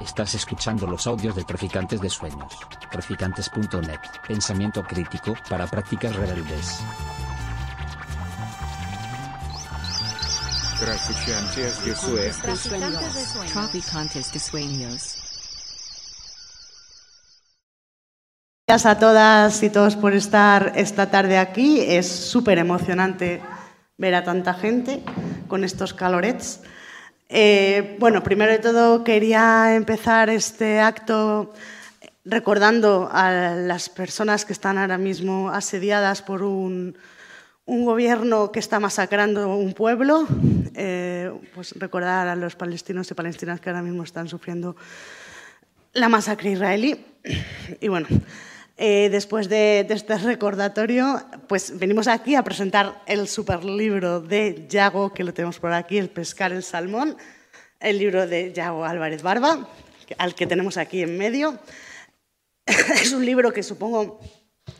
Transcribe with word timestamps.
Estás 0.00 0.34
escuchando 0.34 0.86
los 0.86 1.06
audios 1.06 1.36
de 1.36 1.44
Traficantes 1.44 2.00
de 2.00 2.08
Sueños. 2.08 2.58
Traficantes.net. 2.90 4.00
Pensamiento 4.26 4.82
crítico 4.82 5.34
para 5.48 5.66
prácticas 5.66 6.14
rebeldes. 6.16 6.80
Traficantes 10.80 11.84
de 11.84 11.94
Sueños. 11.94 13.52
Traficantes 13.52 14.32
de 14.32 14.38
Sueños. 14.40 15.18
Gracias 18.66 18.86
a 18.86 18.98
todas 18.98 19.62
y 19.62 19.70
todos 19.70 19.96
por 19.96 20.14
estar 20.14 20.72
esta 20.76 21.10
tarde 21.10 21.38
aquí. 21.38 21.80
Es 21.80 22.08
súper 22.08 22.58
emocionante 22.58 23.42
ver 23.98 24.14
a 24.14 24.24
tanta 24.24 24.54
gente 24.54 25.04
con 25.46 25.62
estos 25.62 25.94
calorets. 25.94 26.60
Eh, 27.34 27.96
bueno, 27.98 28.22
primero 28.22 28.52
de 28.52 28.58
todo 28.58 29.04
quería 29.04 29.74
empezar 29.74 30.28
este 30.28 30.80
acto 30.80 31.54
recordando 32.26 33.08
a 33.10 33.54
las 33.56 33.88
personas 33.88 34.44
que 34.44 34.52
están 34.52 34.76
ahora 34.76 34.98
mismo 34.98 35.48
asediadas 35.48 36.20
por 36.20 36.42
un, 36.42 36.94
gobierno 37.64 38.52
que 38.52 38.58
está 38.58 38.80
masacrando 38.80 39.56
un 39.56 39.72
pueblo, 39.72 40.26
eh, 40.74 41.32
pues 41.54 41.72
recordar 41.78 42.28
a 42.28 42.36
los 42.36 42.54
palestinos 42.54 43.10
y 43.10 43.14
palestinas 43.14 43.62
que 43.62 43.70
ahora 43.70 43.80
mismo 43.80 44.02
están 44.02 44.28
sufriendo 44.28 44.76
la 45.94 46.10
masacre 46.10 46.50
israelí. 46.50 47.02
Y 47.80 47.88
bueno, 47.88 48.08
eh, 48.76 49.08
después 49.10 49.48
de, 49.48 49.86
este 49.88 50.16
recordatorio, 50.18 51.22
pues 51.46 51.78
venimos 51.78 52.08
aquí 52.08 52.34
a 52.34 52.42
presentar 52.42 53.02
el 53.06 53.28
superlibro 53.28 54.20
de 54.20 54.66
Yago, 54.68 55.12
que 55.12 55.24
lo 55.24 55.34
tenemos 55.34 55.58
por 55.58 55.72
aquí, 55.72 55.98
El 55.98 56.08
pescar 56.08 56.52
el 56.52 56.62
salmón, 56.62 57.16
el 57.80 57.98
libro 57.98 58.26
de 58.26 58.52
Yago 58.52 58.84
Álvarez 58.84 59.22
Barba, 59.22 59.68
al 60.18 60.34
que 60.34 60.46
tenemos 60.46 60.76
aquí 60.76 61.02
en 61.02 61.18
medio. 61.18 61.58
es 62.66 63.12
un 63.12 63.26
libro 63.26 63.52
que 63.52 63.62
supongo 63.62 64.20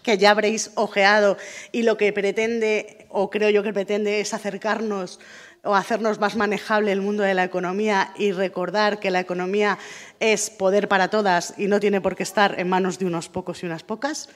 que 0.03 0.17
ya 0.17 0.31
habréis 0.31 0.71
ojeado 0.75 1.37
y 1.71 1.83
lo 1.83 1.97
que 1.97 2.13
pretende, 2.13 3.07
o 3.11 3.31
creo 3.31 3.51
yo 3.51 3.63
que 3.63 3.73
pretende, 3.73 4.21
es 4.21 4.33
acercarnos 4.33 5.21
o 5.65 5.75
hacernos 5.75 6.19
más 6.19 6.37
manejable 6.37 6.93
el 6.93 7.01
mundo 7.01 7.23
de 7.23 7.35
la 7.35 7.45
economía 7.45 8.13
y 8.17 8.33
recordar 8.33 8.99
que 8.99 9.11
la 9.11 9.21
economía 9.21 9.79
es 10.19 10.51
poder 10.51 10.89
para 10.89 11.09
todas 11.09 11.55
y 11.57 11.69
no 11.69 11.79
tiene 11.79 12.01
por 12.01 12.17
qué 12.17 12.25
estar 12.25 12.59
en 12.59 12.69
manos 12.69 12.99
de 12.99 13.07
unos 13.07 13.29
pocos 13.29 13.63
y 13.63 13.67
unas 13.67 13.85
pocas. 13.85 14.29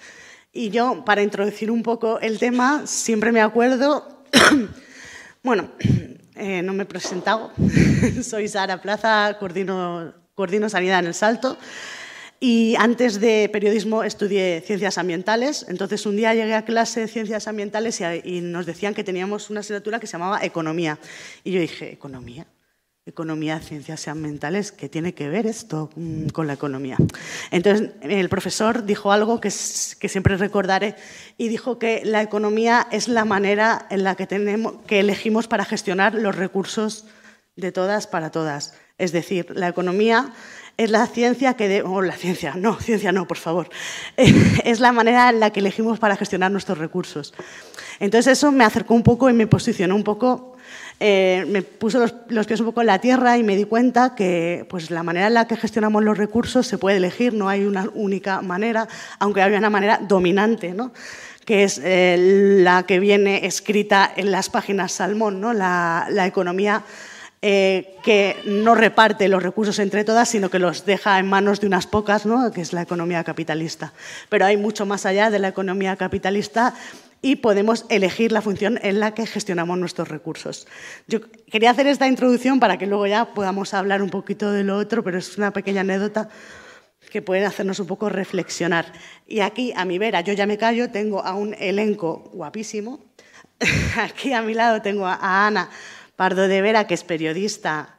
Y 0.53 0.71
yo, 0.71 1.05
para 1.05 1.23
introducir 1.23 1.71
un 1.71 1.83
poco 1.83 2.21
el 2.21 2.39
tema, 2.39 2.87
siempre 2.87 3.33
me 3.33 3.41
acuerdo, 3.41 4.25
bueno, 5.43 5.71
eh, 6.37 6.63
no 6.63 6.73
me 6.73 6.85
he 6.85 6.87
presentado, 6.87 7.51
soy 8.23 8.49
Sara 8.49 8.81
Plaza, 8.81 9.37
coordino, 9.39 10.15
coordino 10.35 10.69
Sanidad 10.69 11.01
en 11.01 11.07
El 11.07 11.15
Salto. 11.15 11.59
Y 12.39 12.75
antes 12.79 13.21
de 13.21 13.49
periodismo 13.51 14.03
estudié 14.03 14.61
ciencias 14.61 14.99
ambientales. 14.99 15.65
Entonces 15.69 16.05
un 16.05 16.17
día 16.17 16.35
llegué 16.35 16.55
a 16.55 16.65
clase 16.65 17.01
de 17.01 17.09
ciencias 17.09 17.49
ambientales 17.49 18.03
y, 18.25 18.41
nos 18.41 18.67
decían 18.67 18.95
que 18.95 19.05
teníamos 19.05 19.49
una 19.49 19.61
asignatura 19.61 19.99
que 19.99 20.07
se 20.07 20.13
llamaba 20.13 20.45
economía. 20.45 20.99
Y 21.45 21.53
yo 21.53 21.61
dije, 21.61 21.93
¿economía? 21.93 22.47
Economía, 23.07 23.61
ciencias 23.61 24.09
ambientales, 24.09 24.73
¿qué 24.73 24.89
tiene 24.89 25.15
que 25.15 25.29
ver 25.29 25.47
esto 25.47 25.91
con 26.33 26.49
la 26.49 26.55
economía? 26.55 26.97
Entonces 27.53 27.91
el 28.03 28.29
profesor 28.29 28.85
dijo 28.85 29.13
algo 29.13 29.41
que, 29.41 29.49
que 29.49 30.09
siempre 30.09 30.37
recordaré 30.37 30.97
y 31.39 31.49
dijo 31.49 31.79
que 31.79 32.03
la 32.05 32.21
economía 32.21 32.89
es 32.91 33.07
la 33.07 33.25
manera 33.25 33.87
en 33.91 34.03
la 34.03 34.17
que, 34.17 34.27
tenemos, 34.27 34.83
que 34.89 35.01
elegimos 35.01 35.47
para 35.47 35.65
gestionar 35.65 36.15
los 36.15 36.35
recursos 36.35 37.07
de 37.55 37.73
todas 37.73 38.07
para 38.07 38.31
todas. 38.31 38.75
Es 38.99 39.13
decir, 39.13 39.53
la 39.55 39.69
economía 39.69 40.33
es 40.77 40.91
la 40.91 41.07
ciencia 41.07 41.55
que... 41.55 41.69
De, 41.69 41.83
oh, 41.83 42.03
la 42.03 42.17
ciencia, 42.17 42.55
no, 42.57 42.79
ciencia 42.81 43.13
no, 43.13 43.27
por 43.27 43.39
favor. 43.39 43.69
es 44.17 44.81
la 44.81 44.93
manera 44.93 45.31
en 45.31 45.41
la 45.41 45.51
que 45.51 45.61
elegimos 45.61 45.99
para 45.99 46.17
gestionar 46.17 46.51
nuestros 46.51 46.79
recursos. 46.79 47.35
Entonces 47.99 48.39
eso 48.39 48.53
me 48.53 48.65
acercó 48.65 48.95
un 48.95 49.03
poco 49.03 49.31
y 49.31 49.33
me 49.33 49.47
posicionó 49.47 49.97
un 49.97 50.05
poco, 50.05 50.57
eh, 51.01 51.47
me 51.49 51.63
puso 51.63 51.99
los, 51.99 52.15
los, 52.29 52.47
pies 52.47 52.61
un 52.61 52.67
poco 52.67 52.83
en 52.83 52.89
la 52.89 53.01
tierra 53.01 53.39
y 53.39 53.43
me 53.43 53.57
di 53.57 53.65
cuenta 53.65 54.15
que 54.15 54.67
pues, 54.69 54.91
la 54.91 55.03
manera 55.03 55.29
en 55.29 55.35
la 55.35 55.47
que 55.47 55.57
gestionamos 55.57 56.05
los 56.05 56.19
recursos 56.19 56.67
se 56.67 56.77
puede 56.77 56.99
elegir, 56.99 57.33
no 57.33 57.49
hay 57.49 57.65
una 57.65 57.89
única 57.95 58.43
manera, 58.43 58.87
aunque 59.19 59.43
hay 59.43 59.55
una 59.55 59.71
manera 59.71 59.99
dominante, 59.99 60.75
¿no? 60.75 60.93
que 61.47 61.63
es 61.63 61.81
eh, 61.85 62.17
la 62.65 62.83
que 62.83 62.99
viene 62.99 63.47
escrita 63.47 64.13
en 64.17 64.33
las 64.33 64.51
páginas 64.51 64.91
Salmón, 64.91 65.41
¿no? 65.41 65.53
la, 65.53 66.09
la 66.11 66.27
economía 66.27 66.83
eh, 67.49 67.95
que 68.03 68.37
no 68.45 68.75
reparte 68.75 69.29
los 69.29 69.41
recursos 69.41 69.79
entre 69.79 70.03
todas, 70.03 70.29
sino 70.29 70.51
que 70.51 70.59
los 70.59 70.85
deja 70.85 71.17
en 71.21 71.29
manos 71.29 71.61
de 71.61 71.69
unas 71.69 71.87
pocas, 71.87 72.27
¿no? 72.27 72.51
que 72.51 72.61
es 72.61 72.73
la 72.73 72.83
economía 72.83 73.23
capitalista. 73.23 73.93
Pero 74.29 74.47
hay 74.47 74.57
mucho 74.57 74.85
más 74.85 75.07
allá 75.07 75.31
de 75.31 75.39
la 75.39 75.47
economía 75.47 75.95
capitalista 75.95 76.75
y 77.23 77.37
podemos 77.37 77.87
elegir 77.89 78.33
la 78.33 78.43
función 78.43 78.81
en 78.83 78.99
la 78.99 79.15
que 79.15 79.27
gestionamos 79.27 79.79
nuestros 79.79 80.09
recursos. 80.09 80.67
Yo 81.07 81.21
quería 81.49 81.71
hacer 81.71 81.87
esta 81.87 82.09
introducción 82.09 82.59
para 82.59 82.79
que 82.79 82.89
luego 82.89 83.07
ya 83.07 83.27
podamos 83.27 83.75
hablar 83.75 84.03
un 84.03 84.11
poquito 84.11 84.51
de 84.51 84.65
lo 84.65 84.77
otro, 84.77 85.05
pero 85.05 85.17
es 85.17 85.39
una 85.39 85.53
pequeña 85.53 85.83
anécdota 85.83 86.29
que 87.13 87.23
puede 87.23 87.47
hacernos 87.47 87.79
un 87.79 87.87
poco 87.87 88.09
reflexionar. 88.09 88.93
Y 89.25 89.39
aquí, 89.39 89.73
a 89.77 89.85
mi 89.85 89.99
vera, 89.99 90.21
yo 90.21 90.33
ya 90.33 90.47
me 90.47 90.59
callo, 90.59 90.91
tengo 90.91 91.25
a 91.25 91.37
un 91.37 91.55
elenco 91.61 92.29
guapísimo. 92.35 93.05
Aquí 93.97 94.33
a 94.33 94.43
mi 94.43 94.53
lado 94.53 94.83
tengo 94.83 95.07
a 95.07 95.47
Ana, 95.47 95.71
Pardo 96.17 96.49
de 96.49 96.63
Vera, 96.63 96.87
que 96.87 96.95
es 96.95 97.05
periodista, 97.05 97.99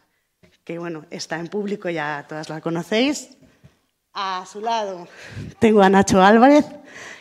que 0.63 0.79
bueno, 0.79 1.05
está 1.11 1.39
en 1.39 1.47
público, 1.47 1.89
ya 1.89 2.25
todas 2.28 2.50
la 2.50 2.59
conocéis. 2.59 3.29
A 4.13 4.44
su 4.51 4.59
lado 4.59 5.07
tengo 5.59 5.83
a 5.83 5.89
Nacho 5.89 6.22
Álvarez, 6.22 6.66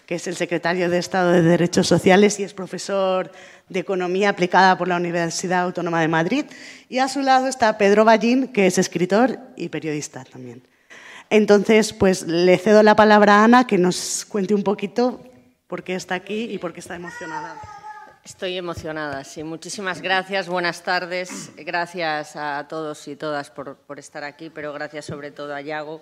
que 0.06 0.14
es 0.14 0.26
el 0.26 0.36
secretario 0.36 0.88
de 0.88 0.96
Estado 0.96 1.32
de 1.32 1.42
Derechos 1.42 1.86
Sociales 1.86 2.40
y 2.40 2.44
es 2.44 2.54
profesor 2.54 3.30
de 3.68 3.80
Economía 3.80 4.30
aplicada 4.30 4.78
por 4.78 4.88
la 4.88 4.96
Universidad 4.96 5.64
Autónoma 5.64 6.00
de 6.00 6.08
Madrid. 6.08 6.46
Y 6.88 6.98
a 6.98 7.08
su 7.08 7.20
lado 7.20 7.46
está 7.46 7.76
Pedro 7.76 8.06
Ballín, 8.06 8.48
que 8.48 8.66
es 8.66 8.78
escritor 8.78 9.38
y 9.56 9.68
periodista 9.68 10.24
también. 10.24 10.62
Entonces, 11.28 11.92
pues 11.92 12.26
le 12.26 12.56
cedo 12.56 12.82
la 12.82 12.96
palabra 12.96 13.40
a 13.40 13.44
Ana, 13.44 13.66
que 13.66 13.76
nos 13.76 14.24
cuente 14.24 14.54
un 14.54 14.62
poquito 14.62 15.20
por 15.66 15.82
qué 15.82 15.94
está 15.94 16.14
aquí 16.14 16.44
y 16.44 16.58
por 16.58 16.72
qué 16.72 16.80
está 16.80 16.94
emocionada. 16.94 17.60
Estoy 18.26 18.58
emocionada, 18.58 19.22
sí. 19.22 19.44
Muchísimas 19.44 20.02
gracias, 20.02 20.48
buenas 20.48 20.82
tardes. 20.82 21.52
Gracias 21.56 22.34
a 22.34 22.66
todos 22.68 23.06
y 23.06 23.14
todas 23.14 23.52
por, 23.52 23.78
estar 23.98 24.24
aquí, 24.24 24.50
pero 24.50 24.72
gracias 24.72 25.04
sobre 25.04 25.30
todo 25.30 25.54
a 25.54 25.60
Yago 25.60 26.00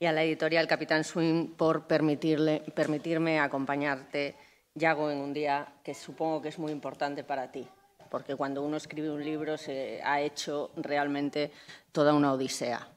y 0.00 0.06
a 0.06 0.12
la 0.12 0.24
editorial 0.24 0.66
Capitán 0.66 1.04
Swing 1.04 1.48
por 1.58 1.86
permitirme 1.86 3.38
acompañarte, 3.38 4.34
Yago, 4.76 5.10
en 5.10 5.18
un 5.18 5.34
día 5.34 5.74
que 5.84 5.92
supongo 5.92 6.40
que 6.40 6.48
es 6.48 6.58
muy 6.58 6.72
importante 6.72 7.22
para 7.22 7.52
ti, 7.52 7.68
porque 8.08 8.34
cuando 8.34 8.62
uno 8.62 8.78
escribe 8.78 9.10
un 9.10 9.22
libro 9.22 9.58
se 9.58 10.00
ha 10.02 10.22
hecho 10.22 10.70
realmente 10.76 11.52
toda 11.92 12.14
una 12.14 12.32
odisea, 12.32 12.88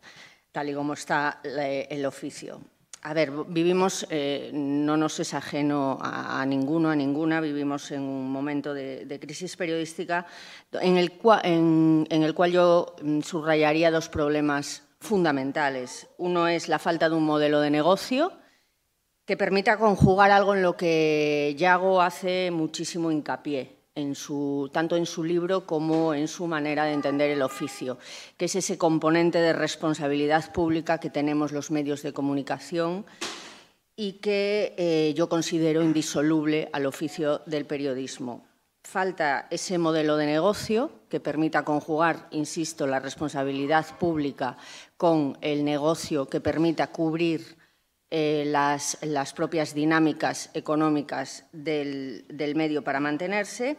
tal 0.54 0.70
y 0.70 0.74
como 0.74 0.94
está 0.94 1.42
el 1.44 2.06
oficio. 2.06 2.62
A 3.04 3.16
ver, 3.16 3.32
vivimos, 3.48 4.06
eh, 4.12 4.52
no 4.54 4.96
nos 4.96 5.20
es 5.20 5.34
ajeno 5.34 5.98
a, 6.00 6.46
ninguno, 6.46 6.92
a 6.92 6.96
ninguna, 6.96 7.42
vivimos 7.42 7.90
en 7.92 8.04
un 8.04 8.32
momento 8.32 8.76
de, 8.76 9.06
de 9.06 9.20
crisis 9.20 9.58
periodística 9.58 10.28
en 10.74 10.98
el, 10.98 11.14
cual, 11.14 11.42
en, 11.44 12.06
en 12.12 12.22
el 12.22 12.36
cual 12.36 12.52
yo 12.52 12.96
mm, 13.02 13.22
subrayaría 13.22 13.90
dos 13.90 14.08
problemas 14.08 14.84
fundamentales. 15.00 16.10
Uno 16.20 16.48
es 16.48 16.68
la 16.68 16.78
falta 16.78 17.10
de 17.10 17.16
un 17.16 17.26
modelo 17.26 17.60
de 17.60 17.72
negocio 17.72 18.34
que 19.26 19.36
permita 19.36 19.78
conjugar 19.78 20.30
algo 20.30 20.54
en 20.54 20.62
lo 20.62 20.78
que 20.78 21.56
Yago 21.58 22.04
hace 22.04 22.52
muchísimo 22.52 23.12
hincapié, 23.12 23.81
tanto 24.72 24.96
en 24.96 25.06
su 25.06 25.24
libro 25.24 25.66
como 25.66 26.14
en 26.14 26.30
su 26.30 26.48
manera 26.48 26.86
de 26.86 26.94
entender 26.94 27.30
el 27.30 27.42
oficio, 27.42 27.98
que 28.38 28.46
es 28.46 28.56
ese 28.56 28.78
componente 28.78 29.40
de 29.40 29.52
responsabilidad 29.52 30.54
pública 30.54 31.00
que 31.00 31.10
tenemos 31.10 31.52
los 31.52 31.72
medios 31.72 32.02
de 32.02 32.14
comunicación 32.14 33.06
y 33.98 34.14
que 34.14 34.74
eh, 34.78 35.14
yo 35.16 35.28
considero 35.28 35.84
indisoluble 35.84 36.70
al 36.72 36.86
oficio 36.86 37.42
del 37.46 37.66
periodismo. 37.66 38.46
Falta 38.84 39.48
ese 39.52 39.78
modelo 39.78 40.16
de 40.16 40.26
negocio 40.26 40.92
que 41.10 41.20
permita 41.20 41.64
conjugar, 41.64 42.28
insisto, 42.32 42.88
la 42.88 43.00
responsabilidad 43.00 43.86
pública 44.00 44.58
con 44.96 45.38
el 45.42 45.66
negocio 45.66 46.28
que 46.28 46.40
permita 46.40 46.88
cubrir 46.88 47.61
eh, 48.14 48.44
las, 48.46 49.34
propias 49.34 49.74
dinámicas 49.74 50.50
económicas 50.54 51.46
del, 51.54 52.26
medio 52.58 52.84
para 52.84 53.00
mantenerse. 53.00 53.78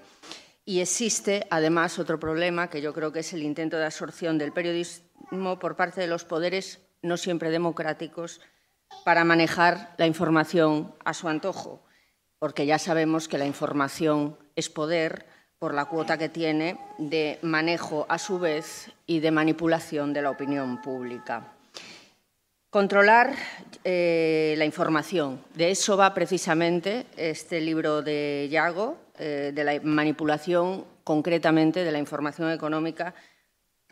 Y 0.65 0.81
existe, 0.81 1.47
además, 1.51 1.99
otro 1.99 2.19
problema 2.19 2.71
que 2.71 2.81
yo 2.81 2.95
creo 2.95 3.13
que 3.13 3.21
es 3.21 3.35
el 3.35 3.43
intento 3.43 3.77
de 3.77 3.85
absorción 3.85 4.39
del 4.39 4.53
periodismo 4.53 5.59
por 5.59 5.77
parte 5.77 6.01
de 6.01 6.07
los 6.07 6.25
poderes 6.25 6.81
no 7.03 7.19
siempre 7.19 7.51
democráticos 7.51 8.41
para 9.05 9.23
manejar 9.25 9.95
la 9.99 10.07
información 10.07 10.95
a 11.05 11.13
su 11.13 11.29
antojo, 11.29 11.85
porque 12.39 12.65
ya 12.65 12.79
sabemos 12.79 13.29
que 13.29 13.37
la 13.37 13.47
información 13.47 14.39
es 14.57 14.71
poder 14.71 15.27
por 15.59 15.75
la 15.75 15.85
cuota 15.85 16.17
que 16.17 16.31
tiene 16.31 16.79
de 16.97 17.39
manejo 17.43 18.07
a 18.09 18.19
su 18.19 18.39
vez 18.39 18.91
y 19.07 19.21
de 19.21 19.31
manipulación 19.31 20.15
de 20.15 20.23
la 20.23 20.31
opinión 20.31 20.81
pública. 20.81 21.53
Controlar 22.73 23.35
eh, 23.85 24.55
la 24.57 24.65
información. 24.65 25.45
De 25.55 25.71
eso 25.71 25.99
va 25.99 26.15
precisamente 26.15 27.05
este 27.19 27.61
libro 27.61 28.01
de 28.01 28.49
Yago, 28.51 28.97
eh, 29.19 29.53
de 29.55 29.63
la 29.63 29.79
manipulación 29.83 30.87
concretamente 31.05 31.85
de 31.85 31.93
la 31.93 31.99
información 31.99 32.51
económica 32.51 33.15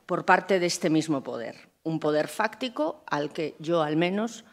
por 0.07 0.25
parte 0.25 0.59
de 0.59 0.65
este 0.65 0.89
mismo 0.89 1.23
poder. 1.23 1.69
Un 1.83 2.01
poder 2.01 2.27
fáctico 2.27 3.05
al 3.07 3.35
que 3.35 3.55
yo 3.59 3.83
al 3.83 3.97
menos 3.97 4.47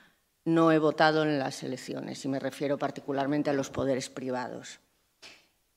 no 0.44 0.74
he 0.74 0.78
votado 0.78 1.24
en 1.24 1.40
las 1.40 1.64
elecciones 1.64 2.26
y 2.26 2.28
me 2.28 2.42
refiero 2.42 2.78
particularmente 2.78 3.50
a 3.50 3.54
los 3.54 3.70
poderes 3.70 4.10
privados. 4.10 4.82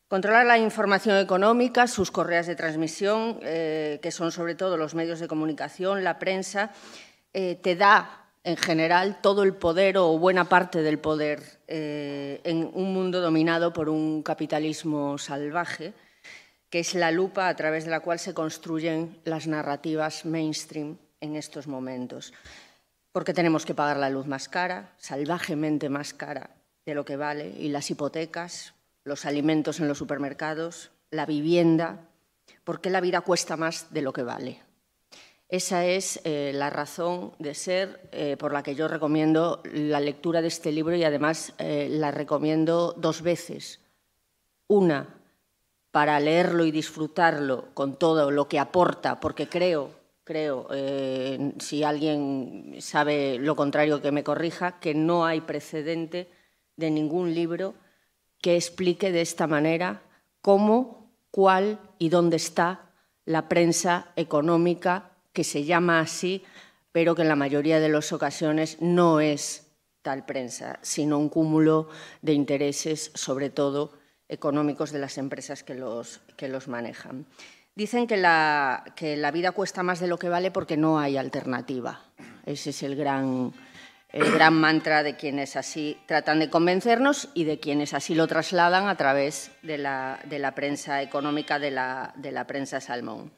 Controlar 0.08 0.44
la 0.44 0.58
información 0.58 1.18
económica, 1.18 1.86
sus 1.86 2.10
correas 2.10 2.48
de 2.48 2.56
transmisión, 2.56 3.38
eh, 3.42 4.00
que 4.02 4.10
son 4.10 4.32
sobre 4.32 4.56
todo 4.56 4.76
los 4.76 4.96
medios 4.96 5.20
de 5.20 5.28
comunicación, 5.28 6.02
la 6.02 6.18
prensa, 6.18 6.72
te 7.32 7.76
da 7.76 8.19
en 8.42 8.56
general 8.56 9.20
todo 9.20 9.42
el 9.42 9.54
poder 9.54 9.98
o 9.98 10.18
buena 10.18 10.48
parte 10.48 10.82
del 10.82 10.98
poder 10.98 11.60
eh, 11.68 12.40
en 12.44 12.70
un 12.72 12.94
mundo 12.94 13.20
dominado 13.20 13.72
por 13.72 13.88
un 13.88 14.22
capitalismo 14.22 15.18
salvaje, 15.18 15.92
que 16.70 16.80
es 16.80 16.94
la 16.94 17.10
lupa 17.10 17.48
a 17.48 17.56
través 17.56 17.84
de 17.84 17.90
la 17.90 18.00
cual 18.00 18.18
se 18.18 18.32
construyen 18.32 19.18
las 19.24 19.46
narrativas 19.46 20.24
mainstream 20.24 20.98
en 21.20 21.36
estos 21.36 21.66
momentos. 21.66 22.32
Porque 23.12 23.34
tenemos 23.34 23.66
que 23.66 23.74
pagar 23.74 23.96
la 23.96 24.08
luz 24.08 24.26
más 24.26 24.48
cara, 24.48 24.94
salvajemente 24.96 25.88
más 25.88 26.14
cara 26.14 26.50
de 26.86 26.94
lo 26.94 27.04
que 27.04 27.16
vale, 27.16 27.52
y 27.58 27.68
las 27.68 27.90
hipotecas, 27.90 28.74
los 29.04 29.26
alimentos 29.26 29.80
en 29.80 29.88
los 29.88 29.98
supermercados, 29.98 30.92
la 31.10 31.26
vivienda, 31.26 32.08
porque 32.64 32.88
la 32.88 33.00
vida 33.00 33.20
cuesta 33.20 33.56
más 33.56 33.92
de 33.92 34.02
lo 34.02 34.12
que 34.12 34.22
vale. 34.22 34.69
Esa 35.50 35.84
es 35.84 36.20
eh, 36.22 36.52
la 36.54 36.70
razón 36.70 37.32
de 37.40 37.54
ser 37.54 38.08
eh, 38.12 38.36
por 38.38 38.52
la 38.52 38.62
que 38.62 38.76
yo 38.76 38.86
recomiendo 38.86 39.60
la 39.64 39.98
lectura 39.98 40.42
de 40.42 40.46
este 40.46 40.70
libro 40.70 40.94
y 40.94 41.02
además 41.02 41.54
eh, 41.58 41.88
la 41.90 42.12
recomiendo 42.12 42.94
dos 42.96 43.22
veces. 43.22 43.80
Una, 44.68 45.08
para 45.90 46.20
leerlo 46.20 46.64
y 46.64 46.70
disfrutarlo 46.70 47.74
con 47.74 47.98
todo 47.98 48.30
lo 48.30 48.46
que 48.46 48.60
aporta, 48.60 49.18
porque 49.18 49.48
creo, 49.48 49.90
creo, 50.22 50.68
si 51.58 51.82
alguien 51.82 52.76
sabe 52.78 53.40
lo 53.40 53.56
contrario 53.56 54.00
que 54.00 54.12
me 54.12 54.22
corrija, 54.22 54.78
que 54.78 54.94
no 54.94 55.26
hay 55.26 55.40
precedente 55.40 56.30
de 56.76 56.92
ningún 56.92 57.34
libro 57.34 57.74
que 58.40 58.54
explique 58.54 59.10
de 59.10 59.22
esta 59.22 59.48
manera 59.48 60.02
cómo, 60.40 61.10
cuál 61.32 61.80
y 61.98 62.08
dónde 62.08 62.36
está 62.36 62.92
la 63.24 63.48
prensa 63.48 64.12
económica 64.14 65.09
que 65.32 65.44
se 65.44 65.64
llama 65.64 66.00
así, 66.00 66.44
pero 66.92 67.14
que 67.14 67.22
en 67.22 67.28
la 67.28 67.36
mayoría 67.36 67.80
de 67.80 67.88
las 67.88 68.12
ocasiones 68.12 68.80
no 68.80 69.20
es 69.20 69.66
tal 70.02 70.24
prensa, 70.24 70.78
sino 70.82 71.18
un 71.18 71.28
cúmulo 71.28 71.88
de 72.22 72.32
intereses, 72.32 73.12
sobre 73.14 73.50
todo 73.50 73.98
económicos 74.28 74.92
de 74.92 75.00
las 75.00 75.18
empresas 75.18 75.62
que 75.62 75.74
los, 75.74 76.20
que 76.36 76.48
los 76.48 76.68
manejan. 76.68 77.26
Dicen 77.74 78.06
que 78.06 78.16
la, 78.16 78.84
que 78.96 79.16
la 79.16 79.30
vida 79.30 79.52
cuesta 79.52 79.82
más 79.82 80.00
de 80.00 80.06
lo 80.06 80.18
que 80.18 80.28
vale 80.28 80.50
porque 80.50 80.76
no 80.76 80.98
hay 80.98 81.16
alternativa. 81.16 82.00
Ese 82.46 82.70
es 82.70 82.82
el 82.82 82.96
gran, 82.96 83.52
el 84.10 84.32
gran 84.32 84.54
mantra 84.54 85.02
de 85.02 85.16
quienes 85.16 85.56
así 85.56 85.98
tratan 86.06 86.40
de 86.40 86.50
convencernos 86.50 87.28
y 87.34 87.44
de 87.44 87.58
quienes 87.58 87.94
así 87.94 88.14
lo 88.14 88.26
trasladan 88.26 88.88
a 88.88 88.96
través 88.96 89.52
de 89.62 89.78
la, 89.78 90.20
de 90.24 90.38
la 90.38 90.54
prensa 90.54 91.02
económica, 91.02 91.58
de 91.58 91.70
la, 91.70 92.12
de 92.16 92.32
la 92.32 92.46
prensa 92.46 92.80
salmón. 92.80 93.32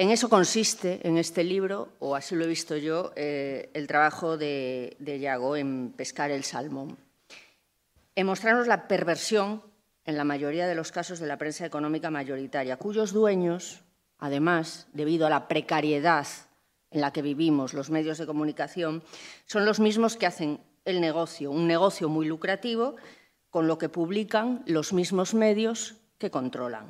En 0.00 0.10
eso 0.10 0.28
consiste, 0.28 1.00
en 1.02 1.18
este 1.18 1.42
libro, 1.42 1.88
o 1.98 2.14
así 2.14 2.36
lo 2.36 2.44
he 2.44 2.46
visto 2.46 2.76
yo, 2.76 3.10
eh, 3.16 3.68
el 3.74 3.88
trabajo 3.88 4.38
de, 4.38 4.96
de 5.00 5.18
Yago 5.18 5.56
en 5.56 5.92
pescar 5.96 6.30
el 6.30 6.44
salmón. 6.44 6.96
En 8.14 8.26
mostrarnos 8.26 8.68
la 8.68 8.86
perversión, 8.86 9.60
en 10.04 10.16
la 10.16 10.22
mayoría 10.22 10.68
de 10.68 10.76
los 10.76 10.92
casos, 10.92 11.18
de 11.18 11.26
la 11.26 11.36
prensa 11.36 11.66
económica 11.66 12.12
mayoritaria, 12.12 12.76
cuyos 12.76 13.12
dueños, 13.12 13.80
además, 14.18 14.86
debido 14.92 15.26
a 15.26 15.30
la 15.30 15.48
precariedad 15.48 16.28
en 16.92 17.00
la 17.00 17.12
que 17.12 17.20
vivimos 17.20 17.74
los 17.74 17.90
medios 17.90 18.18
de 18.18 18.26
comunicación, 18.26 19.02
son 19.46 19.66
los 19.66 19.80
mismos 19.80 20.16
que 20.16 20.26
hacen 20.26 20.60
el 20.84 21.00
negocio, 21.00 21.50
un 21.50 21.66
negocio 21.66 22.08
muy 22.08 22.26
lucrativo, 22.28 22.94
con 23.50 23.66
lo 23.66 23.78
que 23.78 23.88
publican 23.88 24.62
los 24.64 24.92
mismos 24.92 25.34
medios 25.34 25.96
que 26.18 26.30
controlan. 26.30 26.86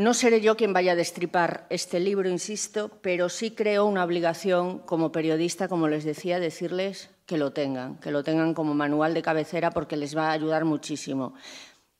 No 0.00 0.14
seré 0.14 0.40
yo 0.40 0.56
quien 0.56 0.72
vaya 0.72 0.92
a 0.92 0.96
destripar 0.96 1.66
este 1.68 2.00
libro, 2.00 2.26
insisto, 2.30 2.88
pero 3.02 3.28
sí 3.28 3.50
creo 3.50 3.84
una 3.84 4.02
obligación 4.02 4.78
como 4.78 5.12
periodista, 5.12 5.68
como 5.68 5.88
les 5.88 6.04
decía, 6.04 6.40
decirles 6.40 7.10
que 7.26 7.36
lo 7.36 7.52
tengan, 7.52 7.96
que 7.96 8.10
lo 8.10 8.24
tengan 8.24 8.54
como 8.54 8.72
manual 8.72 9.12
de 9.12 9.20
cabecera 9.20 9.72
porque 9.72 9.98
les 9.98 10.16
va 10.16 10.28
a 10.28 10.32
ayudar 10.32 10.64
muchísimo. 10.64 11.34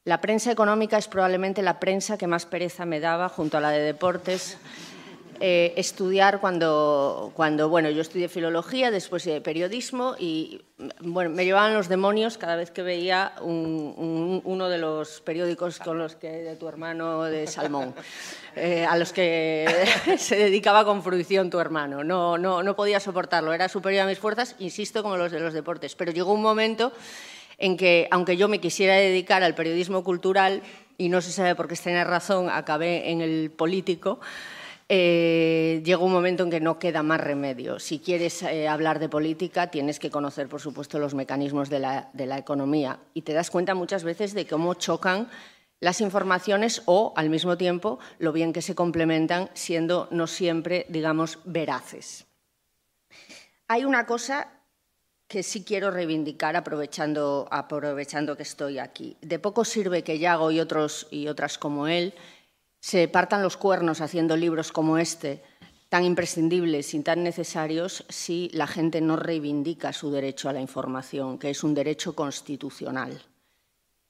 La 0.04 0.22
prensa 0.22 0.50
económica 0.50 0.96
es 0.96 1.08
probablemente 1.08 1.60
la 1.60 1.78
prensa 1.78 2.16
que 2.16 2.26
más 2.26 2.46
pereza 2.46 2.86
me 2.86 3.00
daba 3.00 3.28
junto 3.28 3.58
a 3.58 3.60
la 3.60 3.68
de 3.68 3.82
deportes 3.82 4.56
eh, 5.42 5.72
estudiar 5.76 6.38
cuando, 6.38 7.32
cuando, 7.34 7.70
bueno, 7.70 7.88
yo 7.88 8.02
estudié 8.02 8.28
filología, 8.28 8.90
después 8.90 9.24
de 9.24 9.40
periodismo 9.40 10.14
y, 10.18 10.60
bueno, 11.00 11.30
me 11.30 11.46
llevaban 11.46 11.72
los 11.72 11.88
demonios 11.88 12.36
cada 12.36 12.56
vez 12.56 12.70
que 12.70 12.82
veía 12.82 13.32
uno 13.40 14.68
de 14.68 14.76
los 14.76 15.22
periódicos 15.22 15.78
con 15.78 15.96
los 15.96 16.14
que, 16.14 16.30
de 16.30 16.56
tu 16.56 16.68
hermano 16.68 17.24
de 17.24 17.46
Salmón, 17.46 17.94
eh, 18.54 18.84
a 18.84 18.98
los 18.98 19.14
que 19.14 19.66
se 20.18 20.36
dedicaba 20.36 20.84
con 20.84 21.02
fruición 21.02 21.48
tu 21.48 21.58
hermano. 21.58 22.04
No, 22.04 22.36
no, 22.36 22.62
no 22.62 22.76
podía 22.76 23.00
soportarlo, 23.00 23.54
era 23.54 23.70
superior 23.70 24.02
a 24.02 24.06
mis 24.06 24.18
fuerzas, 24.18 24.56
insisto, 24.58 25.02
como 25.02 25.16
los 25.16 25.32
de 25.32 25.40
los 25.40 25.54
deportes. 25.54 25.94
Pero 25.94 26.12
llegó 26.12 26.34
un 26.34 26.42
momento 26.42 26.92
en 27.56 27.78
que, 27.78 28.08
aunque 28.10 28.36
yo 28.36 28.46
me 28.48 28.60
quisiera 28.60 28.94
dedicar 28.94 29.42
al 29.42 29.54
periodismo 29.54 30.04
cultural, 30.04 30.62
y 31.00 31.08
no 31.08 31.22
se 31.22 31.32
sabe 31.32 31.54
por 31.54 31.66
qué 31.66 31.76
tenía 31.76 32.04
razón, 32.04 32.50
acabé 32.50 33.10
en 33.10 33.22
el 33.22 33.50
político, 33.50 34.20
eh, 34.92 35.82
llega 35.84 36.02
un 36.02 36.10
momento 36.10 36.42
en 36.42 36.50
que 36.50 36.58
no 36.58 36.80
queda 36.80 37.04
más 37.04 37.20
remedio. 37.20 37.78
Si 37.78 38.00
quieres 38.00 38.42
eh, 38.42 38.66
hablar 38.66 38.98
de 38.98 39.08
política, 39.08 39.68
tienes 39.68 40.00
que 40.00 40.10
conocer, 40.10 40.48
por 40.48 40.60
supuesto, 40.60 40.98
los 40.98 41.14
mecanismos 41.14 41.70
de 41.70 41.78
la, 41.78 42.10
economía. 42.36 42.98
Y 43.14 43.22
te 43.22 43.32
das 43.32 43.52
cuenta 43.52 43.76
muchas 43.76 44.02
veces 44.02 44.34
de 44.34 44.48
cómo 44.48 44.74
chocan 44.74 45.28
las 45.78 46.00
informaciones 46.00 46.82
o, 46.86 47.12
al 47.14 47.30
mismo 47.30 47.56
tiempo, 47.56 48.00
lo 48.18 48.32
bien 48.32 48.52
que 48.52 48.62
se 48.62 48.74
complementan, 48.74 49.48
siendo 49.54 50.08
no 50.10 50.26
siempre, 50.26 50.86
digamos, 50.88 51.38
veraces. 51.44 52.26
Hay 53.68 53.84
una 53.84 54.06
cosa 54.06 54.48
que 55.28 55.44
sí 55.44 55.62
quiero 55.62 55.92
reivindicar 55.92 56.56
aprovechando, 56.56 57.46
aprovechando 57.52 58.36
que 58.36 58.42
estoy 58.42 58.80
aquí. 58.80 59.16
De 59.20 59.38
poco 59.38 59.64
sirve 59.64 60.02
que 60.02 60.18
Yago 60.18 60.50
y, 60.50 60.58
otros, 60.58 61.06
y 61.12 61.28
otras 61.28 61.58
como 61.58 61.86
él 61.86 62.12
se 62.80 63.06
partan 63.08 63.42
los 63.42 63.56
cuernos 63.56 64.00
haciendo 64.00 64.36
libros 64.36 64.72
como 64.72 64.98
este, 64.98 65.42
tan 65.90 66.04
imprescindibles 66.04 66.94
y 66.94 67.00
tan 67.00 67.22
necesarios, 67.22 68.04
si 68.08 68.48
la 68.52 68.66
gente 68.66 69.00
no 69.00 69.16
reivindica 69.16 69.92
su 69.92 70.10
derecho 70.10 70.48
a 70.48 70.52
la 70.52 70.60
información, 70.60 71.38
que 71.38 71.50
es 71.50 71.62
un 71.62 71.74
derecho 71.74 72.14
constitucional. 72.14 73.22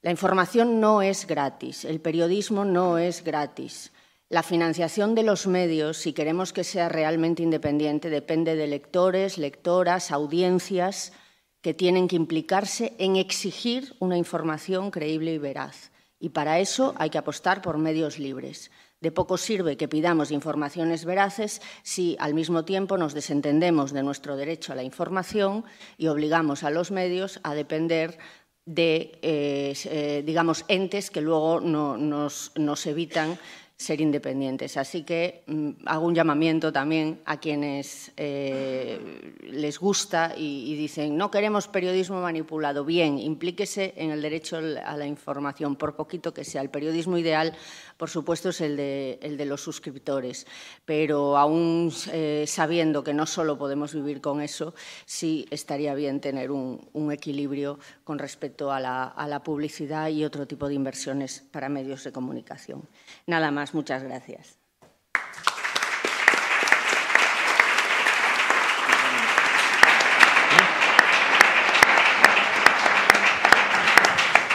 La 0.02 0.10
información 0.10 0.80
no 0.80 1.02
es 1.02 1.26
gratis, 1.26 1.84
el 1.84 2.00
periodismo 2.00 2.64
no 2.64 2.98
es 2.98 3.24
gratis. 3.24 3.92
La 4.28 4.42
financiación 4.42 5.14
de 5.14 5.24
los 5.24 5.46
medios, 5.46 5.96
si 5.96 6.12
queremos 6.12 6.52
que 6.52 6.64
sea 6.64 6.88
realmente 6.88 7.42
independiente, 7.42 8.10
depende 8.10 8.54
de 8.54 8.66
lectores, 8.66 9.38
lectoras, 9.38 10.12
audiencias 10.12 11.12
que 11.60 11.74
tienen 11.74 12.08
que 12.08 12.16
implicarse 12.16 12.94
en 12.98 13.16
exigir 13.16 13.94
una 13.98 14.16
información 14.16 14.90
creíble 14.90 15.34
y 15.34 15.38
veraz. 15.38 15.89
Y 16.20 16.28
para 16.28 16.60
eso 16.60 16.94
hay 16.98 17.08
que 17.08 17.18
apostar 17.18 17.62
por 17.62 17.78
medios 17.78 18.18
libres. 18.18 18.70
De 19.00 19.10
poco 19.10 19.38
sirve 19.38 19.78
que 19.78 19.88
pidamos 19.88 20.30
informaciones 20.30 21.06
veraces 21.06 21.62
si 21.82 22.16
al 22.20 22.34
mismo 22.34 22.66
tiempo 22.66 22.98
nos 22.98 23.14
desentendemos 23.14 23.92
de 23.92 24.02
nuestro 24.02 24.36
derecho 24.36 24.72
a 24.72 24.76
la 24.76 24.82
información 24.82 25.64
y 25.96 26.08
obligamos 26.08 26.62
a 26.62 26.70
los 26.70 26.90
medios 26.90 27.40
a 27.42 27.54
depender 27.54 28.18
de, 28.66 29.18
eh, 29.22 29.74
eh, 29.86 30.22
digamos, 30.26 30.66
entes 30.68 31.10
que 31.10 31.22
luego 31.22 31.60
nos, 31.60 32.52
nos 32.56 32.86
evitan 32.86 33.38
ser 33.80 34.02
independientes. 34.02 34.76
Así 34.76 35.04
que 35.04 35.42
mm, 35.46 35.70
hago 35.86 36.06
un 36.06 36.14
llamamiento 36.14 36.70
también 36.70 37.20
a 37.24 37.40
quienes 37.40 38.12
eh, 38.18 39.00
les 39.42 39.78
gusta 39.78 40.34
y, 40.36 40.76
dicen 40.76 41.16
no 41.16 41.30
queremos 41.30 41.66
periodismo 41.66 42.20
manipulado. 42.20 42.84
Bien, 42.84 43.18
implíquese 43.18 43.94
en 43.96 44.10
el 44.10 44.20
derecho 44.20 44.58
a 44.58 44.96
la 44.96 45.06
información, 45.06 45.76
por 45.76 45.96
poquito 45.96 46.34
que 46.34 46.44
sea. 46.44 46.60
El 46.60 46.68
periodismo 46.68 47.16
ideal, 47.16 47.54
por 48.00 48.08
supuesto, 48.08 48.48
es 48.48 48.62
el 48.62 48.78
de, 48.78 49.18
el 49.20 49.36
de 49.36 49.44
los 49.44 49.60
suscriptores. 49.60 50.46
Pero 50.86 51.36
aún 51.36 51.92
eh, 52.14 52.46
sabiendo 52.48 53.04
que 53.04 53.12
no 53.12 53.26
solo 53.26 53.58
podemos 53.58 53.92
vivir 53.92 54.22
con 54.22 54.40
eso, 54.40 54.74
sí 55.04 55.46
estaría 55.50 55.94
bien 55.94 56.18
tener 56.18 56.50
un, 56.50 56.80
equilibrio 57.12 57.78
con 58.02 58.18
respecto 58.18 58.72
a 58.72 58.80
la, 58.80 59.04
a 59.04 59.28
la 59.28 59.42
publicidad 59.42 60.08
y 60.08 60.24
otro 60.24 60.46
tipo 60.46 60.66
de 60.66 60.74
inversiones 60.76 61.44
para 61.50 61.68
medios 61.68 62.02
de 62.04 62.10
comunicación. 62.10 62.88
Nada 63.26 63.50
más, 63.50 63.74
muchas 63.74 64.02
gracias. 64.02 64.56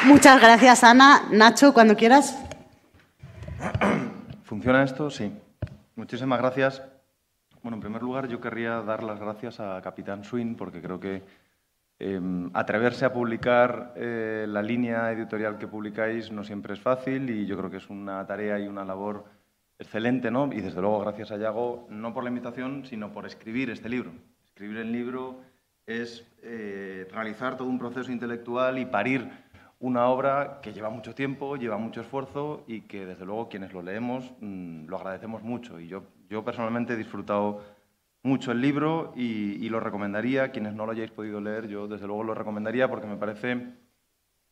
Muchas 0.05 0.41
gracias, 0.41 0.83
Ana. 0.83 1.27
Nacho, 1.29 1.75
cuando 1.75 1.95
quieras. 1.95 2.44
¿Funciona 4.55 4.83
esto? 4.83 5.09
Sí. 5.09 5.33
Muchísimas 5.97 6.39
gracias. 6.39 6.81
Bueno, 7.61 7.75
en 7.75 7.81
primer 7.81 8.01
lugar, 8.01 8.29
yo 8.29 8.39
querría 8.39 8.81
dar 8.83 9.03
las 9.03 9.19
gracias 9.19 9.59
a 9.59 9.81
Capitán 9.81 10.23
Swin 10.23 10.55
porque 10.55 10.81
creo 10.81 10.97
que 10.97 11.23
em, 11.99 12.49
atreverse 12.53 13.03
a 13.03 13.11
publicar 13.11 13.91
eh, 13.97 14.45
la 14.47 14.61
línea 14.61 15.11
editorial 15.11 15.57
que 15.57 15.67
publicáis 15.67 16.31
no 16.31 16.45
siempre 16.45 16.73
es 16.73 16.79
fácil 16.79 17.29
y 17.29 17.45
yo 17.45 17.57
creo 17.57 17.69
que 17.69 17.77
es 17.83 17.89
una 17.89 18.25
tarea 18.25 18.57
y 18.57 18.65
una 18.65 18.85
labor 18.85 19.25
excelente, 19.77 20.31
¿no? 20.31 20.45
Y 20.53 20.61
desde 20.61 20.79
luego 20.79 21.01
gracias 21.01 21.31
a 21.31 21.37
Yago, 21.37 21.85
no 21.89 22.13
por 22.13 22.23
la 22.23 22.29
invitación, 22.29 22.85
sino 22.85 23.11
por 23.11 23.25
escribir 23.25 23.69
este 23.71 23.89
libro. 23.89 24.13
Escribir 24.45 24.77
el 24.77 24.93
libro 24.93 25.41
es 25.85 26.25
eh, 26.43 27.09
realizar 27.11 27.57
todo 27.57 27.67
un 27.67 27.77
proceso 27.77 28.09
intelectual 28.09 28.79
y 28.79 28.85
parir 28.85 29.29
una 29.79 30.07
obra 30.07 30.59
que 30.61 30.73
lleva 30.73 30.89
mucho 30.89 31.13
tiempo, 31.13 31.57
lleva 31.57 31.77
mucho 31.77 32.01
esfuerzo 32.01 32.63
y 32.67 32.81
que 32.81 33.05
desde 33.05 33.25
luego 33.25 33.49
quienes 33.49 33.73
lo 33.73 33.81
leemos 33.81 34.31
mm, 34.39 34.87
lo 34.87 34.97
agradecemos 34.97 35.43
mucho. 35.43 35.79
Y 35.79 35.87
yo, 35.87 36.03
yo 36.29 36.43
personalmente 36.43 36.93
he 36.93 36.97
disfrutado 36.97 37.61
mucho 38.23 38.51
el 38.51 38.61
libro 38.61 39.13
y, 39.15 39.69
lo 39.69 39.79
recomendaría. 39.79 40.51
Quienes 40.51 40.73
no 40.73 40.85
lo 40.85 40.93
hayáis 40.93 41.11
podido 41.11 41.41
leer, 41.41 41.67
yo 41.67 41.87
desde 41.87 42.07
luego 42.07 42.23
lo 42.23 42.33
recomendaría 42.33 42.89
porque 42.89 43.07
me 43.07 43.17
parece 43.17 43.73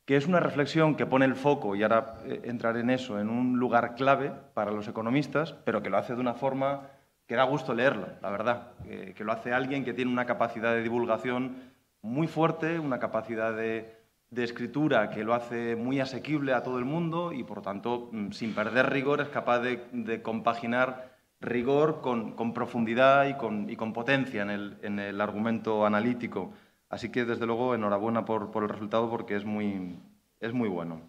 que 0.05 0.17
es 0.17 0.27
una 0.27 0.41
reflexión 0.41 0.95
que 0.95 1.05
pone 1.05 1.23
el 1.23 1.35
foco, 1.35 1.77
y 1.77 1.83
ahora 1.83 2.15
eh, 2.25 2.41
entraré 2.43 2.81
en 2.81 2.89
eso, 2.89 3.21
en 3.21 3.29
un 3.29 3.57
lugar 3.57 3.95
clave 3.95 4.33
para 4.53 4.71
los 4.71 4.89
economistas, 4.89 5.53
pero 5.63 5.81
que 5.81 5.89
lo 5.89 5.97
hace 5.97 6.13
de 6.13 6.19
una 6.19 6.33
forma 6.33 6.89
que 7.25 7.35
da 7.35 7.45
gusto 7.45 7.73
leerlo, 7.73 8.07
la 8.21 8.29
verdad, 8.29 8.73
que 8.83 9.23
lo 9.23 9.31
hace 9.31 9.53
alguien 9.53 9.85
que 9.85 9.93
tiene 9.93 10.11
una 10.11 10.25
capacidad 10.25 10.73
de 10.73 10.83
divulgación 10.83 11.55
muy 12.01 12.27
fuerte, 12.27 12.79
una 12.79 12.99
capacidad 12.99 13.55
de, 13.55 14.02
escritura 14.41 15.09
que 15.09 15.23
lo 15.23 15.33
hace 15.33 15.75
muy 15.75 15.99
asequible 15.99 16.53
a 16.53 16.63
todo 16.63 16.79
el 16.79 16.85
mundo 16.85 17.33
y, 17.33 17.43
por 17.43 17.61
tanto, 17.61 18.09
mm, 18.11 18.31
sin 18.31 18.55
perder 18.55 18.89
rigor, 18.89 19.21
es 19.21 19.29
capaz 19.29 19.59
de, 19.59 20.21
compaginar 20.21 21.13
rigor 21.39 22.01
con, 22.01 22.53
profundidad 22.53 23.27
y 23.27 23.35
con, 23.35 23.93
potencia 23.93 24.41
en 24.41 24.99
el, 24.99 25.21
argumento 25.21 25.85
analítico. 25.85 26.53
Así 26.89 27.09
que, 27.09 27.25
desde 27.25 27.45
luego, 27.45 27.75
enhorabuena 27.75 28.25
por, 28.25 28.49
el 28.55 28.69
resultado 28.69 29.09
porque 29.09 29.35
es 29.35 29.45
muy, 29.45 29.99
es 30.39 30.53
muy 30.53 30.69
bueno. 30.69 31.01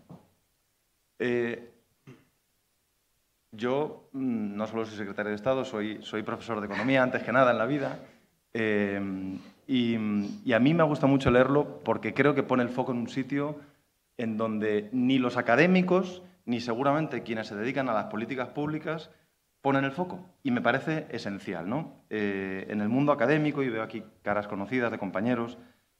Eh, 1.18 1.72
yo 3.52 4.08
mm, 4.12 4.56
no 4.56 4.66
solo 4.66 4.84
soy 4.84 4.98
secretario 4.98 5.30
de 5.30 5.36
Estado, 5.36 5.64
soy, 5.64 6.00
soy 6.02 6.22
profesor 6.22 6.60
de 6.60 6.66
economía, 6.66 7.02
antes 7.02 7.22
que 7.22 7.32
nada 7.32 7.52
en 7.52 7.58
la 7.58 7.66
vida. 7.66 8.00
Eh, 8.52 9.38
y, 9.66 9.96
a 10.52 10.58
mí 10.58 10.74
me 10.74 10.84
gusta 10.84 11.06
mucho 11.06 11.30
leerlo 11.30 11.80
porque 11.84 12.14
creo 12.14 12.34
que 12.34 12.42
pone 12.42 12.62
el 12.62 12.68
foco 12.68 12.92
en 12.92 12.98
un 12.98 13.08
sitio 13.08 13.58
en 14.16 14.36
donde 14.36 14.88
ni 14.92 15.18
los 15.18 15.36
académicos, 15.36 16.22
ni 16.44 16.60
seguramente 16.60 17.22
quienes 17.22 17.48
se 17.48 17.56
dedican 17.56 17.88
a 17.88 17.94
las 17.94 18.06
políticas 18.06 18.48
públicas, 18.48 19.10
ponen 19.60 19.84
el 19.84 19.92
foco. 19.92 20.24
Y 20.42 20.50
me 20.50 20.60
parece 20.60 21.06
esencial. 21.10 21.68
¿no? 21.68 21.92
Eh, 22.10 22.66
en 22.68 22.80
el 22.80 22.88
mundo 22.88 23.12
académico, 23.12 23.62
y 23.62 23.70
veo 23.70 23.82
aquí 23.82 24.04
caras 24.22 24.46
conocidas 24.46 24.92
de 24.92 24.98
compañeros 24.98 25.58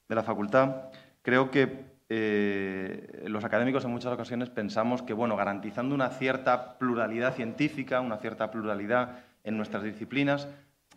de 0.08 0.14
la 0.14 0.22
facultad, 0.22 0.90
creo 1.22 1.50
que 1.50 1.94
eh, 2.10 3.24
los 3.26 3.44
académicos 3.44 3.84
en 3.84 3.90
muchas 3.90 4.12
ocasiones 4.12 4.50
pensamos 4.50 5.02
que, 5.02 5.14
bueno, 5.14 5.36
garantizando 5.36 5.94
una 5.94 6.10
cierta 6.10 6.78
pluralidad 6.78 7.34
científica, 7.34 8.00
una 8.00 8.18
cierta 8.18 8.50
pluralidad 8.50 9.20
en 9.42 9.56
nuestras 9.56 9.82
disciplinas, 9.82 10.48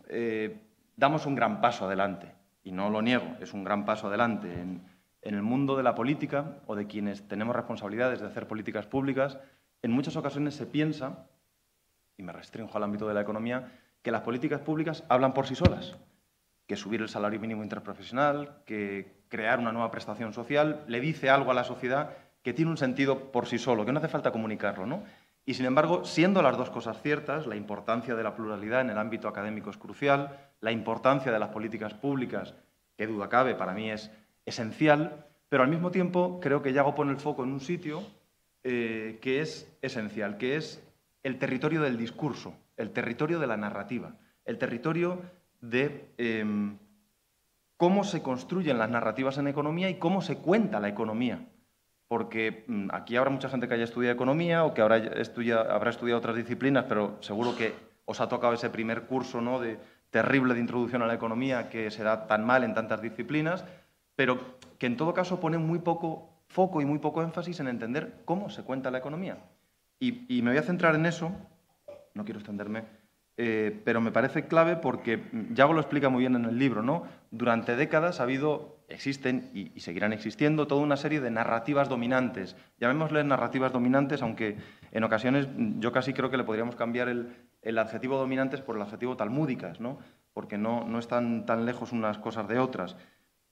eh, 0.08 0.60
damos 0.96 1.26
un 1.26 1.34
gran 1.34 1.60
paso 1.60 1.86
adelante. 1.86 2.37
Y 2.68 2.72
no 2.72 2.90
lo 2.90 3.00
niego, 3.00 3.34
es 3.40 3.54
un 3.54 3.64
gran 3.64 3.86
paso 3.86 4.08
adelante. 4.08 4.52
En, 4.52 4.98
el 5.22 5.42
mundo 5.42 5.74
de 5.74 5.82
la 5.82 5.94
política 5.94 6.58
o 6.66 6.76
de 6.76 6.86
quienes 6.86 7.26
tenemos 7.26 7.56
responsabilidades 7.56 8.20
de 8.20 8.26
hacer 8.26 8.46
políticas 8.46 8.86
públicas, 8.86 9.38
en 9.80 9.90
muchas 9.90 10.16
ocasiones 10.16 10.54
se 10.54 10.66
piensa, 10.66 11.26
y 12.18 12.22
me 12.22 12.32
restringo 12.32 12.70
al 12.74 12.82
ámbito 12.82 13.08
de 13.08 13.14
la 13.14 13.22
economía, 13.22 13.72
que 14.02 14.10
las 14.10 14.20
políticas 14.20 14.60
públicas 14.60 15.02
hablan 15.08 15.32
por 15.32 15.46
sí 15.46 15.54
solas, 15.54 15.96
que 16.66 16.76
subir 16.76 17.00
el 17.00 17.08
salario 17.08 17.40
mínimo 17.40 17.62
interprofesional, 17.62 18.62
que 18.66 19.22
crear 19.28 19.60
una 19.60 19.72
nueva 19.72 19.90
prestación 19.90 20.34
social, 20.34 20.84
le 20.88 21.00
dice 21.00 21.30
algo 21.30 21.50
a 21.50 21.54
la 21.54 21.64
sociedad 21.64 22.16
que 22.42 22.52
tiene 22.52 22.70
un 22.70 22.76
sentido 22.76 23.32
por 23.32 23.46
sí 23.46 23.58
solo, 23.58 23.86
que 23.86 23.92
no 23.92 23.98
hace 23.98 24.08
falta 24.08 24.30
comunicarlo. 24.30 24.84
¿no? 24.84 25.04
Y, 25.48 25.54
sin 25.54 25.64
embargo, 25.64 26.04
siendo 26.04 26.42
las 26.42 26.58
dos 26.58 26.68
cosas 26.68 27.00
ciertas, 27.00 27.46
la 27.46 27.56
importancia 27.56 28.14
de 28.14 28.22
la 28.22 28.36
pluralidad 28.36 28.82
en 28.82 28.90
el 28.90 28.98
ámbito 28.98 29.28
académico 29.28 29.70
es 29.70 29.78
crucial, 29.78 30.38
la 30.60 30.72
importancia 30.72 31.32
de 31.32 31.38
las 31.38 31.48
políticas 31.48 31.94
públicas, 31.94 32.54
que 32.98 33.06
duda 33.06 33.30
cabe, 33.30 33.54
para 33.54 33.72
mí 33.72 33.90
es 33.90 34.10
esencial, 34.44 35.24
pero 35.48 35.62
al 35.62 35.70
mismo 35.70 35.90
tiempo 35.90 36.38
creo 36.38 36.60
que 36.60 36.74
Yago 36.74 36.94
pone 36.94 37.12
el 37.12 37.16
foco 37.16 37.44
en 37.44 37.52
un 37.52 37.60
sitio 37.60 38.02
eh, 38.62 39.18
que 39.22 39.40
es 39.40 39.74
esencial, 39.80 40.36
que 40.36 40.56
es 40.56 40.86
el 41.22 41.38
territorio 41.38 41.80
del 41.80 41.96
discurso, 41.96 42.52
el 42.76 42.90
territorio 42.90 43.38
de 43.38 43.46
la 43.46 43.56
narrativa, 43.56 44.16
el 44.44 44.58
territorio 44.58 45.22
de... 45.62 46.12
Em, 46.18 46.76
cómo 47.78 48.04
se 48.04 48.20
construyen 48.20 48.76
las 48.76 48.90
narrativas 48.90 49.38
en 49.38 49.48
economía 49.48 49.88
y 49.88 49.94
cómo 49.94 50.20
se 50.20 50.36
cuenta 50.36 50.78
la 50.78 50.88
economía. 50.88 51.48
Porque 52.08 52.64
mm, 52.66 52.88
aquí 52.92 53.16
habrá 53.16 53.30
mucha 53.30 53.48
gente 53.48 53.68
que 53.68 53.74
haya 53.74 53.84
estudiado 53.84 54.14
economía 54.14 54.64
o 54.64 54.74
que 54.74 54.82
habrá, 54.82 54.96
habrá 54.96 55.90
estudiado 55.90 56.18
otras 56.18 56.36
disciplinas, 56.36 56.86
pero 56.88 57.16
seguro 57.20 57.54
que 57.56 57.74
os 58.04 58.20
ha 58.20 58.28
tocado 58.28 58.54
ese 58.54 58.70
primer 58.70 59.02
curso 59.02 59.40
¿no? 59.40 59.60
terrible 60.10 60.54
de 60.54 60.60
introducción 60.60 61.02
a 61.02 61.06
la 61.06 61.14
economía 61.14 61.68
que 61.68 61.90
se 61.90 62.02
da 62.02 62.26
tan 62.26 62.44
mal 62.44 62.64
en 62.64 62.74
tantas 62.74 63.02
disciplinas, 63.02 63.64
pero 64.16 64.58
que 64.78 64.86
en 64.86 64.96
todo 64.96 65.12
caso 65.12 65.38
pone 65.38 65.58
muy 65.58 65.80
poco 65.80 66.30
foco 66.48 66.80
y 66.80 66.86
muy 66.86 66.98
poco 66.98 67.22
énfasis 67.22 67.60
en 67.60 67.68
entender 67.68 68.22
cómo 68.24 68.48
se 68.48 68.62
cuenta 68.62 68.90
la 68.90 68.98
economía. 68.98 69.36
y 70.00 70.40
me 70.42 70.50
voy 70.50 70.58
a 70.58 70.62
centrar 70.62 70.94
en 70.94 71.04
eso, 71.04 71.32
no 72.14 72.24
quiero 72.24 72.40
extenderme, 72.40 72.84
eh, 73.40 73.80
pero 73.84 74.00
me 74.00 74.10
parece 74.10 74.48
clave 74.48 74.74
porque 74.74 75.22
Yago 75.52 75.72
lo 75.72 75.80
explica 75.80 76.08
muy 76.08 76.20
bien 76.20 76.34
en 76.34 76.44
el 76.44 76.58
libro, 76.58 76.82
¿no? 76.82 77.04
Durante 77.30 77.76
décadas 77.76 78.18
ha 78.18 78.24
habido, 78.24 78.77
existen 78.88 79.50
y, 79.54 79.78
seguirán 79.80 80.12
existiendo 80.12 80.66
toda 80.66 80.82
una 80.82 80.96
serie 80.96 81.20
de 81.20 81.30
narrativas 81.30 81.88
dominantes. 81.88 82.56
Llamémosle 82.80 83.22
narrativas 83.24 83.72
dominantes, 83.72 84.22
aunque 84.22 84.56
en 84.90 85.04
ocasiones 85.04 85.48
yo 85.78 85.92
casi 85.92 86.12
creo 86.12 86.30
que 86.30 86.36
le 86.36 86.44
podríamos 86.44 86.76
cambiar 86.76 87.08
el, 87.08 87.78
adjetivo 87.78 88.16
dominantes 88.16 88.60
por 88.60 88.76
el 88.76 88.82
adjetivo 88.82 89.16
talmúdicas, 89.16 89.80
¿no? 89.80 89.98
Porque 90.32 90.58
no, 90.58 90.84
no 90.84 90.98
están 90.98 91.46
tan 91.46 91.66
lejos 91.66 91.92
unas 91.92 92.18
cosas 92.18 92.48
de 92.48 92.58
otras. 92.58 92.96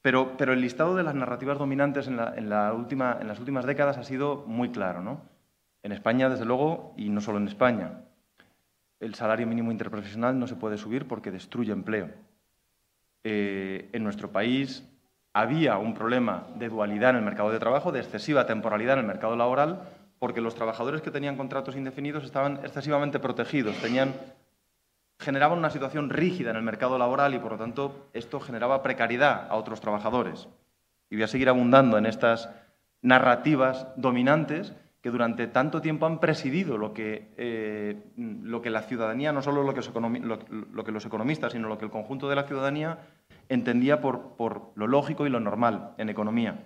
Pero, 0.03 0.37
pero 0.37 0.53
el 0.53 0.61
listado 0.61 0.97
de 0.97 1.03
las 1.03 1.15
narrativas 1.15 1.59
dominantes 1.59 2.07
en, 2.07 2.17
la, 2.17 2.35
en, 2.37 2.49
la 2.49 2.73
última, 2.73 3.19
en 3.21 3.29
las 3.29 3.39
últimas 3.39 3.67
décadas 3.67 3.99
ha 3.99 4.05
sido 4.05 4.45
muy 4.47 4.71
claro, 4.71 5.03
¿no? 5.03 5.23
En 5.83 5.93
España, 5.93 6.29
desde 6.29 6.45
luego, 6.45 6.95
y 6.97 7.11
no 7.11 7.21
solo 7.21 7.39
en 7.39 7.49
España 7.49 8.03
el 9.01 9.15
salario 9.15 9.47
mínimo 9.47 9.73
interprofesional 9.73 10.39
no 10.39 10.47
se 10.47 10.57
puede 10.57 10.79
subir 10.79 11.07
porque 11.07 11.31
destruye 11.31 11.73
empleo. 11.73 12.11
Eh, 13.25 13.91
en 13.93 14.05
nuestro 14.05 14.31
país 14.31 14.85
había 15.37 15.77
un 15.77 15.93
problema 15.93 16.47
de 16.55 16.71
dualidad 16.71 17.11
en 17.11 17.17
el 17.17 17.23
mercado 17.23 17.51
de 17.51 17.59
trabajo, 17.59 17.93
de 17.93 18.01
excesiva 18.01 18.47
temporalidad 18.47 18.95
en 18.95 19.01
el 19.01 19.07
mercado 19.07 19.37
laboral, 19.37 19.83
porque 20.19 20.41
los 20.41 20.55
trabajadores 20.55 21.03
que 21.03 21.11
tenían 21.11 21.37
contratos 21.37 21.77
indefinidos 21.77 22.25
estaban 22.25 22.61
excesivamente 22.65 23.19
protegidos, 23.19 23.77
generaban 25.19 25.59
una 25.59 25.69
situación 25.69 26.09
rígida 26.09 26.53
en 26.53 26.57
el 26.57 26.63
mercado 26.63 26.97
laboral 26.97 27.35
y, 27.35 27.39
por 27.39 27.53
lo 27.53 27.59
tanto, 27.59 28.09
esto 28.15 28.41
generaba 28.41 28.83
precariedad 28.83 29.47
a 29.51 29.57
otros 29.57 29.83
trabajadores. 29.83 30.49
Y 31.11 31.17
voy 31.17 31.25
a 31.25 31.29
seguir 31.29 31.51
abundando 31.51 31.99
en 31.99 32.07
estas 32.07 32.49
narrativas 33.03 33.89
dominantes 33.97 34.73
que 35.03 35.11
durante 35.11 35.49
tanto 35.49 35.83
tiempo 35.83 36.07
han 36.07 36.19
presidido 36.19 36.79
lo 36.79 36.95
que, 36.95 37.29
eh, 37.37 37.95
lo 38.17 38.63
que 38.63 38.71
la 38.71 38.81
ciudadanía, 38.81 39.33
no 39.33 39.43
solo 39.43 39.63
lo 39.63 39.75
que, 39.75 39.83
lo, 39.93 40.85
que, 40.85 40.93
los 40.93 41.05
economistas, 41.05 41.53
sino 41.53 41.69
lo 41.69 41.77
que 41.77 41.85
el 41.85 41.91
conjunto 41.91 42.27
de 42.27 42.37
la 42.37 42.45
ciudadanía 42.45 42.99
entendía 43.49 44.01
por, 44.01 44.73
lo 44.75 44.87
lógico 44.87 45.27
y 45.27 45.31
lo 45.31 45.41
normal 45.41 45.95
en 45.99 46.09
economía. 46.09 46.65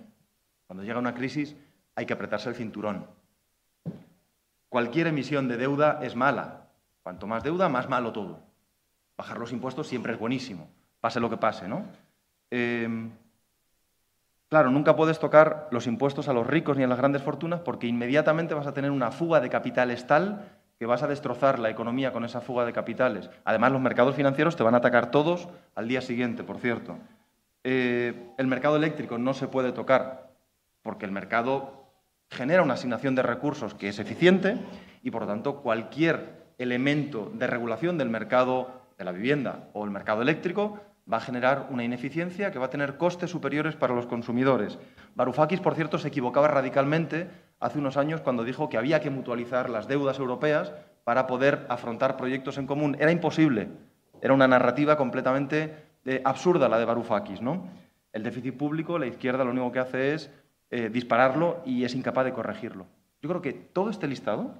Cuando 0.67 0.83
llega 0.83 0.99
una 0.99 1.13
crisis 1.13 1.55
hay 1.95 2.05
que 2.05 2.13
apretarse 2.13 2.49
el 2.49 2.55
cinturón. 2.55 3.05
Cualquier 4.69 5.07
emisión 5.07 5.47
de 5.47 5.57
deuda 5.57 5.99
es 6.01 6.15
mala. 6.15 6.67
Cuanto 7.03 7.27
más 7.27 7.43
deuda, 7.43 7.67
más 7.69 7.89
malo 7.89 8.11
todo. 8.11 8.39
Bajar 9.17 9.37
los 9.37 9.51
impuestos 9.51 9.87
siempre 9.87 10.13
es 10.13 10.19
buenísimo, 10.19 10.69
pase 10.99 11.19
lo 11.19 11.29
que 11.29 11.37
pase, 11.37 11.67
¿no? 11.67 11.85
Eh, 12.49 13.09
Claro, 14.51 14.69
nunca 14.69 14.97
puedes 14.97 15.17
tocar 15.17 15.69
los 15.71 15.87
impuestos 15.87 16.27
a 16.27 16.33
los 16.33 16.45
ricos 16.45 16.75
ni 16.75 16.83
a 16.83 16.87
las 16.87 16.97
grandes 16.97 17.21
fortunas 17.21 17.61
porque 17.61 17.87
inmediatamente 17.87 18.53
vas 18.53 18.67
a 18.67 18.73
tener 18.73 18.91
una 18.91 19.09
fuga 19.09 19.39
de 19.39 19.49
capitales 19.49 20.05
tal 20.07 20.60
que 20.81 20.87
vas 20.87 21.03
a 21.03 21.07
destrozar 21.07 21.59
la 21.59 21.69
economía 21.69 22.11
con 22.11 22.25
esa 22.25 22.41
fuga 22.41 22.65
de 22.65 22.73
capitales. 22.73 23.29
Además, 23.45 23.71
los 23.71 23.81
mercados 23.81 24.15
financieros 24.15 24.55
te 24.55 24.63
van 24.63 24.73
a 24.73 24.79
atacar 24.79 25.11
todos 25.11 25.47
al 25.75 25.87
día 25.87 26.01
siguiente, 26.01 26.43
por 26.43 26.57
cierto. 26.57 26.97
Eh, 27.63 28.31
el 28.39 28.47
mercado 28.47 28.77
eléctrico 28.77 29.19
no 29.19 29.35
se 29.35 29.47
puede 29.47 29.73
tocar 29.73 30.31
porque 30.81 31.05
el 31.05 31.11
mercado 31.11 31.85
genera 32.31 32.63
una 32.63 32.73
asignación 32.73 33.13
de 33.13 33.21
recursos 33.21 33.75
que 33.75 33.89
es 33.89 33.99
eficiente 33.99 34.57
y, 35.03 35.11
por 35.11 35.21
lo 35.21 35.27
tanto, 35.27 35.61
cualquier 35.61 36.47
elemento 36.57 37.31
de 37.31 37.45
regulación 37.45 37.99
del 37.99 38.09
mercado 38.09 38.71
de 38.97 39.05
la 39.05 39.11
vivienda 39.11 39.69
o 39.73 39.85
el 39.85 39.91
mercado 39.91 40.23
eléctrico 40.23 40.79
va 41.11 41.17
a 41.17 41.21
generar 41.21 41.67
una 41.69 41.83
ineficiencia 41.83 42.51
que 42.51 42.57
va 42.57 42.65
a 42.65 42.69
tener 42.71 42.97
costes 42.97 43.29
superiores 43.29 43.75
para 43.75 43.93
los 43.93 44.07
consumidores. 44.07 44.79
Varoufakis, 45.13 45.59
por 45.59 45.75
cierto, 45.75 45.99
se 45.99 46.07
equivocaba 46.07 46.47
radicalmente 46.47 47.29
hace 47.61 47.79
unos 47.79 47.95
años 47.95 48.19
cuando 48.19 48.43
dijo 48.43 48.67
que 48.67 48.77
había 48.77 48.99
que 48.99 49.09
mutualizar 49.09 49.69
las 49.69 49.87
deudas 49.87 50.19
europeas 50.19 50.73
para 51.05 51.27
poder 51.27 51.65
afrontar 51.69 52.17
proyectos 52.17 52.57
en 52.57 52.67
común. 52.67 52.97
Era 52.99 53.11
imposible. 53.11 53.69
Era 54.21 54.33
una 54.33 54.47
narrativa 54.47 54.97
completamente 54.97 55.73
eh, 56.05 56.21
absurda 56.25 56.67
la 56.67 56.79
de 56.79 56.85
Varoufakis. 56.85 57.41
¿no? 57.41 57.69
El 58.11 58.23
déficit 58.23 58.57
público, 58.57 58.99
la 58.99 59.07
izquierda 59.07 59.43
lo 59.45 59.51
único 59.51 59.71
que 59.71 59.79
hace 59.79 60.13
es 60.13 60.29
eh, 60.71 60.89
dispararlo 60.89 61.61
y 61.65 61.83
es 61.85 61.95
incapaz 61.95 62.25
de 62.25 62.33
corregirlo. 62.33 62.87
Yo 63.21 63.29
creo 63.29 63.41
que 63.41 63.53
todo 63.53 63.89
este 63.89 64.07
listado, 64.07 64.55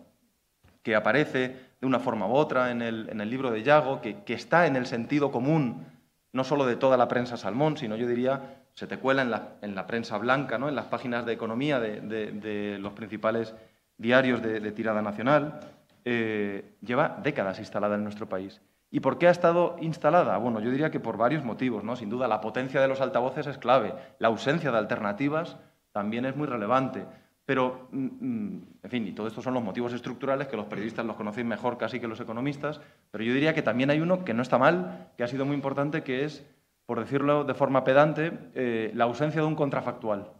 que 0.83 0.95
aparece 0.95 1.55
de 1.79 1.87
una 1.87 1.99
forma 1.99 2.27
u 2.27 2.33
otra 2.33 2.71
en 2.71 2.81
el, 2.81 3.29
libro 3.29 3.49
de 3.49 3.63
Yago, 3.63 4.01
que, 4.01 4.21
está 4.27 4.67
en 4.67 4.75
el 4.75 4.85
sentido 4.85 5.31
común, 5.31 5.85
no 6.31 6.43
solo 6.43 6.65
de 6.65 6.75
toda 6.75 6.97
la 6.97 7.07
prensa 7.07 7.37
salmón, 7.37 7.77
sino 7.77 7.95
yo 7.95 8.07
diría, 8.07 8.60
se 8.81 8.87
te 8.87 8.97
cuela 8.97 9.21
en 9.61 9.75
la, 9.75 9.85
prensa 9.85 10.17
blanca, 10.17 10.57
¿no? 10.57 10.67
en 10.67 10.73
las 10.73 10.85
páginas 10.85 11.23
de 11.23 11.33
economía 11.33 11.79
de, 11.79 12.79
los 12.81 12.93
principales 12.93 13.53
diarios 13.95 14.41
de, 14.41 14.71
tirada 14.71 15.03
nacional, 15.03 15.59
eh, 16.03 16.77
lleva 16.81 17.19
décadas 17.21 17.59
instalada 17.59 17.93
en 17.93 18.03
nuestro 18.03 18.27
país. 18.27 18.59
¿Y 18.89 19.01
por 19.01 19.19
qué 19.19 19.27
ha 19.27 19.29
estado 19.29 19.75
instalada? 19.81 20.35
Bueno, 20.37 20.61
yo 20.61 20.71
diría 20.71 20.89
que 20.89 20.99
por 20.99 21.15
varios 21.15 21.43
motivos, 21.43 21.83
¿no? 21.83 21.95
Sin 21.95 22.09
duda, 22.09 22.27
la 22.27 22.41
potencia 22.41 22.81
de 22.81 22.87
los 22.87 23.01
altavoces 23.01 23.45
es 23.45 23.59
clave, 23.59 23.93
la 24.17 24.29
ausencia 24.29 24.71
de 24.71 24.79
alternativas 24.79 25.57
también 25.91 26.25
es 26.25 26.35
muy 26.35 26.47
relevante. 26.47 27.05
Pero, 27.45 27.87
mm, 27.91 28.05
mm, 28.19 28.61
en 28.81 28.89
fin, 28.89 29.07
y 29.07 29.11
todo 29.11 29.27
esto 29.27 29.43
son 29.43 29.53
los 29.53 29.63
motivos 29.63 29.93
estructurales 29.93 30.47
que 30.47 30.57
los 30.57 30.65
periodistas 30.65 31.05
los 31.05 31.17
conocen 31.17 31.47
mejor 31.47 31.77
casi 31.77 31.99
que 31.99 32.07
los 32.07 32.19
economistas, 32.19 32.81
pero 33.11 33.23
yo 33.23 33.31
diría 33.31 33.53
que 33.53 33.61
también 33.61 33.91
hay 33.91 34.01
uno 34.01 34.25
que 34.25 34.33
no 34.33 34.41
está 34.41 34.57
mal, 34.57 35.11
que 35.17 35.23
ha 35.23 35.27
sido 35.27 35.45
muy 35.45 35.55
importante, 35.55 36.01
que 36.01 36.25
es, 36.25 36.43
por 36.85 36.99
decirlo 36.99 37.43
de 37.43 37.53
forma 37.53 37.83
pedante, 37.83 38.37
eh, 38.53 38.91
la 38.93 39.05
ausencia 39.05 39.41
de 39.41 39.47
un 39.47 39.55
contrafactual. 39.55 40.31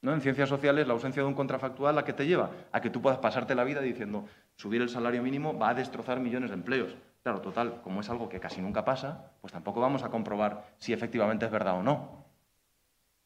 ¿No? 0.00 0.14
En 0.14 0.20
ciencias 0.20 0.48
sociales, 0.48 0.86
la 0.86 0.92
ausencia 0.92 1.22
de 1.22 1.28
un 1.28 1.34
contrafactual, 1.34 1.98
¿a 1.98 2.04
qué 2.04 2.12
te 2.12 2.26
lleva? 2.26 2.50
A 2.70 2.80
que 2.80 2.88
tú 2.88 3.02
puedas 3.02 3.18
pasarte 3.18 3.54
la 3.54 3.64
vida 3.64 3.80
diciendo, 3.80 4.26
subir 4.54 4.80
el 4.80 4.88
salario 4.88 5.22
mínimo 5.22 5.58
va 5.58 5.70
a 5.70 5.74
destrozar 5.74 6.20
millones 6.20 6.50
de 6.50 6.54
empleos. 6.54 6.96
Claro, 7.22 7.40
total, 7.40 7.82
como 7.82 8.00
es 8.00 8.08
algo 8.08 8.28
que 8.28 8.38
casi 8.38 8.60
nunca 8.60 8.84
pasa, 8.84 9.32
pues 9.40 9.52
tampoco 9.52 9.80
vamos 9.80 10.04
a 10.04 10.08
comprobar 10.08 10.64
si 10.78 10.92
efectivamente 10.92 11.46
es 11.46 11.50
verdad 11.50 11.78
o 11.78 11.82
no. 11.82 12.24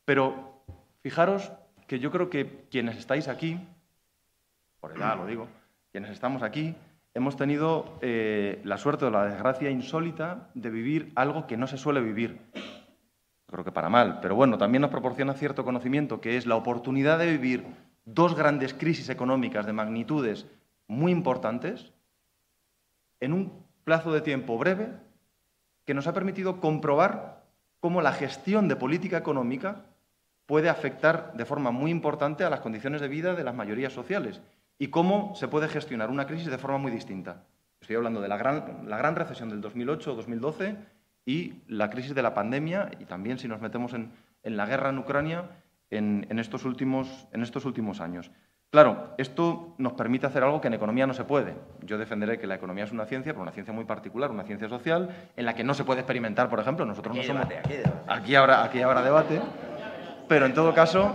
Pero 0.04 0.64
fijaros 1.02 1.52
que 1.86 1.98
yo 1.98 2.10
creo 2.10 2.30
que 2.30 2.64
quienes 2.70 2.96
estáis 2.96 3.28
aquí, 3.28 3.60
por 4.80 4.96
edad 4.96 5.16
lo 5.16 5.26
digo, 5.26 5.46
quienes 5.92 6.10
estamos 6.10 6.42
aquí, 6.42 6.74
hemos 7.14 7.36
tenido 7.36 7.98
eh, 8.00 8.60
la 8.64 8.78
suerte 8.78 9.04
o 9.04 9.10
la 9.10 9.26
desgracia 9.26 9.70
insólita 9.70 10.50
de 10.54 10.70
vivir 10.70 11.12
algo 11.14 11.46
que 11.46 11.56
no 11.56 11.66
se 11.66 11.76
suele 11.76 12.00
vivir. 12.00 12.40
Creo 13.46 13.64
que 13.64 13.72
para 13.72 13.90
mal, 13.90 14.20
pero 14.20 14.34
bueno, 14.34 14.56
también 14.56 14.80
nos 14.80 14.90
proporciona 14.90 15.34
cierto 15.34 15.64
conocimiento, 15.64 16.20
que 16.20 16.36
es 16.36 16.46
la 16.46 16.56
oportunidad 16.56 17.18
de 17.18 17.30
vivir 17.30 17.66
dos 18.04 18.34
grandes 18.34 18.72
crisis 18.72 19.08
económicas 19.10 19.66
de 19.66 19.74
magnitudes 19.74 20.46
muy 20.86 21.12
importantes 21.12 21.92
en 23.20 23.32
un 23.32 23.64
plazo 23.84 24.12
de 24.12 24.22
tiempo 24.22 24.56
breve 24.58 24.88
que 25.84 25.94
nos 25.94 26.06
ha 26.06 26.14
permitido 26.14 26.60
comprobar 26.60 27.44
cómo 27.80 28.00
la 28.00 28.12
gestión 28.12 28.68
de 28.68 28.76
política 28.76 29.18
económica 29.18 29.84
puede 30.46 30.68
afectar 30.68 31.32
de 31.34 31.44
forma 31.44 31.70
muy 31.70 31.90
importante 31.90 32.44
a 32.44 32.50
las 32.50 32.60
condiciones 32.60 33.00
de 33.00 33.08
vida 33.08 33.34
de 33.34 33.44
las 33.44 33.54
mayorías 33.54 33.92
sociales 33.92 34.40
y 34.82 34.88
cómo 34.88 35.32
se 35.36 35.46
puede 35.46 35.68
gestionar 35.68 36.10
una 36.10 36.26
crisis 36.26 36.50
de 36.50 36.58
forma 36.58 36.76
muy 36.76 36.90
distinta. 36.90 37.44
Estoy 37.80 37.94
hablando 37.94 38.20
de 38.20 38.26
la 38.26 38.36
gran, 38.36 38.88
la 38.88 38.96
gran 38.96 39.14
recesión 39.14 39.48
del 39.48 39.62
2008-2012 39.62 40.76
y 41.24 41.62
la 41.68 41.88
crisis 41.88 42.16
de 42.16 42.22
la 42.22 42.34
pandemia 42.34 42.90
y 42.98 43.04
también 43.04 43.38
si 43.38 43.46
nos 43.46 43.60
metemos 43.60 43.94
en, 43.94 44.10
la 44.42 44.66
guerra 44.66 44.90
en 44.90 44.98
Ucrania 44.98 45.50
en, 45.88 46.36
estos 46.36 46.64
últimos, 46.64 47.28
en 47.30 47.44
estos 47.44 47.64
últimos 47.64 48.00
años. 48.00 48.32
Claro, 48.70 49.14
esto 49.18 49.76
nos 49.78 49.92
permite 49.92 50.26
hacer 50.26 50.42
algo 50.42 50.60
que 50.60 50.66
en 50.66 50.74
economía 50.74 51.06
no 51.06 51.14
se 51.14 51.22
puede. 51.22 51.54
Yo 51.82 51.96
defenderé 51.96 52.40
que 52.40 52.48
la 52.48 52.56
economía 52.56 52.82
es 52.82 52.90
una 52.90 53.06
ciencia, 53.06 53.34
pero 53.34 53.42
una 53.42 53.52
ciencia 53.52 53.72
muy 53.72 53.84
particular, 53.84 54.32
una 54.32 54.42
ciencia 54.42 54.68
social, 54.68 55.10
en 55.36 55.46
la 55.46 55.54
que 55.54 55.62
no 55.62 55.74
se 55.74 55.84
puede 55.84 56.00
experimentar, 56.00 56.50
por 56.50 56.58
ejemplo. 56.58 56.84
Nosotros 56.84 57.16
no 57.16 57.22
somos. 57.22 57.46
aquí, 58.08 58.34
habrá, 58.34 58.64
aquí 58.64 58.82
habrá 58.82 59.00
debate. 59.04 59.40
Pero 60.26 60.46
en 60.46 60.54
todo 60.54 60.74
caso, 60.74 61.14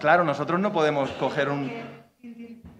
claro, 0.00 0.24
nosotros 0.24 0.58
no 0.60 0.72
podemos 0.72 1.10
coger 1.12 1.50
un, 1.50 1.91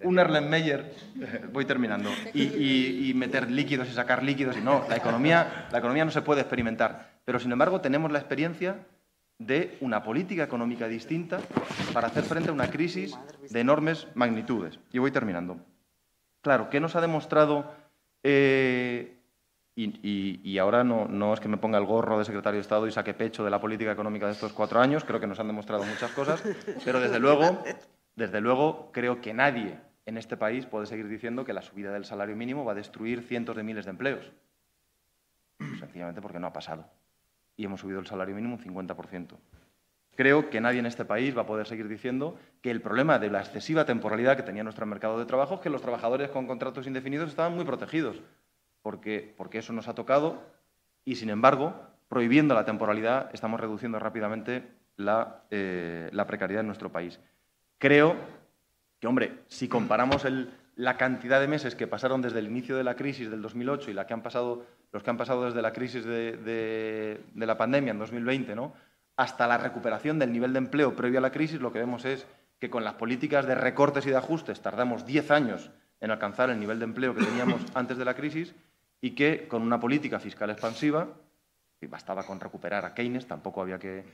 un 0.03 0.19
Erlenmeyer, 0.19 0.93
voy 1.53 1.65
terminando, 1.65 2.09
y, 2.33 3.11
meter 3.15 3.49
líquidos 3.49 3.89
y 3.89 3.93
sacar 3.93 4.23
líquidos. 4.23 4.57
Y 4.57 4.61
no, 4.61 4.85
la 4.89 4.97
economía, 4.97 5.67
la 5.71 5.77
economía 5.77 6.05
no 6.05 6.11
se 6.11 6.21
puede 6.21 6.41
experimentar. 6.41 7.13
Pero 7.25 7.39
sin 7.39 7.51
embargo, 7.51 7.81
tenemos 7.81 8.11
la 8.11 8.19
experiencia 8.19 8.85
de 9.39 9.77
una 9.81 10.03
política 10.03 10.43
económica 10.43 10.87
distinta 10.87 11.39
para 11.93 12.07
hacer 12.07 12.23
frente 12.23 12.49
a 12.49 12.53
una 12.53 12.69
crisis 12.69 13.17
de 13.49 13.59
enormes 13.59 14.07
magnitudes. 14.15 14.79
Y 14.91 14.99
voy 14.99 15.11
terminando. 15.11 15.57
Claro, 16.41 16.69
¿qué 16.69 16.79
nos 16.79 16.95
ha 16.95 17.01
demostrado? 17.01 17.73
Eh, 18.23 19.17
y, 19.75 20.57
ahora 20.59 20.83
no, 20.83 21.07
no, 21.07 21.33
es 21.33 21.39
que 21.39 21.47
me 21.47 21.57
ponga 21.57 21.79
el 21.79 21.85
gorro 21.85 22.19
de 22.19 22.25
secretario 22.25 22.57
de 22.57 22.61
Estado 22.61 22.85
y 22.87 22.91
saque 22.91 23.15
pecho 23.15 23.43
de 23.43 23.49
la 23.49 23.59
política 23.59 23.91
económica 23.91 24.27
de 24.27 24.33
estos 24.33 24.53
cuatro 24.53 24.79
años, 24.79 25.03
creo 25.03 25.19
que 25.19 25.25
nos 25.25 25.39
han 25.39 25.47
demostrado 25.47 25.83
muchas 25.83 26.11
cosas, 26.11 26.43
pero 26.85 26.99
desde 26.99 27.19
luego, 27.19 27.63
desde 28.15 28.39
luego 28.39 28.91
creo 28.91 29.19
que 29.19 29.33
nadie 29.33 29.79
en 30.05 30.17
este 30.17 30.37
país 30.37 30.65
puede 30.65 30.85
seguir 30.85 31.07
diciendo 31.07 31.45
que 31.45 31.53
la 31.53 31.61
subida 31.61 31.91
del 31.91 32.05
salario 32.05 32.35
mínimo 32.35 32.65
va 32.65 32.73
a 32.73 32.75
destruir 32.75 33.23
cientos 33.23 33.55
de 33.55 33.63
miles 33.63 33.85
de 33.85 33.91
empleos. 33.91 34.31
Sencillamente 35.79 36.21
porque 36.21 36.39
no 36.39 36.47
ha 36.47 36.53
pasado 36.53 36.85
y 37.55 37.65
hemos 37.65 37.81
subido 37.81 37.99
el 37.99 38.07
salario 38.07 38.35
mínimo 38.35 38.55
un 38.55 38.61
50%. 38.61 39.37
Creo 40.15 40.49
que 40.49 40.61
nadie 40.61 40.79
en 40.79 40.85
este 40.85 41.05
país 41.05 41.35
va 41.35 41.41
a 41.41 41.47
poder 41.47 41.65
seguir 41.65 41.87
diciendo 41.87 42.37
que 42.61 42.69
el 42.69 42.81
problema 42.81 43.17
de 43.17 43.31
la 43.31 43.39
excesiva 43.39 43.85
temporalidad 43.85 44.37
que 44.37 44.43
tenía 44.43 44.63
nuestro 44.63 44.85
mercado 44.85 45.17
de 45.17 45.25
trabajo 45.25 45.55
es 45.55 45.61
que 45.61 45.69
los 45.69 45.81
trabajadores 45.81 46.29
con 46.29 46.45
contratos 46.45 46.85
indefinidos 46.85 47.29
estaban 47.29 47.55
muy 47.55 47.65
protegidos, 47.65 48.21
porque, 48.81 49.33
porque 49.37 49.59
eso 49.59 49.73
nos 49.73 49.87
ha 49.87 49.95
tocado 49.95 50.43
y, 51.03 51.15
sin 51.15 51.29
embargo, 51.29 51.75
prohibiendo 52.09 52.53
la 52.53 52.65
temporalidad, 52.65 53.29
estamos 53.33 53.59
reduciendo 53.59 53.97
rápidamente 53.97 54.67
la, 54.97 55.43
eh, 55.49 56.09
la 56.11 56.27
precariedad 56.27 56.61
en 56.61 56.67
nuestro 56.67 56.91
país. 56.91 57.19
Creo 57.79 58.15
que, 59.03 59.07
hombre, 59.07 59.39
si 59.49 59.67
comparamos 59.67 60.23
el, 60.23 60.49
la 60.77 60.95
cantidad 60.95 61.41
de 61.41 61.49
meses 61.49 61.75
que 61.75 61.87
pasaron 61.87 62.21
desde 62.21 62.39
el 62.39 62.47
inicio 62.47 62.77
de 62.77 62.85
la 62.85 62.95
crisis 62.95 63.29
del 63.29 63.41
2008 63.41 63.91
y 63.91 63.93
la 63.93 64.07
que 64.07 64.13
han 64.13 64.23
pasado, 64.23 64.65
los 64.93 65.03
que 65.03 65.09
han 65.09 65.17
pasado 65.17 65.43
desde 65.43 65.61
la 65.61 65.73
crisis 65.73 66.05
de, 66.05 67.19
la 67.35 67.57
pandemia 67.57 67.91
en 67.91 67.99
2020, 67.99 68.55
¿no? 68.55 68.73
hasta 69.17 69.45
la 69.45 69.57
recuperación 69.57 70.19
del 70.19 70.31
nivel 70.31 70.53
de 70.53 70.59
empleo 70.59 70.95
previo 70.95 71.19
a 71.19 71.21
la 71.21 71.33
crisis, 71.33 71.59
lo 71.59 71.73
que 71.73 71.79
vemos 71.79 72.05
es 72.05 72.25
que 72.59 72.69
con 72.69 72.85
las 72.85 72.93
políticas 72.93 73.45
de 73.45 73.55
recortes 73.55 74.05
y 74.05 74.09
de 74.09 74.15
ajustes 74.15 74.61
tardamos 74.61 75.05
10 75.05 75.31
años 75.31 75.69
en 75.99 76.09
alcanzar 76.09 76.49
el 76.49 76.57
nivel 76.57 76.79
de 76.79 76.85
empleo 76.85 77.13
que 77.13 77.25
teníamos 77.25 77.61
antes 77.73 77.97
de 77.97 78.05
la 78.05 78.13
crisis 78.13 78.55
y 79.01 79.15
que 79.15 79.49
con 79.49 79.63
una 79.63 79.81
política 79.81 80.17
fiscal 80.17 80.49
expansiva, 80.49 81.09
y 81.81 81.87
bastaba 81.87 82.23
con 82.23 82.39
recuperar 82.39 82.85
a 82.85 82.93
Keynes, 82.93 83.27
tampoco 83.27 83.61
había 83.61 83.79
que... 83.79 84.05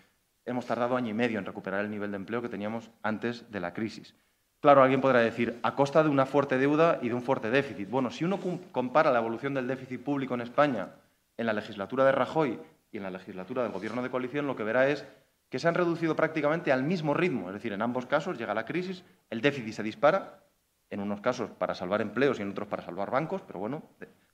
Hemos 0.45 0.65
tardado 0.65 0.97
año 0.97 1.11
y 1.11 1.13
medio 1.13 1.37
en 1.37 1.45
recuperar 1.45 1.85
el 1.85 1.91
nivel 1.91 2.09
de 2.09 2.17
empleo 2.17 2.41
que 2.41 2.49
teníamos 2.49 2.89
antes 3.03 3.51
de 3.51 3.59
la 3.59 3.71
crisis. 3.71 4.15
Claro, 4.61 4.83
alguien 4.83 4.99
podrá 4.99 5.19
decir, 5.19 5.57
a 5.63 5.73
costa 5.73 6.03
de 6.03 6.09
una 6.09 6.25
fuerte 6.25 6.57
deuda 6.57 6.99
y 7.01 7.07
de 7.07 7.15
un 7.15 7.21
fuerte 7.21 7.49
déficit. 7.49 7.89
Bueno, 7.89 8.11
si 8.11 8.25
uno 8.25 8.39
compara 8.71 9.11
la 9.11 9.19
evolución 9.19 9.53
del 9.53 9.67
déficit 9.67 10.03
público 10.03 10.33
en 10.33 10.41
España 10.41 10.89
en 11.37 11.45
la 11.45 11.53
legislatura 11.53 12.03
de 12.03 12.11
Rajoy 12.11 12.59
y 12.91 12.97
en 12.97 13.03
la 13.03 13.11
legislatura 13.11 13.63
del 13.63 13.71
Gobierno 13.71 14.03
de 14.03 14.09
coalición, 14.09 14.47
lo 14.47 14.57
que 14.57 14.63
verá 14.63 14.89
es 14.89 15.05
que 15.49 15.59
se 15.59 15.67
han 15.67 15.75
reducido 15.75 16.15
prácticamente 16.15 16.73
al 16.73 16.83
mismo 16.83 17.13
ritmo. 17.13 17.47
Es 17.47 17.53
decir, 17.53 17.71
en 17.71 17.81
ambos 17.81 18.05
casos 18.05 18.37
llega 18.37 18.53
la 18.53 18.65
crisis, 18.65 19.03
el 19.29 19.39
déficit 19.39 19.73
se 19.73 19.83
dispara, 19.83 20.41
en 20.89 20.99
unos 20.99 21.21
casos 21.21 21.49
para 21.51 21.75
salvar 21.75 22.01
empleos 22.01 22.39
y 22.39 22.41
en 22.41 22.51
otros 22.51 22.67
para 22.67 22.83
salvar 22.83 23.11
bancos, 23.11 23.41
pero 23.45 23.59
bueno, 23.59 23.83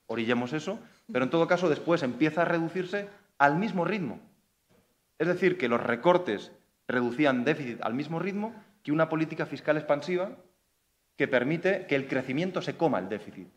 orillemos 0.07 0.53
eso. 0.53 0.79
Pero 1.11 1.25
en 1.25 1.29
todo 1.29 1.47
caso, 1.47 1.69
después 1.69 2.01
empieza 2.01 2.41
a 2.41 2.45
reducirse 2.45 3.09
al 3.37 3.57
mismo 3.57 3.85
ritmo. 3.85 4.19
Es 5.19 5.27
decir, 5.27 5.57
que 5.57 5.67
los 5.67 5.81
recortes 5.83 6.51
reducían 6.87 7.45
déficit 7.45 7.81
al 7.81 7.93
mismo 7.93 8.19
ritmo 8.19 8.53
que 8.85 8.91
una 8.91 9.09
política 9.09 9.47
fiscal 9.47 9.77
expansiva 9.77 10.29
que 11.17 11.27
permite 11.27 11.87
que 11.87 11.95
el 11.95 12.07
crecimiento 12.07 12.61
se 12.61 12.77
coma 12.77 12.99
el 12.99 13.09
déficit. 13.09 13.47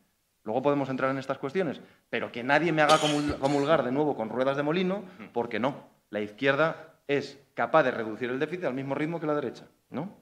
Luego 0.43 0.63
podemos 0.63 0.89
entrar 0.89 1.11
en 1.11 1.19
estas 1.19 1.37
cuestiones, 1.37 1.83
pero 2.09 2.33
que 2.33 2.43
nadie 2.43 2.73
me 2.73 2.81
haga 2.81 2.97
comulgar 2.99 3.85
de 3.85 3.93
nuevo 3.93 4.17
con 4.17 4.31
ruedas 4.31 4.57
de 4.57 4.63
molino, 4.63 5.05
porque 5.35 5.61
no. 5.61 5.85
La 6.09 6.21
izquierda 6.21 6.95
es 7.07 7.39
capaz 7.53 7.83
de 7.83 7.91
reducir 7.91 8.31
el 8.31 8.39
déficit 8.39 8.65
al 8.65 8.73
mismo 8.73 8.95
ritmo 8.95 9.21
que 9.21 9.27
la 9.27 9.35
derecha, 9.35 9.67
¿no? 9.91 10.17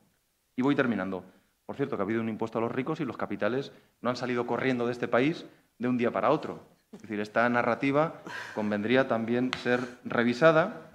Y 0.56 0.62
voy 0.62 0.74
terminando. 0.74 1.22
Por 1.66 1.76
cierto, 1.76 1.96
que 1.96 2.02
ha 2.02 2.04
habido 2.04 2.20
un 2.20 2.28
impuesto 2.28 2.58
a 2.58 2.60
los 2.60 2.72
ricos 2.72 2.98
y 2.98 3.04
los 3.04 3.16
capitales 3.16 3.70
no 4.00 4.10
han 4.10 4.16
salido 4.16 4.44
corriendo 4.44 4.86
de 4.86 4.92
este 4.92 5.06
país 5.06 5.46
de 5.78 5.86
un 5.86 5.98
día 5.98 6.10
para 6.10 6.30
otro. 6.30 6.64
Es 6.92 7.02
decir, 7.02 7.20
esta 7.20 7.48
narrativa 7.48 8.22
convendría 8.56 9.06
también 9.06 9.52
ser 9.62 9.80
revisada 10.04 10.90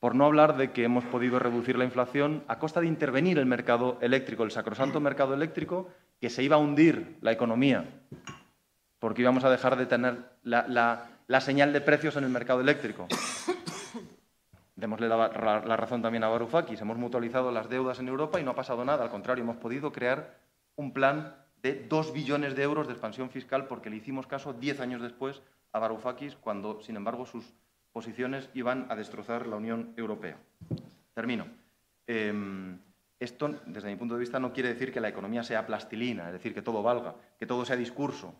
por 0.00 0.14
no 0.14 0.24
hablar 0.24 0.56
de 0.56 0.72
que 0.72 0.84
hemos 0.84 1.04
podido 1.04 1.38
reducir 1.38 1.76
la 1.76 1.84
inflación 1.84 2.42
a 2.48 2.58
costa 2.58 2.80
de 2.80 2.86
intervenir 2.86 3.38
el 3.38 3.44
mercado 3.44 3.98
eléctrico, 4.00 4.42
el 4.42 4.50
sacrosanto 4.50 4.98
mercado 4.98 5.34
eléctrico, 5.34 5.88
que 6.20 6.30
se 6.30 6.42
iba 6.42 6.56
a 6.56 6.58
hundir 6.58 7.18
la 7.20 7.32
economía, 7.32 7.84
porque 8.98 9.20
íbamos 9.20 9.44
a 9.44 9.50
dejar 9.50 9.76
de 9.76 9.86
tener 9.86 10.18
la, 10.42 11.06
señal 11.40 11.74
de 11.74 11.82
precios 11.82 12.16
en 12.16 12.24
el 12.24 12.30
mercado 12.30 12.62
eléctrico. 12.62 13.06
Démosle 14.74 15.08
la, 15.08 15.16
la, 15.66 15.76
razón 15.76 16.00
también 16.00 16.24
a 16.24 16.28
Varoufakis. 16.28 16.80
Hemos 16.80 16.96
mutualizado 16.96 17.52
las 17.52 17.68
deudas 17.68 17.98
en 17.98 18.08
Europa 18.08 18.40
y 18.40 18.42
no 18.42 18.52
ha 18.52 18.54
pasado 18.54 18.82
nada. 18.86 19.04
Al 19.04 19.10
contrario, 19.10 19.44
hemos 19.44 19.58
podido 19.58 19.92
crear 19.92 20.38
un 20.76 20.94
plan 20.94 21.36
de 21.62 21.86
dos 21.86 22.14
billones 22.14 22.56
de 22.56 22.62
euros 22.62 22.86
de 22.86 22.94
expansión 22.94 23.28
fiscal 23.28 23.66
porque 23.66 23.90
le 23.90 23.96
hicimos 23.96 24.26
caso 24.26 24.54
diez 24.54 24.80
años 24.80 25.02
después 25.02 25.42
a 25.72 25.78
Varoufakis 25.78 26.36
cuando, 26.36 26.80
sin 26.80 26.96
embargo, 26.96 27.26
sus 27.26 27.52
posiciones 27.92 28.48
iban 28.54 28.86
a 28.88 28.96
destrozar 28.96 29.46
la 29.46 29.56
Unión 29.56 29.92
Europea. 29.96 30.36
Termino. 31.14 31.46
Em, 32.06 32.78
esto, 33.18 33.48
desde 33.66 33.88
mi 33.88 33.96
punto 33.96 34.14
de 34.14 34.20
vista, 34.20 34.40
no 34.40 34.52
quiere 34.52 34.70
decir 34.70 34.92
que 34.92 35.00
la 35.00 35.08
economía 35.08 35.42
sea 35.42 35.66
plastilina, 35.66 36.26
es 36.28 36.32
decir, 36.32 36.54
que 36.54 36.62
todo 36.62 36.82
valga, 36.82 37.14
que 37.38 37.46
todo 37.46 37.64
sea 37.64 37.76
discurso. 37.76 38.34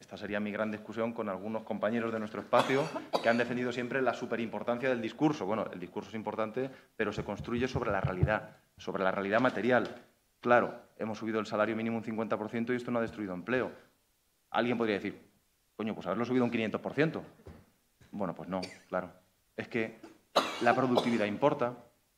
Esta 0.00 0.16
sería 0.16 0.40
mi 0.40 0.50
gran 0.50 0.70
discusión 0.70 1.12
con 1.12 1.28
algunos 1.28 1.62
compañeros 1.64 2.10
de 2.10 2.18
nuestro 2.18 2.40
espacio 2.40 2.88
que 3.22 3.28
han 3.28 3.36
defendido 3.36 3.70
siempre 3.70 4.00
la 4.00 4.14
superimportancia 4.14 4.88
del 4.88 5.02
discurso. 5.02 5.44
Bueno, 5.44 5.66
el 5.70 5.78
discurso 5.78 6.08
es 6.08 6.14
importante, 6.14 6.70
pero 6.96 7.12
se 7.12 7.22
construye 7.22 7.68
sobre 7.68 7.92
la 7.92 8.00
realidad, 8.00 8.56
sobre 8.78 9.04
la 9.04 9.10
realidad 9.10 9.40
material. 9.40 9.94
Claro, 10.40 10.74
hemos 10.96 11.18
subido 11.18 11.38
el 11.38 11.44
salario 11.44 11.76
mínimo 11.76 11.98
un 11.98 12.04
50% 12.04 12.72
y 12.72 12.76
esto 12.76 12.90
no 12.90 12.98
ha 12.98 13.02
destruido 13.02 13.34
empleo. 13.34 13.70
Alguien 14.48 14.78
podría 14.78 14.96
decir, 14.96 15.20
coño, 15.76 15.94
pues 15.94 16.06
haberlo 16.06 16.24
subido 16.24 16.46
un 16.46 16.50
500%. 16.50 17.20
Bueno, 18.12 18.34
pues 18.34 18.48
no, 18.48 18.60
claro. 18.88 19.10
Es 19.56 19.68
que 19.68 20.00
la 20.62 20.74
productividad 20.74 21.26
importa, 21.26 21.74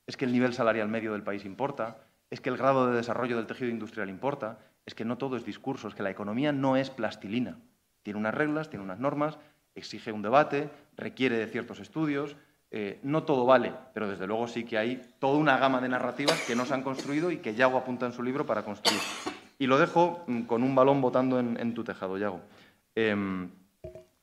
es 0.06 0.16
que 0.16 0.24
el 0.24 0.32
nivel 0.32 0.52
salarial 0.54 0.88
medio 0.88 1.12
del 1.12 1.22
país 1.22 1.44
importa, 1.44 1.98
es 2.30 2.40
que 2.40 2.48
el 2.48 2.56
grado 2.56 2.86
de 2.86 2.96
desarrollo 2.96 3.36
del 3.36 3.46
tejido 3.46 3.70
industrial 3.70 4.08
importa, 4.08 4.58
es 4.86 4.94
que 4.94 5.04
no 5.04 5.18
todo 5.18 5.36
es 5.36 5.44
discurso, 5.44 5.88
es 5.88 5.94
que 5.94 6.02
la 6.02 6.10
economía 6.10 6.52
no 6.52 6.76
es 6.76 6.90
plastilina. 6.90 7.58
Tiene 8.02 8.18
unas 8.18 8.34
reglas, 8.34 8.68
tiene 8.68 8.84
unas 8.84 8.98
normas, 8.98 9.38
exige 9.74 10.12
un 10.12 10.22
debate, 10.22 10.70
requiere 10.96 11.36
de 11.36 11.46
ciertos 11.46 11.78
estudios. 11.78 12.36
Eh, 12.70 12.98
no 13.02 13.24
todo 13.24 13.44
vale, 13.44 13.72
pero 13.92 14.08
desde 14.08 14.26
luego 14.26 14.48
sí 14.48 14.64
que 14.64 14.78
hay 14.78 15.02
toda 15.18 15.36
una 15.36 15.58
gama 15.58 15.80
de 15.80 15.90
narrativas 15.90 16.40
que 16.46 16.56
no 16.56 16.64
se 16.64 16.74
han 16.74 16.82
construido 16.82 17.30
y 17.30 17.38
que 17.38 17.54
Yago 17.54 17.76
apunta 17.76 18.06
en 18.06 18.12
su 18.12 18.22
libro 18.22 18.46
para 18.46 18.64
construir. 18.64 19.00
Y 19.58 19.66
lo 19.66 19.78
dejo 19.78 20.24
mm, 20.26 20.42
con 20.42 20.62
un 20.62 20.74
balón 20.74 21.00
botando 21.00 21.38
en, 21.38 21.74
tu 21.74 21.84
tejado, 21.84 22.16
Yago. 22.16 22.40
Em, 22.94 23.50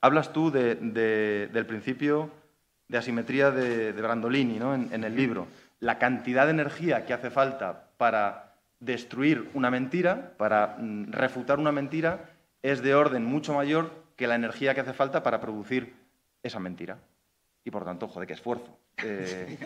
hablas 0.02 0.34
tú 0.34 0.52
del 0.52 1.66
principio 1.68 2.32
de 2.88 2.98
asimetría 2.98 3.52
de, 3.52 3.92
Brandolini 3.94 4.58
en, 4.58 5.04
el 5.04 5.16
libro. 5.16 5.48
La 5.80 5.98
cantidad 5.98 6.46
de 6.46 6.52
energía 6.52 7.06
que 7.06 7.14
hace 7.14 7.30
falta 7.30 7.90
para 7.98 8.56
destruir 8.80 9.50
una 9.54 9.70
mentira, 9.70 10.34
para 10.38 10.78
mm, 10.80 11.12
refutar 11.12 11.60
una 11.60 11.72
mentira, 11.72 12.30
es 12.62 12.82
de 12.82 12.96
orden 12.96 13.24
mucho 13.24 13.54
mayor 13.54 13.92
que 14.16 14.28
la 14.28 14.36
energía 14.36 14.74
que 14.74 14.82
hace 14.82 14.94
falta 14.94 15.24
para 15.24 15.40
producir 15.40 15.94
esa 16.44 16.60
mentira. 16.60 16.98
Y 17.64 17.72
por 17.72 17.86
tanto, 17.86 18.08
joder, 18.08 18.28
qué 18.28 18.34
esfuerzo. 18.34 18.78
Eh, 19.02 19.58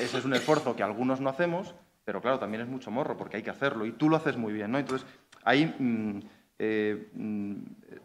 ese 0.00 0.18
es 0.18 0.24
un 0.24 0.34
esfuerzo 0.34 0.74
que 0.74 0.82
algunos 0.82 1.20
no 1.20 1.30
hacemos, 1.30 1.72
pero 2.04 2.20
claro, 2.20 2.40
también 2.40 2.62
es 2.62 2.68
mucho 2.68 2.90
morro 2.90 3.16
porque 3.16 3.36
hay 3.36 3.44
que 3.44 3.50
hacerlo 3.50 3.86
y 3.86 3.92
tú 3.92 4.08
lo 4.08 4.16
haces 4.16 4.36
muy 4.36 4.52
bien, 4.52 4.72
¿no? 4.72 4.78
Entonces, 4.80 5.06
ahí 5.44 5.72
mm, 5.78 6.18
eh, 6.64 7.08
mm, 7.14 7.54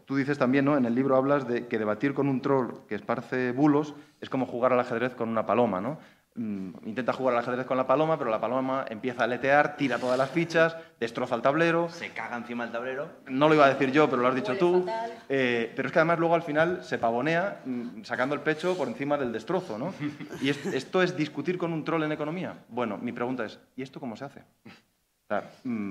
tú 0.04 0.16
dices 0.16 0.36
también, 0.36 0.64
¿no? 0.64 0.76
En 0.76 0.84
el 0.84 0.92
libro 0.92 1.14
hablas 1.14 1.46
de 1.46 1.68
que 1.68 1.78
debatir 1.78 2.12
con 2.12 2.28
un 2.28 2.40
troll 2.40 2.74
que 2.88 2.96
esparce 2.96 3.52
bulos 3.52 3.94
es 4.20 4.28
como 4.28 4.46
jugar 4.46 4.72
al 4.72 4.80
ajedrez 4.80 5.14
con 5.14 5.28
una 5.28 5.46
paloma, 5.46 5.80
¿no? 5.80 5.98
Mm, 6.34 6.70
intenta 6.84 7.12
jugar 7.12 7.34
al 7.34 7.40
ajedrez 7.40 7.66
con 7.66 7.76
la 7.76 7.86
paloma, 7.86 8.18
pero 8.18 8.30
la 8.30 8.40
paloma 8.40 8.84
empieza 8.88 9.22
a 9.22 9.24
aletear, 9.26 9.76
tira 9.76 9.98
todas 9.98 10.18
las 10.18 10.30
fichas, 10.30 10.76
destroza 10.98 11.36
el 11.36 11.42
tablero. 11.42 11.88
Se 11.88 12.10
caga 12.10 12.36
encima 12.36 12.64
del 12.64 12.72
tablero. 12.72 13.08
No 13.28 13.48
lo 13.48 13.54
iba 13.54 13.64
a 13.64 13.68
decir 13.68 13.92
yo, 13.92 14.10
pero 14.10 14.22
lo 14.22 14.28
has 14.28 14.34
dicho 14.34 14.58
tú. 14.58 14.84
Eh, 15.28 15.72
pero 15.76 15.86
es 15.86 15.92
que 15.92 16.00
además 16.00 16.18
luego 16.18 16.34
al 16.34 16.42
final 16.42 16.82
se 16.82 16.98
pavonea 16.98 17.60
mm, 17.64 18.02
sacando 18.02 18.34
el 18.34 18.40
pecho 18.40 18.76
por 18.76 18.88
encima 18.88 19.16
del 19.16 19.30
destrozo, 19.30 19.78
¿no? 19.78 19.94
Y 20.42 20.48
esto 20.48 21.00
es 21.00 21.16
discutir 21.16 21.58
con 21.58 21.72
un 21.72 21.84
troll 21.84 22.02
en 22.02 22.10
economía. 22.10 22.58
Bueno, 22.68 22.98
mi 22.98 23.12
pregunta 23.12 23.44
es, 23.44 23.60
¿y 23.76 23.82
esto 23.82 24.00
cómo 24.00 24.16
se 24.16 24.24
hace? 24.24 24.42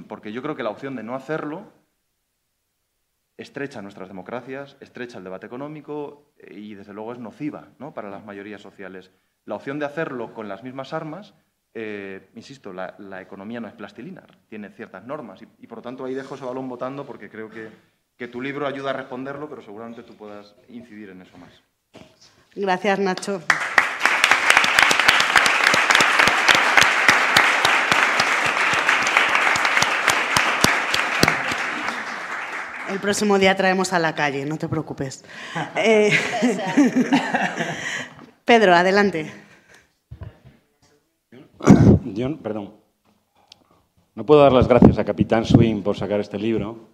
Porque 0.09 0.33
yo 0.33 0.41
creo 0.41 0.57
que 0.57 0.63
la 0.63 0.69
opción 0.69 0.97
de 0.97 1.03
no 1.03 1.15
hacerlo 1.15 1.63
estrecha 3.37 3.81
nuestras 3.81 4.07
democracias, 4.07 4.75
estrecha 4.79 5.19
el 5.19 5.23
debate 5.23 5.45
económico 5.45 6.33
eh, 6.37 6.53
y 6.55 6.75
desde 6.75 6.93
luego 6.93 7.13
es 7.13 7.19
nociva 7.19 7.69
¿no? 7.79 7.93
para 7.93 8.09
las 8.09 8.25
mayorías 8.25 8.61
sociales. 8.61 9.11
La 9.45 9.55
opción 9.55 9.79
de 9.79 9.85
hacerlo 9.85 10.33
con 10.33 10.49
las 10.49 10.63
mismas 10.63 10.91
armas, 10.93 11.33
eh, 11.73 12.29
insisto, 12.35 12.73
la, 12.73 13.21
economía 13.21 13.59
no 13.59 13.67
es 13.67 13.73
plastilina, 13.73 14.23
tiene 14.49 14.69
ciertas 14.69 15.05
normas 15.05 15.41
y, 15.41 15.67
por 15.67 15.77
lo 15.77 15.81
tanto 15.83 16.05
ahí 16.05 16.15
dejo 16.15 16.35
ese 16.35 16.45
balón 16.45 16.67
votando 16.67 17.05
porque 17.05 17.29
creo 17.29 17.49
que, 17.49 17.69
que 18.17 18.27
tu 18.27 18.41
libro 18.41 18.65
ayuda 18.65 18.89
a 18.89 18.93
responderlo, 18.93 19.47
pero 19.47 19.61
seguramente 19.61 20.03
tú 20.03 20.15
puedas 20.15 20.55
incidir 20.69 21.09
en 21.09 21.21
eso 21.21 21.37
más. 21.37 21.61
Gracias, 22.55 22.99
Nacho. 22.99 23.41
El 32.89 32.99
próximo 32.99 33.37
día 33.37 33.55
traemos 33.55 33.91
a 33.91 33.99
la 33.99 34.15
calle, 34.15 34.45
no 34.45 34.57
te 34.57 34.69
preocupes. 34.69 35.25
Eh, 35.75 36.11
Pedro, 38.45 38.73
adelante. 38.73 39.29
Yo, 42.05 42.37
perdón. 42.37 42.73
No 44.15 44.25
puedo 44.25 44.41
dar 44.41 44.53
las 44.53 44.67
gracias 44.67 44.97
a 44.97 45.03
Capitán 45.03 45.45
Swing 45.45 45.81
por 45.81 45.97
sacar 45.97 46.19
este 46.19 46.39
libro. 46.39 46.87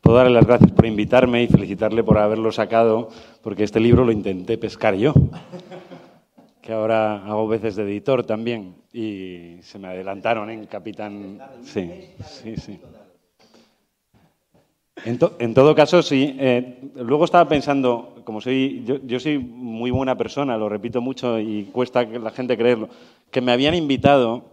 Puedo 0.00 0.16
darle 0.16 0.32
las 0.32 0.46
gracias 0.46 0.72
por 0.72 0.86
invitarme 0.86 1.42
y 1.42 1.46
felicitarle 1.46 2.02
por 2.02 2.18
haberlo 2.18 2.50
sacado, 2.50 3.10
porque 3.42 3.62
este 3.62 3.78
libro 3.78 4.04
lo 4.04 4.10
intenté 4.10 4.58
pescar 4.58 4.96
yo, 4.96 5.14
que 6.60 6.72
ahora 6.72 7.24
hago 7.24 7.46
veces 7.46 7.76
de 7.76 7.84
editor 7.84 8.24
también, 8.24 8.74
y 8.92 9.58
se 9.62 9.78
me 9.78 9.88
adelantaron 9.88 10.50
en 10.50 10.66
Capitán. 10.66 11.38
Sí, 11.62 12.10
sí, 12.24 12.56
sí. 12.56 12.80
En, 15.04 15.54
todo 15.54 15.74
caso, 15.74 16.02
sí. 16.02 16.36
Eh, 16.38 16.90
luego 16.96 17.24
estaba 17.24 17.48
pensando, 17.48 18.14
como 18.24 18.40
soy, 18.40 18.84
yo, 18.84 19.20
soy 19.20 19.38
muy 19.38 19.90
buena 19.90 20.16
persona, 20.16 20.56
lo 20.56 20.68
repito 20.68 21.00
mucho 21.00 21.40
y 21.40 21.64
cuesta 21.72 22.08
que 22.08 22.18
la 22.18 22.30
gente 22.30 22.56
creerlo, 22.56 22.88
que 23.30 23.40
me 23.40 23.52
habían 23.52 23.74
invitado 23.74 24.44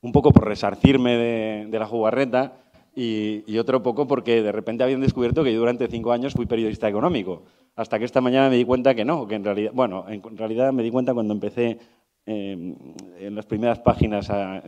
un 0.00 0.12
poco 0.12 0.32
por 0.32 0.46
resarcirme 0.46 1.16
de, 1.16 1.78
la 1.78 1.86
jugarreta 1.86 2.54
y, 2.94 3.58
otro 3.58 3.82
poco 3.82 4.06
porque 4.06 4.42
de 4.42 4.52
repente 4.52 4.84
habían 4.84 5.00
descubierto 5.00 5.44
que 5.44 5.52
yo 5.52 5.58
durante 5.58 5.88
cinco 5.88 6.12
años 6.12 6.32
fui 6.32 6.46
periodista 6.46 6.88
económico. 6.88 7.42
Hasta 7.76 7.98
que 7.98 8.04
esta 8.04 8.20
mañana 8.20 8.48
me 8.48 8.56
di 8.56 8.64
cuenta 8.64 8.94
que 8.94 9.04
no, 9.04 9.26
que 9.26 9.34
en 9.34 9.44
realidad, 9.44 9.72
bueno, 9.74 10.06
en 10.08 10.36
realidad 10.36 10.72
me 10.72 10.82
di 10.82 10.90
cuenta 10.90 11.14
cuando 11.14 11.34
empecé 11.34 11.78
Em, 12.26 12.76
en 13.18 13.34
las 13.34 13.46
primeras 13.46 13.78
páginas 13.78 14.30
a, 14.30 14.62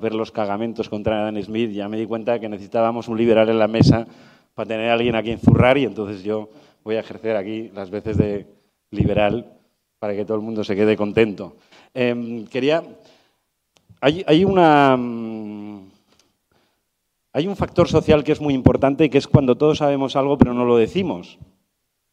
ver 0.00 0.14
los 0.14 0.32
cagamentos 0.32 0.88
contra 0.88 1.20
Adam 1.20 1.40
Smith, 1.42 1.70
ya 1.70 1.88
me 1.88 1.98
di 1.98 2.06
cuenta 2.06 2.40
que 2.40 2.48
necesitábamos 2.48 3.08
un 3.08 3.18
liberal 3.18 3.48
en 3.50 3.58
la 3.58 3.68
mesa 3.68 4.06
para 4.54 4.68
tener 4.68 4.90
a 4.90 4.94
alguien 4.94 5.14
a 5.14 5.22
quien 5.22 5.38
zurrar 5.38 5.78
y 5.78 5.84
entonces 5.84 6.22
yo 6.22 6.48
voy 6.82 6.96
a 6.96 7.00
ejercer 7.00 7.36
aquí 7.36 7.70
las 7.74 7.90
veces 7.90 8.16
de 8.16 8.46
liberal 8.90 9.52
para 9.98 10.14
que 10.16 10.24
todo 10.24 10.36
el 10.36 10.42
mundo 10.42 10.64
se 10.64 10.74
quede 10.74 10.96
contento. 10.96 11.56
Em, 11.94 12.46
quería... 12.46 12.82
Mm, 14.00 15.78
hay 17.32 17.46
un 17.46 17.56
factor 17.56 17.88
social 17.88 18.24
que 18.24 18.32
es 18.32 18.40
muy 18.40 18.54
importante, 18.54 19.10
que 19.10 19.18
es 19.18 19.28
cuando 19.28 19.56
todos 19.56 19.78
sabemos 19.78 20.16
algo 20.16 20.38
pero 20.38 20.54
no 20.54 20.64
lo 20.64 20.76
decimos. 20.76 21.38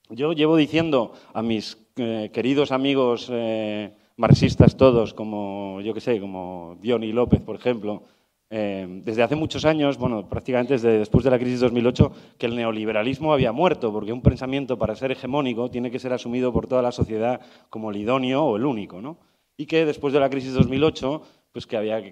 Yo 0.10 0.34
llevo 0.34 0.56
diciendo 0.58 1.14
a 1.34 1.42
mis 1.42 1.78
eh, 1.96 2.30
queridos 2.32 2.72
amigos 2.72 3.30
eh, 3.32 3.92
marxistas 4.18 4.78
todos, 4.78 5.14
como 5.14 5.82
yo 5.82 5.94
que 5.94 6.02
sé, 6.02 6.20
como 6.20 6.78
Diony 6.82 7.12
López, 7.12 7.42
por 7.42 7.56
ejemplo, 7.56 8.04
eh, 8.50 8.88
desde 9.04 9.24
hace 9.24 9.36
muchos 9.36 9.66
años, 9.66 9.98
bueno, 9.98 10.30
prácticamente 10.30 10.74
desde 10.74 11.00
después 11.00 11.24
de 11.24 11.32
la 11.32 11.40
crisis 11.40 11.60
2008, 11.60 12.12
que 12.38 12.46
el 12.46 12.56
neoliberalismo 12.56 13.34
había 13.34 13.52
muerto, 13.52 13.92
porque 13.92 14.14
un 14.14 14.22
pensamiento 14.22 14.78
para 14.78 14.96
ser 14.96 15.12
hegemónico 15.12 15.70
tiene 15.70 15.92
que 15.92 16.00
ser 16.00 16.14
asumido 16.14 16.54
por 16.54 16.68
toda 16.68 16.82
la 16.82 16.92
sociedad 16.92 17.42
como 17.70 17.92
el 17.92 17.98
idóneo 17.98 18.44
o 18.44 18.56
el 18.56 18.66
único, 18.66 19.02
¿no? 19.02 19.18
Y 19.58 19.66
que 19.66 19.86
después 19.86 20.14
de 20.14 20.20
la 20.20 20.30
crisis 20.30 20.54
2008 20.54 21.22
pues 21.56 21.66
que 21.66 21.78
había 21.78 22.04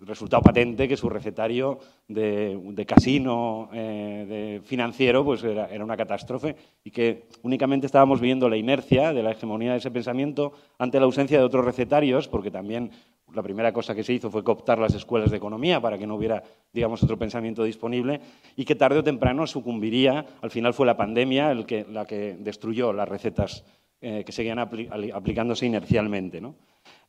resultado 0.00 0.40
patente 0.40 0.88
que 0.88 0.96
su 0.96 1.10
recetario 1.10 1.80
de, 2.08 2.86
casino 2.88 3.68
eh, 3.74 4.24
de 4.26 4.60
financiero 4.64 5.22
pues 5.22 5.44
era, 5.44 5.68
una 5.84 5.98
catástrofe 5.98 6.56
y 6.82 6.90
que 6.90 7.26
únicamente 7.42 7.84
estábamos 7.84 8.22
viendo 8.22 8.48
la 8.48 8.56
inercia 8.56 9.12
de 9.12 9.22
la 9.22 9.32
hegemonía 9.32 9.72
de 9.72 9.76
ese 9.80 9.90
pensamiento 9.90 10.54
ante 10.78 10.98
la 10.98 11.04
ausencia 11.04 11.36
de 11.36 11.44
otros 11.44 11.62
recetarios, 11.62 12.26
porque 12.26 12.50
también 12.50 12.90
la 13.34 13.42
primera 13.42 13.70
cosa 13.70 13.94
que 13.94 14.02
se 14.02 14.14
hizo 14.14 14.30
fue 14.30 14.42
cooptar 14.42 14.78
las 14.78 14.94
escuelas 14.94 15.30
de 15.30 15.36
economía 15.36 15.78
para 15.78 15.98
que 15.98 16.06
no 16.06 16.14
hubiera, 16.14 16.42
digamos, 16.72 17.02
otro 17.02 17.18
pensamiento 17.18 17.64
disponible 17.64 18.22
y 18.56 18.64
que 18.64 18.76
tarde 18.76 19.00
o 19.00 19.04
temprano 19.04 19.46
sucumbiría. 19.46 20.24
Al 20.40 20.50
final 20.50 20.72
fue 20.72 20.86
la 20.86 20.96
pandemia 20.96 21.52
la 21.52 22.06
que 22.06 22.36
destruyó 22.40 22.94
las 22.94 23.10
recetas 23.10 23.62
eh, 24.00 24.24
que 24.24 24.32
seguían 24.32 24.58
aplicándose 24.58 25.66
inercialmente. 25.66 26.40
¿no? 26.40 26.54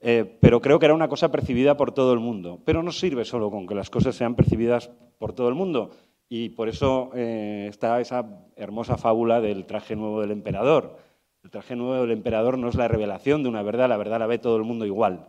Eh, 0.01 0.37
pero 0.41 0.61
creo 0.61 0.79
que 0.79 0.85
era 0.85 0.95
una 0.95 1.07
cosa 1.07 1.31
percibida 1.31 1.77
por 1.77 1.93
todo 1.93 2.13
el 2.13 2.19
mundo. 2.19 2.59
Pero 2.65 2.83
no 2.83 2.91
sirve 2.91 3.23
solo 3.23 3.51
con 3.51 3.67
que 3.67 3.75
las 3.75 3.89
cosas 3.89 4.15
sean 4.15 4.35
percibidas 4.35 4.89
por 5.19 5.33
todo 5.33 5.47
el 5.47 5.55
mundo. 5.55 5.91
Y 6.27 6.49
por 6.49 6.69
eso 6.69 7.11
eh, 7.13 7.67
está 7.69 8.01
esa 8.01 8.25
hermosa 8.55 8.97
fábula 8.97 9.41
del 9.41 9.65
traje 9.65 9.95
nuevo 9.95 10.21
del 10.21 10.31
emperador. 10.31 10.97
El 11.43 11.51
traje 11.51 11.75
nuevo 11.75 12.01
del 12.01 12.11
emperador 12.11 12.57
no 12.57 12.69
es 12.69 12.75
la 12.75 12.87
revelación 12.87 13.43
de 13.43 13.49
una 13.49 13.63
verdad, 13.63 13.89
la 13.89 13.97
verdad 13.97 14.19
la 14.19 14.27
ve 14.27 14.37
todo 14.37 14.57
el 14.57 14.63
mundo 14.63 14.85
igual. 14.85 15.27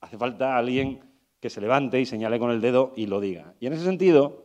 Hace 0.00 0.18
falta 0.18 0.56
alguien 0.56 1.00
que 1.40 1.50
se 1.50 1.60
levante 1.60 2.00
y 2.00 2.06
señale 2.06 2.38
con 2.38 2.50
el 2.50 2.60
dedo 2.60 2.92
y 2.96 3.06
lo 3.06 3.20
diga. 3.20 3.54
Y 3.60 3.66
en 3.66 3.74
ese 3.74 3.84
sentido, 3.84 4.44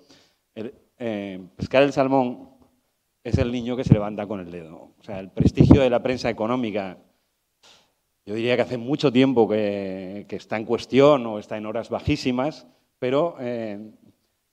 eh, 0.56 1.48
pescar 1.56 1.84
el 1.84 1.94
salmón 1.94 2.50
es 3.24 3.38
el 3.38 3.52
niño 3.52 3.78
que 3.78 3.84
se 3.84 3.94
levanta 3.94 4.28
con 4.28 4.40
el 4.40 4.52
dedo. 4.52 4.92
O 5.00 5.04
sea, 5.04 5.20
el 5.20 5.30
prestigio 5.30 5.82
de 5.82 5.90
la 5.90 6.04
prensa 6.04 6.30
económica, 6.30 6.98
yo 8.30 8.36
diría 8.36 8.56
que 8.56 8.62
hace 8.62 8.78
mucho 8.78 9.12
tiempo 9.12 9.50
que, 9.50 10.28
está 10.30 10.56
en 10.56 10.66
cuestión 10.66 11.26
o 11.26 11.40
está 11.40 11.58
en 11.58 11.66
horas 11.66 11.90
bajísimas, 11.90 12.68
pero 13.00 13.36
eh, 13.40 13.90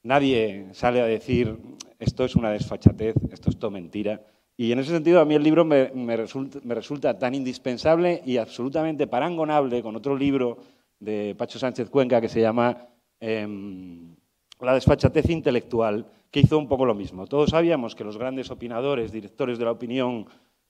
nadie 0.02 0.68
sale 0.72 1.02
a 1.02 1.04
decir 1.04 1.58
esto 1.98 2.24
es 2.24 2.36
una 2.36 2.50
desfachatez, 2.52 3.16
esto 3.30 3.50
es 3.50 3.58
todo 3.58 3.70
mentira. 3.70 4.22
Y 4.56 4.72
en 4.72 4.78
ese 4.78 4.92
sentido 4.92 5.20
a 5.20 5.26
mí 5.26 5.34
el 5.34 5.42
libro 5.42 5.66
me, 5.66 6.16
resulta, 6.16 7.18
tan 7.18 7.34
indispensable 7.34 8.22
y 8.24 8.38
absolutamente 8.38 9.06
parangonable 9.06 9.82
con 9.82 9.94
otro 9.94 10.16
libro 10.16 10.56
de 10.98 11.34
Pacho 11.36 11.58
Sánchez 11.58 11.90
Cuenca 11.90 12.22
que 12.22 12.30
se 12.30 12.40
llama 12.40 12.88
em, 13.20 14.16
La 14.58 14.72
desfachatez 14.72 15.28
intelectual, 15.28 16.06
que 16.30 16.40
hizo 16.40 16.56
un 16.56 16.66
poco 16.66 16.86
lo 16.86 16.94
mismo. 16.94 17.26
Todos 17.26 17.50
sabíamos 17.50 17.94
que 17.94 18.04
los 18.04 18.16
grandes 18.16 18.50
opinadores, 18.50 19.12
directores 19.12 19.58
de 19.58 19.66
la 19.66 19.72
opinión 19.72 20.28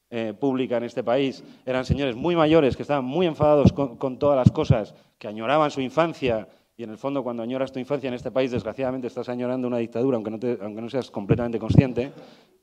eh, 0.09 0.35
pública 0.39 0.77
en 0.77 0.85
este 0.85 1.03
país 1.03 1.43
eran 1.65 1.85
señores 1.85 2.15
muy 2.15 2.37
mayores 2.37 2.77
que 2.77 2.83
estaban 2.83 3.05
muy 3.05 3.27
enfadados 3.27 3.73
con, 3.73 4.19
todas 4.19 4.37
las 4.37 4.53
cosas, 4.53 4.95
que 5.19 5.27
añoraban 5.27 5.71
su 5.73 5.81
infancia 5.81 6.47
y 6.77 6.85
en 6.85 6.91
el 6.91 6.97
fondo 6.99 7.25
cuando 7.25 7.43
añoras 7.43 7.73
tu 7.73 7.79
infancia 7.79 8.07
en 8.07 8.15
este 8.15 8.31
país, 8.31 8.51
desgraciadamente 8.51 9.09
estás 9.09 9.29
añorando 9.29 9.67
una 9.67 9.79
dictadura, 9.79 10.17
aunque 10.17 10.31
no, 10.31 10.39
aunque 10.63 10.83
no 10.83 10.91
seas 10.91 11.11
completamente 11.11 11.59
consciente, 11.59 12.13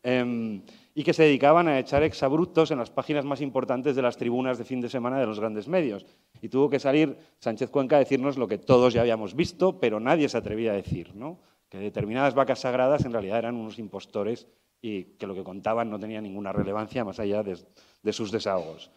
em, 0.03 0.61
y 0.93 1.03
que 1.03 1.13
se 1.13 1.23
dedicaban 1.23 1.67
a 1.67 1.79
echar 1.79 2.03
exabruptos 2.03 2.69
en 2.71 2.77
las 2.77 2.91
páginas 2.91 3.25
más 3.25 3.41
importantes 3.41 3.95
de 3.95 4.03
las 4.03 4.15
tribunas 4.15 4.57
de 4.59 4.65
fin 4.65 4.79
de 4.81 4.87
semana 4.87 5.19
de 5.19 5.25
los 5.25 5.39
grandes 5.39 5.67
medios. 5.67 6.05
Y 6.41 6.49
tuvo 6.49 6.69
que 6.69 6.79
salir 6.79 7.17
Sánchez 7.39 7.71
Cuenca 7.71 7.95
a 7.95 7.99
decirnos 7.99 8.37
lo 8.37 8.47
que 8.47 8.59
todos 8.59 8.93
ya 8.93 9.01
habíamos 9.01 9.35
visto, 9.35 9.79
pero 9.79 9.99
nadie 9.99 10.29
se 10.29 10.37
atrevía 10.37 10.73
a 10.73 10.75
decir, 10.75 11.11
que 11.67 11.79
determinadas 11.79 12.35
vacas 12.35 12.59
sagradas 12.59 13.03
en 13.05 13.13
realidad 13.13 13.39
eran 13.39 13.55
unos 13.55 13.79
impostores 13.79 14.47
y 14.83 15.05
que 15.17 15.25
lo 15.25 15.33
que 15.33 15.45
contaban 15.45 15.89
no 15.89 15.97
tenía 15.97 16.19
ninguna 16.19 16.51
relevancia 16.51 17.05
más 17.05 17.17
allá 17.17 17.41
de, 17.41 18.13
sus 18.13 18.33
desahogos. 18.33 18.91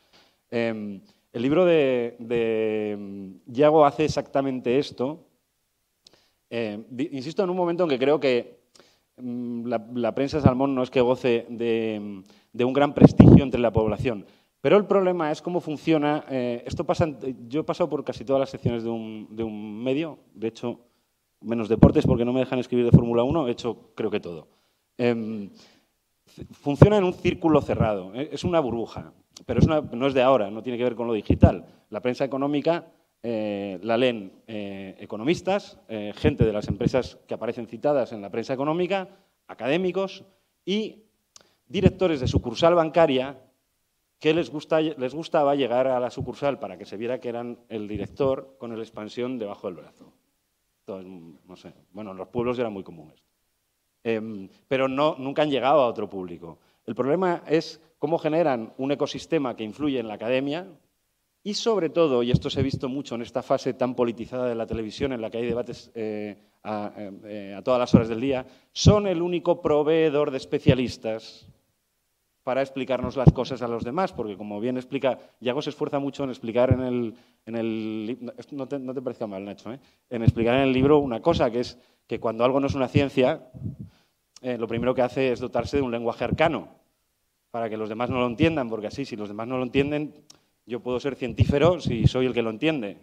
Em, 0.50 1.00
el 1.32 1.42
libro 1.42 1.64
de, 1.64 2.16
de, 2.18 3.38
Yago 3.46 3.86
hace 3.86 4.04
exactamente 4.04 4.80
esto. 4.80 5.24
Em, 6.50 6.84
insisto 7.12 7.44
en 7.44 7.50
un 7.50 7.56
momento 7.56 7.84
en 7.84 7.90
que 7.90 8.00
creo 8.00 8.18
que 8.18 8.58
mm, 9.16 9.66
la, 9.66 10.12
prensa 10.12 10.40
salmón 10.40 10.74
no 10.74 10.82
es 10.82 10.90
que 10.90 11.00
goce 11.00 11.46
de, 11.48 12.24
un 12.64 12.72
gran 12.72 12.92
prestigio 12.92 13.44
entre 13.44 13.60
la 13.60 13.72
población, 13.72 14.26
pero 14.60 14.78
el 14.78 14.86
problema 14.86 15.30
es 15.30 15.40
cómo 15.40 15.60
funciona. 15.60 16.24
Eh, 16.28 16.64
esto 16.66 16.84
yo 17.48 17.60
he 17.60 17.64
pasado 17.64 17.88
por 17.88 18.02
casi 18.02 18.24
todas 18.24 18.40
las 18.40 18.50
secciones 18.50 18.82
de 18.82 18.90
un, 18.90 19.28
de 19.30 19.44
medio, 19.44 20.18
de 20.34 20.48
hecho 20.48 20.80
menos 21.40 21.68
deportes 21.68 22.04
porque 22.04 22.24
no 22.24 22.32
me 22.32 22.40
dejan 22.40 22.58
escribir 22.58 22.86
de 22.86 22.90
Fórmula 22.90 23.22
1, 23.22 23.46
he 23.46 23.52
hecho 23.52 23.92
creo 23.94 24.10
que 24.10 24.18
todo. 24.18 24.48
Em, 24.98 25.50
funciona 26.52 26.98
en 26.98 27.04
un 27.04 27.14
círculo 27.14 27.60
cerrado, 27.60 28.14
¿eh? 28.14 28.28
es 28.32 28.44
una 28.44 28.60
burbuja, 28.60 29.12
pero 29.44 29.60
no 29.92 30.06
es 30.06 30.14
de 30.14 30.22
ahora, 30.22 30.50
no 30.50 30.62
tiene 30.62 30.78
que 30.78 30.84
ver 30.84 30.94
con 30.94 31.06
lo 31.06 31.12
digital. 31.12 31.66
La 31.90 32.00
prensa 32.00 32.24
económica 32.24 32.86
eh, 33.22 33.78
la 33.82 33.96
leen 33.96 34.32
eh, 34.46 34.96
economistas, 34.98 35.78
gente 36.14 36.44
de 36.44 36.52
las 36.52 36.68
empresas 36.68 37.18
que 37.26 37.34
aparecen 37.34 37.66
citadas 37.66 38.12
en 38.12 38.22
la 38.22 38.30
prensa 38.30 38.54
económica, 38.54 39.08
académicos 39.48 40.24
y 40.64 41.04
directores 41.68 42.20
de 42.20 42.28
sucursal 42.28 42.74
bancaria 42.74 43.38
que 44.18 44.32
les, 44.32 44.50
gustaba 44.50 45.54
llegar 45.54 45.88
a 45.88 46.00
la 46.00 46.10
sucursal 46.10 46.58
para 46.58 46.78
que 46.78 46.86
se 46.86 46.96
viera 46.96 47.20
que 47.20 47.28
eran 47.28 47.58
el 47.68 47.86
director 47.88 48.56
con 48.58 48.72
el 48.72 48.80
expansión 48.80 49.38
debajo 49.38 49.66
del 49.66 49.76
brazo 49.76 50.12
no 50.86 51.56
sé, 51.56 51.74
bueno, 51.92 52.12
en 52.12 52.16
los 52.16 52.28
pueblos 52.28 52.58
era 52.58 52.70
muy 52.70 52.84
común 52.84 53.10
esto. 53.10 53.25
Em, 54.08 54.48
pero 54.68 54.86
no, 54.86 55.16
nunca 55.18 55.42
han 55.42 55.50
llegado 55.50 55.80
a 55.80 55.88
otro 55.88 56.08
público. 56.08 56.60
El 56.86 56.94
problema 56.94 57.42
es 57.48 57.80
cómo 57.98 58.18
generan 58.18 58.72
un 58.78 58.92
ecosistema 58.92 59.56
que 59.56 59.64
influye 59.64 59.98
en 59.98 60.06
la 60.06 60.14
academia 60.14 60.68
y 61.42 61.54
sobre 61.54 61.90
todo, 61.90 62.22
y 62.22 62.30
esto 62.30 62.48
se 62.48 62.60
ha 62.60 62.62
visto 62.62 62.88
mucho 62.88 63.16
en 63.16 63.22
esta 63.22 63.42
fase 63.42 63.74
tan 63.74 63.96
politizada 63.96 64.48
de 64.48 64.54
la 64.54 64.64
televisión 64.64 65.12
en 65.12 65.20
la 65.20 65.28
que 65.28 65.38
hay 65.38 65.46
debates 65.46 65.90
eh, 65.96 66.36
eh, 66.64 67.54
a, 67.56 67.62
todas 67.62 67.80
las 67.80 67.92
horas 67.94 68.06
del 68.06 68.20
día, 68.20 68.46
son 68.70 69.08
el 69.08 69.20
único 69.20 69.60
proveedor 69.60 70.30
de 70.30 70.36
especialistas 70.36 71.48
para 72.44 72.62
explicarnos 72.62 73.16
las 73.16 73.32
cosas 73.32 73.60
a 73.60 73.66
los 73.66 73.82
demás, 73.82 74.12
porque 74.12 74.36
como 74.36 74.60
bien 74.60 74.76
explica, 74.76 75.18
Yago 75.40 75.62
se 75.62 75.70
esfuerza 75.70 75.98
mucho 75.98 76.22
en 76.22 76.30
explicar 76.30 76.72
en 76.72 76.80
el, 76.80 77.14
en 77.44 77.56
el 77.56 78.18
no, 78.52 78.68
te, 78.68 78.78
no 78.78 78.94
te 78.94 79.02
parezca 79.02 79.26
mal, 79.26 79.44
Nacho, 79.44 79.72
¿eh? 79.72 79.80
en 80.10 80.22
explicar 80.22 80.54
en 80.54 80.62
el 80.62 80.72
libro 80.72 81.00
una 81.00 81.20
cosa, 81.20 81.50
que 81.50 81.58
es 81.58 81.76
que 82.06 82.20
cuando 82.20 82.44
algo 82.44 82.60
no 82.60 82.68
es 82.68 82.74
una 82.74 82.88
ciencia, 82.88 83.50
eh, 84.46 84.56
lo 84.56 84.68
primero 84.68 84.94
que 84.94 85.02
hace 85.02 85.32
es 85.32 85.40
dotarse 85.40 85.78
de 85.78 85.82
un 85.82 85.90
lenguaje 85.90 86.22
arcano, 86.22 86.68
para 87.50 87.68
que 87.68 87.76
los 87.76 87.88
demás 87.88 88.10
no 88.10 88.20
lo 88.20 88.26
entiendan, 88.26 88.68
porque 88.68 88.86
así, 88.86 89.04
si 89.04 89.16
los 89.16 89.28
demás 89.28 89.48
no 89.48 89.56
lo 89.56 89.64
entienden, 89.64 90.14
yo 90.66 90.78
puedo 90.78 91.00
ser 91.00 91.16
científero 91.16 91.80
si 91.80 92.06
soy 92.06 92.26
el 92.26 92.32
que 92.32 92.42
lo 92.42 92.50
entiende. 92.50 92.96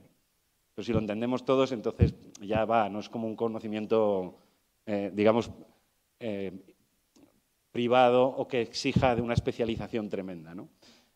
Pero 0.73 0.85
si 0.85 0.93
lo 0.93 0.99
entendemos 0.99 1.43
todos, 1.43 1.73
entonces 1.73 2.15
ya 2.39 2.63
va, 2.63 2.87
no 2.87 2.99
es 2.99 3.09
como 3.09 3.27
un 3.27 3.35
conocimiento, 3.35 4.37
eh, 4.85 5.11
digamos, 5.13 5.51
privado 7.71 8.23
o 8.25 8.47
que 8.47 8.61
exija 8.61 9.13
de 9.13 9.21
una 9.21 9.33
especialización 9.33 10.07
tremenda. 10.07 10.55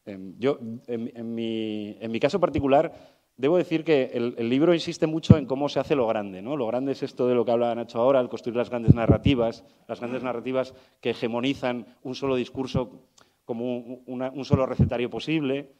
Em, 0.05 0.35
yo, 0.37 0.59
en, 0.87 1.35
mi, 1.35 2.19
caso 2.19 2.39
particular, 2.39 2.91
debo 3.37 3.57
decir 3.57 3.83
que 3.83 4.11
el, 4.13 4.49
libro 4.49 4.73
insiste 4.73 5.05
mucho 5.05 5.37
en 5.37 5.45
cómo 5.45 5.69
se 5.69 5.79
hace 5.79 5.95
lo 5.95 6.07
grande. 6.07 6.41
¿no? 6.41 6.57
Lo 6.57 6.67
grande 6.67 6.91
es 6.91 7.03
esto 7.03 7.27
de 7.27 7.35
lo 7.35 7.45
que 7.45 7.51
habla 7.51 7.73
Nacho 7.75 7.99
ahora, 7.99 8.19
el 8.19 8.29
construir 8.29 8.57
las 8.57 8.69
grandes 8.69 8.93
narrativas, 8.93 9.63
las 9.87 9.99
grandes 9.99 10.23
narrativas 10.23 10.73
que 10.99 11.11
hegemonizan 11.11 11.85
un 12.03 12.15
solo 12.15 12.35
discurso 12.35 13.03
como 13.45 13.77
un, 13.77 14.45
solo 14.45 14.65
recetario 14.65 15.09
posible 15.09 15.71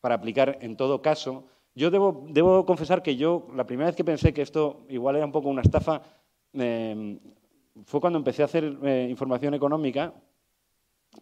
para 0.00 0.16
aplicar 0.16 0.58
en 0.60 0.76
todo 0.76 1.00
caso. 1.00 1.46
Yo 1.74 1.90
debo, 1.90 2.66
confesar 2.66 3.02
que 3.02 3.16
yo, 3.16 3.46
la 3.54 3.64
primera 3.64 3.86
vez 3.86 3.96
que 3.96 4.04
pensé 4.04 4.34
que 4.34 4.42
esto 4.42 4.84
igual 4.88 5.16
era 5.16 5.24
un 5.24 5.32
poco 5.32 5.48
una 5.48 5.62
estafa, 5.62 6.02
em, 6.52 7.18
fue 7.86 8.00
cuando 8.00 8.18
empecé 8.18 8.42
a 8.42 8.44
hacer 8.44 8.78
eh, 8.82 9.06
información 9.08 9.54
económica, 9.54 10.12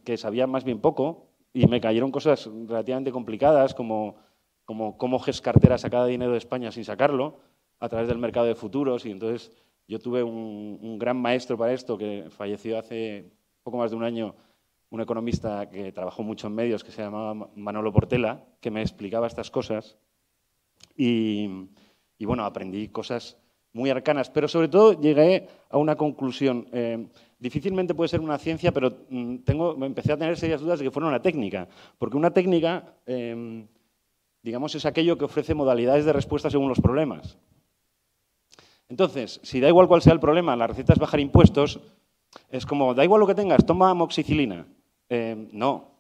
que 0.05 0.17
sabía 0.17 0.47
más 0.47 0.65
bien 0.65 0.81
poco, 0.81 1.29
y 1.55 1.67
me 1.67 1.81
cayeron 1.81 2.11
cosas 2.11 2.51
relativamente 2.67 3.13
complicadas, 3.13 3.73
como, 3.73 4.17
como 4.65 4.97
cómo 4.97 5.19
GES 5.19 5.41
Cartera 5.41 5.79
sacaba 5.79 6.07
dinero 6.07 6.33
de 6.33 6.39
España 6.39 6.71
sin 6.73 6.85
sacarlo, 6.85 7.41
a 7.79 7.89
través 7.89 8.09
del 8.09 8.19
mercado 8.19 8.47
de 8.47 8.55
futuros, 8.55 9.07
y 9.07 9.11
entonces 9.11 9.53
yo 9.89 9.99
tuve 9.99 10.23
un, 10.23 10.99
gran 10.99 11.17
maestro 11.17 11.59
para 11.59 11.73
esto, 11.73 11.99
que 11.99 12.27
falleció 12.31 12.79
hace 12.79 13.33
poco 13.63 13.79
más 13.79 13.91
de 13.91 13.97
un 13.97 14.05
año, 14.05 14.35
un 14.91 15.01
economista 15.01 15.69
que 15.69 15.91
trabajó 15.93 16.23
mucho 16.23 16.47
en 16.47 16.55
medios, 16.55 16.85
que 16.85 16.93
se 16.93 17.03
llamaba 17.03 17.51
Manolo 17.57 17.93
Portela, 17.93 18.45
que 18.61 18.71
me 18.71 18.83
explicaba 18.83 19.27
estas 19.27 19.51
cosas, 19.51 19.99
y, 20.97 21.69
y 22.19 22.25
bueno, 22.25 22.45
aprendí 22.45 22.89
cosas 22.89 23.37
muy 23.73 23.91
arcanas, 23.91 24.31
pero 24.31 24.49
sobre 24.49 24.69
todo 24.69 25.01
llegué 25.01 25.49
a 25.71 25.79
una 25.79 25.97
conclusión. 25.97 26.69
Eh, 26.73 27.07
difícilmente 27.39 27.95
puede 27.95 28.09
ser 28.09 28.21
una 28.21 28.39
ciencia, 28.39 28.73
pero 28.73 28.91
mm, 29.09 29.39
tengo, 29.39 29.85
empecé 29.85 30.13
a 30.13 30.17
tener 30.17 30.37
serias 30.37 30.61
dudas 30.61 30.79
de 30.79 30.85
que 30.85 30.91
fuera 30.91 31.09
una 31.09 31.23
técnica, 31.23 31.69
porque 31.99 32.17
una 32.17 32.33
técnica, 32.33 32.95
em, 33.07 33.67
digamos, 34.43 34.75
es 34.75 34.87
aquello 34.87 35.17
que 35.19 35.25
ofrece 35.25 35.55
modalidades 35.55 36.05
de 36.05 36.13
respuesta 36.13 36.51
según 36.51 36.69
los 36.69 36.81
problemas. 36.81 37.39
Entonces, 38.89 39.41
si 39.43 39.61
da 39.61 39.69
igual 39.69 39.89
cuál 39.89 40.03
sea 40.03 40.13
el 40.13 40.21
problema, 40.21 40.57
la 40.57 40.67
receta 40.67 40.93
es 40.93 40.99
bajar 40.99 41.21
impuestos, 41.21 41.81
es 42.51 42.67
como, 42.67 42.95
da 42.95 43.05
igual 43.05 43.21
lo 43.21 43.27
que 43.27 43.35
tengas, 43.35 43.65
toma 43.65 43.91
amoxicilina. 43.91 44.67
Em, 45.09 45.49
no, 45.53 45.93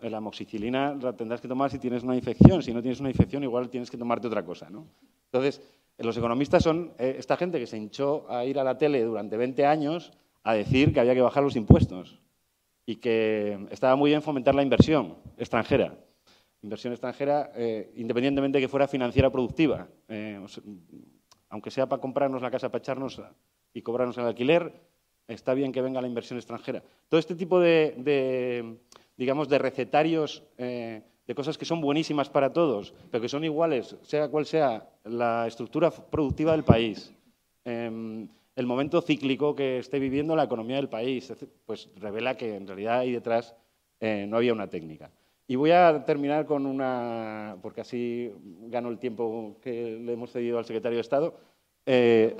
la 0.00 0.18
amoxicilina 0.18 0.94
la 0.94 1.14
tendrás 1.14 1.40
que 1.40 1.48
tomar 1.48 1.70
si 1.70 1.78
tienes 1.78 2.02
una 2.02 2.16
infección, 2.16 2.62
si 2.62 2.72
no 2.72 2.82
tienes 2.82 3.00
una 3.00 3.10
infección 3.10 3.42
igual 3.42 3.70
tienes 3.70 3.90
que 3.90 3.96
tomarte 3.96 4.26
otra 4.26 4.44
cosa. 4.44 4.68
¿no? 4.70 4.86
Entonces, 5.26 5.62
los 5.98 6.16
economistas 6.16 6.62
son 6.62 6.92
eh, 6.98 7.16
esta 7.18 7.36
gente 7.36 7.58
que 7.58 7.66
se 7.66 7.78
hinchó 7.78 8.30
a 8.30 8.44
ir 8.44 8.58
a 8.58 8.64
la 8.64 8.76
tele 8.76 9.02
durante 9.02 9.36
20 9.36 9.64
años 9.64 10.12
a 10.42 10.54
decir 10.54 10.92
que 10.92 11.00
había 11.00 11.14
que 11.14 11.22
bajar 11.22 11.42
los 11.42 11.56
impuestos 11.56 12.20
y 12.84 12.96
que 12.96 13.66
estaba 13.70 13.96
muy 13.96 14.10
bien 14.10 14.22
fomentar 14.22 14.54
la 14.54 14.62
inversión 14.62 15.16
extranjera. 15.38 15.94
Inversión 16.62 16.92
extranjera, 16.92 17.52
eh, 17.54 17.92
independientemente 17.96 18.58
de 18.58 18.62
que 18.62 18.68
fuera 18.68 18.88
financiera 18.88 19.30
productiva. 19.30 19.88
Eh, 20.08 20.40
aunque 21.48 21.70
sea 21.70 21.88
para 21.88 22.00
comprarnos 22.00 22.42
la 22.42 22.50
casa, 22.50 22.70
para 22.70 22.82
echarnos 22.82 23.20
y 23.72 23.82
cobrarnos 23.82 24.18
el 24.18 24.24
alquiler, 24.24 24.72
está 25.28 25.54
bien 25.54 25.72
que 25.72 25.82
venga 25.82 26.00
la 26.00 26.08
inversión 26.08 26.38
extranjera. 26.38 26.82
Todo 27.08 27.20
este 27.20 27.34
tipo 27.34 27.60
de, 27.60 28.78
digamos, 29.16 29.48
de 29.48 29.58
recetarios 29.58 30.42
de 31.26 31.34
cosas 31.34 31.58
que 31.58 31.64
son 31.64 31.80
buenísimas 31.80 32.30
para 32.30 32.52
todos, 32.52 32.94
pero 33.10 33.20
que 33.20 33.28
son 33.28 33.44
iguales, 33.44 33.96
sea 34.02 34.28
cual 34.28 34.46
sea 34.46 34.88
la 35.04 35.46
estructura 35.46 35.90
productiva 35.90 36.52
del 36.52 36.64
país, 36.64 37.12
em, 37.64 38.28
el 38.54 38.66
momento 38.66 39.02
cíclico 39.02 39.54
que 39.54 39.78
esté 39.78 39.98
viviendo 39.98 40.36
la 40.36 40.44
economía 40.44 40.76
del 40.76 40.88
país, 40.88 41.32
pues 41.66 41.90
revela 41.96 42.36
que 42.36 42.56
en 42.56 42.66
realidad 42.66 43.00
ahí 43.00 43.12
detrás 43.12 43.54
eh, 44.00 44.26
no 44.28 44.36
había 44.36 44.52
una 44.52 44.68
técnica. 44.68 45.10
Y 45.48 45.54
voy 45.54 45.70
a 45.70 46.04
terminar 46.04 46.44
con 46.44 46.66
una, 46.66 47.56
porque 47.62 47.80
así 47.80 48.32
gano 48.62 48.88
el 48.88 48.98
tiempo 48.98 49.56
que 49.62 49.98
le 50.00 50.12
hemos 50.12 50.32
cedido 50.32 50.58
al 50.58 50.64
secretario 50.64 50.96
de 50.96 51.02
Estado, 51.02 51.38
eh, 51.86 52.36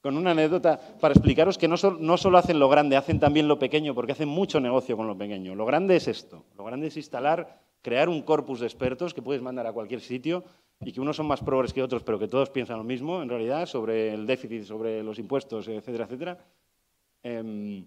con 0.00 0.16
una 0.16 0.30
anécdota 0.30 0.80
para 1.00 1.12
explicaros 1.12 1.58
que 1.58 1.68
no, 1.68 1.76
no 1.98 2.16
solo 2.16 2.38
hacen 2.38 2.58
lo 2.58 2.68
grande, 2.68 2.96
hacen 2.96 3.20
también 3.20 3.46
lo 3.46 3.58
pequeño, 3.58 3.94
porque 3.94 4.12
hacen 4.12 4.28
mucho 4.28 4.58
negocio 4.58 4.96
con 4.96 5.06
lo 5.06 5.18
pequeño. 5.18 5.54
Lo 5.54 5.66
grande 5.66 5.96
es 5.96 6.08
esto, 6.08 6.44
lo 6.56 6.64
grande 6.64 6.86
es 6.86 6.96
instalar, 6.96 7.60
crear 7.82 8.08
un 8.08 8.22
corpus 8.22 8.60
de 8.60 8.66
expertos 8.66 9.12
que 9.12 9.20
puedes 9.20 9.42
mandar 9.42 9.66
a 9.66 9.72
cualquier 9.72 10.00
sitio 10.00 10.44
y 10.80 10.92
que 10.92 11.00
unos 11.00 11.16
son 11.16 11.26
más 11.26 11.42
progres 11.42 11.72
que 11.72 11.82
otros, 11.82 12.02
pero 12.02 12.18
que 12.18 12.28
todos 12.28 12.48
piensan 12.50 12.78
lo 12.78 12.84
mismo, 12.84 13.22
en 13.22 13.28
realidad, 13.28 13.66
sobre 13.66 14.14
el 14.14 14.26
déficit, 14.26 14.64
sobre 14.64 15.02
los 15.02 15.18
impuestos, 15.18 15.68
etcétera, 15.68 16.04
etcétera. 16.04 16.38
Em, 17.22 17.84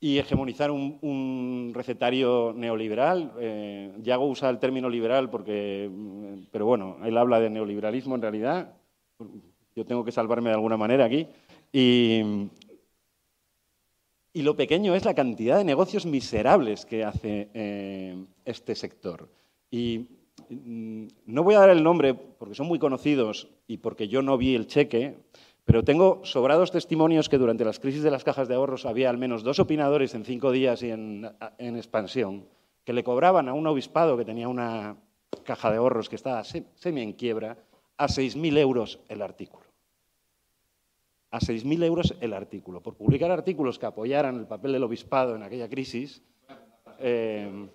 y 0.00 0.18
hegemonizar 0.18 0.70
un, 0.70 1.72
recetario 1.74 2.52
neoliberal. 2.56 3.32
Eh, 3.40 3.92
Yago 4.02 4.26
usa 4.26 4.48
el 4.50 4.58
término 4.58 4.88
liberal 4.88 5.28
porque, 5.28 5.90
mm, 5.90 6.46
pero 6.50 6.66
bueno, 6.66 6.98
él 7.04 7.16
habla 7.16 7.40
de 7.40 7.50
neoliberalismo 7.50 8.14
en 8.14 8.22
realidad. 8.22 8.74
Yo 9.74 9.84
tengo 9.84 10.04
que 10.04 10.12
salvarme 10.12 10.50
de 10.50 10.54
alguna 10.54 10.76
manera 10.76 11.04
aquí. 11.04 11.26
Y, 11.72 12.48
y 14.32 14.42
lo 14.42 14.56
pequeño 14.56 14.94
es 14.94 15.04
la 15.04 15.14
cantidad 15.14 15.58
de 15.58 15.64
negocios 15.64 16.06
miserables 16.06 16.86
que 16.86 17.04
hace 17.04 17.48
eh, 17.54 18.24
este 18.44 18.76
sector. 18.76 19.28
Y 19.68 20.06
mm, 20.48 21.06
no 21.26 21.42
voy 21.42 21.56
a 21.56 21.60
dar 21.60 21.70
el 21.70 21.82
nombre 21.82 22.14
porque 22.14 22.54
son 22.54 22.68
muy 22.68 22.78
conocidos 22.78 23.48
y 23.66 23.78
porque 23.78 24.06
yo 24.06 24.22
no 24.22 24.38
vi 24.38 24.54
el 24.54 24.68
cheque, 24.68 25.16
pero 25.68 25.84
tengo 25.84 26.22
sobrados 26.24 26.70
testimonios 26.70 27.28
que 27.28 27.36
durante 27.36 27.62
las 27.62 27.78
crisis 27.78 28.02
de 28.02 28.10
las 28.10 28.24
cajas 28.24 28.48
de 28.48 28.54
ahorros 28.54 28.86
había 28.86 29.10
al 29.10 29.18
menos 29.18 29.42
dos 29.42 29.58
opinadores 29.58 30.14
en 30.14 30.24
cinco 30.24 30.50
días 30.50 30.82
y 30.82 30.90
en, 30.90 31.30
expansión 31.58 32.46
que 32.84 32.94
le 32.94 33.04
cobraban 33.04 33.50
a 33.50 33.52
un 33.52 33.66
obispado 33.66 34.16
que 34.16 34.24
tenía 34.24 34.48
una 34.48 34.96
caja 35.44 35.70
de 35.70 35.76
ahorros 35.76 36.08
que 36.08 36.16
estaba 36.16 36.42
semi 36.42 37.02
en 37.02 37.12
quiebra 37.12 37.58
a 37.98 38.06
6.000 38.06 38.56
euros 38.56 39.00
el 39.10 39.20
artículo. 39.20 39.66
A 41.32 41.38
6.000 41.38 41.84
euros 41.84 42.14
el 42.18 42.32
artículo. 42.32 42.80
Por 42.80 42.94
publicar 42.94 43.30
artículos 43.30 43.78
que 43.78 43.84
apoyaran 43.84 44.38
el 44.38 44.46
papel 44.46 44.72
del 44.72 44.84
obispado 44.84 45.36
en 45.36 45.42
aquella 45.42 45.68
crisis. 45.68 46.22
Eh, 46.98 47.68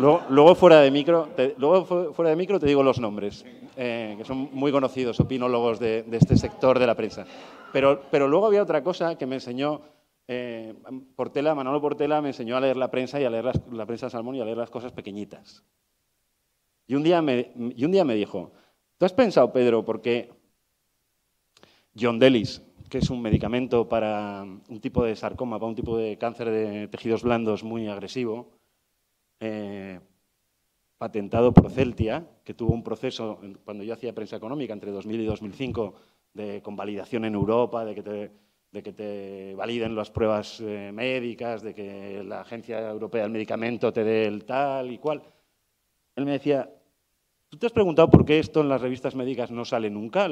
luego, 0.00 0.56
fuera 0.56 0.80
de 0.80 0.90
micro, 0.90 1.28
luego 1.56 2.12
fuera 2.14 2.30
de 2.30 2.36
micro 2.36 2.58
te 2.58 2.66
digo 2.66 2.82
los 2.82 2.98
nombres. 2.98 3.44
Eh, 3.82 4.14
que 4.18 4.26
son 4.26 4.50
muy 4.52 4.70
conocidos, 4.70 5.18
opinólogos 5.20 5.80
de, 5.80 6.04
este 6.12 6.36
sector 6.36 6.78
de 6.78 6.86
la 6.86 6.94
prensa. 6.94 7.24
Pero, 7.72 8.02
pero 8.10 8.28
luego 8.28 8.46
había 8.46 8.62
otra 8.62 8.82
cosa 8.82 9.16
que 9.16 9.24
me 9.24 9.36
enseñó 9.36 9.80
eh, 10.28 10.74
Portela, 11.16 11.54
Manolo 11.54 11.80
Portela 11.80 12.20
me 12.20 12.28
enseñó 12.28 12.58
a 12.58 12.60
leer 12.60 12.76
la 12.76 12.90
prensa 12.90 13.18
y 13.18 13.24
a 13.24 13.30
leer 13.30 13.46
la 13.72 13.86
prensa 13.86 14.10
Salmón 14.10 14.34
y 14.34 14.42
a 14.42 14.44
leer 14.44 14.58
las 14.58 14.68
cosas 14.68 14.92
pequeñitas. 14.92 15.64
Y 16.86 16.94
un 16.94 17.02
día 17.02 17.22
me, 17.22 17.52
y 17.74 17.82
un 17.86 17.90
día 17.90 18.04
me 18.04 18.14
dijo, 18.14 18.52
¿tú 18.98 19.06
has 19.06 19.14
pensado, 19.14 19.50
Pedro, 19.50 19.82
por 19.82 20.02
qué 20.02 20.30
John 21.98 22.18
Delis, 22.18 22.60
que 22.90 22.98
es 22.98 23.08
un 23.08 23.22
medicamento 23.22 23.88
para 23.88 24.42
un 24.42 24.80
tipo 24.82 25.04
de 25.06 25.16
sarcoma, 25.16 25.58
para 25.58 25.70
un 25.70 25.74
tipo 25.74 25.96
de 25.96 26.18
cáncer 26.18 26.50
de 26.50 26.88
tejidos 26.88 27.22
blandos 27.22 27.64
muy 27.64 27.88
agresivo, 27.88 28.58
eh, 29.40 30.00
patentado 31.00 31.54
por 31.54 31.70
Celtia, 31.70 32.26
que 32.44 32.52
tuvo 32.52 32.74
un 32.74 32.84
proceso, 32.84 33.40
cuando 33.64 33.82
yo 33.82 33.94
hacía 33.94 34.14
prensa 34.14 34.36
económica, 34.36 34.74
entre 34.74 34.90
2000 34.90 35.20
y 35.22 35.24
2005, 35.24 35.94
de 36.34 36.60
convalidación 36.60 37.24
en 37.24 37.34
Europa, 37.34 37.86
de 37.86 37.94
que 37.94 38.02
te, 38.02 38.32
de 38.70 38.82
que 38.82 38.92
te 38.92 39.54
validen 39.54 39.96
las 39.96 40.10
pruebas 40.10 40.60
eh, 40.60 40.92
médicas, 40.92 41.62
de 41.62 41.74
que 41.74 42.22
la 42.22 42.42
Agencia 42.42 42.90
Europea 42.90 43.22
del 43.22 43.32
Medicamento 43.32 43.90
te 43.94 44.04
dé 44.04 44.26
el 44.26 44.44
tal 44.44 44.92
y 44.92 44.98
cual. 44.98 45.22
Él 46.16 46.26
me 46.26 46.32
decía, 46.32 46.70
¿tú 47.48 47.56
te 47.56 47.64
has 47.64 47.72
preguntado 47.72 48.10
por 48.10 48.26
qué 48.26 48.38
esto 48.38 48.60
en 48.60 48.68
las 48.68 48.82
revistas 48.82 49.14
médicas 49.14 49.50
no 49.50 49.64
sale 49.64 49.88
nunca? 49.88 50.28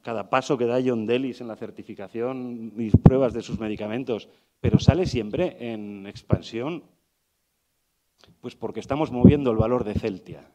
cada 0.00 0.30
paso 0.30 0.56
que 0.56 0.64
da 0.64 0.80
John 0.82 1.04
Delis 1.04 1.42
en 1.42 1.48
la 1.48 1.56
certificación 1.56 2.72
y 2.78 2.88
pruebas 2.88 3.34
de 3.34 3.42
sus 3.42 3.60
medicamentos, 3.60 4.30
pero 4.62 4.78
sale 4.78 5.04
siempre 5.04 5.58
en 5.60 6.06
expansión 6.06 6.84
pues 8.46 8.54
porque 8.54 8.78
estamos 8.78 9.10
moviendo 9.10 9.50
el 9.50 9.56
valor 9.56 9.82
de 9.82 9.94
Celtia. 9.94 10.48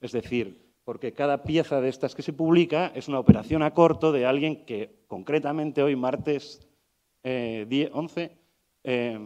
Es 0.00 0.12
decir, 0.12 0.70
porque 0.84 1.14
cada 1.14 1.42
pieza 1.42 1.80
de 1.80 1.88
estas 1.88 2.14
que 2.14 2.22
se 2.22 2.32
publica 2.32 2.92
es 2.94 3.08
una 3.08 3.18
operación 3.18 3.64
a 3.64 3.74
corto 3.74 4.12
de 4.12 4.24
alguien 4.24 4.64
que 4.64 5.00
concretamente 5.08 5.82
hoy, 5.82 5.96
martes 5.96 6.60
11, 7.24 8.22
eh, 8.22 8.36
eh, 8.84 9.18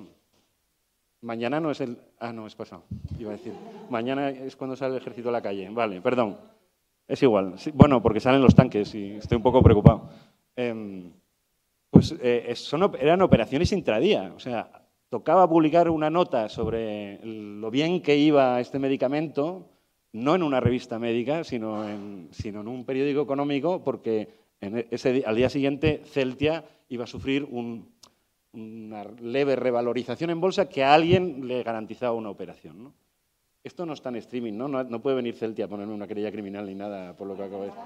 mañana 1.20 1.60
no 1.60 1.70
es 1.70 1.82
el... 1.82 1.98
Ah, 2.18 2.32
no, 2.32 2.46
es 2.46 2.54
pasado, 2.54 2.84
iba 3.18 3.28
a 3.28 3.36
decir. 3.36 3.52
Mañana 3.90 4.30
es 4.30 4.56
cuando 4.56 4.74
sale 4.74 4.94
el 4.94 5.02
ejército 5.02 5.28
a 5.28 5.32
la 5.32 5.42
calle. 5.42 5.68
Vale, 5.68 6.00
perdón. 6.00 6.38
Es 7.06 7.22
igual. 7.22 7.56
bueno, 7.74 8.00
porque 8.00 8.20
salen 8.20 8.40
los 8.40 8.54
tanques 8.54 8.94
y 8.94 9.16
estoy 9.16 9.36
un 9.36 9.42
poco 9.42 9.62
preocupado. 9.62 10.08
Em, 10.56 11.12
pues 11.90 12.14
eh, 12.22 12.54
eran 13.00 13.20
operaciones 13.20 13.70
intradía. 13.72 14.32
O 14.34 14.40
sea, 14.40 14.77
tocaba 15.08 15.48
publicar 15.48 15.88
una 15.90 16.10
nota 16.10 16.48
sobre 16.48 17.20
lo 17.24 17.70
bien 17.70 18.02
que 18.02 18.16
iba 18.16 18.60
este 18.60 18.78
medicamento, 18.78 19.70
no 20.12 20.34
en 20.34 20.42
una 20.42 20.60
revista 20.60 20.98
médica, 20.98 21.44
sino 21.44 21.88
en, 21.88 22.28
sino 22.32 22.60
en 22.60 22.68
un 22.68 22.84
periódico 22.84 23.22
económico, 23.22 23.82
porque 23.82 24.28
ese, 24.60 25.22
al 25.26 25.36
día 25.36 25.48
siguiente 25.48 26.02
Celtia 26.04 26.64
iba 26.88 27.04
a 27.04 27.06
sufrir 27.06 27.44
una 28.52 29.04
leve 29.20 29.56
revalorización 29.56 30.30
en 30.30 30.40
bolsa 30.40 30.68
que 30.68 30.84
a 30.84 30.94
alguien 30.94 31.46
le 31.46 31.62
garantizaba 31.62 32.12
una 32.12 32.30
operación. 32.30 32.92
Esto 33.62 33.84
no 33.84 33.92
está 33.92 34.08
en 34.08 34.16
streaming, 34.16 34.54
¿no? 34.54 34.68
¿no? 34.68 35.02
puede 35.02 35.16
venir 35.16 35.34
Celtia 35.34 35.66
a 35.66 35.68
ponerme 35.68 35.92
una 35.92 36.06
querella 36.06 36.32
criminal 36.32 36.66
ni 36.66 36.74
nada 36.74 37.16
por 37.16 37.26
lo 37.26 37.36
que 37.36 37.42
acabo 37.42 37.62
de 37.62 37.68
decir. 37.68 37.82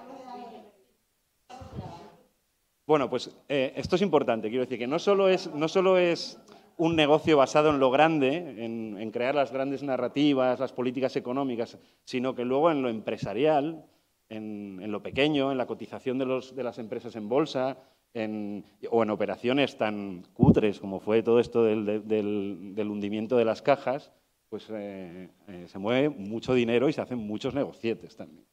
Bueno, 2.87 3.08
pues 3.08 3.35
eh, 3.48 3.72
esto 3.76 3.96
es 3.96 4.02
importante. 4.02 4.48
Quiero 4.48 4.64
decir 4.64 4.78
que 4.78 4.87
no 4.87 4.98
solo 4.98 5.28
es, 5.28 5.52
no 5.54 5.68
solo 5.68 5.96
es 5.98 6.38
un 6.76 6.96
negocio 6.96 7.37
basado 7.37 7.70
en 7.70 7.78
lo 7.78 7.90
grande, 7.90 8.64
en, 8.64 9.11
crear 9.11 9.35
las 9.35 9.52
grandes 9.52 9.82
narrativas, 9.82 10.61
las 10.61 10.72
políticas 10.72 11.16
económicas, 11.16 11.78
sino 12.04 12.35
que 12.35 12.44
luego 12.44 12.70
en 12.70 12.82
lo 12.82 12.88
empresarial, 12.88 13.85
en, 14.28 14.90
lo 14.90 15.02
pequeño, 15.02 15.52
en 15.52 15.58
la 15.58 15.66
cotización 15.66 16.18
de, 16.18 16.62
las 16.62 16.78
empresas 16.78 17.16
en 17.16 17.28
bolsa, 17.28 17.76
o 18.14 19.02
en 19.02 19.11
operaciones 19.11 19.78
tan 19.78 20.24
cutres 20.35 20.80
como 20.80 21.00
fue 21.00 21.22
todo 21.22 21.40
esto 21.40 21.64
del, 21.64 22.88
hundimiento 22.90 23.37
de 23.37 23.44
las 23.44 23.62
cajas, 23.62 24.12
pues 24.48 24.66
eh, 24.70 25.30
eh, 25.48 25.64
se 25.66 25.78
mueve 25.78 26.11
mucho 26.11 26.52
dinero 26.52 26.88
y 26.88 26.92
se 26.92 27.00
hacen 27.00 27.18
muchos 27.18 27.54
negocietes 27.54 28.16
también. 28.16 28.44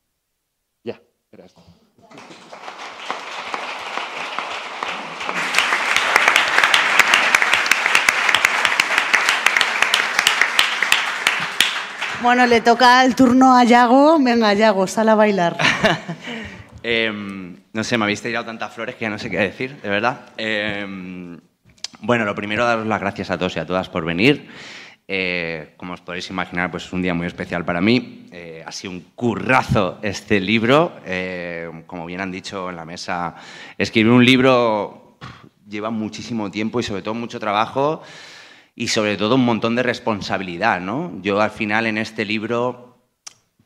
Ya, 0.84 1.02
era 1.32 1.46
Bueno, 12.22 12.46
le 12.48 12.60
toca 12.60 13.06
el 13.06 13.16
turno 13.16 13.56
a 13.56 13.64
Yago. 13.64 14.20
Venga, 14.20 14.54
Yago, 14.54 14.88
sal 14.88 15.10
a 15.10 15.16
bailar. 15.16 15.56
Em, 16.82 17.58
no 17.74 17.84
sé, 17.84 17.98
me 17.98 18.06
habéis 18.06 18.22
tirado 18.22 18.46
tantas 18.46 18.74
flores 18.74 18.96
que 18.96 19.02
ya 19.02 19.10
no 19.10 19.20
sé 19.20 19.30
qué 19.30 19.38
decir, 19.38 19.82
de 19.82 19.90
verdad. 19.90 20.22
Em, 20.38 21.38
bueno, 22.00 22.24
lo 22.24 22.34
primero, 22.34 22.66
daros 22.66 22.88
las 22.88 23.02
gracias 23.02 23.30
a 23.30 23.38
todos 23.38 23.58
y 23.58 23.60
a 23.60 23.66
todas 23.66 23.90
por 23.90 24.06
venir. 24.06 24.50
Eh, 25.06 25.74
como 25.76 25.94
os 25.94 26.00
podéis 26.00 26.30
imaginar, 26.30 26.72
pues 26.72 26.86
es 26.86 26.94
un 26.94 27.02
día 27.02 27.14
muy 27.14 27.28
especial 27.28 27.66
para 27.66 27.82
mí. 27.82 28.28
Eh, 28.32 28.64
ha 28.66 28.72
sido 28.72 28.94
un 28.94 29.02
currazo 29.14 30.00
este 30.02 30.40
libro. 30.40 30.94
Eh, 31.06 31.70
como 31.86 32.06
bien 32.06 32.22
han 32.22 32.32
dicho 32.32 32.70
en 32.70 32.78
la 32.78 32.86
mesa, 32.86 33.36
escribir 33.78 34.14
un 34.14 34.24
libro 34.24 35.18
lleva 35.68 35.90
muchísimo 35.90 36.50
tiempo 36.50 36.80
y 36.80 36.84
sobre 36.84 37.02
todo 37.02 37.14
mucho 37.14 37.40
trabajo 37.40 38.02
y 38.80 38.88
sobre 38.88 39.18
todo 39.18 39.36
un 39.36 39.44
montón 39.44 39.76
de 39.76 39.84
responsabilidad. 39.84 40.80
¿no? 40.80 41.12
Yo 41.22 41.42
al 41.42 41.52
final 41.52 41.86
en 41.86 41.98
este 41.98 42.24
libro, 42.24 42.98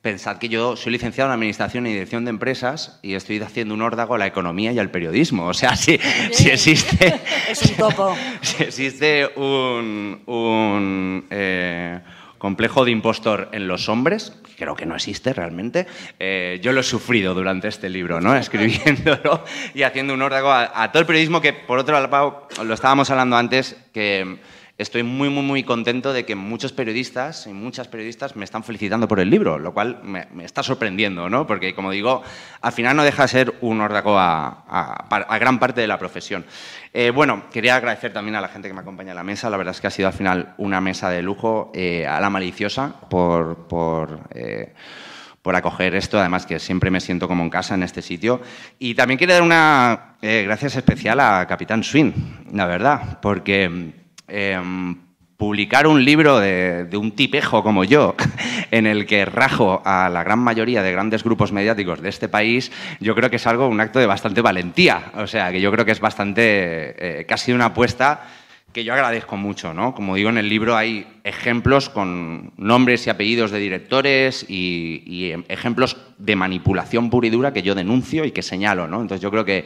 pensad 0.01 0.39
que 0.39 0.49
yo 0.49 0.75
soy 0.75 0.91
licenciado 0.91 1.29
en 1.29 1.35
Administración 1.35 1.85
y 1.85 1.91
Dirección 1.91 2.25
de 2.25 2.31
Empresas 2.31 2.99
y 3.03 3.13
estoy 3.13 3.39
haciendo 3.39 3.75
un 3.75 3.83
órdago 3.83 4.15
a 4.15 4.17
la 4.17 4.25
economía 4.25 4.71
y 4.71 4.79
al 4.79 4.89
periodismo. 4.89 5.45
O 5.45 5.53
sea, 5.53 5.75
si, 5.75 5.99
si 6.31 6.49
existe... 6.49 7.21
es 7.47 7.61
un 7.61 7.75
topo. 7.75 8.15
Si 8.41 8.63
existe 8.63 9.29
un... 9.35 11.27
Eh, 11.29 11.99
complejo 12.39 12.83
de 12.83 12.91
impostor 12.91 13.49
en 13.53 13.67
los 13.67 13.89
hombres, 13.89 14.33
creo 14.57 14.75
que 14.75 14.87
no 14.87 14.95
existe 14.95 15.31
realmente. 15.31 15.85
Eh, 16.19 16.59
yo 16.61 16.73
lo 16.73 16.81
he 16.81 16.83
sufrido 16.83 17.35
durante 17.35 17.67
este 17.67 17.87
libro, 17.87 18.19
¿no? 18.19 18.35
escribiéndolo 18.35 19.45
y 19.75 19.83
haciendo 19.83 20.15
un 20.15 20.23
órdago 20.23 20.49
a, 20.49 20.83
a, 20.83 20.91
todo 20.91 21.01
el 21.01 21.05
periodismo 21.05 21.39
que, 21.39 21.53
por 21.53 21.77
otro 21.77 21.97
lado, 22.01 22.47
lo 22.65 22.73
estábamos 22.73 23.11
hablando 23.11 23.37
antes, 23.37 23.77
que 23.93 24.39
estoy 24.77 25.03
muy, 25.03 25.29
muy, 25.29 25.43
muy 25.43 25.63
contento 25.63 26.13
de 26.13 26.25
que 26.25 26.35
muchos 26.35 26.73
periodistas 26.73 27.45
y 27.45 27.53
muchas 27.53 27.87
periodistas 27.87 28.35
me 28.35 28.43
están 28.43 28.63
felicitando 28.63 29.07
por 29.07 29.19
el 29.19 29.29
libro, 29.29 29.59
lo 29.59 29.73
cual 29.73 30.01
me, 30.03 30.27
está 30.43 30.63
sorprendiendo, 30.63 31.29
¿no? 31.29 31.45
Porque, 31.45 31.75
como 31.75 31.91
digo, 31.91 32.23
al 32.61 32.71
final 32.71 32.95
no 32.95 33.03
deja 33.03 33.23
de 33.23 33.27
ser 33.27 33.53
un 33.61 33.81
órdago 33.81 34.17
a, 34.17 35.05
gran 35.39 35.59
parte 35.59 35.81
de 35.81 35.87
la 35.87 35.99
profesión. 35.99 36.45
Eh, 36.91 37.11
bueno, 37.11 37.43
quería 37.51 37.75
agradecer 37.75 38.13
también 38.13 38.35
a 38.35 38.41
la 38.41 38.47
gente 38.47 38.67
que 38.67 38.73
me 38.73 38.81
acompaña 38.81 39.11
en 39.11 39.17
la 39.17 39.23
mesa. 39.23 39.49
La 39.49 39.57
verdad 39.57 39.75
es 39.75 39.81
que 39.81 39.87
ha 39.87 39.91
sido 39.91 40.07
al 40.07 40.13
final 40.13 40.55
una 40.57 40.81
mesa 40.81 41.09
de 41.09 41.21
lujo. 41.21 41.71
Eh, 41.73 42.05
a 42.07 42.19
la 42.19 42.29
maliciosa 42.29 42.93
por... 43.09 43.67
por 43.67 44.19
eh, 44.33 44.73
por 45.41 45.57
acoger 45.57 45.93
esto, 45.93 46.17
además 46.17 46.45
que 46.45 46.57
siempre 46.57 46.89
me 46.89 47.01
siento 47.01 47.27
como 47.27 47.43
en 47.43 47.49
casa 47.49 47.75
en 47.75 47.83
este 47.83 48.01
sitio. 48.01 48.39
Y 48.79 48.95
también 48.95 49.17
quiero 49.17 49.33
dar 49.33 49.41
una 49.41 50.15
gracias 50.21 50.77
especial 50.77 51.19
a 51.19 51.45
Capitán 51.45 51.83
Swin, 51.83 52.45
la 52.53 52.65
verdad, 52.65 53.19
porque 53.19 54.02
Em, 54.27 54.95
publicar 55.37 55.87
un 55.87 56.05
libro 56.05 56.39
de, 56.39 56.87
un 56.93 57.11
tipejo 57.11 57.63
como 57.63 57.83
yo, 57.83 58.15
en 58.71 58.87
el 58.87 59.05
que 59.05 59.25
rajo 59.25 59.81
a 59.83 60.07
la 60.07 60.23
gran 60.23 60.39
mayoría 60.39 60.81
de 60.81 60.93
grandes 60.93 61.23
grupos 61.23 61.51
mediáticos 61.51 62.01
de 62.01 62.07
este 62.07 62.29
país, 62.29 62.71
yo 63.01 63.13
creo 63.13 63.29
que 63.29 63.35
es 63.35 63.45
algo, 63.47 63.67
un 63.67 63.81
acto 63.81 63.99
de 63.99 64.05
bastante 64.05 64.39
valentía. 64.39 65.11
O 65.15 65.27
sea, 65.27 65.51
que 65.51 65.59
yo 65.59 65.69
creo 65.71 65.85
que 65.85 65.91
es 65.91 65.99
bastante, 65.99 66.41
eh, 67.21 67.25
casi 67.25 67.51
una 67.51 67.65
apuesta 67.65 68.21
que 68.71 68.85
yo 68.85 68.93
agradezco 68.93 69.35
mucho, 69.35 69.73
¿no? 69.73 69.93
Como 69.93 70.15
digo, 70.15 70.29
en 70.29 70.37
el 70.37 70.47
libro 70.49 70.77
hay 70.77 71.05
ejemplos 71.23 71.89
con 71.89 72.53
nombres 72.57 73.05
y 73.05 73.09
apellidos 73.09 73.51
de 73.51 73.59
directores 73.59 74.45
y, 74.47 75.03
y 75.05 75.43
ejemplos 75.49 75.97
de 76.17 76.35
manipulación 76.35 77.09
pura 77.09 77.27
y 77.27 77.29
dura 77.29 77.53
que 77.53 77.61
yo 77.61 77.75
denuncio 77.75 78.25
y 78.25 78.31
que 78.31 78.41
señalo, 78.41 78.87
¿no? 78.87 79.01
Entonces 79.01 79.21
yo 79.21 79.29
creo 79.29 79.45
que 79.45 79.65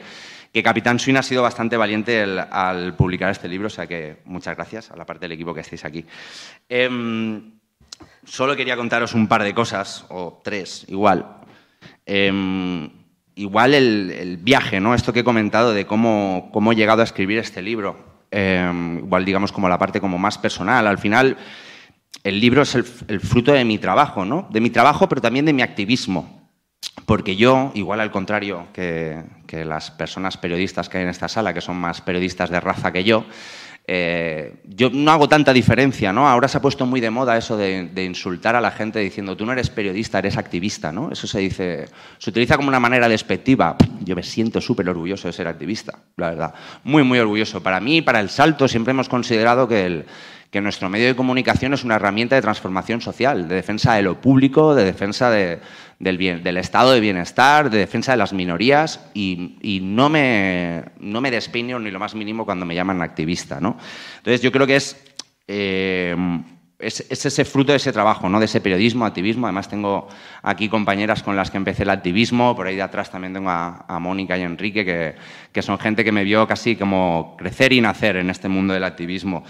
que 0.53 0.63
Capitán 0.63 0.99
Swin 0.99 1.17
ha 1.17 1.23
sido 1.23 1.43
bastante 1.43 1.77
valiente 1.77 2.21
al 2.21 2.95
publicar 2.95 3.31
este 3.31 3.47
libro, 3.47 3.67
o 3.67 3.69
sea 3.69 3.87
que 3.87 4.17
muchas 4.25 4.55
gracias 4.55 4.91
a 4.91 4.95
la 4.95 5.05
parte 5.05 5.25
del 5.25 5.33
equipo 5.33 5.53
que 5.53 5.61
estáis 5.61 5.85
aquí. 5.85 6.05
Em, 6.69 7.51
solo 8.23 8.55
quería 8.55 8.75
contaros 8.75 9.13
un 9.13 9.27
par 9.27 9.43
de 9.43 9.53
cosas, 9.53 10.05
o 10.09 10.41
tres, 10.43 10.85
igual. 10.87 11.37
Em, 12.05 12.89
igual 13.35 13.73
el, 13.73 14.37
viaje, 14.37 14.79
¿no? 14.79 14.95
Esto 14.95 15.13
que 15.13 15.19
he 15.19 15.23
comentado 15.23 15.73
de 15.73 15.85
cómo, 15.85 16.49
cómo 16.51 16.71
he 16.71 16.75
llegado 16.75 17.01
a 17.01 17.05
escribir 17.05 17.37
este 17.37 17.61
libro. 17.61 18.17
Em, 18.31 18.99
igual, 18.99 19.25
digamos, 19.25 19.51
como 19.51 19.69
la 19.69 19.77
parte 19.77 20.01
como 20.01 20.17
más 20.17 20.37
personal. 20.37 20.87
Al 20.87 20.97
final, 20.97 21.37
el 22.23 22.39
libro 22.39 22.63
es 22.63 22.75
el, 22.75 22.85
el 23.07 23.19
fruto 23.19 23.53
de 23.53 23.63
mi 23.63 23.77
trabajo, 23.77 24.25
¿no? 24.25 24.47
De 24.49 24.59
mi 24.59 24.69
trabajo, 24.69 25.07
pero 25.07 25.21
también 25.21 25.45
de 25.45 25.53
mi 25.53 25.61
activismo. 25.61 26.36
Porque 27.05 27.35
yo, 27.35 27.71
igual 27.73 28.01
al 28.01 28.11
contrario 28.11 28.67
que, 28.73 29.23
las 29.65 29.91
personas 29.91 30.37
periodistas 30.37 30.89
que 30.89 30.97
hay 30.97 31.03
en 31.03 31.09
esta 31.09 31.27
sala, 31.27 31.53
que 31.53 31.61
son 31.61 31.77
más 31.77 32.01
periodistas 32.01 32.49
de 32.49 32.59
raza 32.59 32.91
que 32.91 33.03
yo, 33.03 33.25
eh, 33.89 34.55
yo 34.65 34.89
no 34.89 35.11
hago 35.11 35.29
tanta 35.29 35.53
diferencia, 35.53 36.11
¿no? 36.11 36.27
Ahora 36.27 36.49
se 36.49 36.57
ha 36.57 36.61
puesto 36.61 36.85
muy 36.85 36.99
de 36.99 37.09
moda 37.09 37.37
eso 37.37 37.55
de, 37.55 38.03
insultar 38.03 38.57
a 38.57 38.61
la 38.61 38.71
gente 38.71 38.99
diciendo 38.99 39.37
tú 39.37 39.45
no 39.45 39.53
eres 39.53 39.69
periodista, 39.69 40.19
eres 40.19 40.35
activista, 40.35 40.91
¿no? 40.91 41.09
Eso 41.09 41.25
se 41.25 41.39
dice, 41.39 41.85
se 42.17 42.29
utiliza 42.29 42.57
como 42.57 42.67
una 42.67 42.81
manera 42.81 43.07
despectiva. 43.07 43.77
Yo 44.01 44.13
me 44.15 44.23
siento 44.23 44.59
súper 44.59 44.89
orgulloso 44.89 45.29
de 45.29 45.33
ser 45.33 45.47
activista, 45.47 45.97
la 46.17 46.31
verdad. 46.31 46.53
Muy, 46.83 47.03
muy 47.03 47.19
orgulloso. 47.19 47.63
Para 47.63 47.79
mí, 47.79 48.01
para 48.01 48.19
el 48.19 48.29
salto, 48.29 48.67
siempre 48.67 48.91
hemos 48.91 49.07
considerado 49.07 49.69
que 49.69 50.05
que 50.51 50.61
nuestro 50.61 50.89
medio 50.89 51.07
de 51.07 51.15
comunicación 51.15 51.73
es 51.73 51.83
una 51.83 51.95
herramienta 51.95 52.35
de 52.35 52.41
transformación 52.41 53.01
social, 53.01 53.47
de 53.47 53.55
defensa 53.55 53.95
de 53.95 54.03
lo 54.03 54.21
público, 54.21 54.75
de 54.75 54.85
defensa 54.85 55.29
del, 55.99 56.43
del, 56.43 56.57
estado 56.57 56.91
de 56.91 56.99
bienestar, 56.99 57.69
de 57.69 57.79
defensa 57.79 58.11
de 58.11 58.17
las 58.17 58.33
minorías 58.33 58.99
y, 59.13 59.79
no, 59.81 60.09
me, 60.09 60.83
no 60.99 61.21
me 61.21 61.31
despeino 61.31 61.79
ni 61.79 61.91
lo 61.91 61.99
más 61.99 62.15
mínimo 62.15 62.45
cuando 62.45 62.65
me 62.65 62.75
llaman 62.75 63.01
activista. 63.01 63.59
¿no? 63.59 63.77
Entonces 64.17 64.41
yo 64.41 64.51
creo 64.51 64.67
que 64.67 64.75
es, 64.75 64.95
eh, 65.47 66.15
es, 66.79 67.05
ese 67.09 67.45
fruto 67.45 67.71
de 67.71 67.77
ese 67.77 67.91
trabajo, 67.91 68.29
¿no? 68.29 68.39
de 68.39 68.45
ese 68.45 68.61
periodismo, 68.61 69.05
activismo. 69.05 69.47
Además 69.47 69.69
tengo 69.69 70.07
aquí 70.43 70.69
compañeras 70.69 71.23
con 71.23 71.35
las 71.35 71.49
que 71.49 71.57
empecé 71.57 71.83
el 71.83 71.89
activismo, 71.89 72.55
por 72.55 72.67
ahí 72.67 72.75
de 72.75 72.83
atrás 72.83 73.09
también 73.09 73.33
tengo 73.33 73.49
a, 73.49 73.99
Mónica 73.99 74.37
y 74.37 74.43
Enrique, 74.43 74.85
que, 74.85 75.15
que 75.51 75.61
son 75.61 75.79
gente 75.79 76.03
que 76.03 76.11
me 76.11 76.23
vio 76.23 76.47
casi 76.47 76.75
como 76.75 77.35
crecer 77.37 77.73
y 77.73 77.81
nacer 77.81 78.17
en 78.17 78.29
este 78.29 78.47
mundo 78.47 78.73
del 78.73 78.83
activismo. 78.83 79.43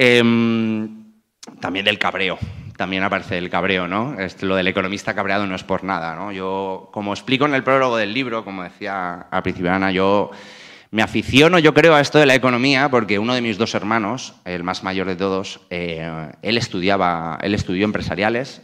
Em, 0.00 0.97
también 1.60 1.84
del 1.84 1.98
cabreo, 1.98 2.38
también 2.76 3.02
aparece 3.02 3.38
el 3.38 3.50
cabreo, 3.50 3.88
¿no? 3.88 4.16
lo 4.40 4.56
del 4.56 4.68
economista 4.68 5.14
cabreado 5.14 5.46
no 5.46 5.56
es 5.56 5.64
por 5.64 5.84
nada, 5.84 6.14
¿no? 6.14 6.32
Yo, 6.32 6.90
como 6.92 7.12
explico 7.12 7.44
en 7.44 7.54
el 7.54 7.64
prólogo 7.64 7.96
del 7.96 8.14
libro, 8.14 8.44
como 8.44 8.62
decía 8.62 9.26
a 9.30 9.42
principio 9.42 9.72
Ana, 9.72 9.90
yo 9.90 10.30
me 10.90 11.02
aficiono, 11.02 11.58
yo 11.58 11.74
creo, 11.74 11.94
a 11.94 12.00
esto 12.00 12.18
de 12.18 12.26
la 12.26 12.34
economía 12.34 12.88
porque 12.88 13.18
uno 13.18 13.34
de 13.34 13.42
mis 13.42 13.58
dos 13.58 13.74
hermanos, 13.74 14.34
el 14.44 14.62
más 14.62 14.84
mayor 14.84 15.06
de 15.06 15.16
todos, 15.16 15.60
eh, 15.70 16.30
él 16.40 16.56
estudiaba, 16.56 17.38
él 17.42 17.54
estudió 17.54 17.84
empresariales 17.84 18.62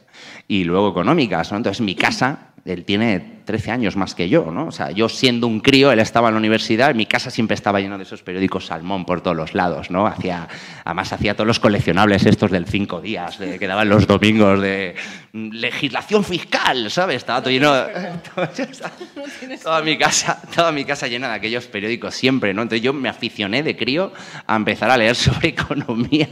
y 0.49 0.65
luego 0.65 0.91
económicas, 0.91 1.51
¿no? 1.51 1.59
Entonces, 1.59 1.81
mi 1.81 1.95
casa 1.95 2.54
él 2.65 2.85
tiene 2.85 3.43
13 3.45 3.71
años 3.71 3.97
más 3.97 4.15
que 4.15 4.29
yo, 4.29 4.51
¿no? 4.51 4.69
O 4.69 4.73
sea, 4.73 4.91
yo 4.91 5.11
siendo 5.11 5.47
un 5.47 5.61
crío, 5.61 5.93
él 5.93 5.99
estaba 5.99 6.29
en 6.29 6.35
la 6.35 6.39
universidad, 6.39 6.95
mi 6.95 7.05
casa 7.05 7.31
siempre 7.31 7.55
estaba 7.55 7.79
llena 7.79 7.99
de 7.99 8.05
esos 8.05 8.23
periódicos 8.23 8.67
salmón 8.67 9.05
por 9.05 9.21
todos 9.21 9.37
los 9.37 9.55
lados, 9.55 9.91
¿no? 9.91 10.07
Hacía, 10.07 10.49
además 10.83 11.13
hacía 11.13 11.35
todos 11.35 11.47
los 11.47 11.61
coleccionables 11.61 12.25
estos 12.25 12.51
del 12.51 12.67
cinco 12.67 13.03
días, 13.03 13.37
que 13.37 13.67
daban 13.67 13.91
los 13.91 14.07
domingos 14.07 14.63
de 14.63 14.95
legislación 15.33 16.25
fiscal, 16.25 16.91
¿sabes? 16.91 17.17
Estaba 17.17 17.43
todo 17.43 17.51
lleno... 17.51 17.71
toda, 19.63 19.83
mi 19.83 19.99
casa, 19.99 20.41
toda 20.55 20.73
mi 20.73 20.87
casa 20.87 21.07
llena 21.07 21.29
de 21.29 21.35
aquellos 21.35 21.67
periódicos 21.67 22.15
siempre, 22.15 22.55
¿no? 22.55 22.63
Entonces 22.63 22.83
yo 22.83 22.95
me 22.95 23.11
aficioné 23.11 23.63
de 23.63 23.77
crío 23.77 24.13
a 24.47 24.57
empezar 24.57 24.91
a 24.91 24.97
leer 24.97 25.17
sobre 25.17 25.49
economía. 25.49 26.29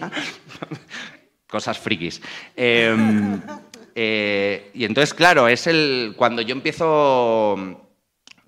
Cosas 1.47 1.79
frikis. 1.79 2.23
Em, 2.57 3.39
eh, 3.95 4.71
y 4.75 4.85
entonces, 4.85 5.15
claro, 5.15 5.49
es 5.49 5.67
el. 5.67 6.15
Cuando 6.17 6.43
yo 6.43 6.53
empiezo. 6.53 7.89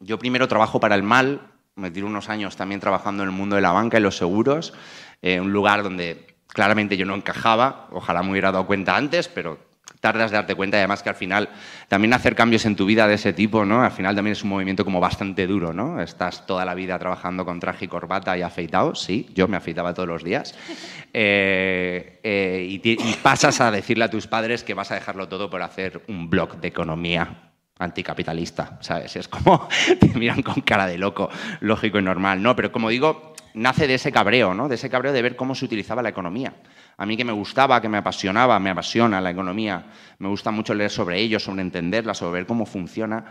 Yo 0.00 0.18
primero 0.18 0.48
trabajo 0.48 0.80
para 0.80 0.94
el 0.94 1.02
mal, 1.02 1.52
me 1.76 1.90
tiro 1.90 2.06
unos 2.06 2.28
años 2.28 2.56
también 2.56 2.80
trabajando 2.80 3.22
en 3.22 3.30
el 3.30 3.34
mundo 3.34 3.56
de 3.56 3.62
la 3.62 3.72
banca 3.72 3.98
y 3.98 4.02
los 4.02 4.16
seguros, 4.16 4.74
eh, 5.22 5.40
un 5.40 5.52
lugar 5.52 5.82
donde 5.82 6.36
claramente 6.46 6.96
yo 6.96 7.06
no 7.06 7.14
encajaba, 7.14 7.88
ojalá 7.90 8.22
me 8.22 8.32
hubiera 8.32 8.52
dado 8.52 8.66
cuenta 8.66 8.96
antes, 8.96 9.28
pero 9.28 9.58
tardas 10.04 10.30
de 10.30 10.36
darte 10.36 10.54
cuenta 10.54 10.76
y 10.76 10.80
además 10.80 11.02
que 11.02 11.08
al 11.08 11.14
final 11.14 11.48
también 11.88 12.12
hacer 12.12 12.34
cambios 12.34 12.66
en 12.66 12.76
tu 12.76 12.84
vida 12.84 13.08
de 13.08 13.14
ese 13.14 13.32
tipo, 13.32 13.64
¿no? 13.64 13.82
Al 13.82 13.90
final 13.90 14.14
también 14.14 14.32
es 14.32 14.44
un 14.44 14.50
movimiento 14.50 14.84
como 14.84 15.00
bastante 15.00 15.46
duro, 15.46 15.72
¿no? 15.72 15.98
Estás 15.98 16.46
toda 16.46 16.66
la 16.66 16.74
vida 16.74 16.98
trabajando 16.98 17.46
con 17.46 17.58
traje 17.58 17.86
y 17.86 17.88
corbata 17.88 18.36
y 18.36 18.42
afeitado, 18.42 18.94
sí, 18.94 19.26
yo 19.32 19.48
me 19.48 19.56
afeitaba 19.56 19.94
todos 19.94 20.06
los 20.06 20.22
días, 20.22 20.54
eh, 21.14 22.20
eh, 22.22 22.66
y, 22.68 23.14
pasas 23.22 23.62
a 23.62 23.70
decirle 23.70 24.04
a 24.04 24.10
tus 24.10 24.26
padres 24.26 24.62
que 24.62 24.74
vas 24.74 24.90
a 24.90 24.96
dejarlo 24.96 25.26
todo 25.26 25.48
por 25.48 25.62
hacer 25.62 26.02
un 26.08 26.28
blog 26.28 26.60
de 26.60 26.68
economía 26.68 27.52
anticapitalista, 27.78 28.76
¿sabes? 28.82 29.16
Es 29.16 29.26
como 29.26 29.70
te 29.98 30.08
miran 30.08 30.42
con 30.42 30.60
cara 30.60 30.86
de 30.86 30.98
loco, 30.98 31.30
lógico 31.60 31.98
y 31.98 32.02
normal, 32.02 32.42
¿no? 32.42 32.54
Pero 32.54 32.70
como 32.70 32.90
digo, 32.90 33.32
nace 33.54 33.86
de 33.86 33.94
ese 33.94 34.12
cabreo, 34.12 34.52
¿no? 34.52 34.68
De 34.68 34.74
ese 34.74 34.90
cabreo 34.90 35.14
de 35.14 35.22
ver 35.22 35.34
cómo 35.34 35.54
se 35.54 35.64
utilizaba 35.64 36.02
la 36.02 36.10
economía. 36.10 36.52
A 36.96 37.06
mí 37.06 37.16
que 37.16 37.24
me 37.24 37.32
gustaba, 37.32 37.80
que 37.80 37.88
me 37.88 37.98
apasionaba, 37.98 38.58
me 38.58 38.70
apasiona 38.70 39.20
la 39.20 39.30
economía, 39.30 39.86
me 40.18 40.28
gusta 40.28 40.50
mucho 40.50 40.74
leer 40.74 40.90
sobre 40.90 41.20
ello, 41.20 41.40
sobre 41.40 41.62
entenderla, 41.62 42.14
sobre 42.14 42.40
ver 42.40 42.46
cómo 42.46 42.66
funciona, 42.66 43.24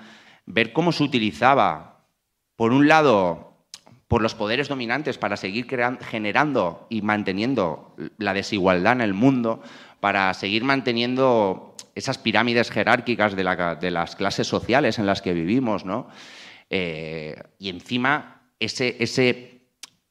ver 0.45 0.73
cómo 0.73 0.91
se 0.91 1.03
utilizaba, 1.03 2.05
por 2.55 2.73
un 2.73 2.87
lado, 2.87 3.65
por 4.07 4.21
los 4.21 4.35
poderes 4.35 4.67
dominantes 4.67 5.17
para 5.17 5.37
seguir 5.37 5.67
generando 5.67 6.87
y 6.89 7.01
manteniendo 7.01 7.95
la 8.17 8.33
desigualdad 8.33 8.93
en 8.93 9.01
el 9.01 9.13
mundo, 9.13 9.63
para 9.99 10.33
seguir 10.33 10.63
manteniendo 10.63 11.75
esas 11.95 12.17
pirámides 12.17 12.69
jerárquicas 12.69 13.35
de, 13.35 13.91
las 13.91 14.15
clases 14.15 14.47
sociales 14.47 14.99
en 14.99 15.05
las 15.05 15.21
que 15.21 15.33
vivimos, 15.33 15.85
¿no? 15.85 16.07
Eh, 16.69 17.41
y 17.59 17.69
encima 17.69 18.41
ese, 18.59 18.97
ese 18.99 19.52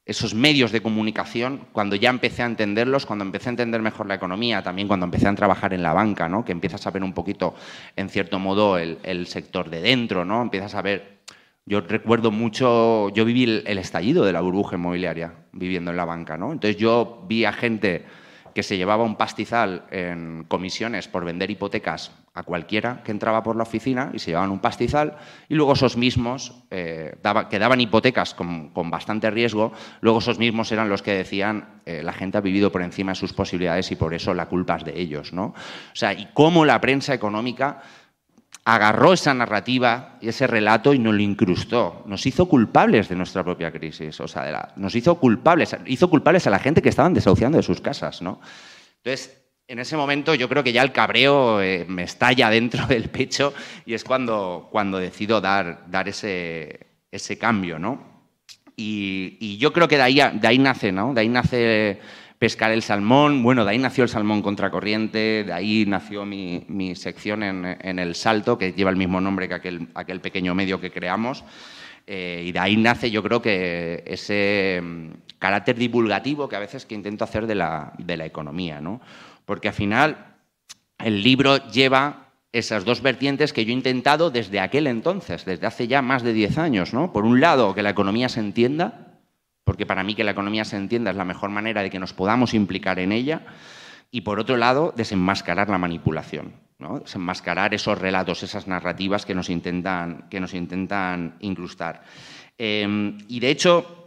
esos 0.05 0.35
medios 0.35 0.73
de 0.73 0.83
comunicación, 0.83 1.67
cuando 1.73 1.95
ya 1.95 2.11
empecé 2.11 2.43
a 2.43 2.47
entenderlos, 2.47 3.07
cuando 3.07 3.25
empecé 3.25 3.49
a 3.49 3.51
entender 3.51 3.81
mejor 3.83 4.07
la 4.07 4.17
economía, 4.17 4.63
también 4.63 4.89
cuando 4.89 5.05
empecé 5.05 5.29
a 5.29 5.35
trabajar 5.35 5.73
en 5.75 5.83
la 5.83 5.93
banca, 5.93 6.29
¿no? 6.29 6.45
que 6.45 6.53
empiezas 6.53 6.87
a 6.87 6.91
ver 6.91 7.05
un 7.05 7.13
poquito, 7.13 7.55
en 7.95 8.09
cierto 8.09 8.39
modo, 8.39 8.79
el, 8.79 9.27
sector 9.27 9.71
de 9.71 9.81
dentro, 9.81 10.25
¿no? 10.25 10.43
empiezas 10.43 10.75
a 10.75 10.83
ver... 10.83 11.23
Yo 11.65 11.81
recuerdo 11.81 12.33
mucho, 12.33 13.11
yo 13.11 13.25
viví 13.25 13.45
el, 13.45 13.63
el, 13.69 13.79
estallido 13.79 14.25
de 14.25 14.33
la 14.33 14.41
burbuja 14.41 14.75
inmobiliaria 14.75 15.33
viviendo 15.53 15.93
en 15.93 15.97
la 15.97 16.05
banca, 16.05 16.37
¿no? 16.37 16.51
Entonces 16.51 16.77
yo 16.77 17.25
vi 17.29 17.45
a 17.45 17.53
gente 17.53 18.05
que 18.53 18.65
se 18.65 18.77
llevaba 18.77 19.05
un 19.05 19.15
pastizal 19.15 19.85
en 19.93 20.43
comisiones 20.49 21.07
por 21.07 21.25
vender 21.25 21.53
hipotecas 21.53 22.11
a 22.35 22.43
cualquiera 22.45 23.03
que 23.03 23.13
entraba 23.13 23.43
por 23.43 23.57
la 23.57 23.65
oficina 23.65 24.11
y 24.15 24.19
se 24.19 24.31
llevaban 24.31 24.51
un 24.51 24.61
pastizal 24.61 25.19
y 25.49 25.55
luego 25.55 25.75
esos 25.75 25.97
mismos, 25.99 26.65
eh, 26.71 27.17
que 27.51 27.59
daban 27.59 27.81
hipotecas 27.81 28.35
con, 28.35 28.73
bastante 28.91 29.31
riesgo, 29.31 29.73
luego 30.01 30.21
esos 30.21 30.39
mismos 30.39 30.73
eran 30.73 30.89
los 30.89 31.03
que 31.03 31.13
decían 31.13 31.83
eh, 31.85 32.03
la 32.03 32.13
gente 32.15 32.39
ha 32.39 32.41
vivido 32.41 32.73
por 32.73 32.83
encima 32.83 33.13
de 33.13 33.17
sus 33.17 33.35
posibilidades 33.35 33.91
y 33.93 33.97
por 33.97 34.15
eso 34.15 34.33
la 34.33 34.47
culpa 34.47 34.77
es 34.77 34.85
de 34.85 34.99
ellos. 34.99 35.33
¿no? 35.33 35.47
O 35.47 35.55
sea, 35.95 36.15
y 36.15 36.29
cómo 36.33 36.65
la 36.65 36.81
prensa 36.81 37.13
económica 37.13 37.83
agarró 38.65 39.13
esa 39.13 39.35
narrativa 39.35 40.17
y 40.21 40.29
ese 40.29 40.47
relato 40.47 40.95
y 40.95 40.99
nos 40.99 41.15
lo 41.15 41.21
incrustó. 41.21 42.03
Nos 42.07 42.25
hizo 42.27 42.49
culpables 42.49 43.09
de 43.09 43.17
nuestra 43.17 43.43
propia 43.43 43.73
crisis. 43.73 44.21
O 44.21 44.29
sea, 44.29 44.51
la- 44.51 44.73
nos 44.77 44.95
hizo 44.95 45.17
culpables, 45.17 45.77
hizo 45.87 46.09
culpables 46.09 46.47
a 46.47 46.51
la 46.51 46.61
gente 46.61 46.81
que 46.81 46.89
estaban 46.89 47.13
desahuciando 47.13 47.57
de 47.59 47.63
sus 47.63 47.81
casas, 47.81 48.23
¿no? 48.23 48.41
Entonces, 48.99 49.42
en 49.69 49.79
ese 49.79 49.97
momento 49.97 50.35
yo 50.35 50.49
creo 50.49 50.63
que 50.63 50.73
ya 50.73 50.83
el 50.83 50.93
cabreo 50.93 51.63
eh, 51.63 51.85
me 51.89 52.03
estalla 52.03 52.51
dentro 52.51 52.87
del 52.89 53.09
pecho 53.11 53.55
y 53.87 53.95
es 53.95 54.05
cuando, 54.05 54.69
cuando 54.71 54.99
decido 54.99 55.41
dar, 55.41 55.85
dar 55.91 56.09
ese, 56.09 56.87
ese 57.11 57.39
cambio, 57.39 57.79
¿no? 57.79 58.13
Y, 58.77 59.59
yo 59.59 59.73
creo 59.73 59.87
que 59.87 59.97
de 59.97 60.03
ahí, 60.03 60.15
de 60.15 60.49
ahí 60.49 60.59
nace, 60.59 60.91
¿no? 60.91 61.15
De 61.15 61.21
ahí 61.21 61.29
nace 61.29 62.01
pescar 62.39 62.73
el 62.73 62.83
salmón. 62.83 63.43
Bueno, 63.43 63.65
de 63.65 63.71
ahí 63.71 63.79
nació 63.79 64.03
el 64.03 64.11
salmón 64.11 64.43
contracorriente, 64.43 65.45
de 65.45 65.53
ahí 65.53 65.85
nació 65.87 66.25
mi, 66.25 66.65
mi 66.69 66.97
sección 66.97 67.45
en, 67.45 67.65
en 67.65 67.99
El 68.01 68.17
Salto, 68.17 68.59
que 68.59 68.73
lleva 68.73 68.91
el 68.91 68.97
mismo 68.97 69.21
nombre 69.21 69.47
que 69.47 69.55
aquel, 69.55 69.89
aquel 69.95 70.21
pequeño 70.21 70.55
medio 70.55 70.81
que 70.81 70.91
creamos. 70.91 71.45
Eh, 72.07 72.45
y 72.47 72.53
de 72.53 72.59
ahí 72.59 72.77
nace, 72.77 73.11
yo 73.11 73.23
creo 73.23 73.41
que 73.41 74.03
ese 74.07 74.81
mm, 74.83 75.11
carácter 75.39 75.77
divulgativo 75.77 76.49
que 76.49 76.57
a 76.57 76.61
veces 76.61 76.85
que 76.85 76.95
intento 76.95 77.25
hacer 77.25 77.47
de 77.47 77.55
la, 77.55 77.93
de 77.99 78.17
la 78.17 78.27
economía, 78.27 78.81
¿no? 78.81 79.01
Porque 79.45 79.69
al 79.69 79.75
final 79.75 80.37
el 80.99 81.23
libro 81.23 81.57
lleva 81.71 82.23
esas 82.53 82.85
dos 82.85 83.01
vertientes 83.01 83.53
que 83.53 83.65
yo 83.65 83.71
he 83.71 83.75
intentado 83.75 84.31
desde 84.31 84.61
aquel 84.61 84.87
entonces, 84.87 85.45
desde 85.45 85.67
hace 85.67 85.89
ya 85.89 86.03
más 86.03 86.23
de 86.23 86.33
10 86.33 86.59
años. 86.59 86.93
¿no? 86.93 87.13
Por 87.13 87.25
un 87.25 87.41
lado, 87.41 87.75
que 87.75 87.83
la 87.83 87.91
economía 87.91 88.29
se 88.29 88.41
entienda, 88.41 89.19
porque 89.65 89.87
para 89.87 90.05
mí 90.05 90.15
que 90.15 90.25
la 90.25 90.33
economía 90.33 90.65
se 90.65 90.77
entienda 90.77 91.11
es 91.11 91.17
la 91.17 91.25
mejor 91.25 91.51
manera 91.51 91.83
de 91.83 91.91
que 91.91 91.99
nos 91.99 92.13
podamos 92.13 92.53
implicar 92.55 92.99
en 92.99 93.13
ella. 93.13 93.43
Y 94.11 94.21
por 94.21 94.39
otro 94.39 94.59
lado, 94.59 94.93
desenmascarar 94.95 95.71
la 95.71 95.79
manipulación, 95.79 96.53
¿no? 96.79 97.01
desenmascarar 97.01 97.73
esos 97.73 97.99
relatos, 97.99 98.43
esas 98.43 98.67
narrativas 98.69 99.25
que 99.25 99.35
nos 99.35 99.49
intentan, 99.49 100.29
que 100.29 100.39
nos 100.39 100.53
intentan 100.53 101.37
incrustar. 101.41 102.03
Eh, 102.59 103.17
y 103.29 103.41
de 103.41 103.49
hecho, 103.49 104.03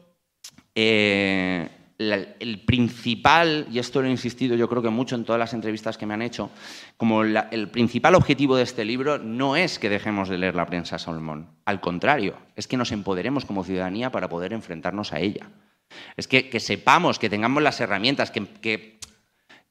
eh, 0.76 1.70
el 1.98 2.62
principal, 2.66 3.68
y 3.72 3.80
esto 3.80 4.02
lo 4.02 4.08
he 4.08 4.12
insistido 4.12 4.56
yo 4.56 4.68
creo 4.68 4.82
que 4.82 4.89
mucho 4.89 5.16
en 5.16 5.24
todas 5.24 5.39
las 5.39 5.54
entrevistas 5.54 5.98
que 5.98 6.06
me 6.06 6.14
han 6.14 6.22
hecho, 6.22 6.50
como 6.98 7.24
el 7.24 7.70
principal 7.70 8.16
objetivo 8.16 8.56
de 8.58 8.64
este 8.64 8.84
libro 8.86 9.18
no 9.18 9.56
es 9.56 9.80
que 9.80 9.89
dejemos 9.89 10.28
de 10.30 10.38
leer 10.38 10.56
la 10.56 10.66
prensa 10.66 11.00
Salmón, 11.00 11.50
al 11.66 11.80
contrario, 11.80 12.36
es 12.56 12.68
que 12.68 12.78
nos 12.78 12.91
empoderemos 12.91 13.46
como 13.46 13.64
ciudadanía 13.64 14.12
para 14.12 14.28
poder 14.30 14.54
enfrentarnos 14.54 15.14
a 15.14 15.20
ella. 15.20 15.50
Es 16.18 16.28
que, 16.28 16.60
sepamos, 16.60 17.20
que 17.20 17.30
tengamos 17.30 17.62
las 17.64 17.80
herramientas, 17.80 18.32
que- 18.32 18.95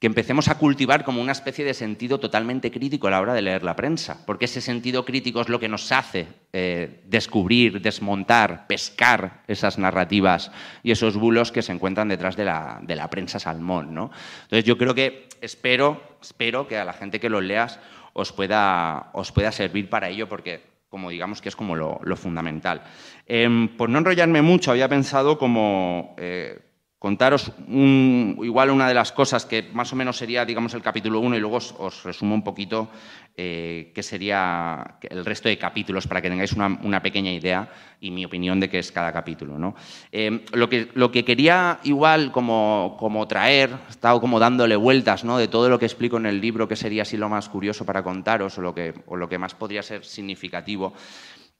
que 0.05 0.09
empecemos 0.09 0.49
a 0.49 0.59
cultivar 0.59 1.03
como 1.03 1.23
una 1.23 1.33
especie 1.33 1.65
de 1.65 1.73
sentido 1.73 2.21
totalmente 2.21 2.71
crítico 2.71 3.07
a 3.07 3.11
la 3.11 3.23
hora 3.23 3.33
de 3.33 3.41
leer 3.41 3.63
la 3.63 3.75
prensa, 3.75 4.23
porque 4.27 4.45
ese 4.45 4.61
sentido 4.61 5.07
crítico 5.07 5.41
es 5.41 5.49
lo 5.49 5.59
que 5.59 5.67
nos 5.67 5.91
hace 5.93 6.27
eh, 6.53 7.01
descubrir, 7.07 7.81
desmontar, 7.81 8.67
pescar 8.67 9.41
esas 9.49 9.79
narrativas 9.79 10.53
y 10.83 10.91
esos 10.91 11.17
bulos 11.17 11.53
que 11.53 11.63
se 11.63 11.73
encuentran 11.73 12.09
detrás 12.09 12.37
de 12.37 12.45
la, 12.45 12.81
de 12.83 12.97
la 12.97 13.09
prensa 13.09 13.39
salmón. 13.39 13.95
¿no? 13.95 14.11
Entonces 14.43 14.65
yo 14.65 14.77
creo 14.77 14.95
que 14.95 15.27
espero, 15.41 16.19
espero 16.21 16.69
que 16.69 16.77
a 16.77 16.85
la 16.85 16.93
gente 16.93 17.19
que 17.19 17.31
lo 17.31 17.41
leas 17.41 17.81
os 18.13 18.31
pueda, 18.31 19.09
os 19.15 19.33
pueda 19.33 19.53
servir 19.53 19.89
para 19.89 20.11
ello, 20.11 20.29
porque 20.29 20.61
como 20.91 21.09
digamos 21.09 21.41
que 21.41 21.49
es 21.49 21.57
como 21.57 21.77
lo, 21.77 21.99
lo 22.05 22.17
fundamental. 22.19 22.83
Em, 23.27 23.75
por 23.75 23.89
no 23.89 24.01
enrollarme 24.01 24.43
mucho, 24.43 24.71
había 24.71 24.91
pensado 24.91 25.39
como 25.39 26.15
eh, 26.19 26.59
contaros 27.05 27.53
igual 27.69 28.71
una 28.71 28.89
de 28.89 28.95
las 28.95 29.13
cosas 29.13 29.45
que 29.45 29.69
más 29.75 29.93
o 29.93 29.97
menos 29.97 30.17
sería, 30.17 30.47
digamos, 30.47 30.73
el 30.73 30.81
capítulo 30.81 31.21
1 31.21 31.37
y 31.37 31.39
luego 31.39 31.57
os, 31.59 32.03
resumo 32.03 32.35
un 32.35 32.43
poquito 32.43 32.89
eh, 33.37 33.93
qué 33.95 34.03
sería 34.03 34.97
el 35.03 35.23
resto 35.23 35.51
de 35.51 35.59
capítulos 35.59 36.07
para 36.07 36.23
que 36.23 36.31
tengáis 36.31 36.55
una, 36.55 36.79
una 36.83 37.03
pequeña 37.03 37.31
idea 37.31 37.71
y 38.01 38.11
mi 38.11 38.25
opinión 38.25 38.59
de 38.59 38.71
qué 38.71 38.79
es 38.79 38.91
cada 38.91 39.13
capítulo. 39.13 39.59
¿no? 39.59 39.75
Eh, 40.13 40.47
lo, 40.55 40.71
que, 40.71 40.89
lo 40.95 41.13
que 41.13 41.27
quería 41.27 41.79
igual 41.83 42.33
como, 42.33 42.97
como 42.99 43.29
traer, 43.29 43.69
he 43.87 43.91
estado 43.91 44.19
como 44.19 44.41
dándole 44.41 44.77
vueltas 44.77 45.25
¿no? 45.25 45.37
de 45.37 45.49
todo 45.49 45.69
lo 45.69 45.79
que 45.79 45.85
explico 45.85 46.17
en 46.17 46.25
el 46.25 46.41
libro, 46.41 46.69
que 46.69 46.77
sería 46.77 47.03
así 47.03 47.19
lo 47.19 47.29
más 47.29 47.51
curioso 47.51 47.85
para 47.85 48.03
contaros 48.03 48.57
o 48.57 48.63
lo 48.63 48.75
que, 48.75 48.95
o 49.05 49.17
lo 49.17 49.29
que 49.29 49.37
más 49.37 49.55
podría 49.55 49.83
ser 49.83 50.07
significativo. 50.07 50.95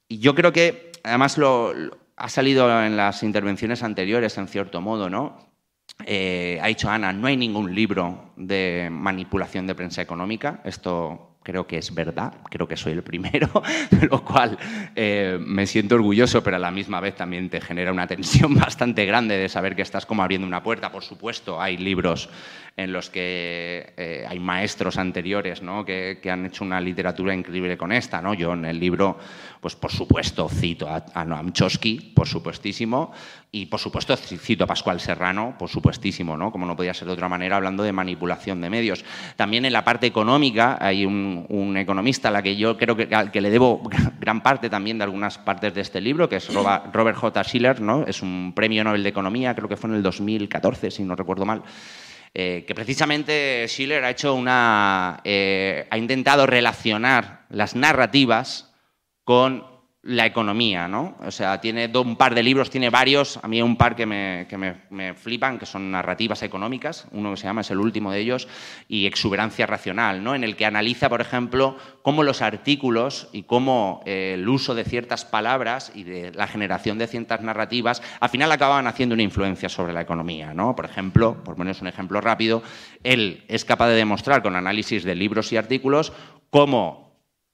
Y 0.07 0.17
yo 0.17 0.33
creo 0.33 0.51
que, 0.51 0.91
además, 1.03 1.37
lo, 1.37 1.71
lo- 1.71 2.04
ha 2.17 2.29
salido 2.29 2.83
en 2.83 2.97
las 2.97 3.23
intervenciones 3.23 3.83
anteriores, 3.83 4.37
en 4.37 4.47
cierto 4.47 4.81
modo, 4.81 5.09
¿no? 5.09 5.37
Eh, 6.05 6.59
ha 6.61 6.67
dicho 6.67 6.89
Ana, 6.89 7.13
no 7.13 7.27
hay 7.27 7.37
ningún 7.37 7.73
libro 7.73 8.33
de 8.35 8.89
manipulación 8.91 9.67
de 9.67 9.75
prensa 9.75 10.01
económica. 10.01 10.61
Esto 10.65 11.35
creo 11.45 11.67
que 11.67 11.77
es 11.77 11.93
verdad, 11.93 12.33
creo 12.49 12.67
que 12.67 12.75
soy 12.75 12.93
el 12.93 13.03
primero, 13.03 13.47
de 13.91 14.07
lo 14.07 14.25
cual 14.25 14.57
eh, 14.95 15.37
me 15.39 15.67
siento 15.67 15.95
orgulloso, 15.95 16.43
pero 16.43 16.57
a 16.57 16.59
la 16.59 16.71
misma 16.71 16.99
vez 16.99 17.15
también 17.15 17.49
te 17.49 17.61
genera 17.61 17.91
una 17.91 18.07
tensión 18.07 18.55
bastante 18.59 19.05
grande 19.05 19.37
de 19.37 19.47
saber 19.47 19.75
que 19.75 19.83
estás 19.83 20.05
como 20.05 20.23
abriendo 20.23 20.47
una 20.47 20.63
puerta. 20.63 20.91
Por 20.91 21.03
supuesto, 21.03 21.61
hay 21.61 21.77
libros 21.77 22.29
en 22.75 22.91
los 22.91 23.09
que 23.09 23.93
eh, 23.95 24.25
hay 24.27 24.39
maestros 24.39 24.97
anteriores 24.97 25.61
¿no? 25.61 25.85
que, 25.85 26.19
que 26.21 26.31
han 26.31 26.47
hecho 26.47 26.65
una 26.65 26.81
literatura 26.81 27.33
increíble 27.33 27.77
con 27.77 27.91
esta. 27.91 28.21
¿no? 28.21 28.33
Yo 28.33 28.53
en 28.53 28.65
el 28.65 28.79
libro, 28.79 29.17
pues 29.65 29.75
por 29.75 29.91
supuesto, 29.91 30.47
cito 30.47 30.87
a, 30.87 31.25
Noam 31.25 31.51
Chomsky, 31.51 32.11
por 32.13 32.27
supuestísimo, 32.27 33.11
y 33.51 33.65
por 33.65 33.79
supuesto 33.79 34.15
cito 34.15 34.65
a 34.65 34.67
Pascual 34.67 34.99
Serrano, 34.99 35.55
por 35.57 35.69
supuestísimo, 35.69 36.37
¿no? 36.37 36.51
como 36.51 36.67
no 36.67 36.75
podía 36.75 36.93
ser 36.93 37.07
de 37.07 37.15
otra 37.15 37.27
manera, 37.27 37.55
hablando 37.55 37.81
de 37.81 37.91
manipulación 37.91 38.61
de 38.61 38.69
medios. 38.69 39.03
También 39.35 39.65
en 39.65 39.73
la 39.73 39.83
parte 39.83 40.05
económica 40.05 40.77
hay 40.79 41.03
un, 41.03 41.75
economista 41.77 42.27
a 42.27 42.31
la 42.31 42.43
que 42.43 42.55
yo 42.55 42.77
creo 42.77 42.95
que, 42.95 43.07
al 43.15 43.31
que 43.31 43.41
le 43.41 43.49
debo 43.49 43.81
gran 44.19 44.43
parte 44.43 44.69
también 44.69 44.99
de 44.99 45.03
algunas 45.05 45.39
partes 45.39 45.73
de 45.73 45.81
este 45.81 45.99
libro, 45.99 46.29
que 46.29 46.35
es 46.35 46.53
Robert 46.53 47.17
J. 47.17 47.43
Schiller, 47.43 47.81
¿no? 47.81 48.05
es 48.05 48.21
un 48.21 48.53
premio 48.55 48.83
Nobel 48.83 49.01
de 49.01 49.09
Economía, 49.09 49.55
creo 49.55 49.67
que 49.67 49.77
fue 49.77 49.89
en 49.89 49.95
el 49.95 50.03
2014, 50.03 50.91
si 50.91 51.03
no 51.03 51.15
recuerdo 51.15 51.43
mal. 51.47 51.63
Eh, 52.35 52.65
que 52.67 52.75
precisamente 52.75 53.65
Schiller 53.67 54.03
ha 54.03 54.11
hecho 54.11 54.35
una. 54.35 55.21
eh, 55.23 55.87
ha 55.89 55.97
intentado 55.97 56.45
relacionar 56.45 57.45
las 57.49 57.75
narrativas 57.75 58.74
con 59.25 59.75
la 60.07 60.27
economía, 60.27 60.87
¿no? 60.87 61.15
O 61.25 61.31
sea, 61.31 61.59
tiene 61.59 61.91
un 61.97 62.15
par 62.15 62.35
de 62.35 62.43
libros, 62.43 62.69
tiene 62.69 62.91
varios, 62.91 63.39
a 63.41 63.47
mí 63.47 63.57
hay 63.57 63.63
un 63.63 63.75
par 63.75 63.95
que, 63.95 64.05
me, 64.05 64.45
que 64.47 64.55
me- 64.55 64.83
me 64.91 65.15
flipan, 65.15 65.57
que 65.57 65.65
son 65.65 65.89
narrativas 65.89 66.43
económicas, 66.43 67.07
uno 67.11 67.31
que 67.31 67.37
se 67.37 67.45
llama, 67.47 67.61
es 67.61 67.71
el 67.71 67.79
último 67.79 68.11
de 68.11 68.19
ellos, 68.19 68.47
y 68.87 69.07
Exuberancia 69.07 69.65
Racional, 69.65 70.23
¿no? 70.23 70.35
En 70.35 70.43
el 70.43 70.55
que 70.55 70.67
analiza, 70.67 71.09
por 71.09 71.21
ejemplo, 71.21 71.75
cómo 72.03 72.21
los 72.21 72.43
artículos 72.43 73.29
y 73.33 73.43
cómo 73.43 74.03
eh, 74.05 74.33
el 74.35 74.47
uso 74.47 74.75
de 74.75 74.83
ciertas 74.83 75.25
palabras 75.25 75.91
y 75.95 76.03
de 76.03 76.31
la 76.33 76.45
generación 76.45 76.99
de 76.99 77.07
ciertas 77.07 77.41
narrativas, 77.41 78.03
al 78.19 78.29
final 78.29 78.51
acababan 78.51 78.85
haciendo 78.85 79.13
una 79.15 79.23
influencia 79.23 79.69
sobre 79.69 79.91
la 79.93 80.01
economía, 80.01 80.53
¿no? 80.53 80.75
Por 80.75 80.85
ejemplo, 80.85 81.43
por 81.43 81.55
poneros 81.55 81.81
un 81.81 81.87
ejemplo 81.87 82.21
rápido, 82.21 82.61
él 83.03 83.43
es 83.47 83.65
capaz 83.65 83.87
de 83.87 83.95
demostrar 83.95 84.43
con 84.43 84.55
análisis 84.55 85.03
de 85.03 85.15
libros 85.15 85.51
y 85.51 85.57
artículos 85.57 86.13
cómo 86.51 87.04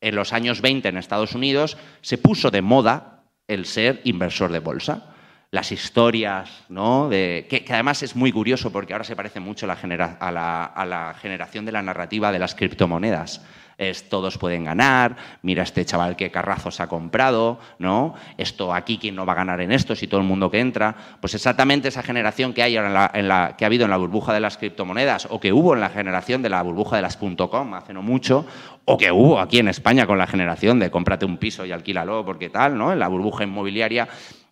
en 0.02 0.16
los 0.16 0.34
años 0.34 0.62
20 0.62 0.90
en 0.90 0.98
Estados 0.98 1.34
Unidos 1.36 1.78
se 2.02 2.18
puso 2.18 2.52
de 2.52 2.62
moda 2.62 3.24
el 3.48 3.66
ser 3.66 4.02
inversor 4.04 4.52
de 4.52 4.60
bolsa. 4.60 5.08
Las 5.52 5.72
historias, 5.74 6.50
¿no? 6.70 7.10
De, 7.10 7.46
que, 7.50 7.66
además 7.74 8.04
es 8.04 8.16
muy 8.16 8.32
curioso 8.32 8.72
porque 8.72 8.94
ahora 8.94 9.04
se 9.04 9.16
parece 9.18 9.40
mucho 9.42 9.68
la, 9.68 9.76
genera- 9.76 10.18
a 10.22 10.32
la- 10.32 10.64
a 10.64 10.86
la 10.86 11.14
generación 11.22 11.66
de 11.66 11.74
la 11.74 11.82
narrativa 11.82 12.32
de 12.32 12.40
las 12.40 12.56
criptomonedas. 12.56 13.42
Es 13.82 14.10
todos 14.10 14.38
pueden 14.38 14.64
ganar, 14.64 15.16
mira 15.42 15.64
este 15.64 15.84
chaval 15.86 16.16
que 16.16 16.30
carrazos 16.30 16.80
ha 16.80 16.88
comprado, 16.88 17.58
¿no? 17.80 18.14
Esto 18.38 18.76
aquí, 18.76 19.00
¿quién 19.00 19.16
no 19.16 19.26
va 19.26 19.34
a 19.34 19.38
ganar 19.38 19.60
en 19.60 19.72
esto 19.72 19.96
si 19.96 20.06
todo 20.06 20.22
el 20.22 20.28
mundo 20.28 20.52
que 20.52 20.60
entra? 20.60 20.96
Pues 21.20 21.34
exactamente 21.34 21.88
esa 21.88 22.04
generación 22.04 22.54
que 22.54 22.62
hay 22.62 22.78
ahora 22.78 22.90
en 22.90 22.94
la, 22.94 23.12
en 23.16 23.28
la- 23.28 23.56
que 23.58 23.66
ha 23.66 23.68
habido 23.68 23.86
en 23.86 23.90
la 23.90 23.98
burbuja 23.98 24.34
de 24.34 24.40
las 24.40 24.58
criptomonedas 24.58 25.28
o 25.32 25.40
que 25.40 25.52
hubo 25.52 25.74
en 25.74 25.80
la 25.80 25.90
generación 25.90 26.44
de 26.44 26.50
la 26.50 26.62
burbuja 26.62 26.96
de 26.98 27.02
las 27.02 27.18
.com 27.18 27.74
hace 27.74 27.92
no 27.92 28.04
mucho, 28.04 28.46
o 28.86 29.00
que 29.00 29.12
hubo 29.12 29.40
aquí 29.40 29.58
en 29.58 29.68
España 29.68 30.06
con 30.06 30.20
la 30.20 30.28
generación 30.28 30.78
de 30.78 30.92
cómprate 30.92 31.26
un 31.26 31.38
piso 31.38 31.66
y 31.66 31.72
alquílalo 31.72 32.24
porque 32.24 32.50
tal, 32.52 32.78
¿no? 32.78 32.94
En 32.94 33.00
la 33.00 33.08
burbuja 33.08 33.46
inmobiliaria 33.46 34.08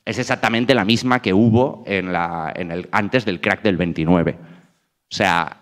es 0.05 0.17
exactamente 0.17 0.73
la 0.73 0.86
misma 0.86 1.21
que 1.21 1.36
hubo 1.36 1.84
en 1.86 2.11
la, 2.11 2.51
en 2.55 2.71
el, 2.71 2.89
antes 2.91 3.25
del 3.25 3.39
crack 3.41 3.61
del 3.61 3.77
29. 3.77 4.59
O 5.12 5.16
sea, 5.16 5.62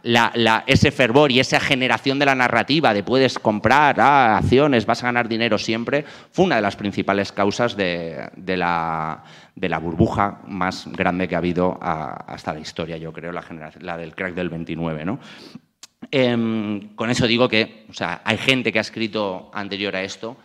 ese 0.68 0.92
fervor 0.92 1.32
y 1.32 1.40
esa 1.40 1.62
generación 1.62 2.20
de 2.20 2.26
la 2.26 2.36
narrativa 2.36 2.94
de 2.94 3.02
puedes 3.02 3.40
comprar 3.40 3.98
ah, 4.02 4.38
acciones, 4.38 4.86
vas 4.86 5.02
a 5.04 5.08
ganar 5.08 5.30
dinero 5.30 5.58
siempre, 5.58 6.04
fue 6.32 6.44
una 6.44 6.58
de 6.58 6.62
las 6.62 6.76
principales 6.76 7.32
causas 7.32 7.78
de, 7.78 8.30
la, 8.58 9.24
burbuja 9.82 10.42
más 10.48 10.88
grande 10.92 11.30
que 11.30 11.36
ha 11.36 11.38
habido 11.38 11.80
ah, 11.82 12.26
hasta 12.28 12.54
la 12.54 12.60
historia, 12.60 12.98
yo 12.98 13.14
creo, 13.14 13.32
la, 13.32 13.98
del 13.98 14.16
crack 14.16 14.34
del 14.34 14.50
29. 14.50 15.06
¿no? 15.06 15.20
Em, 16.12 16.94
con 16.96 17.10
eso 17.10 17.26
digo 17.26 17.48
que 17.48 17.86
o 17.90 17.94
sea, 17.94 18.22
hay 18.26 18.38
gente 18.38 18.74
que 18.74 18.80
ha 18.80 18.82
escrito 18.82 19.50
anterior 19.54 19.96
a 19.96 20.04
esto 20.04 20.36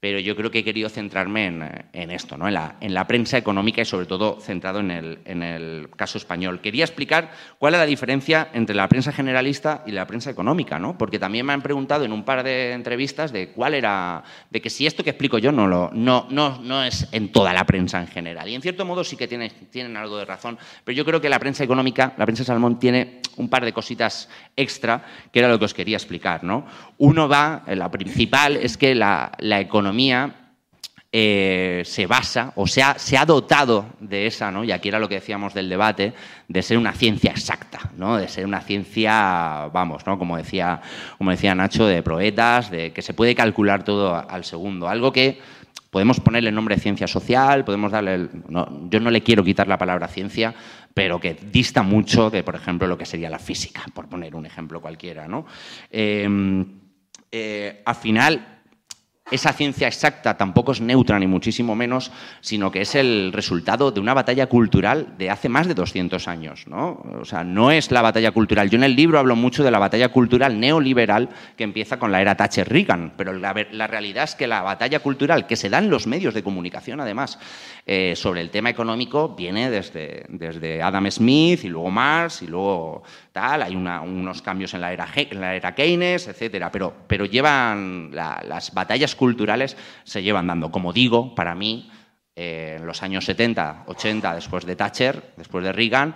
pero 0.00 0.18
yo 0.18 0.34
creo 0.34 0.50
que 0.50 0.60
he 0.60 0.64
querido 0.64 0.88
centrarme 0.88 1.46
en, 1.92 2.10
esto, 2.10 2.38
¿no? 2.38 2.48
en, 2.48 2.54
la, 2.54 2.76
en, 2.80 2.94
la, 2.94 3.06
prensa 3.06 3.36
económica 3.36 3.82
y 3.82 3.84
sobre 3.84 4.06
todo 4.06 4.40
centrado 4.40 4.80
en 4.80 4.90
el, 4.90 5.18
en 5.26 5.42
el, 5.42 5.90
caso 5.94 6.16
español. 6.16 6.62
Quería 6.62 6.84
explicar 6.84 7.32
cuál 7.58 7.74
es 7.74 7.80
la 7.80 7.86
diferencia 7.86 8.48
entre 8.54 8.74
la 8.74 8.88
prensa 8.88 9.12
generalista 9.12 9.84
y 9.86 9.90
la 9.90 10.06
prensa 10.06 10.30
económica, 10.30 10.78
¿no? 10.78 10.96
porque 10.96 11.18
también 11.18 11.44
me 11.44 11.52
han 11.52 11.60
preguntado 11.60 12.06
en 12.06 12.12
un 12.12 12.24
par 12.24 12.42
de 12.42 12.72
entrevistas 12.72 13.30
de 13.30 13.50
cuál 13.50 13.74
era, 13.74 14.24
de 14.50 14.62
que 14.62 14.70
si 14.70 14.86
esto 14.86 15.04
que 15.04 15.10
explico 15.10 15.36
yo 15.36 15.52
no, 15.52 15.66
lo, 15.66 15.90
no, 15.92 16.26
no, 16.30 16.58
no 16.62 16.82
es 16.82 17.06
en 17.12 17.30
toda 17.30 17.52
la 17.52 17.66
prensa 17.66 18.00
en 18.00 18.06
general. 18.06 18.48
Y 18.48 18.54
en 18.54 18.62
cierto 18.62 18.86
modo 18.86 19.04
sí 19.04 19.16
que 19.16 19.28
tienen, 19.28 19.52
tienen 19.70 19.98
algo 19.98 20.16
de 20.16 20.24
razón, 20.24 20.58
pero 20.82 20.96
yo 20.96 21.04
creo 21.04 21.20
que 21.20 21.28
la 21.28 21.38
prensa 21.38 21.62
económica, 21.62 22.14
la 22.16 22.24
prensa 22.24 22.42
Salmón, 22.42 22.78
tiene 22.78 23.20
un 23.36 23.50
par 23.50 23.64
de 23.64 23.72
cositas 23.72 24.30
extra 24.56 25.04
que 25.30 25.40
era 25.40 25.48
lo 25.48 25.58
que 25.58 25.66
os 25.66 25.74
quería 25.74 25.96
explicar. 25.98 26.42
¿no? 26.42 26.64
Uno 26.96 27.28
va, 27.28 27.64
la 27.66 27.90
principal 27.90 28.56
es 28.56 28.78
que 28.78 28.94
la, 28.94 29.32
la 29.38 29.60
economía 29.60 29.89
eh, 31.12 31.82
se 31.84 32.06
basa 32.06 32.52
o 32.54 32.68
se 32.68 32.84
ha, 32.84 32.96
se 32.96 33.16
ha, 33.16 33.26
dotado 33.26 33.86
de 33.98 34.26
esa, 34.26 34.52
¿no? 34.52 34.62
y 34.62 34.70
aquí 34.70 34.88
era 34.88 35.00
lo 35.00 35.08
que 35.08 35.16
decíamos 35.16 35.52
del 35.54 35.68
debate, 35.68 36.12
de 36.46 36.62
ser 36.62 36.78
una 36.78 36.92
ciencia 36.92 37.32
exacta, 37.32 37.90
¿no? 37.96 38.16
de 38.16 38.28
ser 38.28 38.46
una 38.46 38.60
ciencia, 38.60 39.68
vamos, 39.72 40.06
¿no? 40.06 40.20
como, 40.20 40.36
decía, 40.36 40.80
como 41.18 41.32
decía 41.32 41.52
Nacho, 41.56 41.86
de 41.86 42.04
proetas, 42.04 42.70
de 42.70 42.92
que 42.92 43.02
se 43.02 43.12
puede 43.12 43.34
calcular 43.34 43.82
todo 43.82 44.14
al 44.14 44.44
segundo. 44.44 44.88
Algo 44.88 45.12
que 45.12 45.40
podemos 45.90 46.20
ponerle 46.20 46.50
el 46.50 46.54
nombre 46.54 46.76
de 46.76 46.80
ciencia 46.80 47.08
social, 47.08 47.64
podemos 47.64 47.90
darle... 47.90 48.28
yo 48.88 49.00
no 49.00 49.10
le 49.10 49.22
quiero 49.22 49.42
quitar 49.42 49.66
la 49.66 49.78
palabra 49.78 50.06
ciencia, 50.06 50.54
pero 50.94 51.18
que 51.18 51.34
dista 51.34 51.82
mucho 51.82 52.30
de, 52.30 52.44
por 52.44 52.54
ejemplo, 52.54 52.86
lo 52.86 52.96
que 52.96 53.04
sería 53.04 53.28
la 53.28 53.40
física, 53.40 53.84
por 53.92 54.08
poner 54.08 54.36
un 54.36 54.46
ejemplo 54.46 54.80
cualquiera. 54.80 55.26
¿no? 55.26 55.44
Eh, 55.90 56.64
eh, 57.32 57.82
al 57.84 57.94
final 57.96 58.59
esa 59.30 59.52
ciencia 59.52 59.86
exacta 59.86 60.36
tampoco 60.36 60.72
es 60.72 60.80
neutra 60.80 61.18
ni 61.18 61.26
muchísimo 61.26 61.74
menos, 61.74 62.10
sino 62.40 62.70
que 62.70 62.82
es 62.82 62.94
el 62.94 63.32
resultado 63.32 63.90
de 63.90 64.00
una 64.00 64.14
batalla 64.14 64.46
cultural 64.46 65.14
de 65.18 65.30
hace 65.30 65.48
más 65.48 65.66
de 65.66 65.74
200 65.74 66.28
años. 66.28 66.66
¿no? 66.66 67.02
O 67.20 67.24
sea, 67.24 67.44
no 67.44 67.70
es 67.70 67.90
la 67.90 68.02
batalla 68.02 68.32
cultural. 68.32 68.70
Yo 68.70 68.76
en 68.76 68.84
el 68.84 68.96
libro 68.96 69.18
hablo 69.18 69.36
mucho 69.36 69.62
de 69.62 69.70
la 69.70 69.78
batalla 69.78 70.10
cultural 70.10 70.58
neoliberal 70.58 71.28
que 71.56 71.64
empieza 71.64 71.98
con 71.98 72.12
la 72.12 72.20
era 72.20 72.36
Thatcher-Reagan, 72.36 73.14
pero 73.16 73.32
la, 73.32 73.52
realidad 73.86 74.24
es 74.24 74.34
que 74.34 74.46
la 74.46 74.62
batalla 74.62 75.00
cultural 75.00 75.46
que 75.46 75.56
se 75.56 75.70
da 75.70 75.78
en 75.78 75.90
los 75.90 76.06
medios 76.06 76.34
de 76.34 76.42
comunicación, 76.42 77.00
además, 77.00 77.38
eh, 77.86 78.14
sobre 78.16 78.40
el 78.40 78.50
tema 78.50 78.70
económico, 78.70 79.34
viene 79.34 79.70
desde, 79.70 80.24
desde 80.28 80.82
Adam 80.82 81.10
Smith 81.10 81.64
y 81.64 81.68
luego 81.68 81.90
Marx 81.90 82.42
y 82.42 82.46
luego 82.46 83.02
tal. 83.32 83.62
Hay 83.62 83.74
unos 83.76 84.42
cambios 84.42 84.74
en 84.74 84.80
la 84.80 84.92
era, 84.92 85.08
en 85.14 85.40
la 85.40 85.54
era 85.54 85.74
Keynes, 85.74 86.28
etcétera, 86.28 86.70
pero, 86.70 86.94
pero 87.06 87.24
llevan 87.24 88.10
las 88.12 88.72
batallas 88.72 89.14
culturales 89.14 89.76
se 90.04 90.22
llevan 90.22 90.46
dando. 90.46 90.70
Como 90.70 90.92
digo, 90.92 91.34
para 91.34 91.54
mí, 91.54 91.90
eh, 92.36 92.76
en 92.78 92.86
los 92.86 93.02
años 93.02 93.24
70, 93.24 93.84
80, 93.86 94.34
después 94.34 94.64
de 94.64 94.76
Thatcher, 94.76 95.34
después 95.36 95.64
de 95.64 95.72
Reagan, 95.72 96.14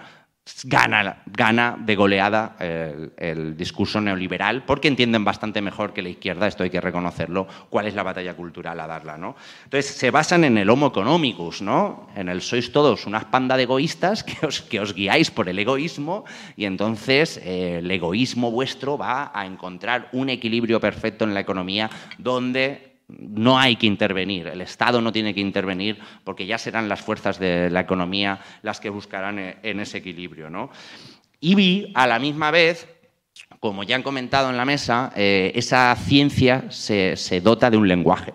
gana, 0.65 1.23
gana 1.27 1.77
de 1.79 1.97
goleada 1.97 2.57
el, 2.59 3.57
discurso 3.57 4.01
neoliberal, 4.01 4.65
porque 4.65 4.89
entienden 4.89 5.25
bastante 5.25 5.63
mejor 5.63 5.93
que 5.93 6.03
la 6.03 6.11
izquierda, 6.11 6.47
esto 6.47 6.65
hay 6.65 6.71
que 6.71 6.81
reconocerlo, 6.81 7.47
cuál 7.71 7.87
es 7.87 7.95
la 7.95 8.03
batalla 8.03 8.35
cultural 8.35 8.79
a 8.81 8.87
darla. 8.87 9.17
¿no? 9.17 9.37
Entonces, 9.65 9.95
se 9.95 10.11
basan 10.11 10.45
en 10.45 10.59
el 10.59 10.71
homo 10.71 10.89
economicus, 10.89 11.63
¿no? 11.63 12.09
en 12.15 12.29
el 12.29 12.43
sois 12.43 12.73
todos 12.73 13.07
una 13.07 13.31
panda 13.31 13.57
de 13.57 13.65
egoístas 13.65 14.23
que 14.23 14.47
os, 14.47 14.61
que 14.63 14.81
os 14.81 14.95
guiáis 14.95 15.31
por 15.31 15.49
el 15.49 15.59
egoísmo 15.59 16.25
y 16.57 16.67
entonces 16.67 17.39
eh, 17.39 17.79
el 17.79 17.91
egoísmo 17.91 18.51
vuestro 18.51 18.99
va 18.99 19.33
a 19.35 19.47
encontrar 19.47 20.09
un 20.13 20.29
equilibrio 20.29 20.81
perfecto 20.81 21.25
en 21.25 21.35
la 21.35 21.41
economía 21.41 21.91
donde 22.19 22.94
no 23.09 23.59
hay 23.59 23.77
que 23.77 23.87
intervenir, 23.87 24.47
el 24.47 24.61
Estado 24.61 25.01
no 25.01 25.13
tiene 25.13 25.35
que 25.35 25.41
intervenir 25.41 25.99
porque 26.25 26.47
ya 26.47 26.59
serán 26.59 26.89
las 26.89 27.01
fuerzas 27.01 27.39
de 27.39 27.71
la 27.71 27.81
economía 27.81 28.41
las 28.63 28.81
que 28.81 28.89
buscarán 28.89 29.39
eh, 29.39 29.57
en 29.63 29.81
ese 29.81 29.99
equilibrio. 29.99 30.51
¿no? 30.51 30.71
Y 31.41 31.55
vi 31.55 31.93
a 31.95 32.07
la 32.07 32.19
misma 32.19 32.51
vez, 32.51 32.89
como 33.61 33.83
ya 33.83 33.97
han 33.97 34.03
comentado 34.03 34.51
en 34.51 34.57
la 34.57 34.65
mesa, 34.65 35.13
eh, 35.17 35.53
esa 35.55 35.95
ciencia 35.97 36.65
se, 36.71 37.17
dota 37.43 37.71
de 37.71 37.77
un 37.77 37.89
lenguaje, 37.89 38.33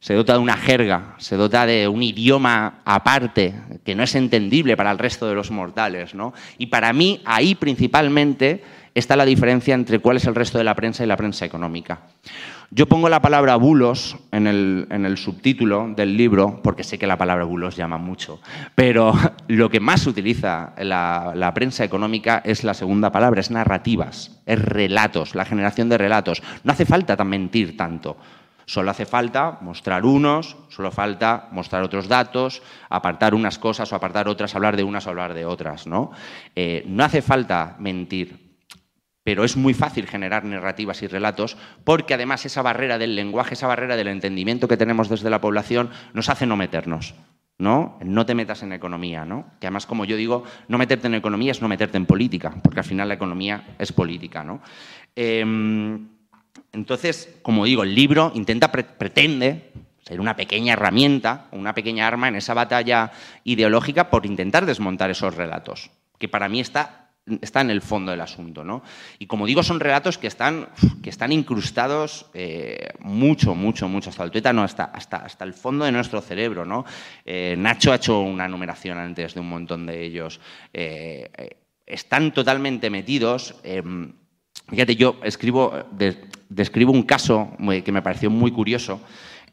se 0.00 0.14
dota 0.14 0.32
de 0.32 0.38
una 0.38 0.56
jerga, 0.56 1.14
se 1.18 1.36
dota 1.36 1.66
de 1.66 1.86
un 1.88 2.02
idioma 2.02 2.80
aparte 2.84 3.54
que 3.84 3.94
no 3.94 4.02
es 4.02 4.14
entendible 4.14 4.76
para 4.76 4.92
el 4.92 4.98
resto 4.98 5.28
de 5.28 5.34
los 5.34 5.50
mortales. 5.50 6.14
¿no? 6.14 6.32
Y 6.56 6.66
para 6.66 6.92
mí 6.94 7.20
ahí 7.26 7.54
principalmente 7.54 8.62
está 8.96 9.14
la 9.14 9.26
diferencia 9.26 9.74
entre 9.74 9.98
cuál 9.98 10.16
es 10.16 10.24
el 10.24 10.34
resto 10.34 10.56
de 10.56 10.64
la 10.64 10.74
prensa 10.74 11.04
y 11.04 11.06
la 11.06 11.18
prensa 11.18 11.44
económica. 11.44 12.00
Yo 12.70 12.86
pongo 12.86 13.08
la 13.10 13.20
palabra 13.20 13.54
bulos 13.56 14.16
en 14.32 14.46
el, 14.46 15.16
subtítulo 15.18 15.92
del 15.94 16.16
libro, 16.16 16.60
porque 16.62 16.82
sé 16.82 16.98
que 16.98 17.06
la 17.06 17.18
palabra 17.18 17.44
bulos 17.44 17.76
llama 17.76 17.98
mucho, 17.98 18.40
pero 18.74 19.12
lo 19.48 19.68
que 19.68 19.80
más 19.80 20.06
utiliza 20.06 20.72
la, 20.78 21.52
prensa 21.54 21.84
económica 21.84 22.40
es 22.44 22.64
la 22.64 22.74
segunda 22.74 23.12
palabra, 23.12 23.40
es 23.40 23.50
narrativas, 23.50 24.40
es 24.46 24.58
relatos, 24.58 25.34
la 25.34 25.44
generación 25.44 25.90
de 25.90 25.98
relatos. 25.98 26.42
No 26.64 26.72
hace 26.72 26.86
falta 26.86 27.22
mentir 27.22 27.76
tanto. 27.76 28.16
Solo 28.64 28.90
hace 28.90 29.06
falta 29.06 29.58
mostrar 29.60 30.04
unos, 30.04 30.56
solo 30.70 30.90
falta 30.90 31.48
mostrar 31.52 31.84
otros 31.84 32.08
datos, 32.08 32.62
apartar 32.88 33.34
unas 33.34 33.58
cosas 33.58 33.92
o 33.92 33.94
apartar 33.94 34.26
otras, 34.26 34.56
hablar 34.56 34.76
de 34.76 34.82
unas 34.82 35.06
o 35.06 35.10
hablar 35.10 35.34
de 35.34 35.44
otras. 35.44 35.86
¿no? 35.86 36.10
Eh, 36.56 36.82
no 36.88 37.04
hace 37.04 37.22
falta 37.22 37.76
mentir 37.78 38.45
pero 39.26 39.42
es 39.42 39.56
muy 39.56 39.74
fácil 39.74 40.06
generar 40.06 40.44
narrativas 40.44 41.02
y 41.02 41.08
relatos 41.08 41.56
porque 41.82 42.14
además 42.14 42.46
esa 42.46 42.62
barrera 42.62 42.96
del 42.96 43.16
lenguaje, 43.16 43.54
esa 43.54 43.66
barrera 43.66 43.96
del 43.96 44.06
entendimiento 44.06 44.68
que 44.68 44.76
tenemos 44.76 45.08
desde 45.08 45.30
la 45.30 45.40
población 45.40 45.90
nos 46.14 46.28
hace 46.28 46.46
no 46.46 46.56
meternos. 46.56 47.16
¿no? 47.58 47.98
No 48.04 48.24
te 48.24 48.36
metas 48.36 48.62
en 48.62 48.72
economía, 48.72 49.24
¿no? 49.24 49.46
Que 49.58 49.66
además, 49.66 49.84
como 49.84 50.04
yo 50.04 50.14
digo, 50.14 50.44
no 50.68 50.78
meterte 50.78 51.08
en 51.08 51.14
economía 51.14 51.50
es 51.50 51.60
no 51.60 51.66
meterte 51.66 51.96
en 51.96 52.06
política, 52.06 52.54
porque 52.62 52.78
al 52.78 52.86
final 52.86 53.08
la 53.08 53.14
economía 53.14 53.74
es 53.80 53.92
política, 53.92 54.44
¿no? 54.44 54.60
Em, 55.16 56.06
entonces, 56.72 57.36
como 57.42 57.64
digo, 57.64 57.82
el 57.82 57.96
libro 57.96 58.30
intenta, 58.32 58.70
pretende 58.70 59.72
ser 60.04 60.20
una 60.20 60.36
pequeña 60.36 60.74
herramienta, 60.74 61.48
una 61.50 61.74
pequeña 61.74 62.06
arma 62.06 62.28
en 62.28 62.36
esa 62.36 62.54
batalla 62.54 63.10
ideológica 63.42 64.08
por 64.08 64.24
intentar 64.24 64.66
desmontar 64.66 65.10
esos 65.10 65.34
relatos, 65.34 65.90
que 66.18 66.28
para 66.28 66.48
mí 66.48 66.60
está 66.60 67.05
está 67.40 67.60
en 67.60 67.70
el 67.70 67.82
fondo 67.82 68.10
del 68.10 68.20
asunto. 68.20 68.64
¿no? 68.64 68.82
Y 69.18 69.26
como 69.26 69.46
digo, 69.46 69.62
son 69.62 69.80
relatos 69.80 70.18
que 70.18 70.26
están, 70.26 70.68
que 71.02 71.10
están 71.10 71.32
incrustados 71.32 72.26
eh, 72.34 72.90
mucho, 73.00 73.54
mucho, 73.54 73.88
mucho, 73.88 74.10
hasta 74.10 74.24
el 74.24 74.30
tuétano, 74.30 74.62
hasta, 74.62 74.84
hasta, 74.84 75.18
hasta 75.18 75.44
el 75.44 75.54
fondo 75.54 75.84
de 75.84 75.92
nuestro 75.92 76.20
cerebro. 76.20 76.64
¿no? 76.64 76.84
Eh, 77.24 77.56
Nacho 77.58 77.92
ha 77.92 77.96
hecho 77.96 78.20
una 78.20 78.48
numeración 78.48 78.98
antes 78.98 79.34
de 79.34 79.40
un 79.40 79.48
montón 79.48 79.86
de 79.86 80.04
ellos. 80.04 80.40
Eh, 80.72 81.30
están 81.84 82.32
totalmente 82.32 82.90
metidos. 82.90 83.54
fíjate, 84.68 84.96
yo 84.96 85.20
escribo, 85.22 85.72
describo 86.48 86.92
un 86.92 87.04
caso 87.04 87.56
que 87.84 87.92
me 87.92 88.02
pareció 88.02 88.30
muy 88.30 88.50
curioso. 88.50 89.00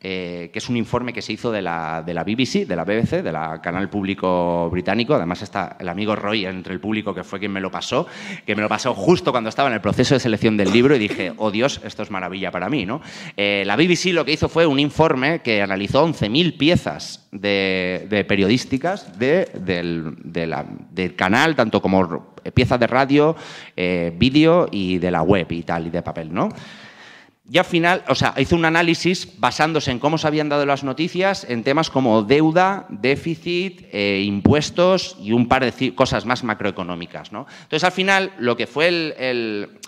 Eh, 0.05 0.49
que 0.51 0.59
es 0.59 0.67
un 0.67 0.75
informe 0.75 1.13
que 1.13 1.21
se 1.21 1.31
hizo 1.31 1.49
de 1.49 1.61
la, 1.61 2.03
de 2.05 2.13
la 2.13 2.25
BBC, 2.25 2.67
de 2.67 2.75
la 2.75 2.83
BBC, 2.83 3.23
de 3.23 3.31
la 3.31 3.61
canal 3.61 3.89
público 3.89 4.69
británico. 4.69 5.13
Además 5.13 5.41
está 5.41 5.77
el 5.79 5.87
amigo 5.87 6.13
Roy 6.13 6.45
entre 6.45 6.73
el 6.73 6.81
público 6.81 7.15
que 7.15 7.23
fue 7.23 7.39
quien 7.39 7.53
me 7.53 7.61
lo 7.61 7.71
pasó, 7.71 8.05
que 8.45 8.53
me 8.53 8.61
lo 8.61 8.67
pasó 8.67 8.93
justo 8.93 9.31
cuando 9.31 9.49
estaba 9.49 9.69
en 9.69 9.75
el 9.75 9.79
proceso 9.79 10.13
de 10.13 10.19
selección 10.19 10.57
del 10.57 10.73
libro 10.73 10.93
y 10.97 10.99
dije, 10.99 11.31
oh 11.37 11.51
Dios, 11.51 11.79
esto 11.85 12.03
es 12.03 12.11
maravilla 12.11 12.51
para 12.51 12.67
mí. 12.67 12.85
¿no? 12.85 12.99
Eh, 13.37 13.63
la 13.65 13.77
BBC 13.77 14.07
lo 14.07 14.25
que 14.25 14.33
hizo 14.33 14.49
fue 14.49 14.65
un 14.65 14.77
informe 14.77 15.39
que 15.39 15.61
analizó 15.61 16.05
11.000 16.05 16.57
piezas 16.57 17.25
de, 17.31 18.25
periodísticas 18.27 19.17
de, 19.17 19.47
del, 19.53 20.15
del, 20.21 21.15
canal, 21.15 21.55
tanto 21.55 21.81
como 21.81 22.35
piezas 22.53 22.77
de 22.77 22.87
radio, 22.87 23.37
eh, 23.77 24.11
vídeo 24.13 24.67
y 24.69 24.97
de 24.97 25.11
la 25.11 25.21
web 25.21 25.49
y 25.49 25.63
tal, 25.63 25.87
y 25.87 25.91
de 25.91 26.01
papel. 26.01 26.33
¿no? 26.33 26.49
Y 27.45 27.57
al 27.57 27.65
final, 27.65 28.05
o 28.07 28.15
sea, 28.15 28.33
hizo 28.37 28.55
un 28.55 28.63
análisis 28.63 29.37
basándose 29.37 29.91
en 29.91 29.99
cómo 29.99 30.17
se 30.17 30.25
habían 30.27 30.47
dado 30.47 30.65
las 30.65 30.85
noticias 30.85 31.45
en 31.49 31.63
temas 31.63 31.89
como 31.89 32.23
deuda, 32.23 32.85
déficit, 32.87 33.81
eh, 33.91 34.23
impuestos 34.25 35.17
y 35.19 35.33
un 35.33 35.49
par 35.49 35.69
de 35.69 35.93
cosas 35.93 36.25
más 36.25 36.45
macroeconómicas. 36.45 37.33
¿no? 37.33 37.45
Entonces, 37.63 37.83
al 37.83 37.91
final, 37.91 38.31
lo 38.39 38.55
que 38.55 38.65
fue 38.65 38.87
el, 38.87 39.79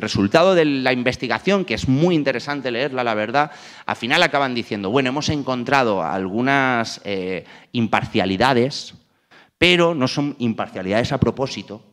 resultado 0.00 0.54
de 0.54 0.64
la 0.64 0.94
investigación, 0.94 1.66
que 1.66 1.74
es 1.74 1.86
muy 1.86 2.14
interesante 2.14 2.70
leerla, 2.70 3.04
la 3.04 3.14
verdad, 3.14 3.50
al 3.84 3.96
final 3.96 4.22
acaban 4.22 4.54
diciendo, 4.54 4.88
bueno, 4.88 5.10
hemos 5.10 5.28
encontrado 5.28 6.02
algunas 6.02 7.02
eh, 7.04 7.44
imparcialidades, 7.72 8.94
pero 9.58 9.94
no 9.94 10.08
son 10.08 10.34
imparcialidades 10.38 11.12
a 11.12 11.20
propósito, 11.20 11.84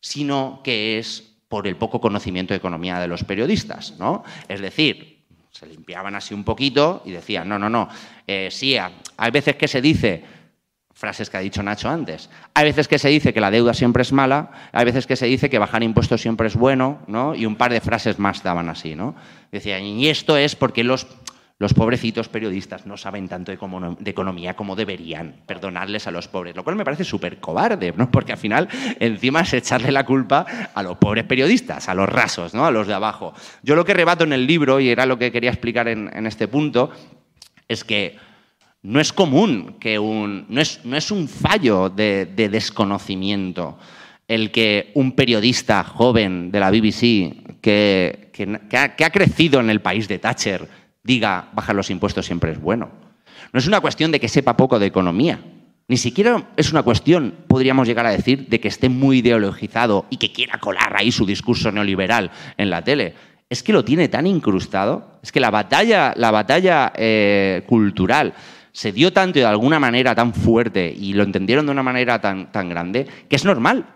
sino 0.00 0.60
que 0.62 1.00
es 1.00 1.27
por 1.48 1.66
el 1.66 1.76
poco 1.76 2.00
conocimiento 2.00 2.52
de 2.52 2.58
economía 2.58 3.00
de 3.00 3.08
los 3.08 3.24
periodistas, 3.24 3.94
¿no? 3.98 4.22
Es 4.48 4.60
decir, 4.60 5.24
se 5.50 5.66
limpiaban 5.66 6.14
así 6.14 6.34
un 6.34 6.44
poquito 6.44 7.02
y 7.04 7.12
decían, 7.12 7.48
no, 7.48 7.58
no, 7.58 7.70
no, 7.70 7.88
eh, 8.26 8.48
sí, 8.50 8.76
hay 8.76 9.30
veces 9.30 9.56
que 9.56 9.66
se 9.66 9.80
dice, 9.80 10.24
frases 10.92 11.30
que 11.30 11.36
ha 11.36 11.40
dicho 11.40 11.62
Nacho 11.62 11.88
antes, 11.88 12.28
hay 12.54 12.64
veces 12.64 12.86
que 12.86 12.98
se 12.98 13.08
dice 13.08 13.32
que 13.32 13.40
la 13.40 13.50
deuda 13.50 13.72
siempre 13.72 14.02
es 14.02 14.12
mala, 14.12 14.50
hay 14.72 14.84
veces 14.84 15.06
que 15.06 15.16
se 15.16 15.26
dice 15.26 15.48
que 15.48 15.58
bajar 15.58 15.82
impuestos 15.82 16.20
siempre 16.20 16.48
es 16.48 16.56
bueno, 16.56 17.00
¿no? 17.06 17.34
Y 17.34 17.46
un 17.46 17.56
par 17.56 17.72
de 17.72 17.80
frases 17.80 18.18
más 18.18 18.42
daban 18.42 18.68
así, 18.68 18.94
¿no? 18.94 19.14
Decían, 19.50 19.82
y 19.84 20.08
esto 20.08 20.36
es 20.36 20.54
porque 20.54 20.84
los, 20.84 21.06
Los 21.60 21.74
pobrecitos 21.74 22.28
periodistas 22.28 22.86
no 22.86 22.96
saben 22.96 23.26
tanto 23.26 23.50
de, 23.50 24.10
economía 24.10 24.54
como 24.54 24.76
deberían. 24.76 25.42
Perdonadles 25.44 26.06
a 26.06 26.12
los 26.12 26.28
pobres. 26.28 26.54
Lo 26.54 26.62
cual 26.62 26.76
me 26.76 26.84
parece 26.84 27.02
súper 27.02 27.40
cobarde, 27.40 27.92
¿no? 27.96 28.12
Porque 28.12 28.30
al 28.30 28.38
final, 28.38 28.68
encima 29.00 29.40
es 29.40 29.52
echarle 29.54 29.90
la 29.90 30.06
culpa 30.06 30.46
a 30.72 30.82
los 30.84 30.98
pobres 30.98 31.24
periodistas, 31.24 31.88
a 31.88 31.94
los 31.94 32.08
rasos, 32.08 32.54
¿no? 32.54 32.64
A 32.64 32.70
los 32.70 32.86
de 32.86 32.94
abajo. 32.94 33.34
Yo 33.64 33.74
lo 33.74 33.84
que 33.84 33.92
rebato 33.92 34.22
en 34.22 34.34
el 34.34 34.46
libro, 34.46 34.78
y 34.78 34.88
era 34.88 35.04
lo 35.04 35.18
que 35.18 35.32
quería 35.32 35.50
explicar 35.50 35.88
en, 35.88 36.26
este 36.28 36.46
punto, 36.46 36.92
es 37.66 37.82
que 37.82 38.16
no 38.82 39.00
es 39.00 39.12
común 39.12 39.78
que 39.80 39.98
un. 39.98 40.46
No 40.48 40.60
es, 40.60 40.84
no 40.84 40.96
es 40.96 41.10
un 41.10 41.26
fallo 41.26 41.88
de, 41.88 42.26
de 42.26 42.48
desconocimiento 42.48 43.78
el 44.28 44.52
que 44.52 44.92
un 44.94 45.12
periodista 45.12 45.82
joven 45.82 46.52
de 46.52 46.60
la 46.60 46.70
BBC 46.70 47.60
que 47.60 48.30
ha, 48.72 48.94
que 48.94 49.04
ha 49.04 49.10
crecido 49.10 49.58
en 49.58 49.70
el 49.70 49.80
país 49.80 50.06
de 50.06 50.18
Thatcher 50.18 50.68
diga 51.08 51.48
bajar 51.54 51.74
los 51.74 51.90
impuestos 51.90 52.24
siempre 52.26 52.52
es 52.52 52.60
bueno. 52.60 52.90
No 53.52 53.58
es 53.58 53.66
una 53.66 53.80
cuestión 53.80 54.12
de 54.12 54.20
que 54.20 54.28
sepa 54.28 54.56
poco 54.56 54.78
de 54.78 54.86
economía. 54.86 55.40
Ni 55.88 55.96
siquiera 55.96 56.50
es 56.56 56.70
una 56.70 56.82
cuestión, 56.82 57.34
podríamos 57.48 57.88
llegar 57.88 58.04
a 58.06 58.10
decir, 58.10 58.46
de 58.48 58.60
que 58.60 58.68
esté 58.68 58.90
muy 58.90 59.18
ideologizado 59.18 60.04
y 60.10 60.18
que 60.18 60.32
quiera 60.32 60.58
colar 60.58 60.94
ahí 60.96 61.10
su 61.10 61.24
discurso 61.24 61.72
neoliberal 61.72 62.30
en 62.58 62.68
la 62.68 62.82
tele. 62.84 63.14
Es 63.48 63.62
que 63.62 63.72
lo 63.72 63.82
tiene 63.84 64.08
tan 64.08 64.26
incrustado, 64.26 65.18
es 65.22 65.32
que 65.32 65.40
la 65.40 65.50
batalla, 65.50 66.12
la 66.14 66.30
batalla 66.30 66.92
eh, 66.94 67.62
cultural 67.66 68.34
se 68.72 68.92
dio 68.92 69.14
tanto 69.14 69.38
y 69.38 69.42
de 69.42 69.48
alguna 69.48 69.80
manera 69.80 70.14
tan 70.14 70.34
fuerte 70.34 70.94
y 70.94 71.14
lo 71.14 71.22
entendieron 71.22 71.64
de 71.64 71.72
una 71.72 71.82
manera 71.82 72.20
tan, 72.20 72.52
tan 72.52 72.68
grande 72.68 73.06
que 73.28 73.36
es 73.36 73.46
normal. 73.46 73.86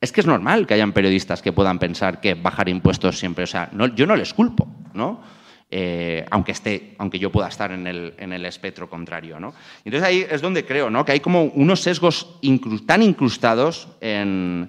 Es 0.00 0.10
que 0.10 0.20
es 0.22 0.26
normal 0.26 0.66
que 0.66 0.74
hayan 0.74 0.92
periodistas 0.92 1.42
que 1.42 1.52
puedan 1.52 1.78
pensar 1.78 2.20
que 2.20 2.34
bajar 2.34 2.68
impuestos 2.68 3.18
siempre, 3.20 3.44
o 3.44 3.46
sea, 3.46 3.68
no- 3.72 3.86
yo 3.94 4.04
no 4.06 4.16
les 4.16 4.34
culpo, 4.34 4.66
¿no? 4.94 5.20
Eh, 5.72 6.26
aunque, 6.32 6.50
esté, 6.50 6.94
aunque 6.98 7.20
yo 7.20 7.30
pueda 7.30 7.46
estar 7.48 7.70
en 7.70 7.86
el, 7.86 8.14
en 8.18 8.32
el 8.32 8.44
espectro 8.44 8.90
contrario. 8.90 9.38
¿no? 9.38 9.54
Entonces 9.84 10.02
ahí 10.08 10.26
es 10.28 10.40
donde 10.42 10.64
creo 10.64 10.90
¿no? 10.90 11.04
que 11.04 11.12
hay 11.12 11.20
como 11.20 11.44
unos 11.44 11.80
sesgos 11.80 12.40
tan 12.86 13.02
incrustados 13.04 13.88
en, 14.00 14.68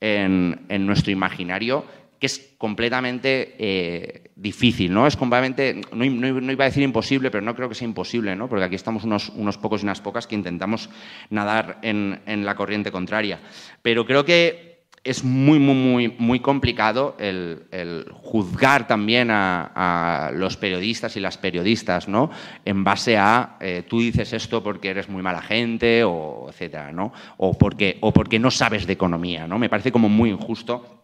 en- 0.00 0.86
nuestro 0.86 1.10
imaginario 1.10 1.86
que 2.18 2.26
es 2.26 2.54
completamente 2.58 3.56
eh, 3.58 4.30
difícil, 4.36 4.92
¿no? 4.94 5.08
Es 5.08 5.16
completamente, 5.16 5.80
no- 5.92 6.04
no 6.04 6.52
iba 6.52 6.64
a 6.64 6.68
decir 6.68 6.82
imposible, 6.84 7.30
pero 7.32 7.42
no 7.42 7.56
creo 7.56 7.68
que 7.68 7.74
sea 7.74 7.88
imposible, 7.88 8.36
¿no? 8.36 8.48
Porque 8.48 8.64
aquí 8.64 8.76
estamos 8.76 9.02
unos, 9.04 9.30
unos 9.30 9.58
pocos 9.58 9.80
y 9.82 9.84
unas 9.86 10.00
pocas 10.00 10.26
que 10.28 10.36
intentamos 10.36 10.88
nadar 11.30 11.78
en, 11.82 12.20
en 12.26 12.44
la 12.44 12.54
corriente 12.54 12.92
contraria. 12.92 13.40
Pero 13.82 14.06
creo 14.06 14.24
que 14.24 14.71
es 15.04 15.24
muy, 15.24 15.58
muy, 15.58 15.74
muy, 15.74 16.14
muy 16.18 16.40
complicado 16.40 17.16
el, 17.18 18.06
juzgar 18.12 18.86
también 18.86 19.30
a, 19.30 19.72
a 19.74 20.30
los 20.30 20.56
periodistas 20.56 21.16
y 21.16 21.20
las 21.20 21.38
periodistas, 21.38 22.08
¿no? 22.08 22.30
En 22.64 22.84
base 22.84 23.16
a 23.18 23.56
eh, 23.60 23.82
tú 23.88 24.00
dices 24.00 24.32
esto 24.32 24.62
porque 24.62 24.90
eres 24.90 25.08
muy 25.08 25.22
mala 25.22 25.42
gente, 25.42 26.04
o 26.04 26.46
etcétera, 26.48 26.92
¿no? 26.92 27.12
O 27.36 27.58
porque, 27.58 27.98
o 28.00 28.12
porque 28.12 28.38
no 28.38 28.50
sabes 28.50 28.86
de 28.86 28.92
economía, 28.92 29.46
¿no? 29.46 29.58
Me 29.58 29.68
parece 29.68 29.90
como 29.90 30.08
muy 30.08 30.30
injusto 30.30 31.02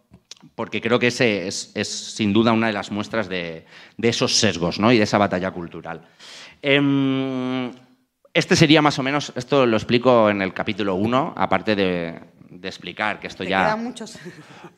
porque 0.54 0.80
creo 0.80 0.98
que 0.98 1.08
ese 1.08 1.48
es, 1.48 1.72
es, 1.74 1.88
sin 1.88 2.32
duda 2.32 2.52
una 2.52 2.68
de 2.68 2.72
las 2.72 2.92
muestras 2.92 3.28
de, 3.28 3.64
de 3.96 4.08
esos 4.08 4.36
sesgos 4.36 4.78
¿no? 4.78 4.92
y 4.92 4.98
de 4.98 5.04
esa 5.04 5.18
batalla 5.18 5.50
cultural. 5.50 6.02
Em, 6.62 7.70
este 8.32 8.54
sería 8.54 8.82
más 8.82 8.98
o 8.98 9.02
menos, 9.02 9.32
esto 9.34 9.66
lo 9.66 9.76
explico 9.76 10.30
en 10.30 10.42
el 10.42 10.54
capítulo 10.54 10.94
1, 10.94 11.34
aparte 11.36 11.74
de, 11.74 12.20
de 12.50 12.68
explicar 12.68 13.20
que 13.20 13.26
esto 13.26 13.44
Te 13.44 13.50
ya... 13.50 13.64
quedan 13.64 13.84
muchos. 13.84 14.18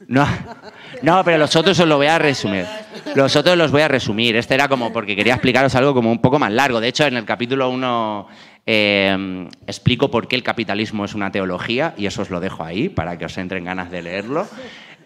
No, 0.09 0.27
no, 1.03 1.23
pero 1.25 1.39
los 1.39 1.55
otros 1.55 1.79
os 1.79 1.87
lo 1.87 1.97
voy 1.97 2.09
a 2.09 2.19
resumir. 2.19 2.67
Los 3.15 3.37
otros 3.37 3.57
los 3.57 3.71
voy 3.71 3.83
a 3.83 3.89
resumir. 3.89 4.35
Este 4.35 4.55
era 4.55 4.67
como 4.67 4.93
porque 4.93 5.15
quería 5.15 5.35
explicaros 5.35 5.75
algo 5.77 5.95
como 5.95 6.11
un 6.11 6.21
poco 6.21 6.39
más 6.39 6.51
largo. 6.51 6.81
De 6.81 6.89
hecho, 6.89 7.07
en 7.07 7.17
el 7.17 7.25
capítulo 7.25 7.71
1 7.71 8.29
eh, 8.67 9.49
explico 9.67 10.11
por 10.11 10.27
qué 10.27 10.37
el 10.37 10.43
capitalismo 10.43 11.05
es 11.05 11.15
una 11.15 11.31
teología 11.31 11.95
y 11.97 12.07
eso 12.07 12.23
os 12.23 12.31
lo 12.31 12.41
dejo 12.41 12.65
ahí 12.65 12.89
para 12.89 13.17
que 13.19 13.27
os 13.27 13.39
entren 13.39 13.65
ganas 13.65 13.91
de 13.91 14.03
leerlo. 14.03 14.49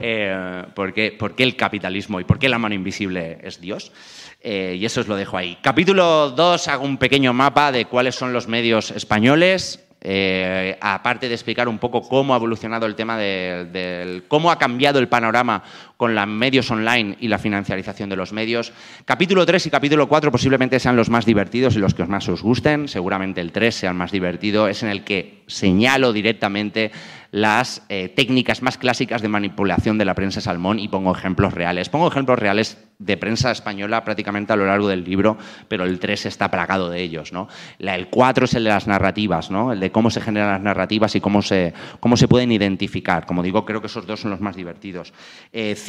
Eh, 0.01 0.65
por, 0.75 0.93
qué, 0.93 1.13
por 1.13 1.35
qué 1.35 1.45
el 1.45 1.57
capitalismo 1.57 2.19
y 2.19 2.25
por 2.25 2.39
qué 2.39 2.49
la 2.49 2.59
mano 2.59 2.75
invisible 2.75 3.39
es 3.43 3.61
Dios. 3.61 3.93
Eh, 4.41 4.77
y 4.79 4.85
eso 4.85 5.01
os 5.01 5.09
lo 5.09 5.17
dejo 5.17 5.37
ahí. 5.37 5.59
Capítulo 5.63 6.31
2 6.31 6.69
hago 6.69 6.85
un 6.85 6.99
pequeño 6.99 7.33
mapa 7.33 7.73
de 7.73 7.87
cuáles 7.87 8.15
son 8.15 8.33
los 8.33 8.49
medios 8.49 8.91
españoles. 8.91 9.84
Eh, 10.07 10.77
aparte 10.83 11.29
de 11.29 11.35
explicar 11.35 11.67
un 11.67 11.79
poco 11.79 12.03
cómo 12.07 12.35
ha 12.35 12.37
evolucionado 12.37 12.85
el 12.85 12.95
tema 12.95 13.17
del, 13.17 13.73
del- 13.73 14.25
cómo 14.29 14.51
ha 14.51 14.59
cambiado 14.59 14.99
el 14.99 15.09
panorama 15.09 15.63
con 16.05 16.15
los 16.15 16.27
medios 16.27 16.71
online 16.71 17.17
y 17.19 17.29
la 17.29 17.39
financiarización 17.39 18.11
de 18.11 18.17
los 18.17 18.35
medios. 18.35 18.75
Capítulo 19.07 19.47
3 19.47 19.65
y 19.65 19.71
capítulo 19.71 20.07
4 20.07 20.31
posiblemente 20.31 20.79
sean 20.79 20.97
los 20.97 21.09
más 21.09 21.25
divertidos 21.25 21.77
y 21.77 21.79
los 21.79 21.95
que 21.95 22.05
más 22.05 22.29
os 22.29 22.43
gusten. 22.43 22.89
Seguramente 22.89 23.41
el 23.41 23.53
3 23.53 23.75
sea 23.75 23.89
el 23.89 23.97
más 23.97 24.13
divertido. 24.13 24.69
Es 24.69 24.83
en 24.83 24.91
el 24.91 25.03
que 25.03 25.45
señalo 25.47 26.13
directamente 26.13 26.91
las 27.31 27.83
eh, 27.89 28.11
técnicas 28.15 28.63
más 28.63 28.79
clásicas 28.79 29.21
de 29.21 29.29
manipulación 29.29 29.99
de 29.99 30.05
la 30.05 30.15
prensa 30.15 30.41
salmón 30.41 30.79
y 30.79 30.87
pongo 30.87 31.11
ejemplos 31.11 31.53
reales. 31.53 31.89
Pongo 31.89 32.07
ejemplos 32.07 32.39
reales 32.39 32.79
de 33.01 33.17
prensa 33.17 33.51
española 33.51 34.05
prácticamente 34.05 34.53
a 34.53 34.57
lo 34.57 34.67
largo 34.67 34.87
del 34.87 35.03
libro, 35.03 35.37
pero 35.67 35.85
el 35.85 35.99
3 35.99 36.27
está 36.27 36.49
plagado 36.51 36.91
de 36.91 37.03
ellos. 37.03 37.33
¿no? 37.33 37.49
El 37.81 38.09
4 38.09 38.45
es 38.45 38.55
el 38.55 38.63
de 38.63 38.71
las 38.71 38.87
narrativas, 38.87 39.51
¿no? 39.51 39.73
el 39.73 39.81
de 39.81 39.91
cómo 39.91 40.11
se 40.11 40.21
generan 40.21 40.53
las 40.53 40.63
narrativas 40.63 41.17
y 41.17 41.21
cómo 41.21 41.43
se, 41.43 41.75
cómo 41.99 42.17
se 42.17 42.29
pueden 42.29 42.53
identificar. 42.53 43.27
Como 43.27 43.43
digo, 43.43 43.65
creo 43.65 43.81
que 43.81 43.89
esos 43.89 44.07
dos 44.07 44.21
son 44.21 44.31
los 44.31 44.41
más 44.41 44.55
divertidos. 44.55 45.13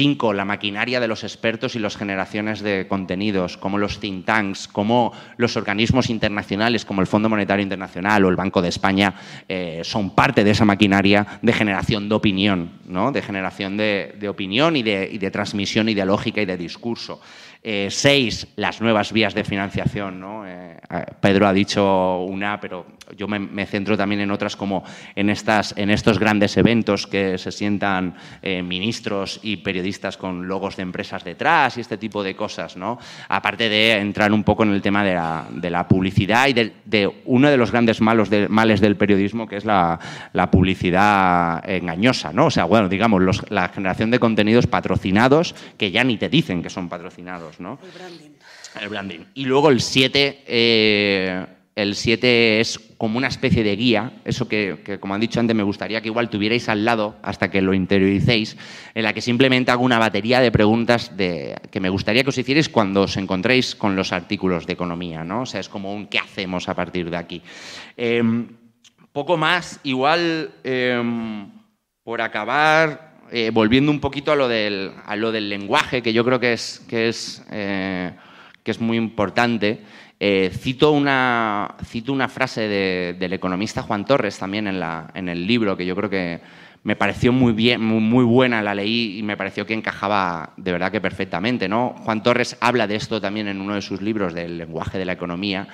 5. 0.05 0.33
la 0.33 0.45
maquinaria 0.45 0.99
de 0.99 1.07
los 1.07 1.23
expertos 1.23 1.75
y 1.75 1.79
las 1.79 1.97
generaciones 1.97 2.61
de 2.61 2.85
contenidos, 2.87 3.57
como 3.57 3.79
los 3.79 3.99
think 3.99 4.23
tanks, 4.23 4.67
como 4.67 5.11
los 5.37 5.57
organismos 5.57 6.11
internacionales, 6.11 6.85
como 6.85 7.01
el 7.01 7.07
Fondo 7.07 7.27
Monetario 7.27 7.63
Internacional 7.63 8.23
o 8.23 8.29
el 8.29 8.35
Banco 8.35 8.61
de 8.61 8.69
España, 8.69 9.15
eh, 9.49 9.81
son 9.83 10.11
parte 10.11 10.43
de 10.43 10.51
esa 10.51 10.63
maquinaria 10.63 11.25
de 11.41 11.53
generación 11.53 12.07
de 12.07 12.13
opinión, 12.13 12.69
¿no? 12.87 13.11
de 13.11 13.23
generación 13.23 13.77
de, 13.77 14.27
opinión 14.29 14.75
y 14.75 14.83
de, 14.83 15.09
y 15.11 15.17
de 15.17 15.31
transmisión 15.31 15.89
ideológica 15.89 16.39
y 16.39 16.45
de 16.45 16.55
discurso. 16.55 17.19
Eh, 17.67 17.87
seis, 17.89 18.45
las 18.57 18.79
nuevas 18.79 19.11
vías 19.11 19.33
de 19.33 19.43
financiación. 19.43 20.19
¿no? 20.19 20.45
Eh, 20.45 20.77
Pedro 21.19 21.47
ha 21.47 21.53
dicho 21.53 22.19
una, 22.19 22.59
pero 22.59 22.85
yo 23.17 23.27
me, 23.27 23.65
centro 23.65 23.97
también 23.97 24.21
en 24.21 24.29
otras 24.29 24.55
como 24.55 24.83
en, 25.15 25.31
estas, 25.31 25.73
en 25.75 25.89
estos 25.89 26.19
grandes 26.19 26.57
eventos 26.57 27.07
que 27.07 27.39
se 27.39 27.51
sientan 27.51 28.15
ministros 28.43 29.39
y 29.41 29.57
periodistas 29.57 29.84
con 30.17 30.47
logos 30.47 30.75
de 30.75 30.83
empresas 30.83 31.23
detrás 31.23 31.77
y 31.77 31.81
este 31.81 31.97
tipo 31.97 32.23
de 32.23 32.35
cosas. 32.35 32.75
¿no? 32.77 32.97
Aparte 33.29 33.69
de 33.69 33.97
entrar 33.97 34.31
un 34.33 34.43
poco 34.43 34.63
en 34.63 34.71
el 34.71 34.81
tema 34.81 35.03
de 35.03 35.13
la, 35.13 35.45
de 35.49 35.69
la 35.69 35.87
publicidad 35.87 36.47
y 36.47 36.53
de, 36.53 36.73
de 36.85 37.21
uno 37.25 37.49
de 37.49 37.57
los 37.57 37.71
grandes 37.71 38.01
malos 38.01 38.29
de- 38.29 38.47
males 38.49 38.81
del 38.81 38.95
periodismo, 38.97 39.47
que 39.47 39.57
es 39.57 39.65
la, 39.65 39.99
la 40.33 40.49
publicidad 40.51 41.67
engañosa. 41.69 42.31
¿no? 42.33 42.47
O 42.47 42.51
sea, 42.51 42.65
bueno, 42.65 42.89
digamos, 42.89 43.21
los- 43.21 43.49
la 43.51 43.69
generación 43.69 44.11
de 44.11 44.19
contenidos 44.19 44.67
patrocinados 44.67 45.55
que 45.77 45.91
ya 45.91 46.03
ni 46.03 46.17
te 46.17 46.29
dicen 46.29 46.61
que 46.63 46.69
son 46.69 46.89
patrocinados. 46.89 47.59
¿no? 47.59 47.79
El 48.81 48.89
branding. 48.89 49.19
Y 49.35 49.45
luego 49.45 49.69
el 49.69 49.79
7, 49.81 51.54
el 51.75 51.95
7 51.95 52.61
es 52.61 52.79
como 52.97 53.17
una 53.17 53.27
especie 53.27 53.61
de 53.63 53.75
guía, 53.75 54.13
eso 54.23 54.47
que, 54.47 54.97
como 55.01 55.13
han 55.13 55.19
dicho 55.19 55.41
antes, 55.41 55.55
me 55.55 55.63
gustaría 55.63 55.99
que 56.01 56.07
igual 56.07 56.29
tuvierais 56.29 56.69
al 56.69 56.85
lado 56.85 57.17
hasta 57.21 57.51
que 57.51 57.61
lo 57.61 57.73
interioricéis, 57.73 58.55
en 58.93 59.03
la 59.03 59.13
que 59.13 59.19
simplemente 59.21 59.71
hago 59.71 59.83
una 59.83 59.99
batería 59.99 60.39
de 60.39 60.51
preguntas 60.51 61.17
de, 61.17 61.57
que 61.71 61.81
me 61.81 61.89
gustaría 61.89 62.23
que 62.23 62.29
os 62.29 62.37
hicierais 62.37 62.69
cuando 62.69 63.01
os 63.01 63.17
encontréis 63.17 63.75
con 63.75 63.97
los 63.97 64.13
artículos 64.13 64.65
de 64.65 64.73
economía, 64.73 65.25
¿no? 65.25 65.41
O 65.41 65.45
sea, 65.45 65.59
es 65.59 65.67
como 65.67 65.93
un 65.93 66.07
¿qué 66.07 66.17
hacemos 66.17 66.69
a 66.69 66.75
partir 66.75 67.09
de 67.09 67.17
aquí? 67.17 67.41
Em, 67.97 68.47
poco 69.11 69.35
más, 69.35 69.81
igual 69.83 70.51
em, 70.63 71.49
por 72.03 72.21
acabar, 72.21 73.17
eh, 73.31 73.49
volviendo 73.51 73.91
un 73.91 73.99
poquito 73.99 74.31
a 74.31 74.35
lo, 74.37 74.47
del, 74.47 74.91
a 75.05 75.17
lo 75.17 75.33
del 75.33 75.49
lenguaje, 75.49 76.01
que 76.01 76.13
yo 76.13 76.23
creo 76.23 76.39
que 76.39 76.53
es, 76.53 76.85
que 76.87 77.09
es, 77.09 77.43
eh, 77.51 78.13
que 78.63 78.71
es 78.71 78.79
muy 78.79 78.95
importante, 78.95 79.81
eh, 80.19 80.49
cito, 80.53 80.91
una, 80.91 81.75
cito 81.85 82.13
una 82.13 82.27
frase 82.29 82.61
de- 82.61 83.15
del 83.19 83.33
economista 83.33 83.81
Juan 83.81 84.05
Torres 84.05 84.37
también 84.39 84.67
en, 84.67 84.79
la, 84.79 85.11
en 85.13 85.29
el 85.29 85.45
libro, 85.45 85.75
que 85.75 85.85
yo 85.85 85.95
creo 85.95 86.09
que 86.09 86.39
me 86.83 86.95
pareció 86.95 87.33
muy, 87.33 87.51
bien, 87.53 87.81
muy, 87.83 88.23
buena, 88.23 88.61
la 88.61 88.75
leí 88.75 89.17
y 89.17 89.23
me 89.23 89.35
pareció 89.37 89.65
que 89.65 89.73
encajaba 89.73 90.53
de 90.55 90.71
verdad 90.71 90.91
que 90.91 91.01
perfectamente. 91.01 91.67
¿no? 91.67 91.95
Juan 92.03 92.21
Torres 92.21 92.57
habla 92.61 92.85
de 92.87 92.95
esto 92.95 93.19
también 93.19 93.47
en 93.47 93.59
uno 93.59 93.73
de 93.73 93.81
sus 93.81 94.01
libros, 94.01 94.33
del 94.35 94.59
lenguaje 94.59 94.99
de 94.99 95.05
la 95.05 95.13
economía, 95.13 95.67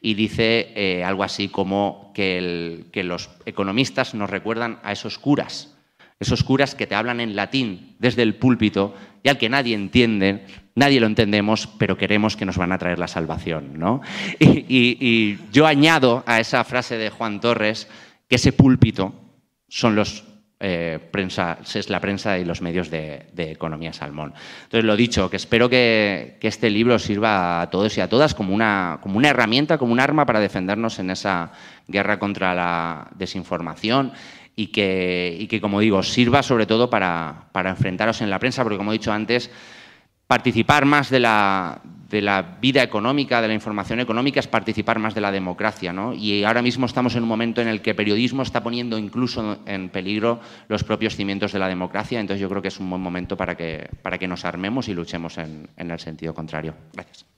y 0.00 0.14
dice 0.14 0.72
eh, 0.74 1.04
algo 1.04 1.22
así 1.24 1.48
como 1.48 2.12
que, 2.14 2.86
que 2.92 3.04
los 3.04 3.30
economistas 3.46 4.14
nos 4.14 4.30
recuerdan 4.30 4.80
a 4.82 4.92
esos 4.92 5.18
curas, 5.18 5.76
esos 6.20 6.42
curas 6.42 6.74
que 6.74 6.88
te 6.88 6.96
hablan 6.96 7.20
en 7.20 7.36
latín 7.36 7.94
desde 8.00 8.22
el 8.22 8.34
púlpito 8.34 8.94
y 9.22 9.28
al 9.28 9.38
que 9.38 9.48
nadie 9.48 9.74
entiende, 9.76 10.44
nadie 10.78 11.00
lo 11.00 11.06
entendemos, 11.06 11.66
pero 11.78 11.98
queremos 11.98 12.36
que 12.36 12.46
nos 12.46 12.56
van 12.56 12.72
a 12.72 12.78
traer 12.78 12.98
la 12.98 13.08
salvación. 13.08 13.78
¿no? 13.78 14.00
Y, 14.38 15.38
yo 15.52 15.66
añado 15.66 16.22
a 16.26 16.40
esa 16.40 16.64
frase 16.64 16.96
de 16.96 17.10
Juan 17.10 17.40
Torres 17.40 17.88
que 18.28 18.36
ese 18.36 18.52
púlpito 18.52 19.14
son 19.68 19.94
los 19.96 20.24
eh, 20.60 20.98
prensa, 21.10 21.58
es 21.62 21.88
la 21.88 22.00
prensa 22.00 22.38
y 22.38 22.44
los 22.44 22.62
medios 22.62 22.90
de, 22.90 23.28
economía 23.36 23.92
salmón. 23.92 24.34
Entonces, 24.64 24.84
lo 24.84 24.96
dicho, 24.96 25.30
que 25.30 25.36
espero 25.36 25.68
que, 25.68 26.38
este 26.40 26.70
libro 26.70 26.98
sirva 26.98 27.60
a 27.60 27.70
todos 27.70 27.96
y 27.96 28.00
a 28.00 28.08
todas 28.08 28.34
como 28.34 28.54
una, 28.54 28.98
como 29.02 29.18
una 29.18 29.28
herramienta, 29.28 29.78
como 29.78 29.92
un 29.92 30.00
arma 30.00 30.26
para 30.26 30.40
defendernos 30.40 30.98
en 30.98 31.10
esa 31.10 31.52
guerra 31.86 32.18
contra 32.18 32.54
la 32.54 33.08
desinformación 33.16 34.12
y 34.56 34.68
que, 34.68 35.36
y 35.38 35.46
que 35.46 35.60
como 35.60 35.80
digo, 35.80 36.02
sirva 36.02 36.42
sobre 36.42 36.66
todo 36.66 36.90
para, 36.90 37.48
para 37.52 37.70
enfrentaros 37.70 38.20
en 38.20 38.30
la 38.30 38.40
prensa, 38.40 38.62
porque 38.64 38.78
como 38.78 38.90
he 38.90 38.98
dicho 38.98 39.12
antes, 39.12 39.50
participar 40.28 40.84
más 40.84 41.10
de 41.10 41.20
la, 41.20 41.80
de 42.10 42.20
la 42.22 42.58
vida 42.60 42.82
económica, 42.82 43.40
de 43.40 43.48
la 43.48 43.54
información 43.54 43.98
económica, 43.98 44.38
es 44.38 44.46
participar 44.46 44.98
más 44.98 45.14
de 45.14 45.22
la 45.22 45.32
democracia. 45.32 45.92
¿no? 45.92 46.14
Y 46.14 46.44
ahora 46.44 46.62
mismo 46.62 46.86
estamos 46.86 47.16
en 47.16 47.22
un 47.22 47.28
momento 47.28 47.60
en 47.60 47.68
el 47.68 47.80
que 47.80 47.90
el 47.90 47.96
periodismo 47.96 48.42
está 48.42 48.62
poniendo 48.62 48.98
incluso 48.98 49.58
en 49.66 49.88
peligro 49.88 50.40
los 50.68 50.84
propios 50.84 51.16
cimientos 51.16 51.52
de 51.52 51.58
la 51.58 51.68
democracia. 51.68 52.20
Entonces 52.20 52.42
yo 52.42 52.48
creo 52.48 52.62
que 52.62 52.68
es 52.68 52.78
un 52.78 52.90
buen 52.90 53.02
momento 53.02 53.36
para 53.36 53.56
que, 53.56 53.88
para 54.02 54.18
que 54.18 54.28
nos 54.28 54.44
armemos 54.44 54.88
y 54.88 54.94
luchemos 54.94 55.38
en, 55.38 55.68
en 55.76 55.90
el 55.90 55.98
sentido 55.98 56.34
contrario. 56.34 56.74
Gracias. 56.92 57.37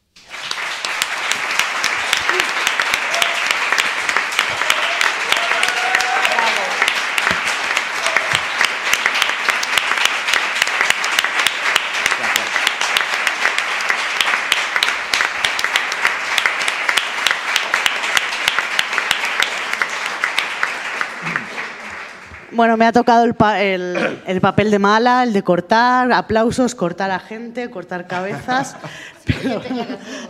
Bueno, 22.53 22.77
me 22.77 22.85
ha 22.85 22.93
tocado 22.93 23.25
el, 23.25 23.35
el, 24.27 24.41
papel 24.41 24.71
de 24.71 24.79
mala, 24.79 25.23
el 25.23 25.33
de 25.33 25.43
cortar, 25.43 26.13
aplausos, 26.13 26.75
cortar 26.75 27.11
a 27.11 27.21
gente, 27.21 27.71
cortar 27.71 28.07
cabezas. 28.07 28.77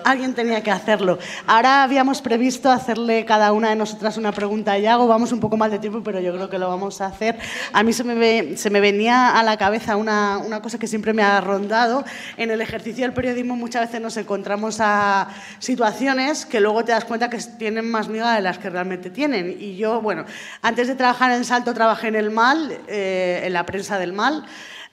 alguien 0.05 0.35
tenía 0.35 0.63
que 0.63 0.71
hacerlo. 0.71 1.19
Ahora 1.47 1.83
habíamos 1.83 2.23
previsto 2.23 2.71
hacerle 2.71 3.25
cada 3.25 3.53
una 3.53 3.71
de 3.71 3.77
nosotras 3.77 4.17
una 4.17 4.33
pregunta 4.33 4.73
a 4.73 4.79
Yago. 4.79 5.07
Vamos 5.07 5.33
un 5.33 5.41
poco 5.41 5.57
mal 5.57 5.71
de 5.71 5.79
tiempo, 5.79 6.03
pero 6.03 6.21
yo 6.21 6.33
creo 6.35 6.51
que 6.51 6.59
lo 6.59 6.69
vamos 6.69 7.01
a 7.01 7.07
hacer. 7.07 7.39
A 7.73 7.83
mí 7.83 7.93
se 7.93 8.05
me, 8.05 8.57
se 8.57 8.71
me 8.71 8.81
venía 8.81 9.39
a 9.39 9.43
la 9.43 9.57
cabeza 9.57 9.97
una, 9.97 10.39
una, 10.39 10.61
cosa 10.63 10.79
que 10.79 10.87
siempre 10.87 11.13
me 11.13 11.23
ha 11.23 11.41
rondado. 11.41 12.05
En 12.37 12.51
el 12.51 12.61
ejercicio 12.61 13.05
del 13.05 13.13
periodismo 13.13 13.57
muchas 13.57 13.87
veces 13.87 14.01
nos 14.01 14.17
encontramos 14.17 14.79
a 14.81 15.29
situaciones 15.59 16.47
que 16.47 16.61
luego 16.61 16.85
te 16.85 16.93
das 16.93 17.05
cuenta 17.05 17.31
que 17.31 17.39
tienen 17.59 17.91
más 17.91 18.09
miga 18.09 18.35
de 18.35 18.43
las 18.43 18.59
que 18.59 18.71
realmente 18.71 19.11
tienen. 19.11 19.57
Y 19.59 19.77
yo, 19.77 20.01
bueno, 20.01 20.25
antes 20.63 20.89
de 20.89 20.95
trabajar 20.95 21.33
en 21.33 21.45
Salto 21.45 21.75
trabajé 21.75 22.09
en 22.09 22.17
el 22.17 22.31
mal, 22.31 22.79
eh, 22.89 23.43
en 23.45 23.53
la 23.53 23.65
prensa 23.67 23.99
del 23.99 24.13
mal. 24.13 24.45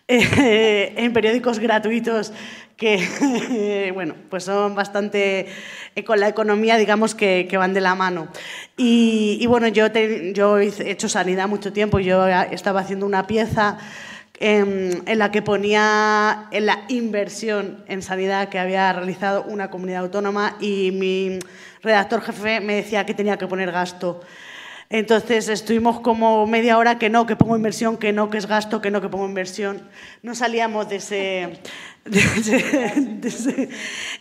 Eh, 0.09 0.93
en 0.97 1.11
periódicos 1.11 1.59
gratuitos 1.59 2.31
que 2.77 3.91
bueno, 3.93 4.15
pues 4.29 4.45
son 4.45 4.75
bastante 4.75 5.47
eh, 5.95 6.03
con 6.03 6.19
la 6.19 6.27
economía, 6.29 6.77
digamos, 6.77 7.15
que, 7.15 7.49
van 7.57 7.73
de 7.73 7.81
la 7.81 7.95
mano. 7.95 8.27
Y, 8.77 9.43
bueno, 9.47 9.67
yo, 9.67 9.87
yo 10.33 10.59
he 10.59 10.91
hecho 10.91 11.09
sanidad 11.09 11.47
mucho 11.47 11.73
tiempo, 11.73 11.99
yo 11.99 12.27
estaba 12.27 12.81
haciendo 12.81 13.05
una 13.05 13.25
pieza 13.25 13.79
en, 14.39 15.03
en, 15.07 15.17
la 15.17 15.31
que 15.31 15.41
ponía 15.41 16.47
en 16.51 16.67
la 16.67 16.85
inversión 16.87 17.83
en 17.87 18.03
sanidad 18.03 18.49
que 18.49 18.59
había 18.59 18.93
realizado 18.93 19.43
una 19.43 19.71
comunidad 19.71 20.03
autónoma 20.03 20.55
y 20.61 20.91
mi 20.91 21.39
redactor 21.81 22.21
jefe 22.21 22.61
me 22.61 22.75
decía 22.75 23.07
que 23.07 23.15
tenía 23.15 23.37
que 23.37 23.47
poner 23.47 23.71
gasto. 23.71 24.21
Entonces 24.89 25.49
estuvimos 25.49 25.99
como 25.99 26.47
media 26.47 26.77
hora 26.77 26.97
que 26.97 27.09
no, 27.09 27.25
que 27.25 27.35
pongo 27.35 27.57
inversión, 27.57 27.97
que 27.97 28.13
no, 28.13 28.29
que 28.29 28.37
es 28.37 28.45
gasto, 28.45 28.81
que 28.81 28.89
no, 28.89 29.01
que 29.01 29.09
pongo 29.09 29.25
inversión. 29.25 29.81
No 30.23 30.33
salíamos 30.33 30.87
de 30.89 30.95
ese, 30.95 31.59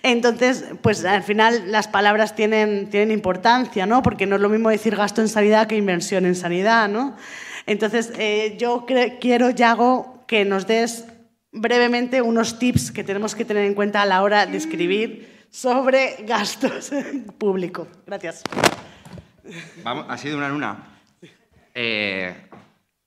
entonces, 0.02 0.64
pues 0.82 1.04
al 1.04 1.22
final 1.22 1.70
las 1.70 1.86
palabras 1.86 2.34
tienen, 2.34 2.90
tienen 2.90 3.12
importancia, 3.12 3.86
¿no? 3.86 4.02
Porque 4.02 4.26
no 4.26 4.36
es 4.36 4.42
lo 4.42 4.48
mismo 4.48 4.70
decir 4.70 4.96
gasto 4.96 5.20
en 5.20 5.28
sanidad 5.28 5.68
que 5.68 5.76
inversión 5.76 6.26
en 6.26 6.34
sanidad, 6.34 6.88
¿no? 6.88 7.16
Entonces, 7.66 8.12
eh, 8.18 8.56
yo 8.58 8.86
quiero, 9.20 9.50
Yago, 9.50 10.24
que 10.26 10.44
nos 10.44 10.66
des 10.66 11.04
brevemente 11.52 12.22
unos 12.22 12.58
tips 12.58 12.90
que 12.90 13.04
tenemos 13.04 13.34
que 13.34 13.44
tener 13.44 13.64
en 13.64 13.74
cuenta 13.74 14.02
a 14.02 14.06
la 14.06 14.22
hora 14.22 14.46
de 14.46 14.56
escribir 14.56 15.46
sobre 15.50 16.16
gastos 16.26 16.90
públicos. 17.38 17.88
Gracias. 18.06 18.42
Vamos, 19.82 20.06
ha 20.08 20.16
sido 20.16 20.38
una 20.38 20.48
luna. 20.48 20.98
Eh, 21.74 22.34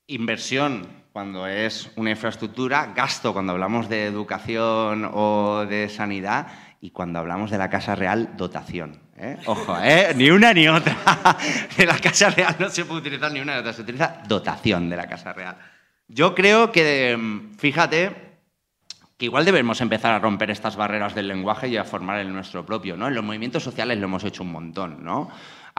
inversión 0.07 0.87
cuando 1.11 1.47
es 1.47 1.91
una 1.95 2.11
infraestructura, 2.11 2.93
gasto 2.95 3.33
cuando 3.33 3.53
hablamos 3.53 3.89
de 3.89 4.05
educación 4.05 5.09
o 5.11 5.65
de 5.67 5.89
sanidad 5.89 6.47
y 6.81 6.91
cuando 6.91 7.19
hablamos 7.19 7.51
de 7.51 7.57
la 7.57 7.69
Casa 7.69 7.95
Real, 7.95 8.37
dotación. 8.37 8.99
¿eh? 9.17 9.37
Ojo, 9.45 9.77
¿eh? 9.81 10.13
ni 10.15 10.29
una 10.29 10.53
ni 10.53 10.67
otra. 10.67 10.95
De 11.77 11.85
la 11.85 11.97
Casa 11.97 12.29
Real 12.29 12.55
no 12.57 12.69
se 12.69 12.85
puede 12.85 13.01
utilizar 13.01 13.31
ni 13.31 13.41
una 13.41 13.55
ni 13.55 13.59
otra, 13.59 13.73
se 13.73 13.81
utiliza 13.81 14.21
dotación 14.27 14.89
de 14.89 14.95
la 14.95 15.07
Casa 15.07 15.33
Real. 15.33 15.57
Yo 16.07 16.33
creo 16.33 16.71
que, 16.71 17.17
fíjate, 17.57 18.29
que 19.17 19.25
igual 19.25 19.43
debemos 19.43 19.81
empezar 19.81 20.13
a 20.13 20.19
romper 20.19 20.49
estas 20.49 20.77
barreras 20.77 21.13
del 21.13 21.27
lenguaje 21.27 21.67
y 21.67 21.75
a 21.75 21.83
formar 21.83 22.19
el 22.19 22.31
nuestro 22.31 22.65
propio. 22.65 22.95
¿no? 22.95 23.09
En 23.09 23.15
los 23.15 23.23
movimientos 23.23 23.61
sociales 23.61 23.97
lo 23.97 24.05
hemos 24.05 24.23
hecho 24.23 24.43
un 24.43 24.51
montón. 24.53 25.03
¿no? 25.03 25.29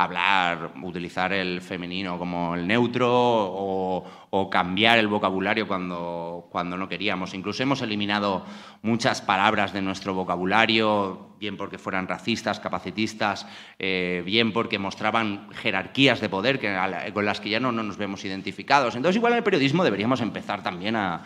Hablar, 0.02 0.72
utilizar 0.82 1.32
el 1.32 1.60
femenino 1.60 2.18
como 2.18 2.54
el 2.54 2.66
neutro 2.66 3.08
o, 3.12 4.48
cambiar 4.50 4.98
el 4.98 5.08
vocabulario 5.08 5.68
cuando, 5.68 6.48
cuando 6.50 6.76
no 6.76 6.88
queríamos. 6.88 7.34
Incluso 7.34 7.62
hemos 7.62 7.82
eliminado 7.82 8.44
muchas 8.82 9.20
palabras 9.20 9.72
de 9.72 9.82
nuestro 9.82 10.14
vocabulario, 10.14 11.34
bien 11.38 11.56
porque 11.56 11.78
fueran 11.78 12.08
racistas, 12.08 12.58
capacitistas, 12.58 13.46
eh, 13.78 14.22
bien 14.24 14.52
porque 14.52 14.78
mostraban 14.78 15.50
jerarquías 15.52 16.20
de 16.20 16.28
poder 16.28 16.58
que, 16.58 16.74
con 17.12 17.24
las 17.24 17.40
que 17.40 17.50
ya 17.50 17.60
no, 17.60 17.70
nos 17.70 17.96
vemos 17.96 18.24
identificados. 18.24 18.96
Entonces, 18.96 19.16
igual 19.16 19.34
en 19.34 19.38
el 19.38 19.44
periodismo 19.44 19.84
deberíamos 19.84 20.20
empezar 20.20 20.62
también 20.62 20.96
a, 20.96 21.22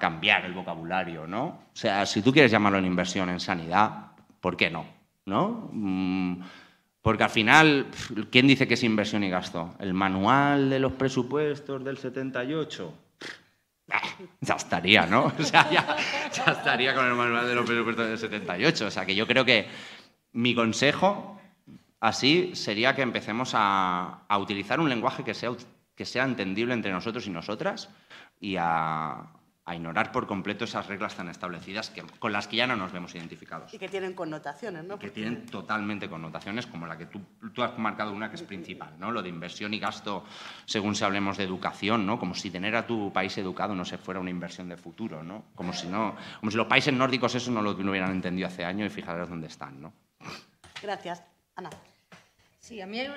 cambiar 0.00 0.46
el 0.46 0.54
vocabulario, 0.54 1.26
¿no? 1.26 1.44
O 1.44 1.74
sea, 1.74 2.06
si 2.06 2.22
tú 2.22 2.32
quieres 2.32 2.50
llamarlo 2.50 2.78
en 2.78 2.86
inversión 2.86 3.28
en 3.28 3.38
sanidad, 3.38 4.12
¿por 4.40 4.56
qué 4.56 4.70
no? 4.70 4.86
¿No? 5.26 5.68
Mm, 5.72 6.40
porque 7.02 7.24
al 7.24 7.30
final, 7.30 7.86
¿quién 8.30 8.46
dice 8.46 8.68
que 8.68 8.74
es 8.74 8.84
inversión 8.84 9.24
y 9.24 9.28
gasto? 9.28 9.74
¿El 9.80 9.92
manual 9.92 10.70
de 10.70 10.78
los 10.78 10.92
presupuestos 10.92 11.84
del 11.84 11.98
78? 11.98 12.94
Ya 14.40 14.54
estaría, 14.54 15.06
¿no? 15.06 15.24
O 15.38 15.42
sea, 15.42 15.68
ya, 15.70 15.96
estaría 16.52 16.94
con 16.94 17.04
el 17.06 17.14
manual 17.14 17.46
de 17.46 17.54
los 17.56 17.66
presupuestos 17.66 18.06
del 18.06 18.18
78. 18.18 18.86
O 18.86 18.90
sea, 18.90 19.04
que 19.04 19.16
yo 19.16 19.26
creo 19.26 19.44
que 19.44 19.66
mi 20.32 20.54
consejo 20.54 21.40
así 22.00 22.52
sería 22.54 22.94
que 22.94 23.02
empecemos 23.02 23.50
a, 23.54 24.24
utilizar 24.38 24.80
un 24.80 24.88
lenguaje 24.88 25.24
que 25.24 25.34
sea, 25.34 25.50
que 25.96 26.04
sea 26.04 26.24
entendible 26.24 26.72
entre 26.72 26.92
nosotros 26.92 27.26
y 27.26 27.30
nosotras 27.30 27.90
y 28.40 28.56
a, 28.58 29.26
a 29.72 29.76
ignorar 29.76 30.12
por 30.12 30.26
completo 30.26 30.64
esas 30.64 30.86
reglas 30.86 31.14
tan 31.14 31.28
establecidas 31.28 31.90
que, 31.90 32.02
con 32.18 32.32
las 32.32 32.46
que 32.46 32.56
ya 32.56 32.66
no 32.66 32.76
nos 32.76 32.92
vemos 32.92 33.14
identificados. 33.14 33.72
Y 33.74 33.78
que 33.78 33.88
tienen 33.88 34.14
connotaciones, 34.14 34.84
¿no? 34.84 34.98
Que 34.98 35.10
tienen 35.10 35.46
totalmente 35.46 36.08
connotaciones, 36.08 36.66
como 36.66 36.86
la 36.86 36.96
que 36.96 37.06
tú, 37.06 37.20
tú, 37.54 37.62
has 37.62 37.76
marcado 37.78 38.12
una 38.12 38.30
que 38.30 38.36
es 38.36 38.42
principal, 38.42 38.94
¿no? 38.98 39.10
Lo 39.10 39.22
de 39.22 39.28
inversión 39.28 39.74
y 39.74 39.78
gasto, 39.78 40.24
según 40.64 40.94
si 40.94 41.04
hablemos 41.04 41.36
de 41.36 41.44
educación, 41.44 42.06
¿no? 42.06 42.18
Como 42.18 42.34
si 42.34 42.50
tener 42.50 42.76
a 42.76 42.86
tu 42.86 43.12
país 43.12 43.36
educado 43.38 43.74
no 43.74 43.84
se 43.84 43.98
fuera 43.98 44.20
una 44.20 44.30
inversión 44.30 44.68
de 44.68 44.76
futuro, 44.76 45.22
¿no? 45.22 45.44
Como 45.54 45.72
si, 45.72 45.86
no, 45.88 46.16
como 46.40 46.50
si 46.50 46.56
los 46.56 46.66
países 46.66 46.94
nórdicos 46.94 47.34
eso 47.34 47.50
no 47.50 47.62
lo 47.62 47.70
hubieran 47.70 48.12
entendido 48.12 48.48
hace 48.48 48.64
años 48.64 48.92
y 48.92 48.94
fijaros 48.94 49.28
dónde 49.28 49.48
están, 49.48 49.80
¿no? 49.80 49.92
Gracias. 50.82 51.22
Ana. 51.56 51.70
Sí, 52.58 52.80
a 52.80 52.86
mí 52.86 53.00
hay 53.00 53.10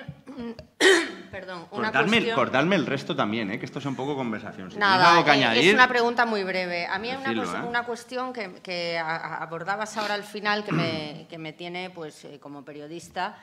Perdón, 1.30 1.66
una 1.70 1.92
cortarme, 1.92 2.32
cortarme 2.32 2.76
el 2.76 2.86
resto 2.86 3.14
también, 3.14 3.50
¿eh? 3.50 3.58
que 3.58 3.66
esto 3.66 3.78
es 3.78 3.86
un 3.86 3.96
poco 3.96 4.16
conversación. 4.16 4.70
Nada, 4.78 5.20
eh, 5.52 5.68
es 5.68 5.74
una 5.74 5.88
pregunta 5.88 6.26
muy 6.26 6.42
breve. 6.44 6.86
A 6.86 6.98
mí 6.98 7.10
hay 7.10 7.16
una, 7.16 7.80
¿eh? 7.80 7.84
cuestión 7.84 8.32
que, 8.32 8.98
abordabas 8.98 9.96
ahora 9.96 10.14
al 10.14 10.24
final 10.24 10.64
que 10.64 10.72
me, 10.72 11.26
que 11.30 11.38
me 11.38 11.52
tiene, 11.52 11.90
pues, 11.90 12.26
como 12.40 12.64
periodista, 12.64 13.36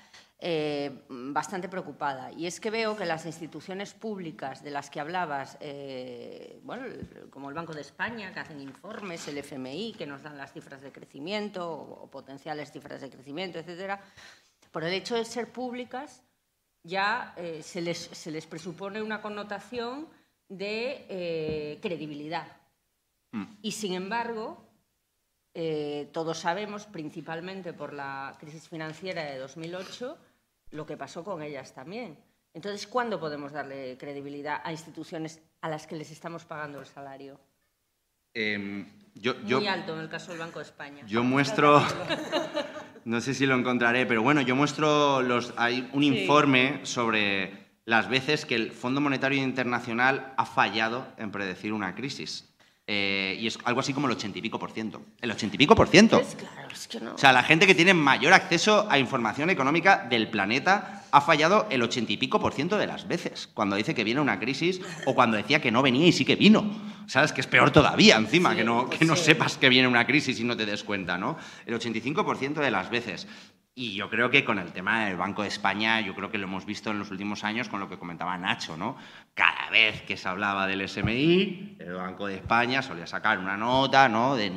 bastante 1.07 1.69
preocupada. 1.69 2.31
Y 2.33 2.47
es 2.47 2.59
que 2.59 2.69
veo 2.69 2.97
que 2.97 3.05
las 3.05 3.25
instituciones 3.25 3.93
públicas 3.93 4.61
de 4.61 4.71
las 4.71 4.89
que 4.89 4.99
hablabas, 4.99 5.57
bueno, 6.63 6.83
como 7.29 7.49
el 7.49 7.55
Banco 7.55 7.73
de 7.73 7.81
España, 7.81 8.33
que 8.33 8.39
hacen 8.39 8.59
informes, 8.59 9.27
el 9.27 9.37
FMI, 9.37 9.95
que 9.97 10.05
nos 10.05 10.21
dan 10.21 10.37
las 10.37 10.51
cifras 10.51 10.81
de 10.81 10.91
crecimiento 10.91 11.69
o, 11.69 12.03
o 12.03 12.11
potenciales 12.11 12.71
cifras 12.71 12.99
de 12.99 13.09
crecimiento, 13.09 13.59
etcétera, 13.59 14.01
por 14.73 14.83
el 14.83 14.91
hecho 14.91 15.15
de 15.15 15.23
ser 15.23 15.49
públicas, 15.51 16.23
ya 16.83 17.33
eh, 17.37 17.61
se, 17.63 17.81
les, 17.81 18.45
presupone 18.45 19.01
una 19.01 19.21
connotación 19.21 20.07
de 20.49 21.05
eh, 21.09 21.79
credibilidad. 21.81 22.47
Mm. 23.31 23.45
Y 23.61 23.71
sin 23.71 23.93
embargo, 23.93 24.63
eh, 25.53 26.09
todos 26.11 26.39
sabemos, 26.39 26.85
principalmente 26.85 27.73
por 27.73 27.93
la 27.93 28.35
crisis 28.39 28.67
financiera 28.67 29.23
de 29.23 29.37
2008, 29.39 30.17
lo 30.71 30.85
que 30.85 30.97
pasó 30.97 31.23
con 31.23 31.41
ellas 31.41 31.73
también. 31.73 32.17
Entonces, 32.53 32.85
¿cuándo 32.85 33.19
podemos 33.19 33.51
darle 33.51 33.97
credibilidad 33.97 34.61
a 34.63 34.71
instituciones 34.71 35.41
a 35.61 35.69
las 35.69 35.87
que 35.87 35.95
les 35.95 36.11
estamos 36.11 36.45
pagando 36.45 36.79
el 36.79 36.85
salario? 36.85 37.39
Em, 38.35 38.87
yo, 39.15 39.35
Muy 39.35 39.49
yo- 39.49 39.69
alto 39.69 39.93
en 39.93 40.01
el 40.01 40.09
caso 40.09 40.31
del 40.31 40.39
Banco 40.39 40.59
de 40.59 40.65
España. 40.65 41.03
Yo 41.07 41.23
muestro, 41.23 41.81
no 43.05 43.21
sé 43.21 43.33
si 43.33 43.45
lo 43.45 43.55
encontraré, 43.55 44.05
pero 44.05 44.21
bueno, 44.21 44.41
yo 44.41 44.55
muestro 44.55 45.21
los, 45.21 45.53
hay 45.57 45.89
un 45.93 46.03
informe 46.03 46.79
sobre 46.83 47.63
las 47.85 48.09
veces 48.09 48.45
que 48.45 48.55
el 48.55 48.71
Fondo 48.71 49.01
Monetario 49.01 49.41
Internacional 49.43 50.33
ha 50.37 50.45
fallado 50.45 51.07
en 51.17 51.31
predecir 51.31 51.73
una 51.73 51.95
crisis. 51.95 52.52
Eh, 52.85 53.37
y 53.39 53.47
es 53.47 53.57
algo 53.63 53.79
así 53.79 53.93
como 53.93 54.07
el 54.07 54.13
ochenta 54.13 54.37
y 54.37 54.41
pico 54.41 54.59
por 54.59 54.71
ciento. 54.71 55.01
El 55.21 55.31
ochenta 55.31 55.55
y 55.55 55.57
pico 55.57 55.73
por 55.73 55.87
ciento. 55.87 56.19
Es 56.19 56.35
claro, 56.35 56.67
es 56.71 56.87
que 56.87 56.99
no. 56.99 57.13
O 57.13 57.17
sea, 57.17 57.31
la 57.31 57.41
gente 57.43 57.65
que 57.65 57.75
tiene 57.75 57.93
mayor 57.93 58.33
acceso 58.33 58.87
a 58.89 58.99
información 58.99 59.49
económica 59.49 60.05
del 60.09 60.29
planeta 60.29 61.05
ha 61.11 61.21
fallado 61.21 61.67
el 61.69 61.81
ochenta 61.81 62.11
y 62.11 62.17
pico 62.17 62.41
por 62.41 62.51
ciento 62.53 62.77
de 62.77 62.87
las 62.87 63.07
veces. 63.07 63.47
Cuando 63.53 63.77
dice 63.77 63.95
que 63.95 64.03
viene 64.03 64.19
una 64.19 64.37
crisis 64.39 64.81
o 65.05 65.15
cuando 65.15 65.37
decía 65.37 65.61
que 65.61 65.71
no 65.71 65.81
venía 65.81 66.07
y 66.07 66.11
sí 66.11 66.25
que 66.25 66.35
vino. 66.35 66.69
¿Sabes? 67.07 67.31
Que 67.31 67.41
es 67.41 67.47
peor 67.47 67.71
todavía 67.71 68.15
encima, 68.17 68.51
Sí, 68.51 68.57
que, 68.57 68.63
no, 68.63 68.85
pues 68.87 68.99
que 68.99 69.05
no 69.05 69.15
sí. 69.15 69.25
sepas 69.25 69.57
que 69.57 69.69
viene 69.69 69.87
una 69.87 70.05
crisis 70.05 70.39
y 70.39 70.43
no 70.43 70.55
te 70.57 70.65
des 70.65 70.83
cuenta, 70.83 71.17
¿no? 71.17 71.37
El 71.65 71.75
85% 71.79 72.55
de 72.55 72.71
las 72.71 72.89
veces. 72.89 73.27
Y 73.75 73.95
yo 73.95 74.07
creo 74.07 74.29
que 74.29 74.45
con 74.45 74.59
el 74.59 74.71
tema 74.71 75.05
del 75.05 75.17
Banco 75.17 75.41
de 75.41 75.47
España, 75.47 75.99
yo 76.01 76.13
creo 76.13 76.29
que 76.29 76.37
lo 76.37 76.45
hemos 76.45 76.63
visto 76.63 76.91
en 76.91 76.99
los 76.99 77.09
últimos 77.09 77.43
años 77.43 77.69
con 77.69 77.79
lo 77.79 77.89
que 77.89 77.97
comentaba 77.97 78.37
Nacho, 78.37 78.77
¿no? 78.77 78.97
Cada 79.33 79.71
vez 79.71 80.03
que 80.03 80.15
se 80.15 80.29
hablaba 80.29 80.67
del 80.67 80.87
SMI, 80.87 81.77
el 81.79 81.93
Banco 81.93 82.27
de 82.27 82.35
España 82.35 82.83
solía 82.83 83.07
sacar 83.07 83.39
una 83.39 83.57
nota, 83.57 84.07
¿no? 84.09 84.35
De- 84.35 84.51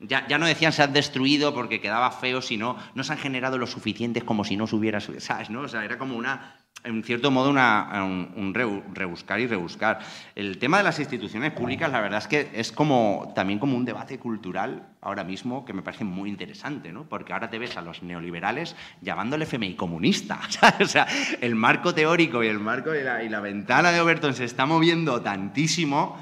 ya, 0.00 0.26
ya 0.26 0.38
no 0.38 0.46
decían 0.46 0.72
se 0.72 0.82
han 0.82 0.94
destruido 0.94 1.52
porque 1.52 1.82
quedaba 1.82 2.10
feo, 2.12 2.40
sino 2.40 2.78
no 2.94 3.04
se 3.04 3.12
han 3.12 3.18
generado 3.18 3.58
lo 3.58 3.66
suficientes 3.66 4.24
como 4.24 4.42
si 4.42 4.56
no 4.56 4.66
se 4.66 4.76
hubiera, 4.76 5.00
¿sabes? 5.00 5.50
¿no? 5.50 5.60
O 5.60 5.68
sea, 5.68 5.84
era 5.84 5.98
como 5.98 6.16
una, 6.16 6.56
en 6.84 7.04
cierto 7.04 7.30
modo, 7.30 7.48
una, 7.50 8.02
un, 8.04 8.32
un 8.34 8.52
reu- 8.54 8.82
rebuscar 8.92 9.38
y 9.38 9.46
rebuscar. 9.46 10.00
El 10.34 10.58
tema 10.58 10.78
de 10.78 10.82
las 10.82 10.98
instituciones 10.98 11.52
públicas, 11.52 11.92
la 11.92 12.00
verdad 12.00 12.18
es 12.18 12.26
que 12.26 12.50
es 12.54 12.72
como 12.72 13.32
también 13.36 13.60
como 13.60 13.76
un 13.76 13.84
debate 13.84 14.18
cultural 14.18 14.88
ahora 15.00 15.22
mismo 15.22 15.64
que 15.64 15.72
me 15.72 15.82
parece 15.82 16.02
muy 16.04 16.28
interesante, 16.28 16.92
¿no? 16.92 17.04
Porque 17.04 17.32
ahora 17.32 17.50
te 17.50 17.60
ves 17.60 17.76
a 17.76 17.82
los 17.82 18.02
neoliberales 18.02 18.74
llamando 19.00 19.36
al 19.36 19.42
FMI 19.42 19.74
comunista. 19.76 20.40
O 20.80 20.86
sea, 20.86 21.06
el 21.40 21.54
marco 21.54 21.94
teórico 21.94 22.42
y 22.42 22.48
el 22.48 22.58
marco 22.58 22.92
y 22.94 23.02
la, 23.02 23.22
y 23.22 23.28
la 23.28 23.38
ventana 23.38 23.92
de 23.92 24.00
Overton 24.00 24.34
se 24.34 24.44
está 24.44 24.66
moviendo 24.66 25.20
tantísimo 25.22 26.16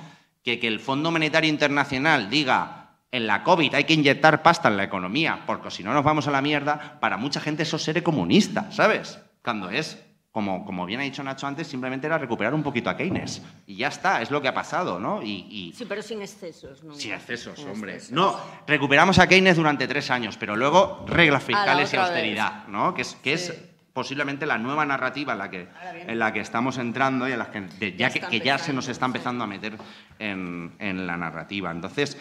que, 0.45 0.59
que 0.59 0.69
el 0.69 0.81
Fondo 0.81 1.11
Monetario 1.11 1.49
Internacional 1.49 2.29
diga 2.29 2.91
en 3.13 3.27
la 3.27 3.43
COVID 3.43 3.75
hay 3.75 3.85
que 3.85 3.95
inyectar 3.95 4.43
pasta 4.43 4.69
en 4.69 4.77
la 4.77 4.85
economía, 4.85 5.41
porque 5.47 5.71
si 5.71 5.83
no 5.83 5.95
nos 5.95 6.05
vamos 6.05 6.29
a 6.29 6.31
la 6.31 6.43
mierda, 6.43 6.99
para 7.01 7.17
mucha 7.17 7.41
gente 7.41 7.63
eso 7.63 7.77
es 7.77 7.83
ser 7.83 8.03
comunista, 8.03 8.71
¿sabes? 8.73 9.19
Cuando 9.43 9.71
es, 9.71 9.99
como, 10.33 10.65
como 10.65 10.87
bien 10.87 11.01
ha 11.01 11.03
dicho 11.03 11.23
Nacho 11.25 11.47
antes, 11.47 11.67
simplemente 11.67 12.07
era 12.07 12.17
recuperar 12.17 12.55
un 12.55 12.63
poquito 12.63 12.89
a 12.89 12.97
Keynes. 12.97 13.43
Y 13.67 13.77
ya 13.77 13.89
está, 13.89 14.23
es 14.23 14.31
lo 14.31 14.41
que 14.41 14.47
ha 14.49 14.55
pasado, 14.55 15.01
¿no? 15.01 15.23
Y, 15.23 15.47
y- 15.51 15.73
Sí, 15.73 15.85
pero 15.89 16.03
sin 16.03 16.23
excesos. 16.23 16.85
¿no? 16.85 16.95
sin 16.95 17.13
excesos, 17.13 17.59
Sin 17.59 17.69
hombre. 17.71 17.95
excesos. 17.95 18.15
No, 18.15 18.39
recuperamos 18.67 19.19
a 19.19 19.27
Keynes 19.27 19.57
durante 19.57 19.89
tres 19.89 20.11
años, 20.11 20.37
pero 20.37 20.55
luego 20.55 21.05
reglas 21.09 21.43
fiscales 21.43 21.93
y 21.93 21.97
vez. 21.97 22.07
austeridad, 22.07 22.67
¿no? 22.69 22.95
Que 22.95 23.03
es, 23.03 23.17
que 23.17 23.33
es 23.33 23.53
posiblemente 23.93 24.47
la 24.47 24.57
nueva 24.57 24.87
narrativa 24.87 25.33
en 25.33 25.39
la 25.39 25.51
que, 25.51 25.67
en 26.07 26.19
la 26.19 26.33
que 26.33 26.39
estamos 26.41 26.79
entrando 26.79 27.29
y 27.29 27.33
en 27.33 27.39
la 27.41 27.51
que, 27.51 27.61
de- 27.63 27.97
ya, 27.97 28.09
Ya 28.09 28.29
que, 28.29 28.39
ya 28.41 28.57
se 28.57 28.73
nos 28.73 28.87
está 28.87 29.07
empezando 29.07 29.43
a 29.43 29.49
meter 29.49 29.77
en, 30.21 30.77
en 30.79 31.09
la 31.09 31.17
narrativa. 31.17 31.73
Entonces, 31.73 32.17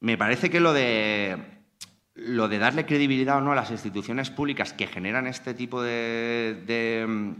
me 0.00 0.16
parece 0.16 0.48
que 0.48 0.60
lo 0.60 0.72
de, 0.72 1.57
lo 2.18 2.48
de 2.48 2.58
darle 2.58 2.84
credibilidad 2.84 3.38
o 3.38 3.40
no 3.40 3.52
a 3.52 3.54
las 3.54 3.70
instituciones 3.70 4.30
públicas 4.30 4.72
que 4.72 4.86
generan 4.86 5.26
este 5.26 5.54
tipo 5.54 5.82
de, 5.82 7.34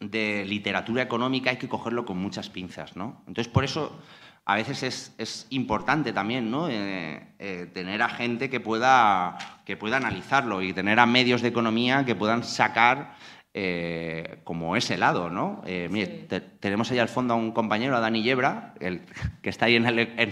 literatura 0.00 1.02
económica 1.02 1.50
hay 1.50 1.58
que 1.58 1.68
cogerlo 1.68 2.06
con 2.06 2.16
muchas 2.16 2.48
pinzas, 2.48 2.96
¿no? 2.96 3.22
Entonces, 3.26 3.52
por 3.52 3.64
eso 3.64 4.00
a 4.46 4.54
veces 4.54 4.82
es, 4.84 5.14
es 5.18 5.46
importante 5.50 6.12
también 6.12 6.50
¿no? 6.50 6.68
Eh, 6.68 7.34
eh, 7.38 7.68
tener 7.74 8.00
a 8.00 8.08
gente 8.08 8.48
que 8.48 8.60
pueda, 8.60 9.36
que 9.64 9.76
pueda 9.76 9.96
analizarlo 9.96 10.62
y 10.62 10.72
tener 10.72 10.98
a 10.98 11.06
medios 11.06 11.42
de 11.42 11.48
economía 11.48 12.04
que 12.04 12.14
puedan 12.14 12.44
sacar 12.44 13.16
eh, 13.58 14.40
como 14.44 14.76
ese 14.76 14.98
lado, 14.98 15.30
¿no? 15.30 15.62
Eh, 15.64 15.88
mire, 15.90 16.06
te- 16.28 16.40
tenemos 16.40 16.90
ahí 16.90 16.98
al 16.98 17.08
fondo 17.08 17.32
a 17.32 17.38
un 17.38 17.52
compañero, 17.52 17.96
a 17.96 18.00
Dani 18.00 18.22
Yebra, 18.22 18.74
el, 18.80 19.00
que 19.42 19.48
está 19.48 19.64
ahí 19.64 19.76
en 19.76 19.86
el, 19.86 19.98
en, 19.98 20.30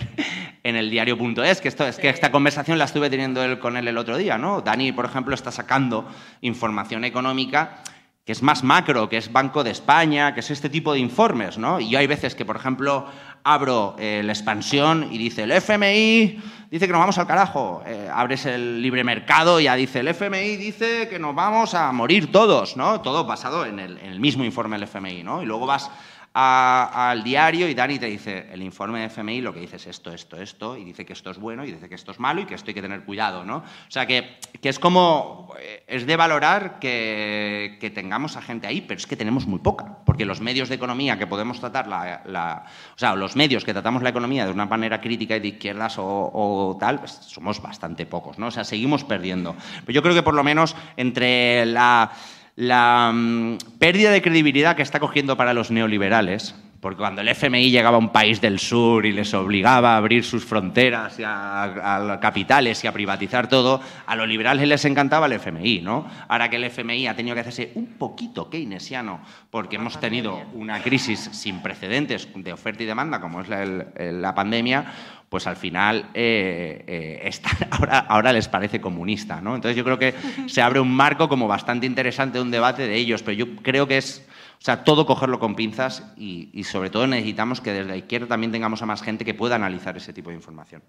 en 0.63 0.77
el 0.77 0.91
diario.es, 0.91 1.63
que, 1.63 1.69
esto, 1.69 1.87
es 1.87 1.97
que 1.99 2.11
esta 2.11 2.31
conversación 2.31 2.79
la 2.79 2.85
estuve 2.85 3.09
teniendo 3.09 3.43
él- 3.43 3.59
con 3.59 3.79
él 3.79 3.89
el 3.89 3.97
otro 3.97 4.19
día, 4.19 4.37
¿no? 4.37 4.61
Dani, 4.61 4.93
por 4.93 5.07
ejemplo, 5.07 5.35
está 5.35 5.51
sacando 5.51 6.07
información 6.43 7.03
económica 7.05 7.83
que 8.27 8.33
es 8.33 8.43
más 8.43 8.63
macro, 8.65 9.09
que 9.11 9.19
es 9.19 9.31
Banco 9.33 9.63
de 9.65 9.71
España, 9.71 10.33
que 10.33 10.41
es 10.41 10.51
este 10.51 10.71
tipo 10.71 10.95
de 10.95 10.99
informes, 10.99 11.59
¿no? 11.59 11.79
Y 11.81 11.91
yo 11.91 11.99
hay 11.99 12.07
veces 12.07 12.35
que, 12.35 12.47
por 12.47 12.57
ejemplo, 12.57 13.07
abro 13.45 13.95
eh, 13.99 14.23
la 14.25 14.33
expansión 14.33 15.09
y 15.13 15.19
dice 15.19 15.43
el 15.43 15.53
FMI 15.53 16.41
dice 16.71 16.87
que 16.87 16.93
nos 16.93 17.01
vamos 17.01 17.19
al 17.19 17.27
carajo. 17.27 17.83
Eh, 17.87 18.09
abres 18.13 18.47
el 18.47 18.83
libre 18.83 19.05
mercado 19.05 19.61
y 19.61 19.65
ya 19.65 19.77
dice 19.77 20.01
el 20.01 20.09
FMI 20.09 20.57
dice 20.57 21.09
que 21.09 21.19
nos 21.19 21.35
vamos 21.35 21.75
a 21.75 21.93
morir 21.93 22.33
todos, 22.33 22.77
¿no? 22.77 23.01
Todo 23.03 23.25
basado 23.25 23.67
en 23.67 23.79
el, 23.79 23.99
en 23.99 24.11
el 24.11 24.19
mismo 24.19 24.45
informe 24.45 24.77
del 24.77 24.85
FMI, 24.85 25.23
¿no? 25.23 25.43
Y 25.43 25.47
luego 25.47 25.67
vas 25.67 25.91
a- 26.37 27.11
al 27.11 27.23
diario 27.23 27.69
y 27.69 27.75
Dani 27.75 27.99
te 27.99 28.07
dice 28.07 28.49
el 28.53 28.61
informe 28.63 28.99
de 29.01 29.07
FMI 29.07 29.41
lo 29.41 29.55
que 29.55 29.61
dice 29.61 29.77
es 29.77 29.87
esto, 29.87 30.13
esto, 30.13 30.37
esto, 30.37 30.77
y 30.77 30.83
dice 30.85 31.07
que 31.07 31.13
esto 31.13 31.31
es 31.31 31.39
bueno 31.39 31.65
y 31.65 31.71
dice 31.73 31.89
que 31.89 31.95
esto 31.95 32.11
es 32.11 32.19
malo 32.19 32.41
y 32.41 32.45
que 32.45 32.55
esto 32.57 32.71
hay 32.71 32.75
que 32.75 32.83
tener 32.83 33.05
cuidado, 33.05 33.45
¿no? 33.45 33.59
O 33.59 33.91
sea, 33.91 34.05
que, 34.07 34.37
que 34.61 34.69
es 34.69 34.79
como, 34.81 35.55
eh, 35.61 35.85
es 35.87 36.07
de 36.07 36.17
valorar 36.17 36.81
que, 36.81 37.79
que 37.81 37.91
tengamos 37.91 38.37
a 38.37 38.43
gente 38.43 38.67
ahí, 38.67 38.81
pero 38.81 38.99
es 38.99 39.07
que 39.07 39.17
tenemos 39.17 39.47
muy 39.47 39.61
poca, 39.61 39.99
porque 40.05 40.25
los 40.25 40.41
medios 40.41 40.69
de 40.69 40.75
economía 40.75 41.19
que 41.19 41.27
podemos 41.29 41.61
tratar, 41.61 41.87
la, 41.87 42.65
o 42.95 42.99
sea, 42.99 43.15
los 43.15 43.37
medios 43.37 43.65
que 43.65 43.73
tratamos 43.73 44.03
la 44.03 44.09
economía 44.11 44.45
de 44.45 44.51
una 44.53 44.67
manera 44.67 45.01
crítica 45.01 45.37
y 45.37 45.41
de 45.41 45.49
izquierdas 45.49 45.99
o, 45.99 46.05
o 46.33 46.77
tal, 46.81 46.99
pues 46.99 47.13
somos 47.13 47.63
bastante 47.63 48.07
pocos, 48.07 48.39
¿no? 48.41 48.49
O 48.49 48.51
sea, 48.51 48.65
seguimos 48.65 49.05
perdiendo. 49.05 49.55
Pero 49.87 49.93
yo 49.93 50.03
creo 50.03 50.15
que 50.15 50.23
por 50.25 50.35
lo 50.35 50.43
menos 50.43 50.75
entre 50.97 51.65
la 51.67 52.11
la 52.57 53.11
mm, 53.13 53.59
pérdida 53.79 54.11
de 54.11 54.23
credibilidad 54.23 54.77
que 54.77 54.83
está 54.83 55.01
cogiendo 55.01 55.37
para 55.37 55.55
los 55.55 55.71
neoliberales, 55.71 56.55
porque 56.85 56.99
cuando 56.99 57.23
el 57.23 57.29
FMI 57.29 57.71
llegaba 57.71 57.97
a 57.97 57.99
un 57.99 58.11
país 58.11 58.43
del 58.43 58.59
sur 58.59 59.07
y 59.07 59.13
les 59.13 59.33
obligaba 59.33 59.95
a 59.95 59.97
abrir 59.97 60.23
sus 60.23 60.45
fronteras 60.45 61.19
y 61.19 61.23
a, 61.25 62.19
capitales 62.21 62.85
y 62.85 62.87
a 62.87 62.93
privatizar 62.93 63.49
todo, 63.49 63.81
a 64.05 64.15
los 64.15 64.29
liberales 64.29 64.69
les 64.69 64.85
encantaba 64.85 65.25
el 65.25 65.33
FMI, 65.33 65.81
¿no? 65.81 66.07
Ahora 66.29 66.51
que 66.51 66.57
el 66.57 66.65
FMI 66.65 67.07
ha 67.07 67.17
tenido 67.17 67.35
que 67.35 67.41
hacerse 67.41 67.73
un 67.77 67.87
poquito 67.95 68.51
keynesiano, 68.51 69.21
porque 69.51 69.77
hemos 69.77 69.99
tenido 69.99 70.43
una 70.53 70.83
crisis 70.83 71.21
sin 71.33 71.63
precedentes 71.63 72.29
de 72.35 72.53
oferta 72.53 72.83
y 72.83 72.87
demanda, 72.87 73.19
como 73.19 73.41
es 73.41 73.49
la 73.49 74.35
pandemia, 74.35 74.93
pues 75.29 75.47
al 75.47 75.57
final 75.57 76.11
eh, 76.15 76.85
eh, 76.87 77.31
ahora, 77.71 77.99
ahora 78.01 78.33
les 78.33 78.49
parece 78.49 78.81
comunista. 78.81 79.41
¿no? 79.41 79.55
Entonces 79.55 79.77
yo 79.77 79.85
creo 79.85 79.99
que 79.99 80.15
se 80.47 80.63
abre 80.63 80.81
un 80.81 80.95
marco 80.95 81.29
como 81.29 81.49
bastante 81.49 81.87
interesante, 81.87 82.41
un 82.41 82.51
debate 82.51 82.87
de 82.87 82.97
ellos, 82.97 83.23
pero 83.23 83.37
yo 83.37 83.57
creo 83.57 83.87
que 83.87 83.99
es, 83.99 84.27
o 84.59 84.65
sea, 84.65 84.85
todo 84.85 85.07
cogerlo 85.07 85.39
con 85.39 85.55
pinzas 85.55 86.13
y, 86.17 86.51
y 86.53 86.65
sobre 86.65 86.91
todo 86.91 87.07
necesitamos 87.07 87.61
que 87.61 87.73
desde 87.73 87.89
la 87.89 87.97
izquierda 87.97 88.27
también 88.29 88.53
tengamos 88.53 88.83
a 88.83 88.87
más 88.87 89.03
gente 89.03 89.25
que 89.25 89.35
pueda 89.35 89.57
analizar 89.57 89.97
ese 89.97 90.13
tipo 90.13 90.31
de 90.31 90.37
información. 90.37 90.83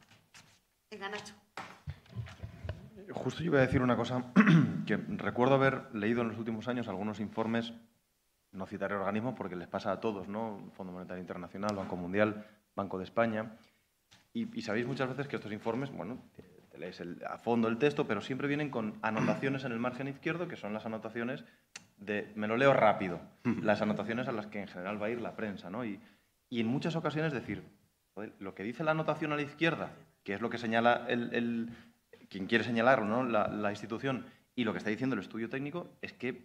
Venga, 0.91 1.09
Nacho. 1.09 1.33
Justo 3.11 3.39
yo 3.41 3.47
iba 3.47 3.59
a 3.59 3.61
decir 3.61 3.81
una 3.81 3.95
cosa 3.95 4.23
que 4.85 4.97
recuerdo 4.97 5.55
haber 5.55 5.93
leído 5.93 6.21
en 6.21 6.29
los 6.29 6.37
últimos 6.37 6.67
años 6.67 6.87
algunos 6.87 7.19
informes, 7.19 7.73
no 8.51 8.65
citaré 8.65 8.95
organismos 8.95 9.35
porque 9.35 9.55
les 9.55 9.67
pasa 9.67 9.91
a 9.91 9.99
todos, 9.99 10.27
¿no? 10.27 10.71
Fondo 10.73 10.93
Monetario 10.93 11.21
Internacional, 11.21 11.75
Banco 11.75 11.95
Mundial, 11.95 12.45
Banco 12.75 12.97
de 12.97 13.03
España. 13.03 13.57
Y, 14.35 14.49
y 14.57 14.61
sabéis 14.61 14.85
muchas 14.85 15.07
veces 15.09 15.27
que 15.27 15.37
estos 15.37 15.51
informes, 15.53 15.89
bueno, 15.91 16.19
te, 16.35 16.77
lees 16.77 16.99
el- 16.99 17.23
a 17.25 17.37
fondo 17.37 17.69
el 17.69 17.77
texto, 17.77 18.05
pero 18.05 18.19
siempre 18.21 18.47
vienen 18.49 18.69
con 18.69 18.99
anotaciones 19.01 19.63
en 19.63 19.71
el 19.71 19.79
margen 19.79 20.09
izquierdo, 20.09 20.47
que 20.49 20.57
son 20.57 20.73
las 20.73 20.85
anotaciones 20.85 21.45
de, 21.97 22.31
me 22.35 22.47
lo 22.47 22.57
leo 22.57 22.73
rápido, 22.73 23.21
las 23.63 23.81
anotaciones 23.81 24.27
a 24.27 24.33
las 24.33 24.47
que 24.47 24.59
en 24.59 24.67
general 24.67 25.01
va 25.01 25.05
a 25.07 25.09
ir 25.09 25.21
la 25.21 25.35
prensa, 25.37 25.69
¿no? 25.69 25.85
Y, 25.85 25.99
y 26.49 26.59
en 26.59 26.67
muchas 26.67 26.97
ocasiones 26.97 27.31
decir, 27.31 27.63
joder, 28.13 28.33
lo 28.39 28.53
que 28.53 28.63
dice 28.63 28.83
la 28.83 28.91
anotación 28.91 29.31
a 29.31 29.37
la 29.37 29.41
izquierda, 29.41 29.91
que 30.25 30.33
es 30.33 30.41
lo 30.41 30.49
que 30.49 30.57
señala 30.57 31.05
el, 31.07 31.33
el- 31.33 31.69
quien 32.29 32.47
quiere 32.47 32.65
señalarlo, 32.65 33.05
¿no? 33.05 33.23
la, 33.23 33.47
la 33.47 33.69
institución, 33.71 34.25
y 34.55 34.65
lo 34.65 34.73
que 34.73 34.79
está 34.79 34.89
diciendo 34.89 35.13
el 35.15 35.21
estudio 35.21 35.47
técnico, 35.49 35.89
es 36.01 36.11
que, 36.11 36.43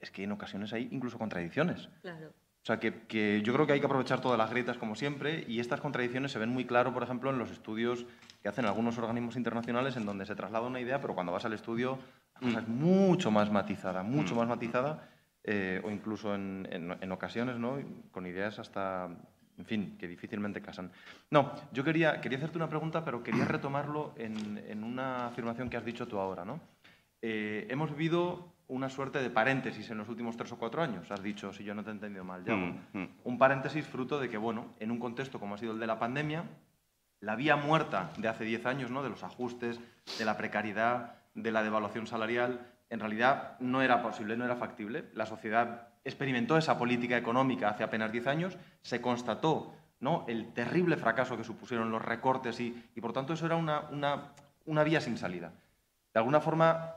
es 0.00 0.10
que 0.10 0.24
en 0.24 0.32
ocasiones 0.32 0.72
hay 0.74 0.88
incluso 0.90 1.16
contradicciones. 1.18 1.88
Claro. 2.02 2.34
O 2.62 2.64
sea, 2.64 2.78
que, 2.78 3.02
que 3.08 3.42
yo 3.42 3.52
creo 3.52 3.66
que 3.66 3.72
hay 3.72 3.80
que 3.80 3.86
aprovechar 3.86 4.20
todas 4.20 4.38
las 4.38 4.50
grietas 4.50 4.78
como 4.78 4.94
siempre 4.94 5.44
y 5.48 5.58
estas 5.58 5.80
contradicciones 5.80 6.30
se 6.30 6.38
ven 6.38 6.48
muy 6.50 6.64
claro, 6.64 6.92
por 6.94 7.02
ejemplo, 7.02 7.30
en 7.30 7.38
los 7.38 7.50
estudios 7.50 8.06
que 8.40 8.48
hacen 8.48 8.66
algunos 8.66 8.96
organismos 8.98 9.34
internacionales 9.36 9.96
en 9.96 10.06
donde 10.06 10.26
se 10.26 10.36
traslada 10.36 10.66
una 10.68 10.80
idea, 10.80 11.00
pero 11.00 11.14
cuando 11.14 11.32
vas 11.32 11.44
al 11.44 11.54
estudio 11.54 11.98
la 12.34 12.40
cosa 12.40 12.60
es 12.60 12.68
mucho 12.68 13.30
más 13.32 13.50
matizada, 13.50 14.02
mucho 14.04 14.36
más 14.36 14.46
matizada, 14.46 15.08
eh, 15.42 15.80
o 15.84 15.90
incluso 15.90 16.34
en, 16.36 16.68
en- 16.70 16.96
en 17.00 17.10
ocasiones, 17.12 17.56
¿no? 17.58 17.78
Con 18.12 18.26
ideas 18.26 18.60
hasta, 18.60 19.08
en 19.58 19.66
fin, 19.66 19.96
que 19.98 20.06
difícilmente 20.06 20.62
casan. 20.62 20.92
No, 21.32 21.52
yo 21.72 21.82
quería, 21.82 22.20
quería 22.20 22.38
hacerte 22.38 22.58
una 22.58 22.68
pregunta, 22.68 23.04
pero 23.04 23.24
quería 23.24 23.44
retomarlo 23.44 24.14
en, 24.16 24.58
en 24.68 24.84
una 24.84 25.26
afirmación 25.26 25.68
que 25.68 25.76
has 25.78 25.84
dicho 25.84 26.06
tú 26.06 26.20
ahora, 26.20 26.44
¿no? 26.44 26.60
Eh, 27.22 27.66
hemos 27.70 27.90
vivido 27.90 28.52
una 28.72 28.88
suerte 28.88 29.20
de 29.22 29.30
paréntesis 29.30 29.90
en 29.90 29.98
los 29.98 30.08
últimos 30.08 30.36
tres 30.36 30.50
o 30.52 30.58
cuatro 30.58 30.82
años, 30.82 31.10
has 31.10 31.22
dicho, 31.22 31.52
si 31.52 31.62
yo 31.64 31.74
no 31.74 31.84
te 31.84 31.90
he 31.90 31.92
entendido 31.92 32.24
mal, 32.24 32.42
ya. 32.44 32.54
Mm, 32.54 32.80
mm. 32.92 33.08
Un 33.24 33.38
paréntesis 33.38 33.86
fruto 33.86 34.18
de 34.18 34.28
que, 34.28 34.38
bueno, 34.38 34.66
en 34.80 34.90
un 34.90 34.98
contexto 34.98 35.38
como 35.38 35.54
ha 35.54 35.58
sido 35.58 35.72
el 35.72 35.78
de 35.80 35.86
la 35.86 35.98
pandemia, 35.98 36.44
la 37.20 37.36
vía 37.36 37.56
muerta 37.56 38.10
de 38.18 38.28
hace 38.28 38.44
diez 38.44 38.64
años, 38.66 38.90
¿no? 38.90 39.02
de 39.02 39.10
los 39.10 39.22
ajustes, 39.22 39.78
de 40.18 40.24
la 40.24 40.36
precariedad, 40.36 41.14
de 41.34 41.52
la 41.52 41.62
devaluación 41.62 42.06
salarial, 42.06 42.66
en 42.90 43.00
realidad 43.00 43.56
no 43.60 43.80
era 43.82 44.02
posible, 44.02 44.36
no 44.36 44.44
era 44.44 44.56
factible. 44.56 45.04
La 45.14 45.26
sociedad 45.26 45.88
experimentó 46.04 46.56
esa 46.56 46.76
política 46.78 47.16
económica 47.16 47.68
hace 47.68 47.84
apenas 47.84 48.10
diez 48.10 48.26
años, 48.26 48.56
se 48.82 49.00
constató 49.00 49.72
¿no? 50.00 50.24
el 50.28 50.52
terrible 50.52 50.96
fracaso 50.96 51.36
que 51.36 51.44
supusieron 51.44 51.90
los 51.90 52.02
recortes 52.02 52.58
y, 52.58 52.84
y 52.94 53.00
por 53.00 53.12
tanto 53.12 53.34
eso 53.34 53.46
era 53.46 53.56
una, 53.56 53.80
una- 53.90 54.32
una 54.64 54.82
vía 54.82 55.00
sin 55.00 55.16
salida. 55.18 55.52
De 56.12 56.18
alguna 56.20 56.40
forma 56.40 56.94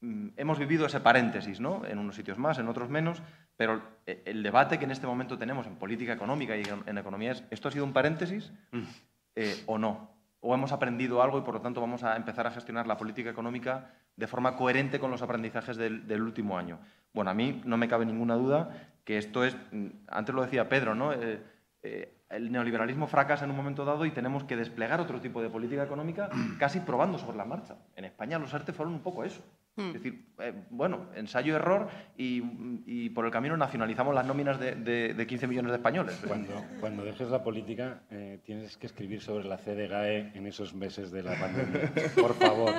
hemos 0.00 0.58
vivido 0.58 0.86
ese 0.86 1.00
paréntesis, 1.00 1.60
¿no? 1.60 1.84
En 1.84 1.98
unos 1.98 2.14
sitios 2.14 2.38
más, 2.38 2.58
en 2.58 2.68
otros 2.68 2.88
menos, 2.88 3.22
pero 3.56 3.82
eh, 4.06 4.22
el 4.26 4.42
debate 4.42 4.78
que 4.78 4.84
en 4.84 4.90
este 4.90 5.06
momento 5.06 5.38
tenemos 5.38 5.66
en 5.66 5.76
política 5.76 6.12
económica 6.12 6.56
y 6.56 6.62
en, 6.86 6.98
economía 6.98 7.32
es, 7.32 7.44
¿esto 7.50 7.68
ha 7.68 7.72
sido 7.72 7.84
un 7.84 7.92
paréntesis 7.92 8.52
eh, 9.34 9.62
o 9.66 9.78
no? 9.78 10.10
¿O 10.40 10.54
hemos 10.54 10.70
aprendido 10.70 11.20
algo 11.22 11.38
y 11.38 11.42
por 11.42 11.54
lo 11.54 11.60
tanto 11.60 11.80
vamos 11.80 12.04
a 12.04 12.14
empezar 12.16 12.46
a 12.46 12.52
gestionar 12.52 12.86
la 12.86 12.96
política 12.96 13.30
económica 13.30 13.90
de 14.14 14.26
forma 14.28 14.56
coherente 14.56 15.00
con 15.00 15.10
los 15.10 15.22
aprendizajes 15.22 15.76
del, 15.76 16.06
del 16.06 16.22
último 16.22 16.56
año? 16.56 16.78
Bueno, 17.12 17.30
a 17.30 17.34
mí 17.34 17.60
no 17.64 17.76
me 17.76 17.88
cabe 17.88 18.06
ninguna 18.06 18.36
duda 18.36 18.70
que 19.04 19.18
esto 19.18 19.42
es, 19.42 19.56
mm, 19.72 19.86
antes 20.08 20.34
lo 20.34 20.42
decía 20.42 20.68
Pedro, 20.68 20.94
¿no? 20.94 21.12
Eh, 21.12 21.42
eh, 21.82 22.14
el 22.28 22.52
neoliberalismo 22.52 23.06
fracasa 23.06 23.46
en 23.46 23.50
un 23.50 23.56
momento 23.56 23.86
dado 23.86 24.04
y 24.04 24.10
tenemos 24.10 24.44
que 24.44 24.54
desplegar 24.54 25.00
otro 25.00 25.18
tipo 25.18 25.40
de 25.40 25.48
política 25.48 25.82
económica 25.82 26.28
casi 26.58 26.80
probando 26.80 27.18
sobre 27.18 27.38
la 27.38 27.46
marcha. 27.46 27.76
En 27.96 28.04
España 28.04 28.38
los 28.38 28.52
ERTE 28.52 28.74
fueron 28.74 28.92
un 28.92 29.00
poco 29.00 29.24
eso. 29.24 29.42
Es 29.78 29.92
decir, 29.92 30.26
eh, 30.40 30.52
bueno, 30.70 31.06
ensayo-error 31.14 31.88
y, 32.16 32.42
y 32.84 33.10
por 33.10 33.24
el 33.26 33.30
camino 33.30 33.56
nacionalizamos 33.56 34.14
las 34.14 34.26
nóminas 34.26 34.58
de, 34.58 34.74
de- 34.74 35.14
de 35.14 35.26
15 35.26 35.46
millones 35.46 35.70
de 35.70 35.76
españoles. 35.76 36.20
Cuando, 36.26 36.52
cuando 36.80 37.04
dejes 37.04 37.28
la 37.30 37.42
política, 37.44 38.00
eh, 38.10 38.40
tienes 38.44 38.76
que 38.76 38.86
escribir 38.86 39.20
sobre 39.20 39.44
la 39.44 39.56
CDGAE 39.58 40.32
en 40.34 40.46
esos 40.46 40.74
meses 40.74 41.10
de 41.12 41.22
la 41.22 41.38
pandemia. 41.38 41.92
Por 42.20 42.34
favor. 42.34 42.74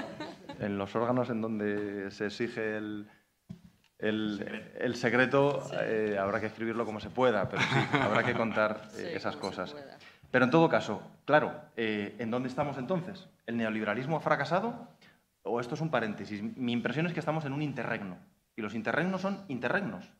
En 0.59 0.77
los 0.77 0.93
órganos 0.95 1.29
en 1.29 1.39
donde 1.41 2.11
se 2.11 2.25
exige 2.25 2.75
el, 2.77 3.07
el, 3.99 4.73
el 4.79 4.95
secreto, 4.95 5.61
eh, 5.81 6.17
habrá 6.19 6.39
que 6.39 6.47
escribirlo 6.47 6.85
como 6.85 6.99
se 6.99 7.09
pueda, 7.09 7.47
pero 7.49 7.61
sí, 7.61 7.79
habrá 8.01 8.23
que 8.23 8.33
contar 8.33 8.81
eh, 8.83 8.89
Sí, 8.97 9.03
esas 9.15 9.35
cosas. 9.37 9.75
Pero 10.31 10.45
en 10.45 10.51
todo 10.51 10.69
caso, 10.69 11.01
claro, 11.25 11.53
eh, 11.75 12.15
¿en 12.19 12.29
dónde 12.29 12.49
estamos 12.49 12.77
entonces? 12.77 13.27
¿El 13.47 13.57
neoliberalismo 13.57 14.17
ha 14.17 14.19
fracasado 14.19 14.87
o 15.49 15.59
esto 15.59 15.75
es 15.75 15.81
un 15.81 15.89
paréntesis? 15.89 16.41
Mi 16.57 16.71
impresión 16.71 17.05
es 17.05 17.13
que 17.13 17.19
estamos 17.19 17.45
en 17.45 17.53
un 17.53 17.61
interregno. 17.61 18.17
Y 18.55 18.61
los 18.61 18.75
interregnos 18.75 19.21
son 19.21 19.45
interregnos. 19.47 20.11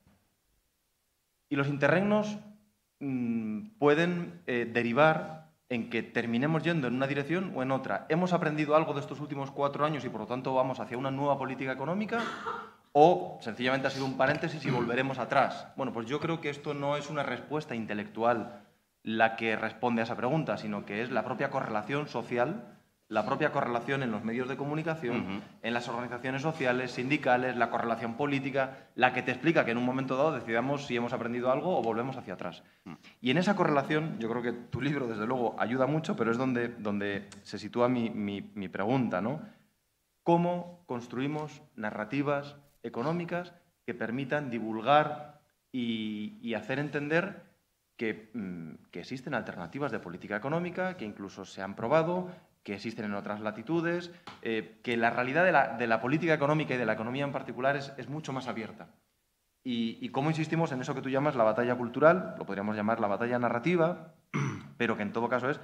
Y 1.49 1.55
los 1.55 1.67
interregnos 1.67 2.37
mm, 2.99 3.77
pueden 3.79 4.41
eh, 4.47 4.69
derivar 4.71 5.49
en 5.69 5.89
que 5.89 6.01
terminemos 6.01 6.63
yendo 6.63 6.87
en 6.87 6.95
una 6.95 7.07
dirección 7.07 7.51
o 7.55 7.61
en 7.61 7.71
otra. 7.71 8.05
¿Hemos 8.09 8.33
aprendido 8.33 8.75
algo 8.75 8.93
de 8.93 9.01
estos 9.01 9.19
últimos 9.19 9.51
cuatro 9.51 9.85
años 9.85 10.03
y 10.03 10.09
por 10.09 10.21
lo 10.21 10.27
tanto 10.27 10.53
vamos 10.53 10.79
hacia 10.79 10.97
una 10.97 11.11
nueva 11.11 11.37
política 11.37 11.71
económica? 11.71 12.23
¿O 12.91 13.37
sencillamente 13.41 13.87
ha 13.87 13.91
sido 13.91 14.05
un 14.05 14.17
paréntesis 14.17 14.65
y 14.65 14.71
volveremos 14.71 15.19
atrás? 15.19 15.67
Bueno, 15.75 15.93
pues 15.93 16.07
yo 16.07 16.19
creo 16.19 16.41
que 16.41 16.49
esto 16.49 16.73
no 16.73 16.97
es 16.97 17.09
una 17.09 17.21
respuesta 17.21 17.75
intelectual 17.75 18.63
la 19.03 19.35
que 19.35 19.55
responde 19.55 20.01
a 20.01 20.05
esa 20.05 20.17
pregunta, 20.17 20.57
sino 20.57 20.85
que 20.85 21.01
es 21.03 21.11
la 21.11 21.23
propia 21.23 21.51
correlación 21.51 22.07
social, 22.07 22.78
la 23.09 23.25
propia 23.25 23.51
correlación 23.51 24.03
en 24.03 24.11
los 24.11 24.23
medios 24.23 24.47
de 24.47 24.55
comunicación, 24.55 25.41
en 25.63 25.73
las 25.73 25.87
organizaciones 25.89 26.43
sociales, 26.43 26.91
sindicales, 26.91 27.57
la 27.57 27.69
correlación 27.71 28.13
política, 28.15 28.87
la 28.95 29.13
que 29.13 29.23
te 29.23 29.31
explica 29.31 29.65
que 29.65 29.71
en 29.71 29.77
un 29.77 29.85
momento 29.85 30.15
dado 30.15 30.31
decidamos 30.31 30.85
si 30.85 30.95
hemos 30.95 31.11
aprendido 31.11 31.51
algo 31.51 31.77
o 31.77 31.81
volvemos 31.81 32.17
hacia 32.17 32.35
atrás. 32.35 32.63
Y 33.19 33.31
en 33.31 33.39
esa 33.39 33.55
correlación, 33.55 34.19
yo 34.19 34.29
creo 34.29 34.43
que 34.43 34.51
tu 34.53 34.79
libro, 34.79 35.07
desde 35.07 35.25
luego, 35.25 35.55
ayuda 35.59 35.87
mucho, 35.87 36.15
pero 36.15 36.29
es 36.31 36.37
donde, 36.37 36.67
donde 36.67 37.27
se 37.41 37.57
sitúa 37.57 37.89
mi, 37.89 38.11
mi- 38.11 38.51
mi 38.53 38.69
pregunta, 38.69 39.21
¿no? 39.21 39.41
¿Cómo 40.23 40.83
construimos 40.85 41.61
narrativas 41.75 42.57
económicas 42.83 43.53
que 43.85 43.93
permitan 43.95 44.49
divulgar 44.51 45.41
y, 45.71 46.37
y 46.41 46.53
hacer 46.53 46.77
entender 46.77 47.41
que, 47.97 48.29
mm, 48.33 48.89
que 48.91 48.99
existen 48.99 49.33
alternativas 49.33 49.91
de 49.91 49.99
política 49.99 50.35
económica, 50.37 50.95
que 50.95 51.05
incluso 51.05 51.43
se 51.45 51.61
han 51.61 51.75
probado, 51.75 52.29
que 52.69 52.75
existen 52.75 53.05
en 53.05 53.13
otras 53.15 53.41
latitudes, 53.41 54.11
eh, 54.43 54.79
que 54.83 54.95
la 54.95 55.09
realidad 55.09 55.43
de 55.43 55.51
la, 55.51 55.75
de 55.77 55.87
la 55.87 55.99
política 55.99 56.33
económica 56.33 56.75
y 56.75 56.77
de 56.77 56.85
la 56.85 56.93
economía 56.93 57.23
en 57.25 57.31
particular 57.31 57.75
es, 57.75 57.91
es 57.97 58.07
mucho 58.09 58.31
más 58.31 58.47
abierta. 58.47 58.89
Y, 59.63 59.97
y 60.01 60.09
cómo 60.09 60.29
insistimos 60.29 60.71
en 60.71 60.79
eso 60.81 60.93
que 60.95 61.01
tú 61.01 61.09
llamas 61.09 61.35
la 61.35 61.43
batalla 61.43 61.75
cultural, 61.75 62.35
lo 62.37 62.45
podríamos 62.45 62.75
llamar 62.75 62.99
la 62.99 63.07
batalla 63.07 63.39
narrativa, 63.39 64.13
pero 64.77 64.95
que 64.95 65.01
en 65.03 65.11
todo 65.11 65.27
caso 65.27 65.49
es 65.49 65.59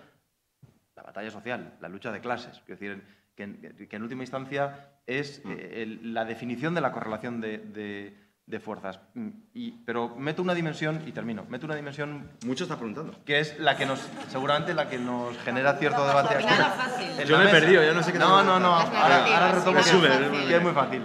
la 0.96 1.04
batalla 1.04 1.30
social, 1.30 1.76
la 1.80 1.90
lucha 1.90 2.12
de 2.12 2.22
clases. 2.22 2.62
Quiero 2.66 2.80
decir, 2.80 3.04
que 3.36 3.44
en, 3.44 3.88
que 3.90 3.96
en 3.96 4.02
última 4.04 4.24
instancia 4.24 4.90
es 5.06 5.44
eh, 5.46 5.84
el- 5.84 6.14
la 6.14 6.26
definición 6.26 6.74
de 6.74 6.82
la 6.82 6.92
correlación 6.92 7.40
de, 7.40 7.60
de- 7.60 8.18
de 8.48 8.60
fuerzas. 8.60 9.00
Mm, 9.16 9.30
y- 9.54 9.72
pero 9.86 10.16
meto 10.18 10.42
una 10.44 10.54
dimensión, 10.54 11.02
y 11.08 11.12
termino, 11.12 11.46
meto 11.50 11.66
una 11.66 11.76
dimensión 11.76 12.30
Mucho 12.46 12.64
está 12.66 12.76
preguntando. 12.76 13.16
que 13.26 13.40
es 13.40 13.58
la 13.60 13.76
que 13.76 13.86
nos, 13.88 14.00
seguramente 14.30 14.74
la 14.76 14.88
que 14.88 15.00
nos 15.00 15.36
genera 15.40 15.74
cierto 15.78 16.06
debate 16.06 16.36
aquí. 16.36 16.46
Fácil. 16.48 17.26
Yo 17.26 17.38
me 17.40 17.46
he 17.46 17.48
perdido, 17.48 17.84
ya 17.84 17.94
no 17.94 18.04
sé 18.04 18.12
qué 18.14 18.20
No, 18.20 18.44
no, 18.44 18.60
no, 18.60 18.76
ahora, 18.76 19.26
ahora 19.26 19.52
retomo 19.54 19.80
que, 19.82 19.92
más 19.94 20.10
fácil. 20.10 20.48
que 20.48 20.56
es 20.56 20.62
muy 20.62 20.72
fácil. 20.74 21.02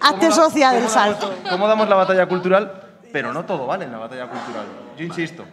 Hazte 0.00 0.16
¿Cómo 0.18 0.28
da- 0.30 0.32
socia 0.32 0.70
del 0.72 0.88
salto. 0.88 1.32
¿Cómo 1.48 1.68
damos 1.68 1.88
la 1.88 1.94
batalla 1.94 2.26
cultural? 2.26 2.82
Pero 3.12 3.32
no 3.32 3.44
todo 3.44 3.66
vale 3.66 3.84
en 3.84 3.92
la 3.92 3.98
batalla 3.98 4.26
cultural. 4.26 4.66
Yo 4.98 5.04
insisto. 5.04 5.44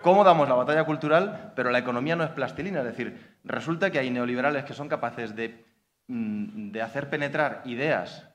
¿Cómo 0.00 0.24
damos 0.24 0.48
la 0.48 0.54
batalla 0.54 0.84
cultural? 0.84 1.52
Pero 1.54 1.70
la 1.70 1.78
economía 1.80 2.16
no 2.16 2.24
es 2.24 2.30
plastilina. 2.30 2.78
Es 2.78 2.86
decir, 2.86 3.36
resulta 3.44 3.90
que 3.90 3.98
hay 3.98 4.08
neoliberales 4.10 4.64
que 4.64 4.72
son 4.72 4.88
capaces 4.88 5.36
de, 5.36 5.66
mm, 6.06 6.70
de 6.70 6.80
hacer 6.80 7.10
penetrar 7.10 7.60
ideas 7.66 8.26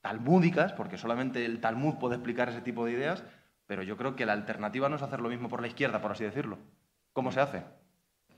talmúdicas, 0.00 0.72
porque 0.72 0.98
solamente 0.98 1.44
el 1.44 1.60
Talmud 1.60 1.94
puede 1.96 2.14
explicar 2.16 2.48
ese 2.48 2.60
tipo 2.60 2.84
de 2.86 2.92
ideas, 2.92 3.22
pero 3.66 3.82
yo 3.82 3.96
creo 3.96 4.16
que 4.16 4.26
la 4.26 4.32
alternativa 4.32 4.88
no 4.88 4.96
es 4.96 5.02
hacer 5.02 5.20
lo 5.20 5.28
mismo 5.28 5.48
por 5.48 5.60
la 5.60 5.68
izquierda, 5.68 6.00
por 6.00 6.12
así 6.12 6.24
decirlo. 6.24 6.58
¿Cómo 7.12 7.30
se 7.32 7.40
hace? 7.40 7.62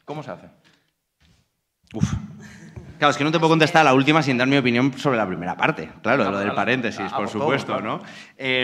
¿Cómo 0.05 0.23
se 0.23 0.31
hace? 0.33 0.49
Uf. 1.95 2.13
Claro, 2.99 3.11
es 3.11 3.17
que 3.17 3.25
no 3.25 3.33
te 3.33 3.39
puedo 3.41 3.51
contestar 3.51 3.81
a 3.81 3.85
la 3.85 3.95
última 3.95 4.23
sin 4.23 4.39
dar 4.39 4.47
mi 4.47 4.57
opinión 4.57 4.93
sobre 4.97 5.17
la 5.17 5.27
primera 5.27 5.57
parte. 5.57 5.91
Claro, 6.03 6.25
Ah, 6.25 6.31
lo 6.31 6.39
del 6.39 6.53
paréntesis, 6.53 7.01
ah, 7.05 7.17
por 7.17 7.25
por 7.25 7.29
supuesto. 7.29 7.81
¿no? 7.81 8.01
Eh, 8.37 8.63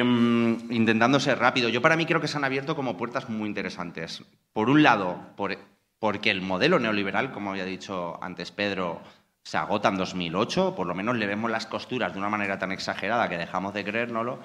intentando 0.70 1.18
ser 1.18 1.38
rápido. 1.38 1.68
Yo 1.68 1.82
para 1.82 1.96
mí 1.96 2.06
creo 2.06 2.20
que 2.20 2.28
se 2.28 2.36
han 2.36 2.44
abierto 2.44 2.76
como 2.76 2.96
puertas 2.96 3.28
muy 3.28 3.48
interesantes. 3.48 4.22
Por 4.52 4.70
un 4.70 4.82
lado, 4.84 5.18
por- 5.36 5.58
porque 5.98 6.30
el 6.30 6.40
modelo 6.40 6.78
neoliberal, 6.78 7.32
como 7.32 7.50
había 7.50 7.64
dicho 7.64 8.22
antes 8.22 8.52
Pedro, 8.52 9.00
se 9.48 9.56
agota 9.56 9.88
en 9.88 9.96
2008, 9.96 10.74
por 10.74 10.86
lo 10.86 10.94
menos 10.94 11.16
le 11.16 11.26
vemos 11.26 11.50
las 11.50 11.64
costuras 11.64 12.12
de 12.12 12.18
una 12.18 12.28
manera 12.28 12.58
tan 12.58 12.70
exagerada 12.70 13.30
que 13.30 13.38
dejamos 13.38 13.72
de 13.72 13.82
creérnoslo. 13.82 14.40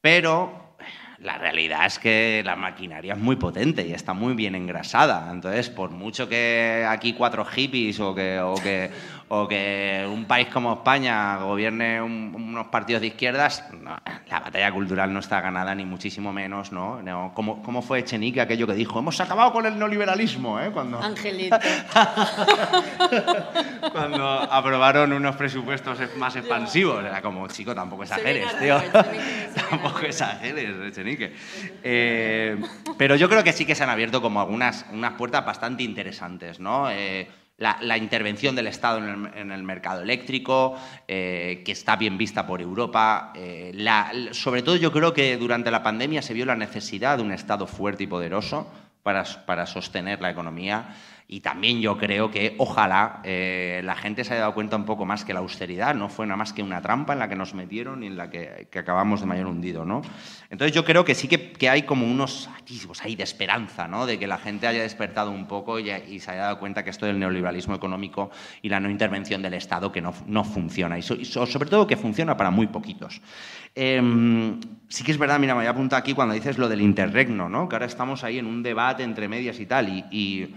Pero 0.00 0.76
la 1.18 1.36
realidad 1.36 1.84
es 1.84 1.98
que 1.98 2.40
la 2.42 2.56
maquinaria 2.56 3.12
es 3.12 3.18
muy 3.18 3.36
potente 3.36 3.86
y 3.86 3.92
está 3.92 4.14
muy 4.14 4.32
bien 4.32 4.54
engrasada. 4.54 5.30
Entonces, 5.30 5.68
por 5.68 5.90
mucho 5.90 6.26
que 6.26 6.86
aquí 6.88 7.12
cuatro 7.12 7.44
hippies 7.44 8.00
o 8.00 8.14
que, 8.14 8.40
o 8.40 8.54
que, 8.54 8.90
o 9.28 9.48
que 9.48 10.06
un 10.08 10.26
país 10.26 10.48
como 10.48 10.72
España 10.74 11.36
gobierne 11.38 12.00
un- 12.02 12.32
unos 12.34 12.66
partidos 12.68 13.00
de 13.00 13.08
izquierdas, 13.08 13.64
no, 13.82 13.96
la 14.28 14.40
batalla 14.40 14.70
cultural 14.72 15.12
no 15.12 15.20
está 15.20 15.40
ganada 15.40 15.74
ni 15.74 15.84
muchísimo 15.84 16.32
menos, 16.32 16.72
¿no? 16.72 17.00
No, 17.02 17.32
¿Cómo, 17.34 17.62
cómo 17.62 17.80
fue 17.82 18.00
Echenique 18.00 18.40
aquello 18.40 18.66
que 18.66 18.74
dijo? 18.74 18.98
Hemos 18.98 19.18
acabado 19.20 19.52
con 19.52 19.64
el 19.66 19.78
neoliberalismo, 19.78 20.60
¿eh? 20.60 20.70
Cuando, 20.72 20.98
Angelito. 21.02 21.56
cuando 23.92 24.26
aprobaron 24.28 25.12
unos 25.12 25.36
presupuestos 25.36 25.98
más 26.16 26.36
expansivos. 26.36 27.04
Era 27.04 27.22
como, 27.22 27.46
chico, 27.48 27.74
tampoco 27.74 28.02
exageres, 28.02 28.58
tío. 28.58 28.80
Tampoco 29.70 30.00
exageres, 30.00 30.74
Echenique. 30.88 31.32
Eh, 31.82 32.60
pero 32.98 33.16
yo 33.16 33.28
creo 33.28 33.42
que 33.44 33.52
sí 33.52 33.64
que 33.64 33.74
se 33.74 33.84
han 33.84 33.90
abierto 33.90 34.20
como 34.20 34.40
algunas 34.40 34.84
unas 34.92 35.12
puertas 35.14 35.44
bastante 35.44 35.82
interesantes, 35.82 36.60
¿no? 36.60 36.90
Eh, 36.90 37.28
la, 37.58 37.96
intervención 37.98 38.56
del 38.56 38.66
Estado 38.66 38.98
en 38.98 39.52
el, 39.52 39.62
mercado 39.62 40.02
eléctrico, 40.02 40.76
eh, 41.06 41.62
que 41.64 41.72
está 41.72 41.96
bien 41.96 42.18
vista 42.18 42.46
por 42.46 42.60
Europa. 42.60 43.32
eh, 43.36 43.72
sobre 44.32 44.62
todo 44.62 44.76
yo 44.76 44.92
creo 44.92 45.14
que 45.14 45.36
durante 45.36 45.70
la 45.70 45.82
pandemia 45.82 46.22
se 46.22 46.34
vio 46.34 46.46
la 46.46 46.56
necesidad 46.56 47.18
de 47.18 47.22
un 47.22 47.32
Estado 47.32 47.66
fuerte 47.66 48.04
y 48.04 48.06
poderoso 48.06 48.70
para, 49.02 49.24
para 49.46 49.66
sostener 49.66 50.20
la 50.20 50.30
economía. 50.30 50.96
Y 51.26 51.40
también 51.40 51.80
yo 51.80 51.96
creo 51.96 52.30
que 52.30 52.54
ojalá 52.58 53.20
eh, 53.24 53.80
la 53.82 53.96
gente 53.96 54.24
se 54.24 54.34
haya 54.34 54.42
dado 54.42 54.54
cuenta 54.54 54.76
un 54.76 54.84
poco 54.84 55.06
más 55.06 55.24
que 55.24 55.32
la 55.32 55.40
austeridad 55.40 55.94
no 55.94 56.10
fue 56.10 56.26
nada 56.26 56.36
más 56.36 56.52
que 56.52 56.62
una 56.62 56.82
trampa 56.82 57.14
en 57.14 57.18
la 57.18 57.30
que 57.30 57.34
nos 57.34 57.54
metieron 57.54 58.02
y 58.02 58.08
en 58.08 58.16
la 58.18 58.28
que, 58.28 58.68
acabamos 58.78 59.20
de 59.20 59.26
mayor 59.26 59.46
hundido. 59.46 59.86
¿no? 59.86 60.02
Entonces 60.50 60.74
yo 60.74 60.84
creo 60.84 61.02
que 61.06 61.14
sí 61.14 61.26
que, 61.26 61.52
que, 61.52 61.70
hay 61.70 61.84
como 61.84 62.06
unos 62.06 62.50
atisbos 62.60 63.02
ahí 63.02 63.16
de 63.16 63.22
esperanza, 63.22 63.88
¿no? 63.88 64.04
de 64.04 64.18
que 64.18 64.26
la 64.26 64.36
gente 64.36 64.66
haya 64.66 64.82
despertado 64.82 65.30
un 65.30 65.46
poco 65.46 65.78
y, 65.78 65.86
se 66.20 66.30
haya 66.30 66.42
dado 66.42 66.58
cuenta 66.58 66.84
que 66.84 66.90
esto 66.90 67.06
del 67.06 67.18
neoliberalismo 67.18 67.74
económico 67.74 68.30
y 68.60 68.68
la 68.68 68.78
no 68.78 68.90
intervención 68.90 69.40
del 69.40 69.54
Estado 69.54 69.90
que 69.90 70.02
no, 70.02 70.12
no 70.26 70.44
funciona. 70.44 70.98
Y, 70.98 71.02
so, 71.02 71.14
y 71.14 71.24
so, 71.24 71.46
sobre 71.46 71.70
todo 71.70 71.86
que 71.86 71.96
funciona 71.96 72.36
para 72.36 72.50
muy 72.50 72.66
poquitos. 72.66 73.22
Eh, 73.74 74.58
sí 74.88 75.02
que 75.04 75.10
es 75.10 75.18
verdad, 75.18 75.38
mira, 75.38 75.54
me 75.54 75.60
voy 75.60 75.68
a 75.68 75.70
apuntar 75.70 76.00
aquí 76.00 76.12
cuando 76.12 76.34
dices 76.34 76.58
lo 76.58 76.68
del 76.68 76.82
interregno, 76.82 77.48
¿no? 77.48 77.66
que 77.66 77.76
ahora 77.76 77.86
estamos 77.86 78.24
ahí 78.24 78.38
en 78.38 78.46
un 78.46 78.62
debate 78.62 79.02
entre 79.02 79.26
medias 79.26 79.58
y 79.58 79.64
tal. 79.64 79.88
y 80.10 80.54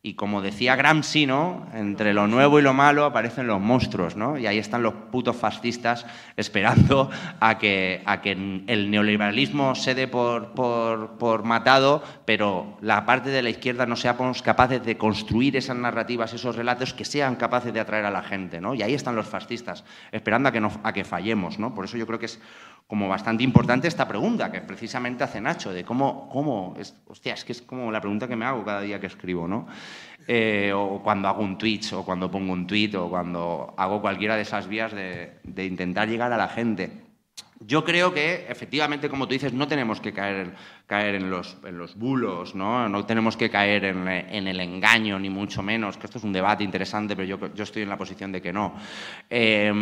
y 0.00 0.14
como 0.14 0.42
decía 0.42 0.76
Gramsci, 0.76 1.26
¿no? 1.26 1.66
entre 1.74 2.14
lo 2.14 2.28
nuevo 2.28 2.60
y 2.60 2.62
lo 2.62 2.72
malo 2.72 3.04
aparecen 3.04 3.48
los 3.48 3.60
monstruos, 3.60 4.14
¿no? 4.14 4.38
y 4.38 4.46
ahí 4.46 4.58
están 4.58 4.82
los 4.82 4.94
putos 4.94 5.36
fascistas 5.36 6.06
esperando 6.36 7.10
a 7.40 7.58
que, 7.58 8.02
a 8.06 8.20
que 8.20 8.32
el 8.32 8.90
neoliberalismo 8.90 9.74
se 9.74 9.96
dé 9.96 10.06
por, 10.06 10.52
por, 10.52 11.18
por, 11.18 11.42
matado, 11.42 12.02
pero 12.24 12.78
la 12.80 13.04
parte 13.06 13.30
de 13.30 13.42
la 13.42 13.50
izquierda 13.50 13.86
no 13.86 13.96
seamos 13.96 14.40
capaces 14.40 14.84
de 14.84 14.96
construir 14.96 15.56
esas 15.56 15.76
narrativas, 15.76 16.32
esos 16.32 16.54
relatos 16.54 16.94
que 16.94 17.04
sean 17.04 17.34
capaces 17.34 17.74
de 17.74 17.80
atraer 17.80 18.04
a 18.04 18.10
la 18.12 18.22
gente. 18.22 18.60
¿no? 18.60 18.74
Y 18.74 18.82
ahí 18.82 18.94
están 18.94 19.16
los 19.16 19.26
fascistas, 19.26 19.84
esperando 20.12 20.48
a 20.48 20.52
que, 20.52 20.60
no, 20.60 20.70
a 20.84 20.92
que 20.92 21.04
fallemos. 21.04 21.58
¿no? 21.58 21.74
Por 21.74 21.86
eso 21.86 21.96
yo 21.96 22.06
creo 22.06 22.20
que 22.20 22.26
es 22.26 22.40
como 22.88 23.06
bastante 23.06 23.44
importante 23.44 23.86
esta 23.86 24.08
pregunta 24.08 24.50
que 24.50 24.62
precisamente 24.62 25.22
hace 25.22 25.42
Nacho, 25.42 25.72
de 25.72 25.84
cómo, 25.84 26.26
cómo 26.30 26.74
es, 26.78 26.96
hostia, 27.06 27.34
es 27.34 27.44
que 27.44 27.52
es 27.52 27.60
como 27.60 27.92
la 27.92 28.00
pregunta 28.00 28.26
que 28.26 28.34
me 28.34 28.46
hago 28.46 28.64
cada 28.64 28.80
día 28.80 28.98
que 28.98 29.06
escribo, 29.06 29.46
¿no? 29.46 29.66
Eh, 30.30 30.72
o 30.74 31.00
cuando 31.02 31.26
hago 31.28 31.42
un 31.42 31.56
tweet, 31.56 31.92
o 31.92 32.04
cuando 32.04 32.30
pongo 32.30 32.52
un 32.52 32.66
tweet, 32.66 32.94
o 32.96 33.08
cuando 33.08 33.74
hago 33.78 34.02
cualquiera 34.02 34.36
de 34.36 34.42
esas 34.42 34.68
vías 34.68 34.92
de, 34.92 35.38
de 35.42 35.64
intentar 35.64 36.08
llegar 36.08 36.32
a 36.32 36.36
la 36.36 36.48
gente. 36.48 37.08
Yo 37.60 37.84
creo 37.84 38.14
que, 38.14 38.46
efectivamente, 38.48 39.08
como 39.08 39.26
tú 39.26 39.32
dices, 39.32 39.52
no 39.52 39.66
tenemos 39.66 40.00
que 40.00 40.12
caer, 40.12 40.54
caer 40.86 41.16
en, 41.16 41.28
los, 41.28 41.56
en, 41.64 41.76
los, 41.76 41.96
bulos, 41.96 42.54
¿no? 42.54 42.88
no 42.88 43.04
tenemos 43.04 43.36
que 43.36 43.50
caer 43.50 43.84
en, 43.84 44.06
en, 44.06 44.46
el 44.46 44.60
engaño, 44.60 45.18
ni 45.18 45.28
mucho 45.28 45.62
menos, 45.62 45.96
que 45.96 46.06
esto 46.06 46.18
es 46.18 46.24
un 46.24 46.32
debate 46.32 46.62
interesante, 46.62 47.16
pero 47.16 47.26
yo, 47.26 47.54
yo 47.54 47.64
estoy 47.64 47.82
en 47.82 47.88
la 47.88 47.98
posición 47.98 48.30
de 48.30 48.40
que 48.40 48.52
no. 48.52 48.74
Eh, 49.28 49.72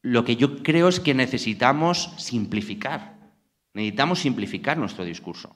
lo 0.00 0.24
que 0.24 0.36
yo 0.36 0.62
creo 0.62 0.88
es 0.88 1.00
que 1.00 1.12
necesitamos 1.12 2.14
simplificar. 2.16 3.16
Necesitamos 3.74 4.20
simplificar 4.20 4.78
nuestro 4.78 5.04
discurso, 5.04 5.54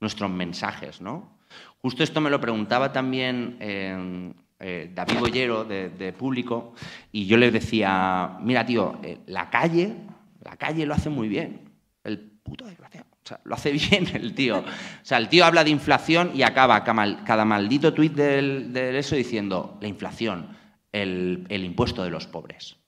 nuestros 0.00 0.30
mensajes, 0.30 1.02
¿no? 1.02 1.38
Justo 1.84 2.02
esto 2.02 2.22
me 2.22 2.30
lo 2.30 2.40
preguntaba 2.40 2.94
también 2.94 3.58
eh, 3.60 4.32
eh, 4.58 4.90
David 4.94 5.18
Bollero, 5.18 5.64
de, 5.66 6.14
Público, 6.16 6.72
y 7.12 7.26
yo 7.26 7.36
le 7.36 7.50
decía, 7.50 8.38
mira, 8.40 8.64
tío, 8.64 8.98
eh, 9.02 9.18
la 9.26 9.50
calle, 9.50 9.94
la 10.40 10.56
calle 10.56 10.86
lo 10.86 10.94
hace 10.94 11.10
muy 11.10 11.28
bien. 11.28 11.68
El 12.02 12.20
puto 12.42 12.64
desgraciado. 12.64 13.06
O 13.10 13.28
sea, 13.28 13.38
lo 13.44 13.54
hace 13.54 13.70
bien 13.90 14.06
el 14.14 14.34
tío. 14.34 14.60
O 14.60 14.64
sea, 15.02 15.18
el 15.18 15.28
tío 15.28 15.44
habla 15.44 15.62
de 15.62 15.68
inflación 15.68 16.30
y 16.34 16.40
acaba 16.40 16.82
cada 16.84 17.44
maldito 17.44 17.92
tuit 17.92 18.14
del, 18.14 18.72
de 18.72 18.98
eso 18.98 19.14
diciendo, 19.14 19.76
la 19.82 19.88
inflación, 19.88 20.56
el 20.90 21.46
impuesto 21.50 22.02
de 22.02 22.08
los 22.08 22.26
pobres. 22.26 22.78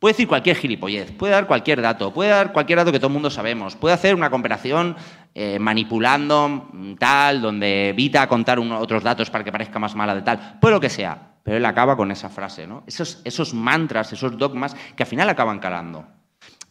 Puede 0.00 0.14
decir 0.14 0.28
cualquier 0.28 0.56
gilipollez, 0.56 1.12
puede 1.12 1.34
dar 1.34 1.46
cualquier 1.46 1.82
dato, 1.82 2.10
puede 2.10 2.30
dar 2.30 2.54
cualquier 2.54 2.78
dato 2.78 2.90
que 2.90 2.98
todo 2.98 3.08
el 3.08 3.12
mundo 3.12 3.28
sabemos, 3.28 3.76
puede 3.76 3.94
hacer 3.94 4.14
una 4.14 4.30
comparación 4.30 4.96
eh, 5.34 5.58
manipulando 5.58 6.70
tal, 6.98 7.42
donde 7.42 7.90
evita 7.90 8.26
contar 8.26 8.58
otros 8.58 9.02
datos 9.02 9.28
para 9.28 9.44
que 9.44 9.52
parezca 9.52 9.78
más 9.78 9.94
mala 9.94 10.14
de 10.14 10.22
tal, 10.22 10.58
puede 10.58 10.74
lo 10.74 10.80
que 10.80 10.88
sea, 10.88 11.34
pero 11.42 11.58
él 11.58 11.66
acaba 11.66 11.98
con 11.98 12.10
esa 12.10 12.30
frase, 12.30 12.66
¿no? 12.66 12.82
Esos, 12.86 13.20
esos 13.24 13.52
mantras, 13.52 14.10
esos 14.14 14.38
dogmas 14.38 14.74
que 14.96 15.02
al 15.02 15.06
final 15.06 15.28
acaban 15.28 15.58
calando. 15.58 16.06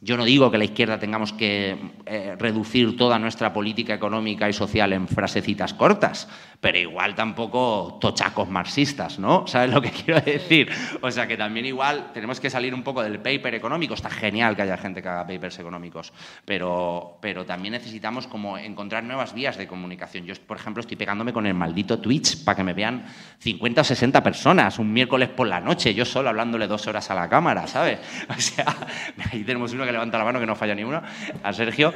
Yo 0.01 0.15
no 0.15 0.23
digo 0.23 0.49
que 0.49 0.57
la 0.57 0.63
izquierda 0.63 0.97
tengamos 0.97 1.33
que 1.33 1.77
eh, 2.05 2.35
reducir 2.39 2.95
toda 2.95 3.19
nuestra 3.19 3.51
política 3.51 3.93
económica 3.93 4.49
y 4.49 4.53
social 4.53 4.93
en 4.93 5.07
frasecitas 5.07 5.73
cortas, 5.73 6.29
pero 6.61 6.77
igual 6.77 7.15
tampoco 7.15 7.97
tochacos 8.01 8.49
marxistas, 8.49 9.19
¿no? 9.19 9.45
¿Sabes 9.47 9.71
lo 9.71 9.81
que 9.81 9.91
quiero 9.91 10.21
decir? 10.21 10.69
O 11.01 11.09
sea 11.09 11.27
que 11.27 11.37
también 11.37 11.65
igual 11.65 12.11
tenemos 12.13 12.39
que 12.39 12.49
salir 12.49 12.73
un 12.73 12.83
poco 12.83 13.01
del 13.01 13.19
paper 13.19 13.55
económico. 13.55 13.93
Está 13.93 14.09
genial 14.09 14.55
que 14.55 14.63
haya 14.63 14.77
gente 14.77 15.01
que 15.01 15.07
haga 15.07 15.25
papers 15.25 15.59
económicos, 15.59 16.11
pero, 16.45 17.17
pero 17.21 17.45
también 17.45 17.73
necesitamos 17.73 18.27
como 18.27 18.57
encontrar 18.57 19.03
nuevas 19.03 19.33
vías 19.33 19.57
de 19.57 19.67
comunicación. 19.67 20.25
Yo, 20.25 20.33
por 20.45 20.57
ejemplo, 20.57 20.81
estoy 20.81 20.97
pegándome 20.97 21.33
con 21.33 21.45
el 21.45 21.53
maldito 21.53 21.99
Twitch 21.99 22.43
para 22.43 22.57
que 22.57 22.63
me 22.63 22.73
vean 22.73 23.05
50 23.39 23.81
o 23.81 23.83
60 23.83 24.23
personas 24.23 24.79
un 24.79 24.91
miércoles 24.91 25.29
por 25.29 25.47
la 25.47 25.59
noche, 25.59 25.93
yo 25.93 26.05
solo 26.05 26.29
hablándole 26.29 26.67
dos 26.67 26.87
horas 26.87 27.09
a 27.09 27.15
la 27.15 27.29
cámara, 27.29 27.67
¿sabes? 27.67 27.99
O 28.29 28.41
sea, 28.41 28.65
ahí 29.31 29.43
tenemos 29.43 29.73
uno 29.73 29.85
que 29.85 29.91
levanta 29.91 30.17
la 30.17 30.23
mano 30.23 30.39
que 30.39 30.45
no 30.45 30.55
falla 30.55 30.73
ni 30.73 30.83
uno, 30.83 31.01
a 31.43 31.53
Sergio. 31.53 31.93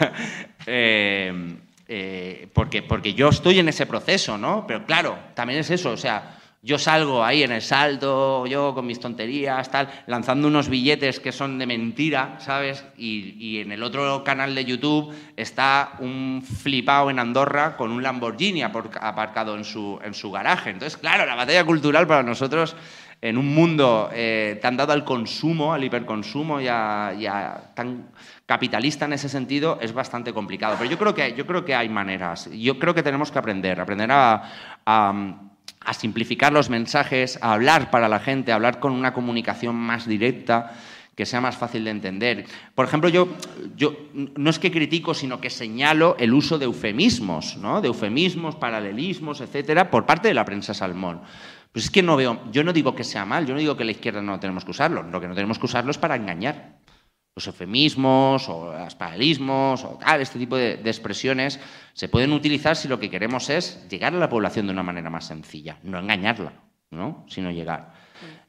eh, 0.66 1.56
eh, 1.88 2.48
porque, 2.52 2.82
porque 2.82 3.14
yo 3.14 3.28
estoy 3.28 3.58
en 3.58 3.68
ese 3.68 3.86
proceso, 3.86 4.36
¿no? 4.38 4.64
Pero 4.66 4.84
claro, 4.84 5.18
también 5.34 5.60
es 5.60 5.70
eso, 5.70 5.92
o 5.92 5.96
sea, 5.96 6.38
yo 6.62 6.78
salgo 6.78 7.22
ahí 7.22 7.44
en 7.44 7.52
el 7.52 7.62
salto, 7.62 8.44
yo 8.46 8.74
con 8.74 8.86
mis 8.86 8.98
tonterías, 8.98 9.70
tal, 9.70 9.88
lanzando 10.08 10.48
unos 10.48 10.68
billetes 10.68 11.20
que 11.20 11.30
son 11.30 11.58
de 11.58 11.66
mentira, 11.66 12.38
¿sabes? 12.40 12.84
Y, 12.96 13.36
y 13.38 13.60
en 13.60 13.70
el 13.70 13.84
otro 13.84 14.24
canal 14.24 14.52
de 14.54 14.64
YouTube 14.64 15.14
está 15.36 15.92
un 16.00 16.42
flipado 16.42 17.08
en 17.10 17.20
Andorra 17.20 17.76
con 17.76 17.92
un 17.92 18.02
Lamborghini 18.02 18.62
aparcado 18.62 19.56
en 19.56 19.62
su, 19.62 20.00
en 20.02 20.12
su 20.12 20.32
garaje. 20.32 20.70
Entonces, 20.70 20.96
claro, 20.96 21.24
la 21.24 21.36
batalla 21.36 21.64
cultural 21.64 22.06
para 22.08 22.24
nosotros 22.24 22.74
en 23.20 23.38
un 23.38 23.54
mundo 23.54 24.10
eh, 24.12 24.58
tan 24.60 24.76
dado 24.76 24.92
al 24.92 25.04
consumo, 25.04 25.72
al 25.72 25.84
hiperconsumo 25.84 26.60
y, 26.60 26.68
a, 26.68 27.72
tan 27.74 28.08
capitalista 28.46 29.04
en 29.04 29.12
ese 29.12 29.28
sentido, 29.28 29.78
es 29.82 29.92
bastante 29.92 30.32
complicado. 30.32 30.76
Pero 30.78 30.90
yo 30.90 30.98
creo 30.98 31.14
que, 31.14 31.34
yo 31.34 31.46
creo 31.46 31.64
que 31.64 31.74
hay 31.74 31.88
maneras. 31.88 32.48
Yo 32.52 32.78
creo 32.78 32.94
que 32.94 33.02
tenemos 33.02 33.30
que 33.30 33.38
aprender, 33.38 33.80
aprender 33.80 34.08
a, 34.12 34.42
simplificar 35.92 36.52
los 36.52 36.70
mensajes, 36.70 37.38
a 37.42 37.52
hablar 37.52 37.90
para 37.90 38.08
la 38.08 38.18
gente, 38.20 38.52
a 38.52 38.56
hablar 38.56 38.80
con 38.80 38.92
una 38.92 39.12
comunicación 39.12 39.74
más 39.74 40.06
directa 40.06 40.72
que 41.14 41.24
sea 41.24 41.40
más 41.40 41.56
fácil 41.56 41.84
de 41.84 41.90
entender. 41.90 42.44
Por 42.74 42.84
ejemplo, 42.84 43.08
yo, 43.08 43.28
yo 43.74 43.96
no 44.12 44.50
es 44.50 44.58
que 44.58 44.70
critico, 44.70 45.14
sino 45.14 45.40
que 45.40 45.48
señalo 45.48 46.14
el 46.18 46.34
uso 46.34 46.58
de 46.58 46.66
eufemismos, 46.66 47.56
¿no? 47.56 47.80
de 47.80 47.88
eufemismos, 47.88 48.56
paralelismos, 48.56 49.40
etcétera, 49.40 49.90
por 49.90 50.04
parte 50.04 50.28
de 50.28 50.34
la 50.34 50.44
prensa 50.44 50.74
salmón. 50.74 51.22
Pues 51.72 51.86
es 51.86 51.90
que 51.90 52.02
no 52.02 52.16
veo, 52.16 52.42
yo 52.52 52.64
no 52.64 52.72
digo 52.74 52.94
que 52.94 53.04
sea 53.04 53.24
mal, 53.24 53.46
yo 53.46 53.54
no 53.54 53.60
digo 53.60 53.78
que 53.78 53.84
la 53.84 53.92
izquierda 53.92 54.20
no 54.20 54.38
tenemos 54.38 54.64
que 54.64 54.72
usarlo, 54.72 55.04
lo 55.04 55.20
que 55.20 55.28
no 55.28 55.34
tenemos 55.34 55.58
que 55.58 55.64
usarlo 55.64 55.90
es 55.90 55.98
para 55.98 56.16
engañar. 56.16 56.76
Los 57.36 57.46
eufemismos 57.46 58.48
o 58.48 58.72
los 58.72 58.94
paralelismos 58.94 59.84
o 59.84 59.98
tal, 59.98 60.20
este 60.20 60.38
tipo 60.38 60.56
de, 60.56 60.78
de, 60.78 60.90
expresiones 60.90 61.60
se 61.92 62.08
pueden 62.08 62.32
utilizar 62.32 62.76
si 62.76 62.88
lo 62.88 62.98
que 62.98 63.10
queremos 63.10 63.50
es 63.50 63.86
llegar 63.88 64.14
a 64.14 64.18
la 64.18 64.28
población 64.28 64.66
de 64.66 64.72
una 64.72 64.82
manera 64.82 65.10
más 65.10 65.26
sencilla, 65.26 65.78
no 65.82 65.98
engañarla, 65.98 66.52
¿no? 66.90 67.26
sino 67.28 67.50
llegar. 67.50 67.92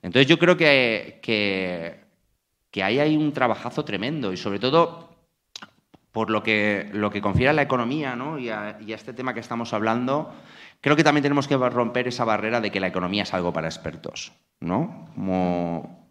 Entonces 0.01 0.27
yo 0.27 0.39
creo 0.39 0.55
que, 0.55 1.19
que, 1.21 1.99
que 2.71 2.83
ahí 2.83 2.99
hay 2.99 3.17
un 3.17 3.33
trabajazo 3.33 3.83
tremendo 3.83 4.31
y 4.31 4.37
sobre 4.37 4.59
todo 4.59 5.17
por 6.13 6.29
lo 6.29 6.41
que, 6.41 6.89
lo 6.93 7.11
que 7.11 7.21
confiere 7.21 7.49
a 7.49 7.53
la 7.53 7.61
economía 7.61 8.15
¿no? 8.15 8.39
y, 8.39 8.49
a, 8.49 8.79
y 8.79 8.93
a 8.93 8.95
este 8.95 9.13
tema 9.13 9.33
que 9.33 9.41
estamos 9.41 9.73
hablando, 9.73 10.33
Creo 10.81 10.95
que 10.95 11.03
también 11.03 11.23
tenemos 11.23 11.47
que 11.47 11.57
romper 11.57 12.07
esa 12.07 12.25
barrera 12.25 12.61
de 12.61 12.71
que 12.71 12.79
la 12.79 12.87
economía 12.87 13.23
es 13.23 13.33
algo 13.33 13.51
para 13.51 13.67
expertos, 13.67 14.33
¿no? 14.59 15.09
Como, 15.15 16.06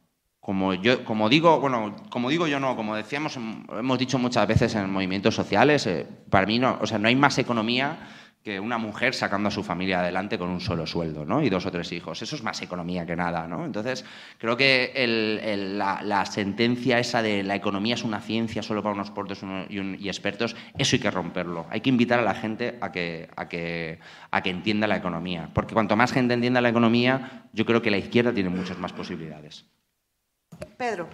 como, 0.47 0.75
yo, 0.75 1.05
como 1.05 1.29
digo, 1.29 1.59
bueno, 1.59 1.97
como 2.09 2.31
digo 2.31 2.47
yo 2.47 2.61
no, 2.61 2.77
como 2.77 2.95
decíamos, 2.95 3.37
hemos 3.37 3.99
dicho 3.99 4.17
muchas 4.17 4.47
veces 4.47 4.77
en 4.77 4.89
movimientos 4.89 5.35
sociales, 5.35 5.89
eh, 5.89 6.07
para 6.31 6.47
mí 6.47 6.61
no, 6.61 6.79
o 6.81 6.87
sea, 6.87 7.01
no 7.01 7.09
hay 7.09 7.17
más 7.17 7.37
economía 7.39 7.99
que 8.45 8.61
una 8.61 8.79
mujer 8.79 9.13
sacando 9.13 9.49
a 9.49 9.51
su 9.51 9.65
familia 9.65 9.99
adelante 9.99 10.39
con 10.39 10.49
un 10.49 10.61
solo 10.61 10.87
sueldo, 10.87 11.25
¿no? 11.25 11.43
Y 11.43 11.51
dos 11.51 11.67
o 11.67 11.73
tres 11.73 11.91
hijos. 11.91 12.23
Eso 12.23 12.37
es 12.37 12.45
más 12.45 12.63
economía 12.63 13.05
que 13.05 13.17
nada, 13.17 13.49
¿no? 13.49 13.65
Entonces, 13.65 14.05
creo 14.39 14.57
que 14.57 14.93
la, 15.75 16.25
sentencia 16.27 17.01
esa 17.01 17.23
de 17.23 17.43
la 17.43 17.57
economía 17.57 17.97
es 17.97 18.05
una 18.05 18.21
ciencia 18.21 18.63
solo 18.63 18.85
para 18.85 18.95
unos 18.95 19.11
portos 19.11 19.43
y, 19.69 19.81
un, 19.81 19.97
y, 19.99 20.07
expertos, 20.07 20.55
eso 20.79 20.95
hay 20.95 21.03
que 21.03 21.11
romperlo. 21.11 21.67
Hay 21.71 21.81
que 21.81 21.91
invitar 21.91 22.21
a 22.21 22.23
la 22.23 22.35
gente 22.35 22.79
a 22.81 22.93
que 22.93 23.99
entienda 24.45 24.87
la 24.87 24.97
economía. 24.97 25.51
Porque 25.53 25.75
cuanto 25.75 25.97
más 25.97 26.13
gente 26.13 26.35
entienda 26.35 26.61
la 26.61 26.69
economía, 26.69 27.49
yo 27.53 27.67
creo 27.67 27.83
que 27.83 27.91
la 27.91 27.99
izquierda 27.99 28.33
tiene 28.33 28.51
muchas 28.51 28.79
más 28.79 28.93
posibilidades. 28.93 29.67
Pedro. 30.77 31.09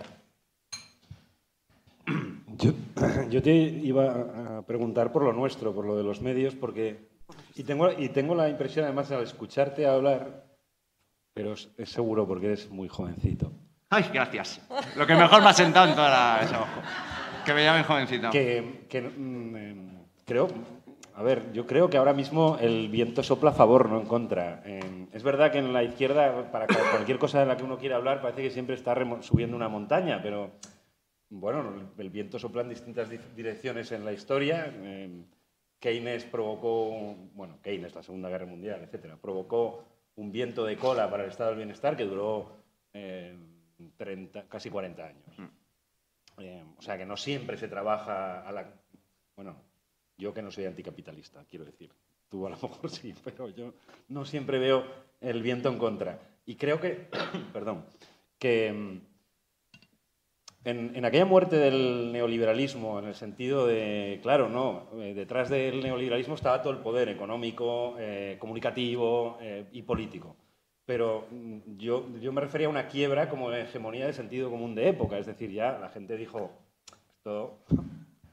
Yo, 2.57 2.73
yo, 3.31 3.43
te 3.43 3.53
iba 3.53 4.59
a 4.59 4.63
preguntar 4.63 5.13
por 5.13 5.25
lo 5.25 5.33
nuestro, 5.33 5.75
por 5.75 5.85
lo 5.87 5.97
de 5.97 6.03
los 6.03 6.21
medios, 6.21 6.55
porque 6.55 7.09
y 7.55 7.65
tengo, 7.65 7.91
y 7.93 8.09
tengo 8.09 8.35
la 8.35 8.49
impresión, 8.49 8.85
además, 8.85 9.11
al 9.11 9.23
escucharte 9.23 9.87
hablar, 9.87 10.45
pero 11.35 11.53
es, 11.53 11.69
es 11.77 11.91
seguro 11.91 12.27
porque 12.27 12.47
eres 12.47 12.71
muy 12.71 12.89
jovencito. 12.89 13.53
Ay, 13.91 14.11
gracias. 14.13 14.61
Lo 14.97 15.07
que 15.07 15.15
mejor 15.15 15.43
me 15.43 15.49
ha 15.49 15.53
sentado 15.53 15.87
en 15.87 15.95
toda 15.95 16.09
la... 16.09 16.67
Que 17.45 17.53
me 17.53 17.65
llamen 17.65 17.85
jovencito. 17.85 18.31
Que, 18.31 18.87
que 18.89 19.03
mm, 19.03 20.25
creo, 20.25 20.49
a 21.15 21.23
ver, 21.23 21.53
yo 21.53 21.67
creo 21.67 21.91
que 21.91 21.97
ahora 21.97 22.13
mismo 22.13 22.57
el 22.61 22.89
viento 22.89 23.23
sopla 23.23 23.51
a 23.51 23.55
favor, 23.55 23.89
no 23.89 24.01
en 24.01 24.07
contra. 24.07 24.63
Eh, 24.65 25.09
es 25.13 25.23
verdad 25.23 25.53
que 25.53 25.59
en 25.59 25.73
la 25.73 25.83
izquierda, 25.83 26.51
para 26.51 26.67
cualquier 26.67 27.19
cosa 27.19 27.41
de 27.41 27.47
la 27.47 27.57
que 27.57 27.65
uno 27.65 27.79
quiera 27.79 27.97
hablar, 27.97 28.23
parece 28.23 28.43
que 28.43 28.51
siempre 28.51 28.75
está 28.75 28.95
subiendo 29.23 29.57
una 29.57 29.69
montaña, 29.69 30.21
pero 30.23 30.51
bueno, 31.29 31.93
el 31.97 32.11
viento 32.11 32.39
sopla 32.39 32.63
en 32.63 32.69
distintas 32.69 33.09
direcciones 33.35 33.91
en 33.93 34.05
la 34.05 34.13
historia. 34.13 34.73
Eh, 34.75 35.25
Keynes 35.79 36.25
provocó, 36.25 37.17
bueno, 37.35 37.59
Keynes, 37.63 37.95
la 37.95 38.03
Segunda 38.03 38.29
Guerra 38.29 38.47
Mundial, 38.47 38.83
etcétera, 38.83 39.17
provocó 39.17 39.85
un 40.17 40.31
viento 40.31 40.65
de 40.65 40.77
cola 40.77 41.11
para 41.11 41.25
el 41.25 41.31
estado 41.31 41.51
del 41.51 41.59
bienestar 41.59 41.97
que 41.97 42.05
duró 42.05 42.63
30, 42.93 44.39
eh, 44.39 44.45
casi 44.49 44.71
40 44.71 45.05
años. 45.05 45.39
Mm. 45.39 46.43
Eh, 46.43 46.65
o 46.77 46.83
sea 46.83 46.97
que 46.97 47.07
no 47.07 47.17
siempre 47.17 47.57
se 47.57 47.69
trabaja 47.69 48.47
a 48.47 48.53
la... 48.53 48.71
Bueno, 49.35 49.57
yo 50.17 50.33
que 50.35 50.43
no 50.43 50.51
soy 50.51 50.67
anticapitalista, 50.67 51.45
quiero 51.49 51.65
decir. 51.65 51.91
Tú 52.29 52.47
a 52.47 52.51
lo 52.51 52.57
mejor 52.57 52.91
sí, 52.91 53.15
pero 53.25 53.49
yo 53.49 53.75
no 54.09 54.25
siempre 54.25 54.59
veo 54.59 54.85
el 55.21 55.43
viento 55.43 55.69
en 55.69 55.79
contra. 55.79 56.19
Y 56.47 56.57
creo 56.57 56.81
que, 56.81 57.09
perdón, 57.53 57.85
que 58.39 58.73
mm, 58.73 59.13
en, 60.65 61.05
aquella 61.05 61.25
muerte 61.25 61.57
del 61.57 62.13
neoliberalismo, 62.13 62.99
en 62.99 63.07
el 63.07 63.15
sentido 63.15 63.67
de, 63.67 64.21
claro, 64.23 64.49
no, 64.49 64.89
eh, 65.01 65.13
detrás 65.15 65.49
del 65.49 65.83
neoliberalismo 65.83 66.35
estaba 66.35 66.63
todo 66.63 66.73
el 66.73 66.79
poder 66.79 67.09
económico, 67.09 67.97
eh, 67.99 68.37
comunicativo 68.39 69.39
eh, 69.41 69.67
y 69.73 69.83
político. 69.83 70.37
Pero 70.87 71.27
mm, 71.31 71.77
yo, 71.79 72.09
yo 72.21 72.33
me 72.33 72.41
refería 72.41 72.69
a 72.69 72.71
una 72.71 72.87
quiebra 72.87 73.29
como 73.29 73.53
hegemonía 73.53 74.07
de 74.07 74.13
sentido 74.13 74.51
común 74.51 74.75
de 74.75 74.89
época, 74.89 75.19
es 75.19 75.27
decir, 75.27 75.51
ya 75.51 75.79
la 75.79 75.89
gente 75.89 76.17
dijo, 76.17 76.53
esto, 77.17 77.59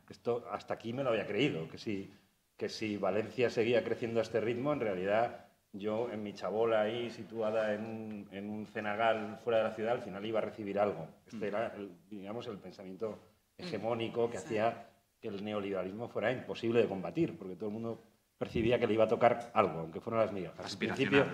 esto 0.09 0.45
hasta 0.51 0.73
aquí 0.73 0.93
me 0.93 1.03
lo 1.03 1.09
había 1.09 1.27
creído, 1.27 1.67
que 1.69 1.77
si, 1.77 2.11
que 2.57 2.69
si 2.69 2.97
Valencia 2.97 3.49
seguía 3.49 3.83
creciendo 3.83 4.19
a 4.19 4.23
este 4.23 4.41
ritmo, 4.41 4.73
en 4.73 4.79
realidad 4.79 5.45
yo 5.71 6.09
en 6.11 6.23
mi 6.23 6.33
chabola 6.33 6.81
ahí 6.81 7.09
situada 7.11 7.73
en 7.73 7.85
un, 7.85 8.27
en 8.31 8.49
un, 8.49 8.65
cenagal 8.65 9.37
fuera 9.43 9.59
de 9.59 9.63
la 9.65 9.75
ciudad, 9.75 9.93
al 9.93 10.01
final 10.01 10.25
iba 10.25 10.39
a 10.39 10.43
recibir 10.43 10.79
algo. 10.79 11.07
Este 11.27 11.47
era, 11.47 11.73
el, 11.75 11.91
digamos, 12.09 12.47
el 12.47 12.57
pensamiento 12.57 13.19
hegemónico 13.57 14.29
que 14.29 14.37
hacía 14.37 14.87
que 15.21 15.27
el 15.27 15.43
neoliberalismo 15.43 16.07
fuera 16.07 16.31
imposible 16.31 16.81
de 16.81 16.87
combatir, 16.87 17.37
porque 17.37 17.55
todo 17.55 17.67
el 17.67 17.73
mundo 17.73 18.03
percibía 18.37 18.79
que 18.79 18.87
le 18.87 18.93
iba 18.93 19.03
a 19.03 19.07
tocar 19.07 19.51
algo, 19.53 19.79
aunque 19.81 19.99
fueran 19.99 20.25
las 20.25 20.33
migajas. 20.33 20.71
El 20.71 20.77
principio, 20.77 21.25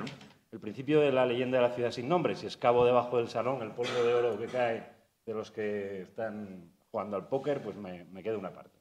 el 0.51 0.59
principio 0.59 0.99
de 0.99 1.11
la 1.11 1.25
leyenda 1.25 1.57
de 1.59 1.67
la 1.67 1.73
ciudad 1.73 1.91
sin 1.91 2.09
nombre, 2.09 2.35
si 2.35 2.47
escabo 2.47 2.85
debajo 2.85 3.17
del 3.17 3.29
salón 3.29 3.61
el 3.61 3.71
polvo 3.71 4.03
de 4.03 4.13
oro 4.13 4.37
que 4.37 4.47
cae 4.47 4.83
de 5.25 5.33
los 5.33 5.51
que 5.51 6.01
están 6.01 6.71
jugando 6.95 7.17
al 7.17 7.27
póker, 7.27 7.61
pues 7.61 7.75
me, 7.75 8.05
me 8.05 8.23
queda 8.23 8.37
una 8.37 8.53
parte. 8.53 8.79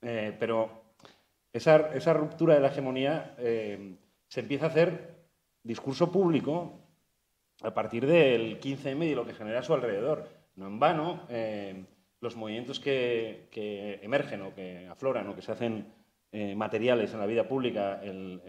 Eh, 0.00 0.32
pero 0.38 0.94
esa, 1.52 1.92
esa, 1.92 2.12
ruptura 2.12 2.54
de 2.54 2.60
la 2.60 2.68
hegemonía 2.68 3.34
eh, 3.36 3.96
se 4.28 4.38
empieza 4.38 4.66
a 4.66 4.68
hacer 4.68 5.26
discurso 5.64 6.12
público 6.12 6.86
a 7.62 7.74
partir 7.74 8.06
del 8.06 8.60
15M 8.60 9.10
y 9.10 9.14
lo 9.16 9.26
que 9.26 9.34
genera 9.34 9.58
a 9.58 9.64
su 9.64 9.74
alrededor. 9.74 10.28
No 10.54 10.68
en 10.68 10.78
vano, 10.78 11.26
eh, 11.30 11.84
los 12.20 12.36
movimientos 12.36 12.78
que, 12.78 13.48
emergen 14.00 14.42
o 14.42 14.54
que 14.54 14.86
afloran 14.86 15.26
o 15.26 15.34
que 15.34 15.42
se 15.42 15.50
hacen 15.50 15.92
materiales 16.54 17.12
en 17.12 17.18
la 17.18 17.26
vida 17.26 17.48
pública 17.48 18.00
en 18.04 18.40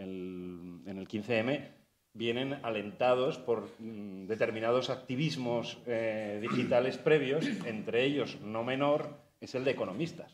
el 0.86 1.08
15M 1.08 1.68
vienen 2.16 2.58
alentados 2.62 3.38
por 3.38 3.68
mm, 3.78 4.26
determinados 4.26 4.90
activismos 4.90 5.78
eh, 5.86 6.38
digitales 6.40 6.96
previos, 6.98 7.46
entre 7.64 8.04
ellos, 8.04 8.40
no 8.40 8.64
menor, 8.64 9.18
es 9.40 9.54
el 9.54 9.64
de 9.64 9.72
economistas. 9.72 10.32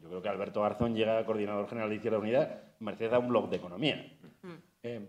Yo 0.00 0.08
creo 0.08 0.22
que 0.22 0.28
Alberto 0.28 0.62
Garzón 0.62 0.94
llega 0.94 1.24
coordinador 1.26 1.68
general 1.68 1.90
de 1.90 1.96
Izquierda 1.96 2.18
Unida 2.18 2.74
merced 2.78 3.12
a 3.12 3.18
un 3.18 3.28
blog 3.28 3.50
de 3.50 3.56
economía. 3.56 4.16
Eh, 4.82 5.08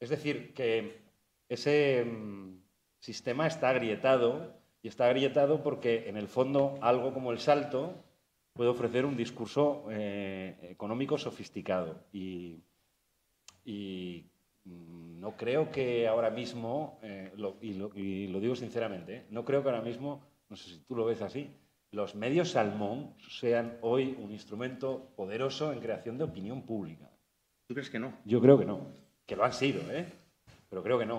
es 0.00 0.08
decir, 0.08 0.54
que 0.54 1.02
ese 1.48 2.04
mm, 2.04 2.58
sistema 2.98 3.46
está 3.46 3.70
agrietado 3.70 4.58
y 4.82 4.88
está 4.88 5.06
agrietado 5.06 5.62
porque 5.62 6.08
en 6.08 6.16
el 6.16 6.28
fondo 6.28 6.78
algo 6.80 7.12
como 7.12 7.30
el 7.30 7.38
salto 7.38 8.04
puede 8.52 8.70
ofrecer 8.70 9.04
un 9.04 9.16
discurso 9.16 9.84
eh, 9.90 10.56
económico 10.70 11.18
sofisticado. 11.18 12.04
Y, 12.12 12.62
mm, 13.66 15.20
no 15.20 15.36
creo 15.36 15.70
que 15.70 16.06
ahora 16.08 16.30
mismo, 16.30 16.98
eh, 17.02 17.32
y, 17.60 17.74
lo, 17.74 17.90
y, 17.94 18.26
lo, 18.28 18.40
digo 18.40 18.56
sinceramente, 18.56 19.26
no 19.30 19.44
creo 19.44 19.62
que 19.62 19.68
ahora 19.68 19.82
mismo, 19.82 20.22
no 20.48 20.56
sé 20.56 20.70
si 20.70 20.78
tú 20.80 20.94
lo 20.94 21.04
ves 21.04 21.22
así, 21.22 21.50
los 21.90 22.14
medios 22.14 22.50
salmón 22.50 23.14
sean 23.30 23.78
hoy 23.80 24.16
un 24.18 24.32
instrumento 24.32 25.12
poderoso 25.16 25.72
en 25.72 25.80
creación 25.80 26.18
de 26.18 26.24
opinión 26.24 26.62
pública. 26.62 27.10
¿Tú 27.66 27.74
crees 27.74 27.90
que 27.90 27.98
no? 27.98 28.18
Yo 28.24 28.40
creo 28.40 28.58
que 28.58 28.64
no. 28.64 28.86
Que 29.24 29.36
lo 29.36 29.44
han 29.44 29.52
sido, 29.52 29.80
¿eh? 29.92 30.06
Pero 30.68 30.82
creo 30.82 30.98
que 30.98 31.06
no. 31.06 31.18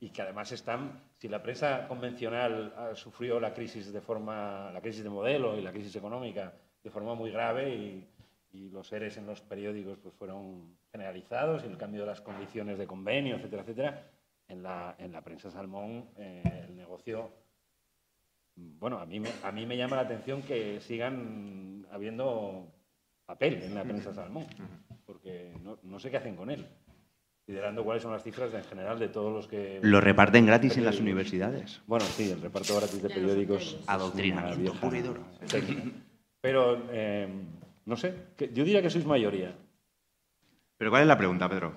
Y 0.00 0.10
que 0.10 0.22
además 0.22 0.52
están, 0.52 1.02
si 1.16 1.28
la 1.28 1.42
prensa 1.42 1.88
convencional 1.88 2.72
ha 2.76 2.94
sufrido 2.94 3.40
la 3.40 3.52
crisis 3.52 3.92
de 3.92 4.00
forma, 4.00 4.70
la 4.72 4.80
crisis 4.80 5.02
de 5.02 5.10
modelo 5.10 5.58
y 5.58 5.60
la 5.60 5.72
crisis 5.72 5.96
económica 5.96 6.52
de 6.84 6.90
forma 6.90 7.14
muy 7.14 7.32
grave 7.32 7.74
y, 7.74 8.08
los 8.52 8.88
seres 8.88 9.16
en 9.16 9.26
los 9.26 9.40
periódicos 9.40 9.98
pues 9.98 10.14
fueron 10.14 10.76
generalizados 10.90 11.64
y 11.64 11.66
el 11.66 11.76
cambio 11.76 12.02
de 12.02 12.06
las 12.06 12.20
condiciones 12.20 12.78
de 12.78 12.86
convenio, 12.86 13.36
etcétera, 13.36 13.62
etcétera, 13.62 14.10
en 14.48 14.62
la, 14.62 14.96
en 14.98 15.12
la 15.12 15.22
prensa 15.22 15.50
salmón 15.50 16.10
eh, 16.16 16.42
el 16.68 16.76
negocio 16.76 17.30
bueno, 18.80 18.98
a 18.98 19.06
mí, 19.06 19.20
me, 19.20 19.30
a 19.42 19.52
mí 19.52 19.66
me 19.66 19.76
llama 19.76 19.96
la 19.96 20.02
atención 20.02 20.42
que 20.42 20.80
sigan 20.80 21.86
habiendo 21.92 22.66
papel 23.26 23.62
en 23.62 23.74
la 23.74 23.84
prensa 23.84 24.12
salmón, 24.12 24.46
porque 25.06 25.52
no, 25.82 25.98
sé 25.98 26.10
qué 26.10 26.16
hacen 26.16 26.34
con 26.34 26.50
él, 26.50 26.66
considerando 27.44 27.84
cuáles 27.84 28.02
son 28.02 28.12
las 28.12 28.22
cifras 28.22 28.52
en 28.54 28.64
general 28.64 28.98
de 28.98 29.08
todos 29.08 29.32
los 29.32 29.46
que... 29.46 29.80
¿Lo 29.82 30.00
reparten 30.00 30.46
gratis 30.46 30.76
en 30.76 30.84
las 30.84 30.98
universidades? 30.98 31.80
Bueno, 31.86 32.04
sí, 32.06 32.30
el 32.30 32.40
reparto 32.40 32.76
gratis 32.76 33.02
de 33.02 33.08
periódicos... 33.08 33.78
Adoctrinamiento 33.86 34.72
puro 34.74 34.96
y 34.96 35.02
duro. 35.02 35.24
Pero, 36.40 36.82
eh, 36.90 37.28
no 37.88 37.96
sé, 37.96 38.14
yo 38.52 38.64
diría 38.64 38.82
que 38.82 38.90
sois 38.90 39.06
mayoría. 39.06 39.56
¿Pero 40.76 40.90
cuál 40.90 41.02
es 41.02 41.08
la 41.08 41.16
pregunta, 41.16 41.48
Pedro? 41.48 41.72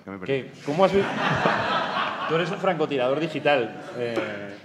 ¿Cómo 0.66 0.84
has 0.84 0.92
visto? 0.92 1.08
Tú 2.28 2.34
eres 2.34 2.50
un 2.50 2.58
francotirador 2.58 3.18
digital. 3.18 3.82
Eh, 3.96 4.14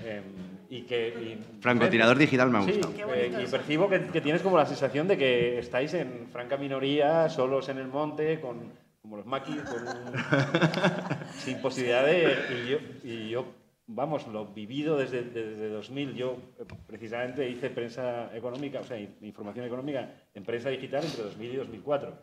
em, 0.05 0.23
y 0.69 0.81
que, 0.81 1.37
Francotirador 1.61 2.17
digital 2.17 2.49
me 2.49 2.57
ha 2.57 2.61
gustado. 2.61 2.93
Eh, 3.15 3.31
y 3.41 3.47
percibo 3.47 3.87
que, 3.87 3.99
tienes 4.19 4.41
como 4.41 4.57
la 4.57 4.65
sensación 4.65 5.07
de 5.07 5.17
que 5.17 5.57
estáis 5.59 5.93
en 5.93 6.27
franca 6.29 6.57
minoría, 6.57 7.29
solos 7.29 7.69
en 7.69 7.77
el 7.77 7.87
monte, 7.87 8.41
con, 8.41 8.73
como 9.01 9.15
los 9.15 9.25
maquis, 9.25 9.55
sin 11.37 11.61
posibilidad 11.61 12.05
de... 12.05 12.35
Y 12.51 12.69
yo, 12.69 12.77
y 13.05 13.29
yo, 13.29 13.45
vamos, 13.87 14.27
lo 14.27 14.45
vivido 14.47 14.97
desde, 14.97 15.23
desde 15.23 15.69
2000. 15.69 16.15
Yo 16.15 16.37
eh, 16.59 16.65
precisamente 16.85 17.49
hice 17.49 17.69
prensa 17.69 18.35
económica, 18.35 18.79
o 18.79 18.83
sea, 18.83 18.99
información 18.99 19.65
económica 19.65 20.09
en 20.33 20.43
prensa 20.43 20.69
digital 20.69 21.03
entre 21.03 21.23
2000 21.23 21.51
y 21.51 21.55
2004, 21.57 22.19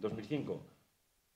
2005. 0.00 0.62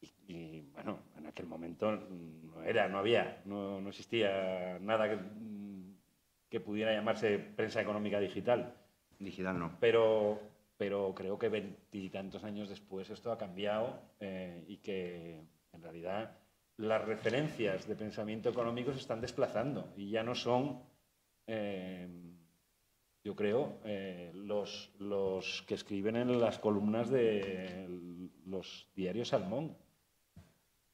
Y, 0.00 0.32
y, 0.32 0.60
bueno, 0.72 0.98
en 1.18 1.26
aquel 1.26 1.46
momento 1.46 1.90
no 1.90 2.62
era, 2.62 2.88
no 2.88 2.98
había, 2.98 3.42
no, 3.44 3.80
no 3.80 3.88
existía 3.88 4.78
nada 4.80 5.08
que 5.08 5.18
que 6.48 6.60
pudiera 6.60 6.92
llamarse 6.92 7.38
prensa 7.38 7.80
económica 7.80 8.20
digital. 8.20 8.74
Digital 9.18 9.58
no. 9.58 9.76
Pero, 9.80 10.40
pero 10.76 11.14
creo 11.14 11.38
que 11.38 11.48
veintitantos 11.48 12.44
años 12.44 12.68
después 12.68 13.10
esto 13.10 13.32
ha 13.32 13.38
cambiado 13.38 14.00
eh, 14.20 14.64
y 14.66 14.78
que 14.78 15.40
en 15.72 15.82
realidad 15.82 16.37
las 16.78 17.04
referencias 17.04 17.86
de 17.86 17.96
pensamiento 17.96 18.48
económico 18.48 18.92
se 18.92 19.00
están 19.00 19.20
desplazando 19.20 19.92
y 19.96 20.10
ya 20.10 20.22
no 20.22 20.34
son, 20.34 20.80
eh, 21.46 22.08
yo 23.22 23.34
creo, 23.34 23.80
eh, 23.84 24.30
los, 24.34 24.90
los 24.98 25.64
que 25.66 25.74
escriben 25.74 26.16
en 26.16 26.40
las 26.40 26.58
columnas 26.58 27.10
de 27.10 28.30
los 28.46 28.88
diarios 28.94 29.28
Salmón. 29.28 29.76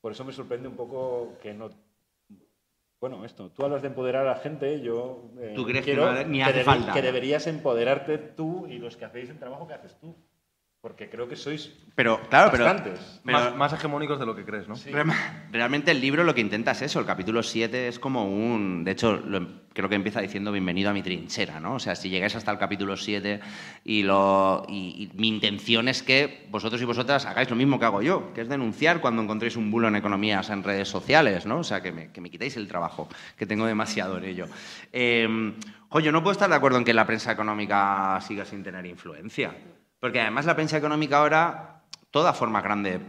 Por 0.01 0.13
eso 0.13 0.25
me 0.25 0.33
sorprende 0.33 0.69
un 0.69 0.77
poco 0.77 1.39
que 1.41 1.55
no 1.55 1.71
bueno, 3.01 3.23
esto, 3.27 3.51
tú 3.51 3.63
hablas 3.63 3.83
de 3.83 3.89
empoderar 3.89 4.27
a 4.27 4.31
la 4.31 4.37
gente, 4.37 4.81
yo 4.81 5.31
eh, 5.39 5.53
¿Tú 5.55 5.67
crees 5.67 5.85
que, 5.85 6.25
ni 6.27 6.41
hace 6.41 6.65
falta? 6.65 6.95
que 6.95 7.03
deberías 7.03 7.47
empoderarte 7.47 8.17
tú 8.17 8.67
y 8.67 8.79
los 8.79 8.97
que 8.97 9.05
hacéis 9.05 9.29
el 9.29 9.39
trabajo 9.39 9.67
que 9.67 9.75
haces 9.75 9.95
tú. 10.01 10.17
Porque 10.85 11.09
creo 11.09 11.27
que 11.27 11.35
sois 11.35 11.73
pero, 11.95 12.21
claro, 12.29 12.51
bastantes. 12.51 13.01
Pero, 13.25 13.57
más, 13.57 13.73
hegemónicos 13.73 14.19
de 14.19 14.27
lo 14.27 14.37
que 14.37 14.45
crees, 14.45 14.69
¿no? 14.69 14.75
Realmente 15.51 15.91
el 15.93 15.99
libro 15.99 16.25
lo 16.25 16.35
que 16.35 16.43
intenta 16.43 16.73
es 16.73 16.83
eso. 16.83 17.01
El 17.01 17.07
capítulo 17.07 17.43
7 17.43 17.89
es 17.89 17.99
como 17.99 18.27
un... 18.27 18.85
De 18.85 18.91
hecho, 18.91 19.23
creo 19.73 19.89
que 19.89 19.95
empieza 19.95 20.21
diciendo 20.21 20.53
bienvenido 20.53 20.91
a 20.91 20.93
mi 20.93 21.03
trinchera, 21.03 21.59
¿no? 21.59 21.77
O 21.77 21.79
sea, 21.79 21.95
si 21.95 22.11
llegáis 22.11 22.37
hasta 22.37 22.51
el 22.51 22.59
capítulo 22.59 22.99
7 22.99 23.41
y, 23.83 24.03
lo, 24.03 24.67
y, 24.69 25.11
mi 25.15 25.29
intención 25.29 25.89
es 25.89 26.03
que 26.03 26.47
vosotros 26.51 26.83
y 26.83 26.85
vosotras 26.85 27.25
hagáis 27.25 27.49
lo 27.49 27.57
mismo 27.57 27.79
que 27.79 27.87
hago 27.87 28.03
yo, 28.03 28.35
que 28.35 28.43
es 28.43 28.51
denunciar 28.51 29.01
cuando 29.01 29.23
encontréis 29.23 29.57
un 29.57 29.71
bulo 29.71 29.89
en 29.89 29.97
economías 29.97 30.51
en 30.51 30.63
redes 30.63 30.89
sociales, 30.89 31.47
¿no? 31.47 31.61
O 31.61 31.65
sea, 31.65 31.81
que 31.81 31.93
me, 31.93 32.13
que 32.13 32.21
me 32.21 32.29
quitéis 32.29 32.59
el 32.59 32.69
trabajo, 32.69 33.09
que 33.39 33.47
tengo 33.47 33.65
demasiado 33.65 34.19
en 34.19 34.25
ello. 34.25 34.49
Eh, 34.93 35.55
yo 36.03 36.13
no 36.13 36.23
puedo 36.23 36.33
estar 36.33 36.51
de 36.51 36.57
acuerdo 36.57 36.77
en 36.77 36.85
que 36.85 36.93
la 36.93 37.07
prensa 37.07 37.33
económica 37.33 38.21
siga 38.21 38.45
sin 38.45 38.63
tener 38.63 38.85
influencia. 38.85 39.55
Porque 40.05 40.21
además 40.21 40.45
la 40.45 40.55
prensa 40.55 40.77
económica 40.77 41.17
ahora, 41.17 41.81
toda 42.11 42.35
forma 42.35 42.61
grande, 42.61 43.01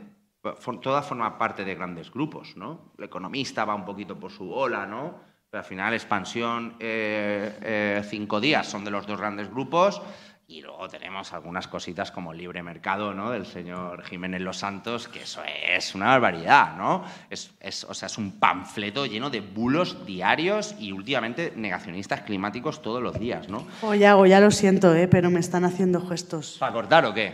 toda 0.82 1.02
forma 1.02 1.38
parte 1.38 1.66
de 1.66 1.76
grandes 1.76 2.10
grupos, 2.10 2.56
¿no? 2.56 2.94
El 2.98 3.04
economista 3.04 3.66
va 3.66 3.76
un 3.76 3.84
poquito 3.84 4.18
por 4.18 4.32
su 4.32 4.50
ola, 4.50 4.86
¿no? 4.86 5.20
Pero 5.50 5.60
al 5.60 5.68
final 5.68 5.94
expansión, 5.94 6.78
eh, 6.80 7.60
eh, 7.62 8.02
cinco 8.06 8.40
días 8.40 8.66
son 8.66 8.86
de 8.86 8.92
los 8.92 9.06
dos 9.06 9.20
grandes 9.20 9.50
grupos 9.52 10.02
y 10.48 10.62
luego 10.62 10.88
tenemos 10.88 11.34
algunas 11.34 11.68
cositas 11.68 12.12
como 12.12 12.32
libre 12.32 12.62
mercado, 12.62 13.14
¿no? 13.16 13.32
Del 13.32 13.48
señor 13.48 14.04
Jiménez 14.04 14.42
Los 14.42 14.58
Santos, 14.58 15.08
que 15.08 15.24
eso 15.24 15.42
es 15.44 15.96
una 15.96 16.06
barbaridad, 16.08 16.76
¿no? 16.78 17.04
Es, 17.32 17.52
es- 17.60 17.84
o 17.86 17.94
sea, 17.96 18.06
es 18.08 18.18
un 18.20 18.40
panfleto 18.40 19.08
lleno 19.08 19.32
de 19.32 19.42
bulos 19.42 20.06
diarios 20.06 20.76
y 20.80 20.92
últimamente 20.92 21.52
negacionistas 21.56 22.22
climáticos 22.22 22.82
todos 22.84 23.02
los 23.02 23.20
días, 23.20 23.50
¿no? 23.50 23.66
Oye, 23.82 24.02
Yago, 24.02 24.28
ya 24.28 24.40
lo 24.40 24.52
siento, 24.52 24.94
¿eh? 24.94 25.08
pero 25.08 25.32
me 25.32 25.40
están 25.40 25.66
haciendo 25.66 26.00
gestos. 26.08 26.58
¿Para 26.60 26.74
cortar 26.74 27.06
o 27.06 27.14
qué? 27.16 27.34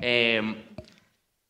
Eh, 0.00 0.64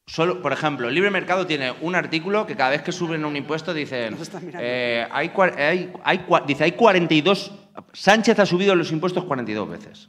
solo, 0.05 0.43
por 0.43 0.53
ejemplo, 0.53 0.89
el 0.89 0.95
libre 0.97 1.11
mercado 1.11 1.47
tiene 1.47 1.70
un 1.81 1.95
artículo 1.95 2.45
que 2.45 2.57
cada 2.57 2.70
vez 2.70 2.83
que 2.83 2.91
suben 2.91 3.25
un 3.25 3.37
impuesto 3.37 3.73
dicen, 3.73 4.16
eh, 4.59 5.07
hay, 5.12 5.31
hay- 5.37 5.93
hay 6.03 6.25
dice, 6.45 6.65
hay 6.65 6.73
42, 6.73 7.53
Sánchez 7.93 8.39
ha 8.41 8.47
subido 8.47 8.75
los 8.75 8.91
impuestos 8.91 9.23
42 9.25 9.69
veces. 9.70 10.09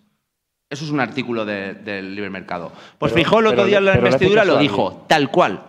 Eso 0.70 0.86
es 0.86 0.92
un 0.92 1.00
artículo 1.00 1.46
de- 1.46 1.74
del 1.74 2.14
libre 2.16 2.30
mercado. 2.30 2.72
Pues 2.98 3.12
Pero- 3.12 3.24
Feijóo 3.24 3.40
el 3.40 3.48
otro 3.48 3.66
día 3.66 3.80
en 3.80 3.86
la 3.86 3.92
hace 3.94 4.00
investidura 4.02 4.46
lo 4.46 4.58
dijo, 4.58 5.06
tal 5.08 5.32
cual. 5.32 5.64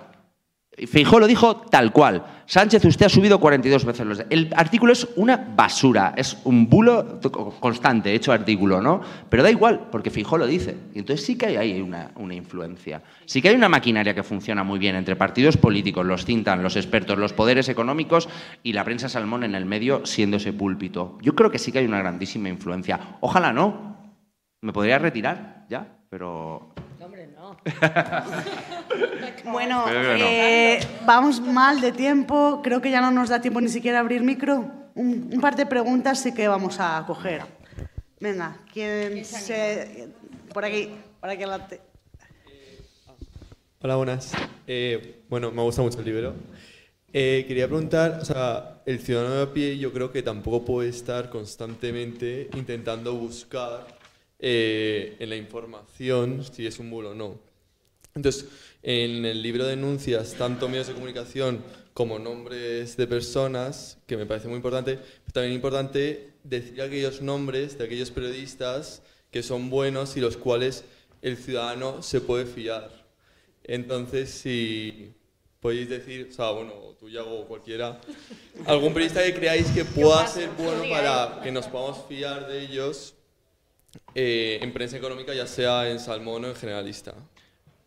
Feijóo 0.86 1.20
lo 1.20 1.26
dijo 1.26 1.56
tal 1.70 1.92
cual. 1.92 2.24
Sánchez, 2.46 2.84
usted 2.86 3.06
ha 3.06 3.08
subido 3.10 3.38
42 3.38 3.84
veces 3.84 4.06
los... 4.06 4.22
El 4.30 4.50
artículo 4.56 4.92
es 4.92 5.06
una 5.16 5.36
basura, 5.36 6.14
es 6.16 6.38
un 6.44 6.68
bulo 6.70 7.20
constante, 7.60 8.14
hecho 8.14 8.32
artículo, 8.32 8.80
¿no? 8.80 9.00
Pero 9.28 9.42
da 9.42 9.50
igual, 9.50 9.88
porque 9.92 10.10
Feijóo 10.10 10.38
lo 10.38 10.46
dice. 10.46 10.76
Y 10.94 11.00
entonces 11.00 11.24
sí 11.26 11.36
que 11.36 11.46
hay 11.58 11.80
una, 11.80 12.12
una 12.16 12.34
influencia. 12.34 13.02
Sí 13.26 13.42
que 13.42 13.50
hay 13.50 13.56
una 13.56 13.68
maquinaria 13.68 14.14
que 14.14 14.22
funciona 14.22 14.64
muy 14.64 14.78
bien 14.78 14.96
entre 14.96 15.16
partidos 15.16 15.56
políticos, 15.58 16.06
los 16.06 16.24
cintan, 16.24 16.62
los 16.62 16.76
expertos, 16.76 17.18
los 17.18 17.32
poderes 17.34 17.68
económicos 17.68 18.28
y 18.62 18.72
la 18.72 18.84
prensa 18.84 19.08
salmón 19.08 19.44
en 19.44 19.54
el 19.54 19.66
medio 19.66 20.06
siendo 20.06 20.38
ese 20.38 20.52
púlpito. 20.52 21.18
Yo 21.20 21.34
creo 21.34 21.50
que 21.50 21.58
sí 21.58 21.72
que 21.72 21.80
hay 21.80 21.86
una 21.86 21.98
grandísima 21.98 22.48
influencia. 22.48 22.98
Ojalá 23.20 23.52
no. 23.52 23.89
Me 24.62 24.72
podría 24.72 24.98
retirar 24.98 25.66
ya, 25.68 25.86
pero... 26.08 26.74
Hombre, 27.00 27.28
no. 27.28 27.56
Bueno, 29.50 29.84
eh, 29.88 30.80
vamos 31.06 31.40
mal 31.40 31.80
de 31.80 31.92
tiempo. 31.92 32.60
Creo 32.62 32.80
que 32.80 32.90
ya 32.90 33.00
no 33.00 33.10
nos 33.10 33.30
da 33.30 33.40
tiempo 33.40 33.60
ni 33.60 33.68
siquiera 33.68 33.98
a 33.98 34.00
abrir 34.00 34.22
micro. 34.22 34.70
Un, 34.94 35.30
un 35.32 35.40
par 35.40 35.56
de 35.56 35.66
preguntas 35.66 36.20
sí 36.20 36.34
que 36.34 36.46
vamos 36.46 36.78
a 36.78 37.02
coger. 37.06 37.42
Venga, 38.20 38.58
¿quién 38.72 39.24
se...? 39.24 40.10
Por 40.52 40.64
aquí, 40.64 40.90
por 41.20 41.30
aquí 41.30 41.42
adelante. 41.42 41.80
Hola, 43.80 43.96
buenas. 43.96 44.32
Eh, 44.66 45.22
bueno, 45.30 45.50
me 45.50 45.62
gusta 45.62 45.80
mucho 45.80 46.00
el 46.00 46.04
libro. 46.04 46.34
Eh, 47.12 47.46
quería 47.48 47.66
preguntar, 47.66 48.18
o 48.20 48.24
sea, 48.24 48.82
el 48.84 48.98
ciudadano 49.00 49.36
de 49.36 49.42
a 49.42 49.52
pie 49.52 49.78
yo 49.78 49.90
creo 49.92 50.12
que 50.12 50.22
tampoco 50.22 50.66
puede 50.66 50.90
estar 50.90 51.30
constantemente 51.30 52.50
intentando 52.54 53.14
buscar 53.14 53.86
eh, 54.40 55.16
en 55.18 55.28
la 55.28 55.36
información 55.36 56.42
si 56.44 56.66
es 56.66 56.78
un 56.78 56.90
bulo 56.90 57.10
o 57.10 57.14
no. 57.14 57.38
Entonces, 58.14 58.46
en 58.82 59.24
el 59.24 59.42
libro 59.42 59.66
denuncias 59.66 60.34
tanto 60.34 60.68
medios 60.68 60.88
de 60.88 60.94
comunicación 60.94 61.62
como 61.92 62.18
nombres 62.18 62.96
de 62.96 63.06
personas, 63.06 63.98
que 64.06 64.16
me 64.16 64.26
parece 64.26 64.48
muy 64.48 64.56
importante, 64.56 64.96
pero 64.96 65.32
también 65.32 65.54
importante 65.54 66.30
decir 66.42 66.80
aquellos 66.80 67.20
nombres 67.20 67.76
de 67.76 67.84
aquellos 67.84 68.10
periodistas 68.10 69.02
que 69.30 69.42
son 69.42 69.70
buenos 69.70 70.16
y 70.16 70.20
los 70.20 70.36
cuales 70.36 70.84
el 71.22 71.36
ciudadano 71.36 72.02
se 72.02 72.20
puede 72.20 72.46
fiar. 72.46 72.90
Entonces, 73.62 74.30
si 74.30 75.12
podéis 75.60 75.88
decir, 75.88 76.28
o 76.30 76.32
sea, 76.32 76.50
bueno, 76.50 76.72
tú, 76.98 77.10
Yago, 77.10 77.40
o 77.40 77.46
cualquiera, 77.46 78.00
algún 78.66 78.94
periodista 78.94 79.22
que 79.22 79.34
creáis 79.34 79.66
que 79.68 79.84
pueda 79.84 80.26
ser 80.26 80.48
bueno 80.56 80.82
para 80.88 81.40
que 81.42 81.52
nos 81.52 81.66
podamos 81.66 82.06
fiar 82.08 82.48
de 82.48 82.62
ellos 82.62 83.14
eh, 84.14 84.58
en 84.60 84.72
prensa 84.72 84.96
económica, 84.96 85.34
ya 85.34 85.46
sea 85.46 85.88
en 85.88 85.98
Salmón 85.98 86.44
o 86.44 86.48
en 86.48 86.54
Generalista. 86.54 87.14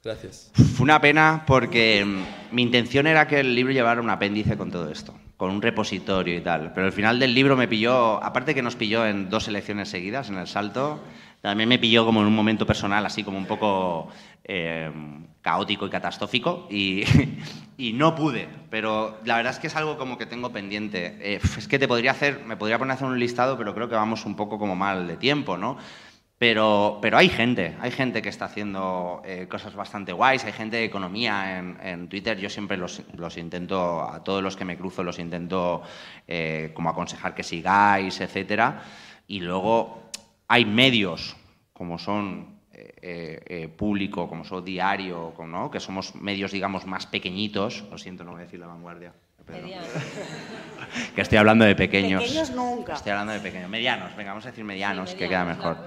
Gracias. 0.04 0.52
Fue 0.54 0.84
una 0.84 1.00
pena 1.00 1.44
porque 1.48 2.04
mm, 2.04 2.56
mi 2.56 2.62
intención 2.62 3.08
era 3.08 3.28
que 3.28 3.40
el 3.40 3.56
libro 3.56 3.72
llevara 3.72 4.02
un 4.02 4.10
apéndice 4.10 4.58
con 4.58 4.70
todo 4.70 4.92
esto, 4.92 5.14
con 5.38 5.50
un 5.50 5.62
repositorio 5.62 6.36
y 6.36 6.42
tal. 6.42 6.74
Pero 6.74 6.88
al 6.88 6.92
final 6.92 7.20
del 7.20 7.34
libro 7.34 7.56
me 7.56 7.70
pilló, 7.70 8.22
aparte 8.22 8.54
que 8.54 8.62
nos 8.62 8.76
pilló 8.76 9.06
en 9.06 9.30
dos 9.30 9.48
elecciones 9.48 9.90
seguidas, 9.90 10.30
en 10.30 10.38
el 10.38 10.48
salto, 10.48 11.02
también 11.44 11.68
me 11.68 11.78
pilló 11.78 12.06
como 12.06 12.22
en 12.22 12.28
un 12.28 12.36
momento 12.36 12.66
personal, 12.66 13.06
así 13.06 13.22
como 13.22 13.38
un 13.38 13.46
poco 13.46 14.08
eh, 14.46 14.90
caótico 15.42 15.86
y 15.86 15.90
catastrófico, 15.90 16.70
y, 16.72 17.04
no 17.96 18.16
pude. 18.16 18.48
Pero 18.70 19.20
la 19.26 19.36
verdad 19.36 19.52
es 19.52 19.60
que 19.60 19.68
es 19.68 19.76
algo 19.76 19.98
como 19.98 20.18
que 20.18 20.26
tengo 20.26 20.54
pendiente. 20.54 21.18
Eh, 21.20 21.42
es 21.58 21.68
que 21.68 21.78
te 21.78 21.90
podría 21.90 22.12
hacer, 22.12 22.46
me 22.46 22.56
podría 22.56 22.80
poner 22.80 22.92
a 22.92 22.96
hacer 22.96 23.08
un 23.08 23.20
listado, 23.20 23.58
pero 23.58 23.76
creo 23.76 23.90
que 23.90 23.96
vamos 23.96 24.26
un 24.26 24.38
poco 24.38 24.58
como 24.58 24.78
mal 24.78 25.06
de 25.06 25.18
tiempo, 25.18 25.58
¿no? 25.58 25.78
Pero, 26.38 27.00
pero 27.02 27.18
hay 27.18 27.28
gente, 27.28 27.76
hay 27.82 27.92
gente 27.92 28.22
que 28.22 28.30
está 28.30 28.46
haciendo 28.46 29.22
eh, 29.26 29.48
cosas 29.50 29.76
bastante 29.76 30.14
guays, 30.14 30.46
hay 30.46 30.54
gente 30.54 30.78
de 30.78 30.86
economía 30.86 31.60
en, 31.60 31.78
en 31.84 32.08
Twitter, 32.08 32.40
yo 32.40 32.50
siempre 32.50 32.78
los, 32.78 33.02
los 33.18 33.36
intento, 33.36 34.02
a 34.02 34.24
todos 34.24 34.42
los 34.42 34.56
que 34.56 34.64
me 34.64 34.78
cruzo, 34.78 35.04
los 35.04 35.20
intento 35.20 35.82
como 36.74 36.90
aconsejar 36.90 37.36
que 37.36 37.44
sigáis, 37.44 38.22
etcétera. 38.22 38.82
Y 39.28 39.42
luego 39.42 40.04
hay 40.48 40.66
medios, 40.66 41.36
como 41.74 41.98
son 41.98 42.60
eh, 42.72 42.94
eh, 43.02 43.44
eh, 43.48 43.68
público, 43.68 44.28
como 44.28 44.44
son 44.44 44.64
diario, 44.64 45.34
como, 45.36 45.48
¿no? 45.48 45.72
que 45.72 45.80
somos 45.80 46.16
medios, 46.16 46.52
digamos, 46.52 46.86
más 46.86 47.06
pequeñitos, 47.06 47.86
lo 47.90 47.98
siento, 47.98 48.24
no 48.24 48.32
voy 48.32 48.42
a 48.42 48.44
decir 48.46 48.60
la 48.60 48.68
vanguardia. 48.68 49.14
que 51.16 51.22
estoy 51.22 51.38
hablando 51.38 51.66
de 51.66 51.76
pequeños. 51.76 52.24
Pequeños 52.24 52.52
nunca. 52.52 52.94
Estoy 52.94 53.12
hablando 53.12 53.34
de 53.34 53.40
pequeños. 53.40 53.70
Medianos, 53.70 54.16
venga, 54.16 54.32
vamos 54.32 54.46
a 54.46 54.50
decir 54.50 54.64
medianos, 54.64 55.16
que 55.16 55.28
queda 55.28 55.44
mejor. 55.46 55.78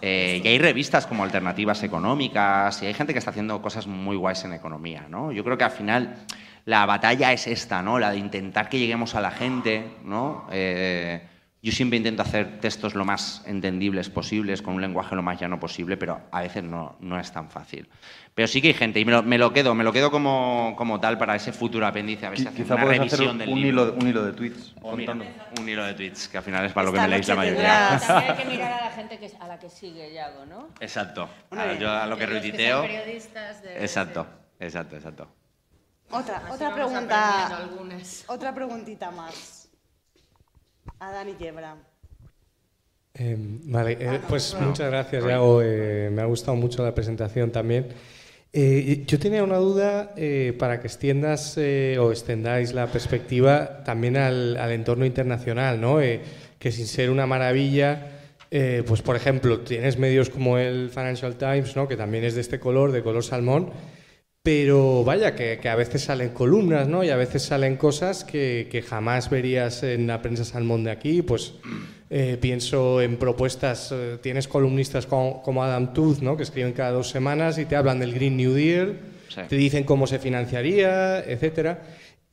Eh, 0.00 0.40
y 0.42 0.48
hay 0.48 0.58
revistas 0.58 1.06
como 1.06 1.22
Alternativas 1.22 1.82
Económicas 1.84 2.82
y 2.82 2.86
hay 2.86 2.94
gente 2.94 3.12
que 3.12 3.20
está 3.20 3.30
haciendo 3.30 3.62
cosas 3.62 3.86
muy 3.86 4.16
guays 4.16 4.44
en 4.44 4.52
economía, 4.52 5.06
¿no? 5.08 5.30
Yo 5.30 5.44
creo 5.44 5.56
que 5.56 5.64
al 5.64 5.70
final 5.70 6.16
la 6.64 6.84
batalla 6.86 7.32
es 7.32 7.46
esta, 7.46 7.82
¿no? 7.82 8.00
La 8.00 8.10
de 8.10 8.18
intentar 8.18 8.68
que 8.68 8.80
lleguemos 8.80 9.14
a 9.14 9.20
la 9.20 9.30
gente, 9.30 9.84
¿no? 10.04 10.48
Eh, 10.50 11.24
yo 11.62 11.70
siempre 11.70 11.96
intento 11.96 12.22
hacer 12.22 12.58
textos 12.60 12.96
lo 12.96 13.04
más 13.04 13.42
entendibles 13.46 14.10
posibles, 14.10 14.62
con 14.62 14.74
un 14.74 14.80
lenguaje 14.80 15.14
lo 15.14 15.22
más 15.22 15.40
llano 15.40 15.60
posible, 15.60 15.96
pero 15.96 16.20
a 16.32 16.40
veces 16.40 16.64
no, 16.64 16.96
no 16.98 17.20
es 17.20 17.30
tan 17.30 17.48
fácil. 17.50 17.88
Pero 18.34 18.48
sí 18.48 18.60
que 18.60 18.68
hay 18.68 18.74
gente, 18.74 18.98
y 18.98 19.04
me 19.04 19.12
lo, 19.12 19.22
me 19.22 19.38
lo 19.38 19.52
quedo, 19.52 19.72
me 19.74 19.84
lo 19.84 19.92
quedo 19.92 20.10
como, 20.10 20.74
como 20.76 20.98
tal 20.98 21.18
para 21.18 21.36
ese 21.36 21.52
futuro 21.52 21.86
apéndice, 21.86 22.26
a 22.26 22.30
ver 22.30 22.38
si 22.40 22.46
Quizá 22.46 22.74
una 22.74 22.84
revisión 22.84 23.28
hacer 23.36 23.38
del 23.46 23.48
un 23.48 23.60
libro. 23.62 23.82
hilo, 23.84 23.92
de- 23.92 23.98
un 24.02 24.08
hilo 24.08 24.24
de 24.24 24.32
tweets 24.32 24.74
O 24.82 24.96
mira, 24.96 25.12
contando. 25.12 25.34
un 25.60 25.68
hilo 25.68 25.84
de 25.84 25.94
tweets, 25.94 26.28
que 26.28 26.38
al 26.38 26.42
final 26.42 26.64
es 26.66 26.72
para 26.72 26.86
lo 26.86 26.92
que 26.92 26.96
Esta 26.98 27.06
me 27.06 27.10
leéis 27.10 27.28
la 27.28 27.34
mayoría. 27.36 27.88
tendrás- 27.90 28.06
También 28.08 28.30
hay 28.32 28.36
que 28.44 28.50
mirar 28.50 28.72
a 28.72 28.84
la 28.86 28.90
gente 28.90 29.18
que, 29.18 29.30
a 29.38 29.46
la 29.46 29.58
que 29.60 29.68
sigue 29.70 30.12
Yago, 30.12 30.46
¿no? 30.46 30.68
Exacto. 30.80 31.28
Bueno, 31.48 31.62
A- 31.62 31.66
bien. 31.68 31.78
yo 31.78 31.90
a 31.92 32.06
lo 32.06 32.16
que 32.16 32.26
retuiteo. 32.26 32.84
Exacto, 33.76 34.26
exacto, 34.58 34.96
exacto. 34.96 35.28
Otra, 36.10 36.38
Así 36.38 36.52
otra 36.54 36.74
pregunta. 36.74 37.68
Otra 38.26 38.52
preguntita 38.54 39.10
más. 39.12 39.61
A 41.02 41.10
Dani 41.10 41.34
Yebra. 41.36 41.74
Eh, 43.14 43.36
vale, 43.36 43.96
eh, 43.98 44.20
pues 44.28 44.54
no. 44.54 44.68
muchas 44.68 44.88
gracias, 44.88 45.20
Roy. 45.20 45.32
Iago. 45.32 45.60
Eh, 45.60 46.10
me 46.12 46.22
ha 46.22 46.26
gustado 46.26 46.56
mucho 46.56 46.84
la 46.84 46.94
presentación 46.94 47.50
también. 47.50 47.88
Eh, 48.52 49.02
yo 49.04 49.18
tenía 49.18 49.42
una 49.42 49.56
duda 49.56 50.14
para 50.58 50.80
que 50.80 50.86
extiendas 50.86 51.58
o 51.58 52.10
extendáis 52.12 52.72
la 52.72 52.86
perspectiva 52.86 53.82
también 53.82 54.16
al, 54.16 54.56
al 54.56 54.70
entorno 54.70 55.04
internacional, 55.04 55.80
¿no? 55.80 55.98
Que 55.98 56.70
sin 56.70 56.86
ser 56.86 57.10
una 57.10 57.26
maravilla, 57.26 58.20
pues 58.86 59.02
por 59.02 59.16
ejemplo, 59.16 59.60
tienes 59.60 59.98
medios 59.98 60.30
como 60.30 60.56
el 60.56 60.90
Financial 60.90 61.34
Times, 61.34 61.74
¿no? 61.74 61.88
Que 61.88 61.96
también 61.96 62.22
es 62.22 62.36
de 62.36 62.42
este 62.42 62.60
color, 62.60 62.92
de 62.92 63.02
color 63.02 63.24
salmón, 63.24 63.70
pero 64.42 65.04
vaya, 65.04 65.36
que, 65.36 65.58
que 65.62 65.68
a 65.68 65.76
veces 65.76 66.02
salen 66.02 66.30
columnas, 66.30 66.88
¿no? 66.88 67.04
Y 67.04 67.10
a 67.10 67.16
veces 67.16 67.42
salen 67.42 67.76
cosas 67.76 68.24
que, 68.24 68.66
que 68.70 68.82
jamás 68.82 69.30
verías 69.30 69.82
en 69.84 70.08
la 70.08 70.20
prensa 70.20 70.44
salmón 70.44 70.82
de 70.82 70.90
aquí. 70.90 71.22
Pues 71.22 71.54
eh, 72.10 72.36
pienso 72.40 73.00
en 73.00 73.18
propuestas, 73.18 73.90
eh, 73.92 74.18
tienes 74.20 74.48
columnistas 74.48 75.06
como, 75.06 75.42
como 75.42 75.62
Adam 75.62 75.92
Tooth, 75.94 76.18
¿no? 76.22 76.36
Que 76.36 76.42
escriben 76.42 76.72
cada 76.72 76.90
dos 76.90 77.08
semanas 77.08 77.56
y 77.58 77.66
te 77.66 77.76
hablan 77.76 78.00
del 78.00 78.12
Green 78.14 78.36
New 78.36 78.52
Deal, 78.54 78.98
Sí. 79.28 79.40
te 79.48 79.56
dicen 79.56 79.84
cómo 79.84 80.06
se 80.06 80.18
financiaría, 80.18 81.20
etcétera. 81.20 81.82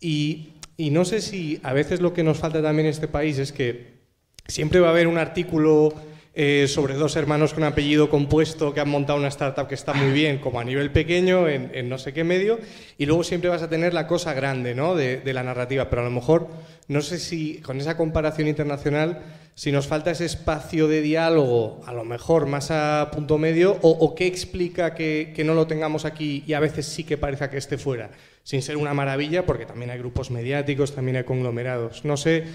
Y, 0.02 0.50
y 0.76 0.90
no 0.90 1.06
sé 1.06 1.22
si 1.22 1.60
a 1.64 1.72
veces 1.72 2.02
lo 2.02 2.12
que 2.14 2.24
nos 2.24 2.40
falta 2.40 2.62
también 2.62 2.88
en 2.88 2.92
este 2.92 3.08
país 3.08 3.38
es 3.38 3.54
que 3.54 4.00
siempre 4.48 4.82
va 4.82 4.88
a 4.88 4.92
haber 4.92 5.08
un 5.08 5.18
artículo 5.18 5.94
eh, 6.36 6.68
sobre 6.68 6.94
dos 6.94 7.16
hermanos 7.16 7.54
con 7.54 7.64
apellido 7.64 8.10
compuesto 8.10 8.74
que 8.74 8.80
han 8.80 8.90
montado 8.90 9.18
una 9.18 9.30
startup 9.30 9.68
que 9.68 9.76
está 9.76 9.94
muy 9.94 10.12
bien, 10.12 10.38
como 10.38 10.60
a 10.60 10.64
nivel 10.64 10.92
pequeño, 10.92 11.48
en, 11.48 11.90
no 11.90 11.98
sé 11.98 12.14
qué 12.14 12.24
medio, 12.24 12.60
y 12.98 13.06
luego 13.06 13.24
siempre 13.24 13.50
vas 13.50 13.64
a 13.64 13.70
tener 13.70 13.94
la 13.94 14.08
cosa 14.08 14.34
grande 14.34 14.76
¿no? 14.76 14.96
de, 14.96 15.22
la 15.34 15.44
narrativa. 15.44 15.90
Pero 15.90 16.04
a 16.04 16.06
lo 16.06 16.12
mejor, 16.12 16.48
no 16.88 17.02
sé 17.02 17.20
si 17.20 17.58
con 17.62 17.80
esa 17.80 17.98
comparación 17.98 18.48
internacional 18.48 19.22
si 19.60 19.74
nos 19.74 19.88
falta 19.88 20.12
ese 20.12 20.24
espacio 20.24 20.88
de 20.88 21.02
diálogo, 21.02 21.82
a 21.86 21.92
lo 21.92 22.06
mejor 22.06 22.46
más 22.46 22.72
a 22.72 23.10
punto 23.12 23.38
medio, 23.38 23.78
o, 23.82 24.16
qué 24.16 24.26
explica 24.26 24.96
que, 24.96 25.34
no 25.46 25.54
lo 25.54 25.68
tengamos 25.68 26.06
aquí 26.06 26.46
y 26.48 26.54
a 26.54 26.62
veces 26.62 26.86
sí 26.86 27.04
que 27.04 27.18
parezca 27.18 27.50
que 27.50 27.58
esté 27.58 27.78
fuera, 27.78 28.10
sin 28.44 28.62
ser 28.62 28.78
una 28.78 28.94
maravilla, 28.94 29.46
porque 29.46 29.66
también 29.66 29.92
hay 29.92 30.00
grupos 30.00 30.32
mediáticos, 30.32 30.96
también 30.96 31.18
hay 31.18 31.24
conglomerados. 31.26 32.06
No 32.06 32.16
sé 32.16 32.46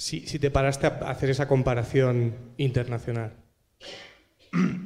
si, 0.00 0.38
te 0.38 0.50
paraste 0.50 0.86
a 0.86 1.10
hacer 1.10 1.28
esa 1.28 1.46
comparación 1.46 2.34
internacional. 2.56 3.34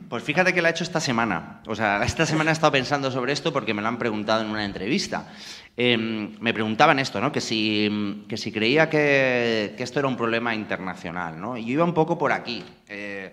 Pues 0.08 0.22
fíjate 0.22 0.52
que 0.52 0.60
la 0.60 0.68
he 0.68 0.72
hecho 0.72 0.84
esta 0.84 1.00
semana. 1.00 1.62
O 1.66 1.74
sea, 1.74 2.04
esta 2.04 2.26
semana 2.26 2.50
he 2.50 2.52
estado 2.52 2.72
pensando 2.72 3.10
sobre 3.10 3.32
esto 3.32 3.52
porque 3.52 3.72
me 3.72 3.80
lo 3.80 3.88
han 3.88 3.98
preguntado 3.98 4.42
en 4.42 4.48
una 4.48 4.64
entrevista. 4.64 5.32
Em, 5.76 6.36
me 6.40 6.52
preguntaban 6.52 6.98
esto, 6.98 7.20
¿no? 7.20 7.32
que, 7.32 7.40
si, 7.40 8.24
que 8.28 8.36
si 8.36 8.52
creía 8.52 8.90
que, 8.90 9.74
esto 9.78 9.98
era 10.00 10.08
un 10.08 10.16
problema 10.16 10.54
internacional. 10.54 11.40
¿no? 11.40 11.56
Y 11.56 11.64
yo 11.64 11.72
iba 11.72 11.84
un 11.84 11.94
poco 11.94 12.18
por 12.18 12.32
aquí. 12.32 12.62
Eh, 12.88 13.32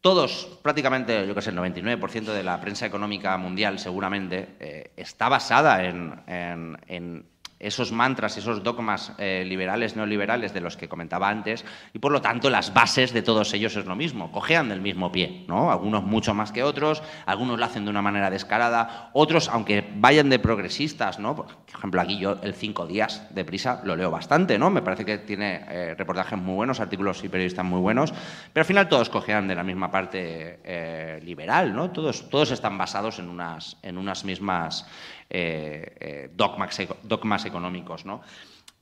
todos, 0.00 0.58
prácticamente, 0.62 1.26
yo 1.26 1.34
que 1.34 1.40
sé, 1.40 1.50
el 1.50 1.56
99% 1.56 2.24
de 2.24 2.42
la 2.42 2.60
prensa 2.60 2.84
económica 2.84 3.36
mundial 3.38 3.78
seguramente 3.78 4.56
eh, 4.60 4.90
está 4.96 5.30
basada 5.30 5.82
en, 5.82 7.24
esos 7.66 7.92
mantras, 7.92 8.36
esos 8.36 8.62
dogmas 8.62 9.12
eh, 9.18 9.44
liberales, 9.46 9.96
neoliberales 9.96 10.52
de 10.52 10.60
los 10.60 10.76
que 10.76 10.88
comentaba 10.88 11.28
antes, 11.28 11.64
y 11.92 11.98
por 11.98 12.12
lo 12.12 12.20
tanto 12.20 12.50
las 12.50 12.74
bases 12.74 13.12
de 13.12 13.22
todos 13.22 13.52
ellos 13.54 13.76
es 13.76 13.86
lo 13.86 13.96
mismo, 13.96 14.30
cojean 14.30 14.68
del 14.68 14.80
mismo 14.80 15.10
pie, 15.10 15.44
¿no? 15.48 15.70
Algunos 15.70 16.04
mucho 16.04 16.34
más 16.34 16.52
que 16.52 16.62
otros, 16.62 17.02
algunos 17.26 17.58
lo 17.58 17.64
hacen 17.64 17.84
de 17.84 17.90
una 17.90 18.02
manera 18.02 18.30
descarada, 18.30 19.10
otros, 19.12 19.48
aunque 19.48 19.88
vayan 19.96 20.28
de 20.28 20.38
progresistas, 20.38 21.18
¿no? 21.18 21.36
Por 21.36 21.46
ejemplo, 21.74 22.00
aquí 22.00 22.18
yo 22.18 22.38
el 22.42 22.54
cinco 22.54 22.86
días 22.86 23.26
de 23.34 23.44
prisa 23.44 23.80
lo 23.84 23.96
leo 23.96 24.10
bastante, 24.10 24.58
¿no? 24.58 24.70
Me 24.70 24.82
parece 24.82 25.04
que 25.04 25.18
tiene 25.18 25.64
eh, 25.68 25.94
reportajes 25.96 26.38
muy 26.38 26.54
buenos, 26.54 26.80
artículos 26.80 27.24
y 27.24 27.28
periodistas 27.28 27.64
muy 27.64 27.80
buenos, 27.80 28.12
pero 28.52 28.62
al 28.62 28.66
final 28.66 28.88
todos 28.88 29.08
cojean 29.08 29.48
de 29.48 29.54
la 29.54 29.64
misma 29.64 29.90
parte 29.90 30.60
eh, 30.64 31.20
liberal, 31.22 31.74
¿no? 31.74 31.90
Todos, 31.90 32.28
todos 32.28 32.50
están 32.50 32.76
basados 32.78 33.18
en 33.18 33.28
unas, 33.28 33.76
en 33.82 33.98
unas 33.98 34.24
mismas 34.24 34.86
eh, 35.30 35.96
eh, 36.00 36.30
dogmas, 36.34 37.44
económicos. 37.44 38.04
¿no? 38.04 38.22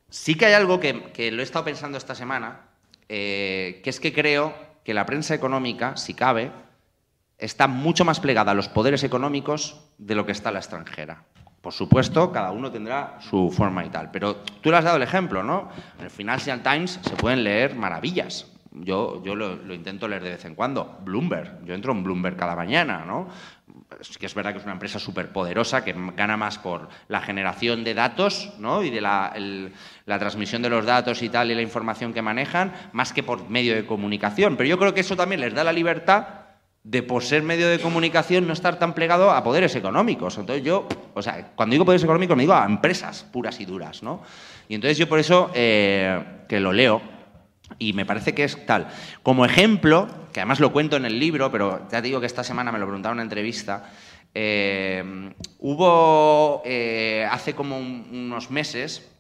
Sí 0.08 0.34
que 0.34 0.46
hay 0.46 0.54
algo 0.54 0.80
que, 0.80 1.30
lo 1.32 1.40
he 1.40 1.44
estado 1.44 1.64
pensando 1.64 1.98
esta 1.98 2.14
semana, 2.14 2.60
eh, 3.08 3.80
que 3.82 3.90
es 3.90 4.00
que 4.00 4.12
creo 4.12 4.54
que 4.84 4.94
la 4.94 5.06
prensa 5.06 5.34
económica, 5.34 5.96
si 5.96 6.14
cabe, 6.14 6.50
está 7.38 7.66
mucho 7.66 8.04
más 8.04 8.20
plegada 8.20 8.52
a 8.52 8.54
los 8.54 8.68
poderes 8.68 9.04
económicos 9.04 9.80
de 9.98 10.14
lo 10.14 10.26
que 10.26 10.32
está 10.32 10.50
la 10.50 10.58
extranjera. 10.58 11.24
Por 11.60 11.72
supuesto, 11.72 12.32
cada 12.32 12.50
uno 12.50 12.72
tendrá 12.72 13.18
su 13.20 13.50
forma 13.50 13.84
y 13.84 13.88
tal, 13.88 14.10
pero 14.10 14.36
tú 14.36 14.70
le 14.70 14.76
has 14.76 14.84
dado 14.84 14.96
el 14.96 15.02
ejemplo, 15.04 15.44
¿no? 15.44 15.70
En 15.98 16.04
el 16.04 16.10
Financial 16.10 16.60
Times 16.60 16.98
se 17.00 17.16
pueden 17.16 17.44
leer 17.44 17.76
maravillas. 17.76 18.48
Yo, 18.72 19.22
yo 19.22 19.36
lo, 19.36 19.54
lo, 19.56 19.74
intento 19.74 20.08
leer 20.08 20.24
de 20.24 20.30
vez 20.30 20.44
en 20.44 20.54
cuando. 20.54 20.98
Bloomberg, 21.04 21.64
yo 21.64 21.74
entro 21.74 21.92
en 21.92 22.02
Bloomberg 22.02 22.36
cada 22.36 22.56
mañana, 22.56 23.04
¿no? 23.04 23.28
Que 24.18 24.26
es 24.26 24.34
verdad 24.34 24.52
que 24.52 24.58
es 24.58 24.64
una 24.64 24.72
empresa 24.72 24.98
súper 24.98 25.28
poderosa 25.28 25.84
que 25.84 25.94
gana 26.16 26.36
más 26.36 26.58
por 26.58 26.88
la 27.08 27.20
generación 27.20 27.84
de 27.84 27.94
datos 27.94 28.52
¿no? 28.58 28.82
y 28.82 28.90
de 28.90 29.00
la, 29.00 29.32
transmisión 30.06 30.62
de 30.62 30.70
los 30.70 30.84
datos 30.84 31.22
y 31.22 31.28
tal 31.28 31.50
y 31.50 31.54
la 31.54 31.62
información 31.62 32.12
que 32.12 32.22
manejan, 32.22 32.72
más 32.92 33.12
que 33.12 33.22
por 33.22 33.48
medio 33.48 33.74
de 33.74 33.86
comunicación. 33.86 34.56
Pero 34.56 34.68
yo 34.68 34.78
creo 34.78 34.94
que 34.94 35.00
eso 35.00 35.16
también 35.16 35.40
les 35.40 35.54
da 35.54 35.64
la 35.64 35.72
libertad 35.72 36.26
de, 36.84 37.02
por 37.02 37.22
ser 37.22 37.42
medio 37.42 37.68
de 37.68 37.78
comunicación, 37.78 38.46
no 38.46 38.52
estar 38.52 38.78
tan 38.78 38.94
plegado 38.94 39.30
a 39.30 39.44
poderes 39.44 39.74
económicos. 39.76 40.38
Entonces 40.38 40.64
yo, 40.64 40.88
o 41.14 41.22
sea, 41.22 41.52
cuando 41.54 41.74
digo 41.74 41.84
poderes 41.84 42.04
económicos 42.04 42.36
me 42.36 42.42
digo 42.42 42.54
a 42.54 42.64
empresas 42.64 43.24
puras 43.24 43.60
y 43.60 43.64
duras, 43.64 44.02
¿no? 44.02 44.22
Y 44.68 44.74
entonces 44.74 44.98
yo 44.98 45.08
por 45.08 45.18
eso 45.18 45.50
eh, 45.54 46.22
que 46.48 46.60
lo 46.60 46.72
leo 46.72 47.11
y 47.78 47.92
me 47.92 48.06
parece 48.06 48.34
que 48.34 48.44
es 48.44 48.66
tal. 48.66 48.88
Como 49.22 49.44
ejemplo, 49.44 50.08
que 50.32 50.40
además 50.40 50.60
lo 50.60 50.72
cuento 50.72 50.96
en 50.96 51.04
el 51.04 51.18
libro, 51.18 51.50
pero 51.50 51.88
ya 51.90 52.00
digo 52.00 52.20
que 52.20 52.26
esta 52.26 52.44
semana 52.44 52.72
me 52.72 52.78
lo 52.78 52.86
preguntaron 52.86 53.16
en 53.16 53.20
una 53.20 53.22
entrevista, 53.24 53.90
eh, 54.34 55.32
hubo 55.58 56.62
eh, 56.64 57.26
hace 57.30 57.54
como 57.54 57.78
unos 57.78 58.50
meses, 58.50 59.10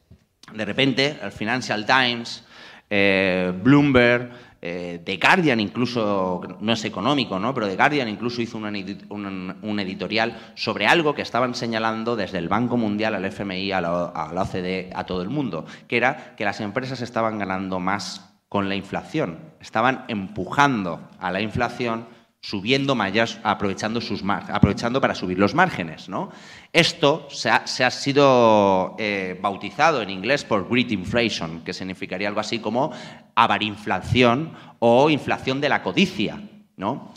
de 0.52 0.64
repente, 0.64 1.18
el 1.22 1.32
Financial 1.32 1.84
Times, 1.86 2.44
eh, 2.88 3.52
Bloomberg, 3.62 4.30
The 4.60 5.18
Guardian 5.20 5.58
incluso, 5.58 6.40
no 6.60 6.72
es 6.72 6.84
económico, 6.84 7.36
¿no? 7.36 7.52
pero 7.52 7.66
The 7.66 7.74
Guardian 7.74 8.08
incluso 8.08 8.40
hizo 8.40 8.58
un, 8.58 9.80
editorial 9.80 10.38
sobre 10.54 10.86
algo 10.86 11.16
que 11.16 11.22
estaban 11.22 11.56
señalando 11.56 12.14
desde 12.14 12.38
el 12.38 12.48
Banco 12.48 12.76
Mundial 12.76 13.16
al 13.16 13.24
FMI, 13.24 13.72
a 13.72 13.80
la, 13.80 14.04
a 14.04 14.32
la 14.32 14.42
OCDE, 14.42 14.90
a 14.94 15.04
todo 15.04 15.20
el 15.22 15.30
mundo, 15.30 15.66
que 15.88 15.96
era 15.96 16.36
que 16.36 16.44
las 16.44 16.60
empresas 16.60 17.00
estaban 17.00 17.40
ganando 17.40 17.80
más 17.80 18.31
con 18.52 18.68
la 18.68 18.74
inflación. 18.74 19.38
Estaban 19.60 20.04
empujando 20.08 21.00
a 21.18 21.30
la 21.30 21.40
inflación, 21.40 22.06
subiendo 22.42 22.94
mallas, 22.94 23.40
aprovechando, 23.44 24.02
sus 24.02 24.22
aprovechando 24.28 25.00
para 25.00 25.14
subir 25.14 25.38
los 25.38 25.54
márgenes. 25.54 26.10
¿no? 26.10 26.28
Esto 26.70 27.26
se 27.30 27.48
ha, 27.48 27.90
sido 27.90 28.94
eh, 28.98 29.38
bautizado 29.40 30.02
en 30.02 30.10
inglés 30.10 30.44
por 30.44 30.68
Great 30.68 30.92
Inflation, 30.92 31.62
que 31.64 31.72
significaría 31.72 32.28
algo 32.28 32.40
así 32.40 32.58
como 32.58 32.92
avarinflación 33.36 34.52
o 34.80 35.08
inflación 35.08 35.62
de 35.62 35.70
la 35.70 35.82
codicia. 35.82 36.38
¿no? 36.76 37.14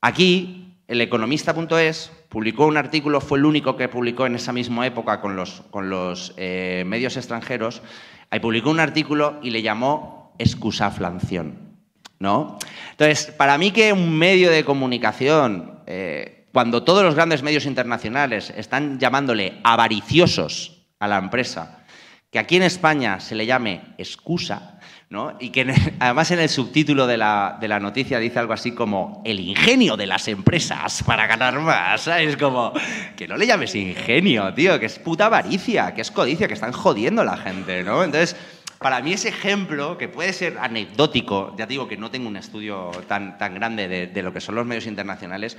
Aquí, 0.00 0.76
el 0.88 1.02
economista.es 1.02 2.10
publicó 2.30 2.64
un 2.64 2.78
artículo, 2.78 3.20
fue 3.20 3.36
el 3.36 3.44
único 3.44 3.76
que 3.76 3.90
publicó 3.90 4.24
en 4.24 4.34
esa 4.34 4.54
misma 4.54 4.86
época 4.86 5.20
con 5.20 5.36
los, 5.36 5.60
con 5.70 5.90
los 5.90 6.32
eh, 6.38 6.84
medios 6.86 7.18
extranjeros, 7.18 7.82
ahí 8.30 8.40
publicó 8.40 8.70
un 8.70 8.80
artículo 8.80 9.40
y 9.42 9.50
le 9.50 9.60
llamó 9.60 10.19
excusaflación. 10.40 11.70
¿no? 12.18 12.58
Entonces, 12.92 13.32
para 13.36 13.56
mí 13.58 13.70
que 13.70 13.92
un 13.92 14.16
medio 14.16 14.50
de 14.50 14.64
comunicación, 14.64 15.80
eh, 15.86 16.46
cuando 16.52 16.82
todos 16.82 17.02
los 17.02 17.14
grandes 17.14 17.42
medios 17.42 17.64
internacionales 17.64 18.52
están 18.56 18.98
llamándole 18.98 19.58
avariciosos 19.64 20.86
a 20.98 21.08
la 21.08 21.18
empresa, 21.18 21.78
que 22.30 22.38
aquí 22.38 22.56
en 22.56 22.62
España 22.62 23.18
se 23.20 23.34
le 23.34 23.46
llame 23.46 23.80
excusa, 23.96 24.78
¿no? 25.08 25.36
y 25.40 25.48
que 25.48 25.66
además 25.98 26.30
en 26.30 26.40
el 26.40 26.48
subtítulo 26.48 27.06
de 27.06 27.16
la, 27.16 27.56
de 27.60 27.66
la, 27.66 27.80
noticia 27.80 28.18
dice 28.18 28.38
algo 28.38 28.52
así 28.52 28.72
como 28.72 29.22
el 29.24 29.40
ingenio 29.40 29.96
de 29.96 30.06
las 30.06 30.28
empresas 30.28 31.02
para 31.02 31.26
ganar 31.26 31.58
más. 31.58 32.06
Es 32.06 32.36
como 32.36 32.72
que 33.16 33.26
no 33.26 33.36
le 33.36 33.46
llames 33.46 33.74
ingenio, 33.74 34.52
tío, 34.54 34.78
que 34.78 34.86
es 34.86 34.98
puta 34.98 35.26
avaricia, 35.26 35.94
que 35.94 36.02
es 36.02 36.10
codicia, 36.10 36.46
que 36.46 36.54
están 36.54 36.72
jodiendo 36.72 37.22
a 37.22 37.24
la 37.24 37.36
gente. 37.38 37.82
¿no? 37.82 38.04
Entonces, 38.04 38.36
para 38.80 39.02
mí 39.02 39.12
ese 39.12 39.28
ejemplo, 39.28 39.98
que 39.98 40.08
puede 40.08 40.32
ser 40.32 40.56
anecdótico, 40.58 41.54
ya 41.58 41.66
digo 41.66 41.86
que 41.86 41.98
no 41.98 42.10
tengo 42.10 42.28
un 42.28 42.38
estudio 42.38 42.90
tan, 43.06 43.36
tan 43.36 43.54
grande 43.54 43.88
de, 44.06 44.22
lo 44.22 44.32
que 44.32 44.40
son 44.40 44.54
los 44.54 44.64
medios 44.64 44.86
internacionales, 44.86 45.58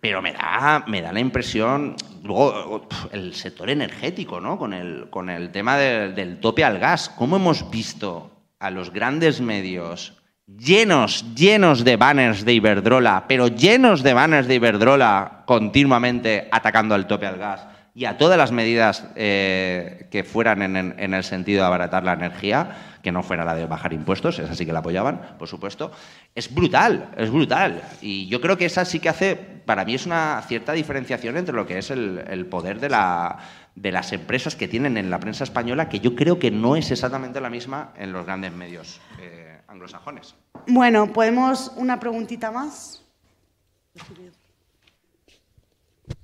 pero 0.00 0.22
me 0.22 0.32
da, 0.32 0.84
me 0.86 1.02
da 1.02 1.12
la 1.12 1.18
impresión, 1.18 1.96
luego 2.22 2.86
el 3.10 3.34
sector 3.34 3.70
energético, 3.70 4.40
¿no? 4.40 4.56
Con 4.56 4.72
el, 4.72 5.10
con 5.10 5.30
el 5.30 5.50
tema 5.50 5.76
del 5.76 6.38
tope 6.38 6.62
al 6.62 6.78
gas, 6.78 7.08
¿cómo 7.08 7.36
hemos 7.36 7.68
visto 7.70 8.30
a 8.60 8.70
los 8.70 8.92
grandes 8.92 9.40
medios 9.40 10.22
llenos, 10.46 11.34
llenos 11.34 11.82
de 11.82 11.96
banners 11.96 12.44
de 12.44 12.52
Iberdrola, 12.52 13.24
pero 13.26 13.48
llenos 13.48 14.04
de 14.04 14.14
banners 14.14 14.46
de 14.46 14.54
Iberdrola 14.54 15.42
continuamente 15.44 16.48
atacando 16.52 16.94
al 16.94 17.08
tope 17.08 17.26
al 17.26 17.38
gas? 17.38 17.71
Y 17.94 18.06
a 18.06 18.16
todas 18.16 18.38
las 18.38 18.52
medidas 18.52 19.04
eh, 19.16 20.06
que 20.10 20.24
fueran 20.24 20.62
en, 20.76 21.14
el 21.14 21.24
sentido 21.24 21.60
de 21.60 21.66
abaratar 21.66 22.04
la 22.04 22.14
energía, 22.14 22.98
que 23.02 23.12
no 23.12 23.22
fuera 23.22 23.44
la 23.44 23.54
de 23.54 23.66
bajar 23.66 23.92
impuestos, 23.92 24.38
esa 24.38 24.54
sí 24.54 24.64
que 24.64 24.72
la 24.72 24.78
apoyaban, 24.78 25.36
por 25.38 25.48
supuesto, 25.48 25.92
es 26.34 26.54
brutal, 26.54 27.10
es 27.16 27.30
brutal. 27.30 27.82
Y 28.00 28.28
yo 28.28 28.40
creo 28.40 28.56
que 28.56 28.64
esa 28.64 28.86
sí 28.86 28.98
que 28.98 29.10
hace, 29.10 29.36
para 29.36 29.84
mí 29.84 29.94
es 29.94 30.06
una 30.06 30.42
cierta 30.48 30.72
diferenciación 30.72 31.36
entre 31.36 31.54
lo 31.54 31.66
que 31.66 31.78
es 31.78 31.90
el, 31.90 32.46
poder 32.50 32.80
de, 32.80 32.88
la, 32.88 33.38
de 33.74 33.92
las 33.92 34.12
empresas 34.12 34.56
que 34.56 34.68
tienen 34.68 34.96
en 34.96 35.10
la 35.10 35.20
prensa 35.20 35.44
española, 35.44 35.90
que 35.90 36.00
yo 36.00 36.14
creo 36.14 36.38
que 36.38 36.50
no 36.50 36.76
es 36.76 36.90
exactamente 36.90 37.40
la 37.42 37.50
misma 37.50 37.92
en 37.96 38.12
los 38.12 38.24
grandes 38.24 38.52
medios 38.52 39.02
eh, 39.20 39.60
anglosajones. 39.68 40.34
Bueno, 40.66 41.12
¿podemos 41.12 41.72
una 41.76 42.00
preguntita 42.00 42.50
más? 42.50 43.04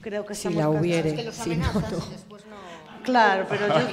Creo 0.09 0.25
que 0.25 0.35
si 0.35 0.49
la 0.49 0.71
hubiere. 0.71 1.15
que 1.15 1.31
si 1.33 1.55
no, 1.55 1.71
Claro, 3.05 3.47
pero 3.47 3.69
yo. 3.69 3.87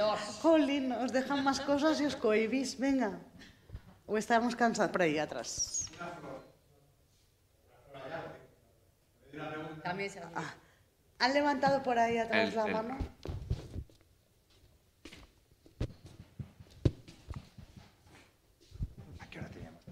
Jolín, 0.40 0.92
os 0.92 1.12
dejan 1.12 1.44
más 1.44 1.60
cosas 1.60 2.00
y 2.00 2.06
os 2.06 2.16
cohibís. 2.16 2.78
Venga. 2.78 3.18
O 4.06 4.16
estamos 4.16 4.56
cansados 4.56 4.90
por 4.90 5.02
ahí 5.02 5.18
atrás. 5.18 5.90
Ah, 9.84 10.54
¿Han 11.18 11.34
levantado 11.34 11.82
por 11.82 11.98
ahí 11.98 12.16
atrás 12.16 12.54
la 12.54 12.66
mano? 12.66 12.96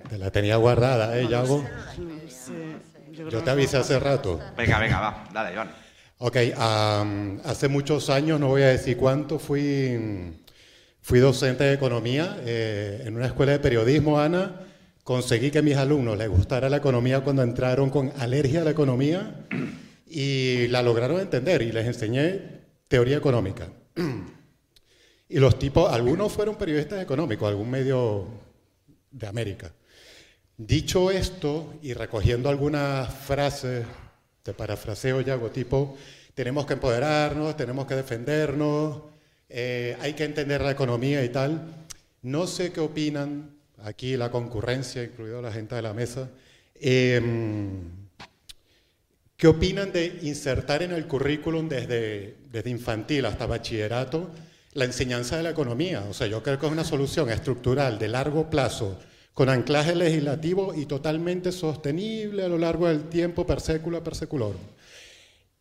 Te 0.09 0.17
la 0.17 0.31
tenía 0.31 0.57
guardada, 0.57 1.19
¿eh, 1.19 1.29
Yago? 1.29 1.63
Yo 3.16 3.43
te 3.43 3.51
avisé 3.51 3.78
hace 3.78 3.98
rato. 3.98 4.40
Venga, 4.56 4.78
venga, 4.78 5.01
va, 5.01 5.24
dale, 5.32 5.52
Iván. 5.52 5.70
Ok, 6.18 6.36
hace 7.44 7.68
muchos 7.68 8.10
años, 8.10 8.40
no 8.40 8.48
voy 8.48 8.62
a 8.62 8.68
decir 8.68 8.97
cuánto, 8.97 9.38
fui, 9.38 10.36
Fui 11.06 11.20
docente 11.20 11.62
de 11.62 11.72
economía 11.72 12.36
eh, 12.44 13.05
en 13.06 13.14
una 13.14 13.26
escuela 13.26 13.52
de 13.52 13.60
periodismo, 13.60 14.18
Ana. 14.18 14.62
Conseguí 15.05 15.52
que 15.52 15.60
a 15.60 15.62
mis 15.62 15.76
alumnos 15.76 16.18
les 16.18 16.28
gustara 16.28 16.68
la 16.68 16.78
economía 16.78 17.20
cuando 17.20 17.44
entraron 17.44 17.90
con 17.90 18.12
alergia 18.18 18.62
a 18.62 18.64
la 18.64 18.72
economía 18.72 19.47
y 20.09 20.66
la 20.66 20.82
lograron 20.82 21.20
entender 21.20 21.62
y 21.62 21.70
les 21.70 21.86
enseñé 21.86 22.40
teoría 22.88 23.16
económica. 23.18 23.68
Y 25.28 25.38
los 25.38 25.60
tipos, 25.60 25.93
algunos 25.93 26.32
fueron 26.32 26.56
periodistas 26.56 27.01
económicos, 27.01 27.48
algún 27.48 27.70
medio 27.70 28.26
de 29.12 29.28
América. 29.28 29.72
Dicho 30.59 31.11
esto 31.11 31.74
y 31.83 31.93
recogiendo 31.93 32.49
algunas 32.49 33.12
frases, 33.12 33.85
de 34.45 34.55
parafraseo 34.55 35.20
ya 35.20 35.39
tipo, 35.51 35.99
tenemos 36.35 36.66
que 36.66 36.74
empoderarnos, 36.74 37.57
tenemos 37.57 37.87
que 37.87 37.95
defendernos, 37.95 39.03
eh, 39.49 39.97
hay 40.01 40.15
que 40.15 40.24
entender 40.24 40.62
la 40.62 40.70
economía 40.70 41.23
y 41.24 41.28
tal. 41.28 41.87
No 42.23 42.47
sé 42.47 42.73
qué 42.73 42.81
opinan 42.81 43.51
aquí 43.83 44.16
la 44.16 44.31
concurrencia, 44.31 45.03
incluido 45.03 45.43
la 45.43 45.53
gente 45.53 45.74
de 45.74 45.83
la 45.83 45.93
mesa. 45.93 46.31
Em, 46.74 48.07
¿Qué 49.37 49.49
opinan 49.49 49.93
de 49.93 50.20
insertar 50.23 50.83
en 50.83 50.93
el 50.93 51.07
currículum 51.07 51.69
desde, 51.69 52.37
desde 52.51 52.70
infantil 52.70 53.27
hasta 53.27 53.45
bachillerato 53.47 54.31
la 54.77 54.85
enseñanza 54.85 55.37
de 55.37 55.43
la 55.43 55.51
economía. 55.51 56.05
O 56.09 56.15
sea, 56.15 56.27
yo 56.27 56.43
creo 56.43 56.59
que 56.59 56.66
es 56.66 56.73
una 56.73 56.85
solución 56.85 57.31
estructural 57.31 57.99
de 57.99 58.09
largo 58.09 58.51
plazo, 58.51 58.99
con 59.37 59.51
anclaje 59.51 59.95
legislativo 59.95 60.73
y 60.75 60.87
totalmente 60.87 61.53
sostenible 61.53 62.43
a 62.43 62.49
lo 62.49 62.57
largo 62.57 62.89
del 62.89 63.11
tiempo, 63.11 63.45
per 63.45 63.61
século 63.61 64.03
per 64.03 64.15
seculorum. 64.15 64.63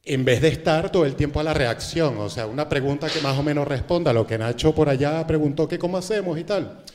En 0.06 0.24
vez 0.24 0.40
de 0.42 0.48
estar 0.48 0.90
todo 0.94 1.06
el 1.06 1.16
tiempo 1.16 1.42
a 1.42 1.44
la 1.44 1.54
reacción, 1.54 2.18
o 2.20 2.30
sea, 2.30 2.48
una 2.48 2.70
pregunta 2.70 3.10
que 3.10 3.20
más 3.20 3.38
o 3.38 3.44
menos 3.44 3.68
responda 3.68 4.12
a 4.12 4.14
lo 4.14 4.26
que 4.26 4.38
Nacho 4.38 4.74
por 4.74 4.88
allá 4.88 5.28
preguntó, 5.28 5.68
que 5.68 5.78
cómo 5.78 5.98
hacemos 5.98 6.40
y 6.40 6.46
tal. 6.46 6.86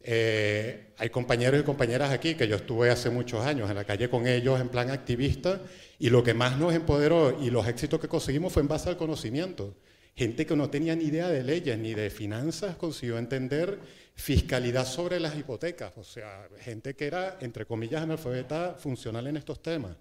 Eh, 0.00 0.92
hay 0.96 1.10
compañeros 1.10 1.60
y 1.60 1.64
compañeras 1.64 2.12
aquí 2.12 2.36
que 2.36 2.46
yo 2.46 2.54
estuve 2.54 2.90
hace 2.90 3.10
muchos 3.10 3.44
años 3.44 3.68
en 3.68 3.74
la 3.74 3.82
calle 3.82 4.08
con 4.08 4.28
ellos 4.28 4.60
en 4.60 4.68
plan 4.68 4.90
activista 4.90 5.60
y 5.98 6.08
lo 6.08 6.22
que 6.22 6.34
más 6.34 6.56
nos 6.56 6.72
empoderó 6.72 7.36
y 7.42 7.50
los 7.50 7.66
éxitos 7.66 7.98
que 7.98 8.06
conseguimos 8.06 8.52
fue 8.52 8.62
en 8.62 8.68
base 8.68 8.88
al 8.88 8.96
conocimiento. 8.96 9.74
Gente 10.14 10.44
que 10.44 10.54
no 10.54 10.68
tenía 10.68 10.94
ni 10.94 11.04
idea 11.04 11.28
de 11.28 11.42
leyes 11.42 11.78
ni 11.78 11.94
de 11.94 12.10
finanzas 12.10 12.76
consiguió 12.76 13.18
entender 13.18 13.78
fiscalidad 14.14 14.86
sobre 14.86 15.18
las 15.18 15.36
hipotecas. 15.36 15.96
O 15.96 16.04
sea, 16.04 16.48
gente 16.60 16.94
que 16.94 17.06
era, 17.06 17.38
entre 17.40 17.64
comillas, 17.64 18.02
analfabeta 18.02 18.74
funcional 18.74 19.26
en 19.26 19.38
estos 19.38 19.62
temas. 19.62 19.96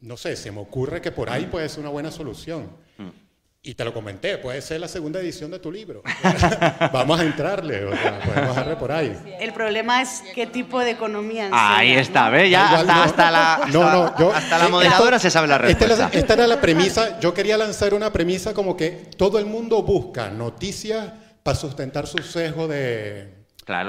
No 0.00 0.16
sé, 0.16 0.36
se 0.36 0.50
me 0.50 0.60
ocurre 0.60 1.02
que 1.02 1.12
por 1.12 1.28
ahí 1.28 1.46
puede 1.46 1.68
ser 1.68 1.80
una 1.80 1.90
buena 1.90 2.10
solución. 2.10 2.70
Y 3.62 3.74
te 3.74 3.84
lo 3.84 3.92
comenté, 3.92 4.38
puede 4.38 4.62
ser 4.62 4.80
la 4.80 4.88
segunda 4.88 5.20
edición 5.20 5.50
de 5.50 5.58
tu 5.58 5.70
libro. 5.70 6.02
Vamos 6.94 7.20
a 7.20 7.24
entrarle, 7.24 7.84
o 7.84 7.94
sea, 7.94 8.18
podemos 8.20 8.56
darle 8.56 8.76
por 8.76 8.90
ahí. 8.90 9.14
El 9.38 9.52
problema 9.52 10.00
es 10.00 10.22
qué 10.34 10.46
tipo 10.46 10.80
de 10.80 10.92
economía 10.92 11.50
Ahí 11.52 11.92
está, 11.92 12.30
¿ves? 12.30 12.50
Ya 12.50 12.70
hasta, 12.80 13.30
la, 13.30 13.54
hasta, 14.34 14.58
la 14.58 14.68
moderadora 14.70 15.18
se 15.18 15.30
sabe 15.30 15.46
la 15.46 15.58
respuesta. 15.58 16.08
Esta, 16.10 16.32
era 16.32 16.46
la 16.46 16.58
premisa, 16.58 17.20
yo 17.20 17.34
quería 17.34 17.58
lanzar 17.58 17.92
una 17.92 18.10
premisa 18.10 18.54
como 18.54 18.74
que 18.74 19.10
todo 19.18 19.38
el 19.38 19.44
mundo 19.44 19.82
busca 19.82 20.30
noticias 20.30 21.12
para 21.42 21.54
sustentar 21.54 22.06
su 22.06 22.16
sesgo 22.22 22.66
de, 22.66 23.44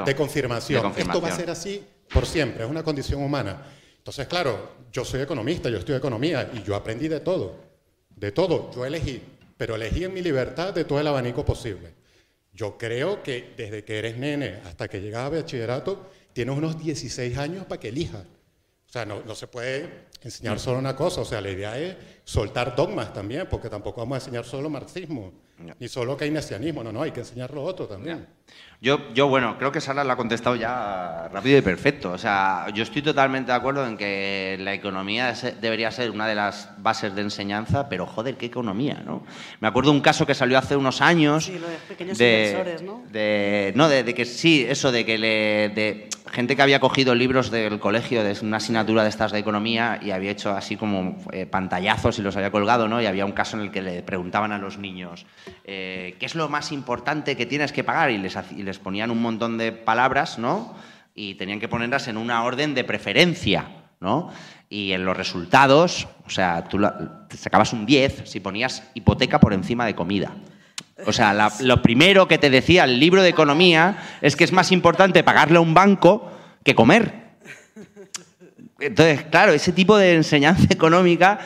de, 0.06 0.16
confirmación. 0.18 0.80
de 0.80 0.84
confirmación. 0.84 1.00
Esto 1.00 1.22
va 1.22 1.30
a 1.30 1.32
ser 1.32 1.50
así 1.50 1.82
por 2.12 2.26
siempre, 2.26 2.66
es 2.66 2.70
una 2.70 2.84
condición 2.84 3.24
humana. 3.24 3.62
Entonces, 3.98 4.28
claro, 4.28 4.72
yo 4.92 5.06
soy 5.06 5.22
economista, 5.22 5.70
yo 5.70 5.78
estudio 5.78 5.98
economía 5.98 6.50
y 6.54 6.62
yo 6.62 6.76
aprendí 6.76 7.08
de 7.08 7.22
todo, 7.22 7.56
de 8.10 8.34
todo, 8.34 8.70
yo 8.76 8.86
elegí 8.86 9.22
pero 9.62 9.76
elegí 9.76 10.04
en 10.06 10.12
mi 10.12 10.22
libertad 10.22 10.74
de 10.74 10.86
todo 10.86 11.00
el 11.00 11.06
abanico 11.06 11.46
posible. 11.46 11.94
Yo 12.52 12.80
creo 12.80 13.22
que 13.22 13.54
desde 13.56 13.84
que 13.84 14.00
eres 14.00 14.18
nene 14.18 14.60
hasta 14.66 14.88
que 14.88 15.00
llegas 15.00 15.26
a 15.26 15.30
bachillerato, 15.30 16.10
tienes 16.34 16.58
unos 16.58 16.80
16 16.80 17.38
años 17.38 17.66
para 17.66 17.80
que 17.80 17.90
elijas. 17.90 18.24
O 18.24 18.92
sea, 18.92 19.06
no, 19.06 19.22
no 19.24 19.36
se 19.36 19.46
puede 19.46 20.08
enseñar 20.20 20.60
solo 20.60 20.80
una 20.80 20.96
cosa, 20.96 21.22
o 21.22 21.26
sea, 21.26 21.42
la 21.42 21.52
idea 21.52 21.78
es 21.78 21.96
soltar 22.24 22.76
dogmas 22.76 23.14
también, 23.14 23.46
porque 23.48 23.70
tampoco 23.70 24.02
vamos 24.02 24.16
a 24.16 24.18
enseñar 24.22 24.46
solo 24.46 24.68
marxismo, 24.68 25.32
ni 25.80 25.88
solo 25.88 26.18
keynesianismo, 26.18 26.84
no, 26.84 26.92
no, 26.92 27.04
hay 27.04 27.12
que 27.12 27.20
enseñar 27.20 27.54
lo 27.54 27.62
otro 27.62 27.86
también. 27.86 28.26
Yo, 28.84 29.14
yo, 29.14 29.28
bueno, 29.28 29.60
creo 29.60 29.72
que 29.72 29.80
Sara 29.80 30.04
lo 30.04 30.12
ha 30.12 30.16
contestado 30.16 30.56
ya 30.56 31.30
rápido 31.32 31.56
y 31.56 31.62
perfecto. 31.62 32.14
O 32.14 32.18
sea, 32.18 32.66
yo 32.74 32.82
estoy 32.82 33.04
totalmente 33.04 33.52
de 33.52 33.58
acuerdo 33.60 33.86
en 33.86 33.96
que 33.96 34.58
la 34.60 34.74
economía 34.74 35.36
debería 35.62 35.92
ser 35.92 36.10
una 36.10 36.26
de 36.26 36.34
las 36.34 36.72
bases 36.80 37.14
de 37.14 37.22
enseñanza, 37.22 37.88
pero 37.90 38.08
joder, 38.08 38.38
qué 38.38 38.48
economía, 38.48 39.04
¿no? 39.06 39.24
Me 39.60 39.68
acuerdo 39.68 39.92
un 39.92 40.02
caso 40.02 40.26
que 40.26 40.34
salió 40.34 40.58
hace 40.58 40.76
unos 40.76 41.00
años. 41.00 41.46
Sí, 41.46 41.60
lo 41.60 41.68
de 41.68 41.78
pequeños 41.88 42.20
inversores, 42.20 42.82
¿no? 42.82 43.04
De, 43.12 43.72
no, 43.76 43.88
de, 43.88 44.04
que 44.16 44.26
sí, 44.26 44.66
eso 44.68 44.92
de 44.92 45.06
que 45.06 45.20
le. 45.20 45.70
De, 45.70 46.10
gente 46.32 46.56
que 46.56 46.62
había 46.62 46.80
cogido 46.80 47.14
libros 47.14 47.52
del 47.52 47.80
colegio 47.80 48.24
de 48.24 48.38
una 48.42 48.58
asignatura 48.58 49.04
de 49.04 49.10
estas 49.10 49.32
de 49.32 49.40
economía 49.40 50.00
y 50.02 50.12
había 50.12 50.32
hecho 50.32 50.52
así 50.52 50.78
como 50.78 51.18
eh, 51.32 51.46
pantallazos 51.46 52.18
y 52.20 52.22
los 52.22 52.36
había 52.38 52.52
colgado, 52.52 52.88
¿no? 52.88 53.02
Y 53.02 53.06
había 53.06 53.26
un 53.26 53.34
caso 53.34 53.58
en 53.58 53.64
el 53.64 53.72
que 53.72 53.82
le 53.82 54.02
preguntaban 54.02 54.52
a 54.52 54.58
los 54.58 54.78
niños 54.78 55.26
eh, 55.66 56.16
qué 56.20 56.26
es 56.26 56.36
lo 56.36 56.48
más 56.48 56.72
importante 56.72 57.36
que 57.36 57.46
tienes 57.46 57.72
que 57.72 57.84
pagar 57.84 58.12
y 58.12 58.18
les, 58.18 58.38
les 58.56 58.71
ponían 58.80 59.12
un 59.12 59.22
montón 59.22 59.58
de 59.58 59.72
palabras, 59.72 60.38
¿no? 60.38 60.76
Y 61.16 61.36
tenían 61.36 61.60
que 61.60 61.68
ponerlas 61.68 62.08
en 62.08 62.18
una 62.18 62.44
orden 62.44 62.74
de 62.74 62.84
preferencia, 62.84 63.68
¿no? 64.00 64.32
Y 64.70 64.94
en 64.94 65.06
los 65.06 65.16
resultados, 65.18 66.08
o 66.26 66.30
sea, 66.30 66.64
tú 66.64 66.80
sacabas 67.38 67.74
un 67.74 67.86
10 67.86 68.24
si 68.26 68.40
ponías 68.40 68.84
hipoteca 68.94 69.40
por 69.40 69.54
encima 69.54 69.86
de 69.86 69.96
comida. 69.96 70.32
O 71.06 71.12
sea, 71.12 71.50
lo 71.62 71.82
primero 71.82 72.28
que 72.28 72.38
te 72.38 72.50
decía 72.50 72.84
el 72.84 73.00
libro 73.00 73.22
de 73.22 73.30
economía 73.30 73.98
es 74.22 74.36
que 74.36 74.44
es 74.44 74.52
más 74.52 74.72
importante 74.72 75.24
pagarle 75.24 75.58
a 75.58 75.62
un 75.62 75.74
banco 75.74 76.32
que 76.64 76.76
comer. 76.76 77.22
Entonces, 78.80 79.24
claro, 79.24 79.52
ese 79.54 79.72
tipo 79.72 79.98
de 79.98 80.16
enseñanza 80.16 80.68
económica 80.70 81.40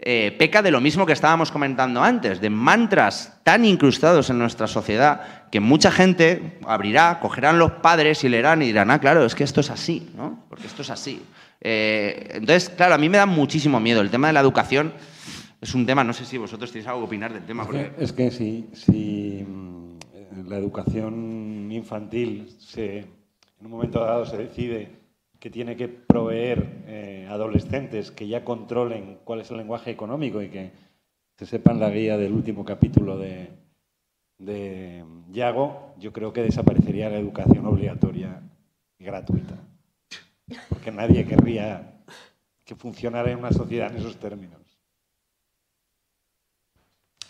eh, 0.00 0.34
peca 0.38 0.62
de 0.62 0.70
lo 0.70 0.80
mismo 0.80 1.06
que 1.06 1.12
estábamos 1.12 1.50
comentando 1.50 2.02
antes, 2.02 2.40
de 2.40 2.50
mantras 2.50 3.40
tan 3.42 3.64
incrustados 3.64 4.30
en 4.30 4.38
nuestra 4.38 4.68
sociedad 4.68 5.48
que 5.50 5.58
mucha 5.58 5.90
gente 5.90 6.60
abrirá, 6.66 7.18
cogerán 7.20 7.58
los 7.58 7.72
padres 7.72 8.22
y 8.22 8.28
leerán 8.28 8.62
y 8.62 8.66
dirán, 8.66 8.92
ah, 8.92 9.00
claro, 9.00 9.24
es 9.24 9.34
que 9.34 9.42
esto 9.42 9.60
es 9.60 9.70
así, 9.70 10.10
¿no? 10.16 10.44
Porque 10.48 10.68
esto 10.68 10.82
es 10.82 10.90
así. 10.90 11.20
Eh, 11.60 12.28
entonces, 12.34 12.70
claro, 12.70 12.94
a 12.94 12.98
mí 12.98 13.08
me 13.08 13.18
da 13.18 13.26
muchísimo 13.26 13.80
miedo. 13.80 14.00
El 14.00 14.10
tema 14.10 14.28
de 14.28 14.34
la 14.34 14.40
educación 14.40 14.92
es 15.60 15.74
un 15.74 15.84
tema, 15.84 16.04
no 16.04 16.12
sé 16.12 16.24
si 16.24 16.38
vosotros 16.38 16.70
tenéis 16.70 16.86
algo 16.86 17.00
que 17.00 17.06
opinar 17.06 17.32
del 17.32 17.44
tema. 17.44 17.66
Es 17.98 18.12
que, 18.12 18.30
si, 18.30 18.68
si 18.74 19.44
mm, 19.44 19.98
la 20.46 20.58
educación 20.58 21.68
infantil 21.72 22.54
se, 22.60 22.98
en 22.98 23.66
un 23.66 23.70
momento 23.70 23.98
dado 24.04 24.24
se 24.24 24.36
decide 24.36 24.97
que 25.38 25.50
tiene 25.50 25.76
que 25.76 25.88
proveer 25.88 26.84
eh, 26.86 27.26
adolescentes 27.30 28.10
que 28.10 28.26
ya 28.26 28.44
controlen 28.44 29.18
cuál 29.24 29.40
es 29.40 29.50
el 29.50 29.58
lenguaje 29.58 29.90
económico 29.90 30.42
y 30.42 30.48
que 30.48 30.72
se 31.36 31.46
sepan 31.46 31.78
la 31.78 31.90
guía 31.90 32.16
del 32.16 32.32
último 32.32 32.64
capítulo 32.64 33.16
de, 33.16 33.50
de 34.38 35.04
Yago, 35.30 35.94
yo 35.98 36.12
creo 36.12 36.32
que 36.32 36.42
desaparecería 36.42 37.08
la 37.08 37.18
educación 37.18 37.66
obligatoria 37.66 38.42
y 38.98 39.04
gratuita. 39.04 39.54
Porque 40.68 40.90
nadie 40.90 41.26
querría 41.26 42.02
que 42.64 42.74
funcionara 42.74 43.30
en 43.30 43.38
una 43.38 43.52
sociedad 43.52 43.90
en 43.90 43.98
esos 43.98 44.16
términos. 44.16 44.60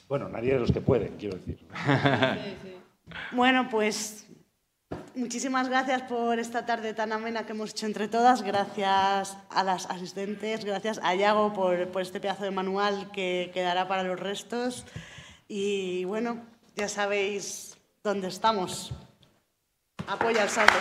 Bueno, 0.09 0.29
nadie 0.29 0.55
de 0.55 0.61
los 0.61 0.73
que 0.73 0.81
pueden, 0.81 1.17
quiero 1.17 1.37
decir. 1.37 1.59
Bueno, 3.33 3.69
pues 3.71 4.28
Muchísimas 5.19 5.69
gracias 5.69 6.03
por 6.03 6.39
esta 6.39 6.65
tarde 6.65 6.95
tan 6.95 7.11
amena 7.11 7.45
que 7.45 7.51
hemos 7.51 7.71
hecho 7.71 7.87
entre 7.87 8.07
todas. 8.07 8.43
Gracias 8.43 9.37
a 9.51 9.65
las 9.65 9.87
asistentes, 9.87 10.65
gracias 10.65 11.01
a 11.03 11.13
Yago 11.17 11.53
por, 11.53 11.89
por 11.89 12.03
este 12.03 12.21
pedazo 12.21 12.45
de 12.45 12.53
manual 12.53 13.11
que 13.11 13.51
quedará 13.53 13.89
para 13.89 14.05
los 14.05 14.21
restos. 14.21 14.87
Y 15.49 16.05
bueno, 16.05 16.41
ya 16.77 16.89
sabéis 16.89 17.77
dónde 18.05 18.29
estamos. 18.29 18.93
Apoya 20.07 20.45
el 20.45 20.51
salto. 20.51 20.75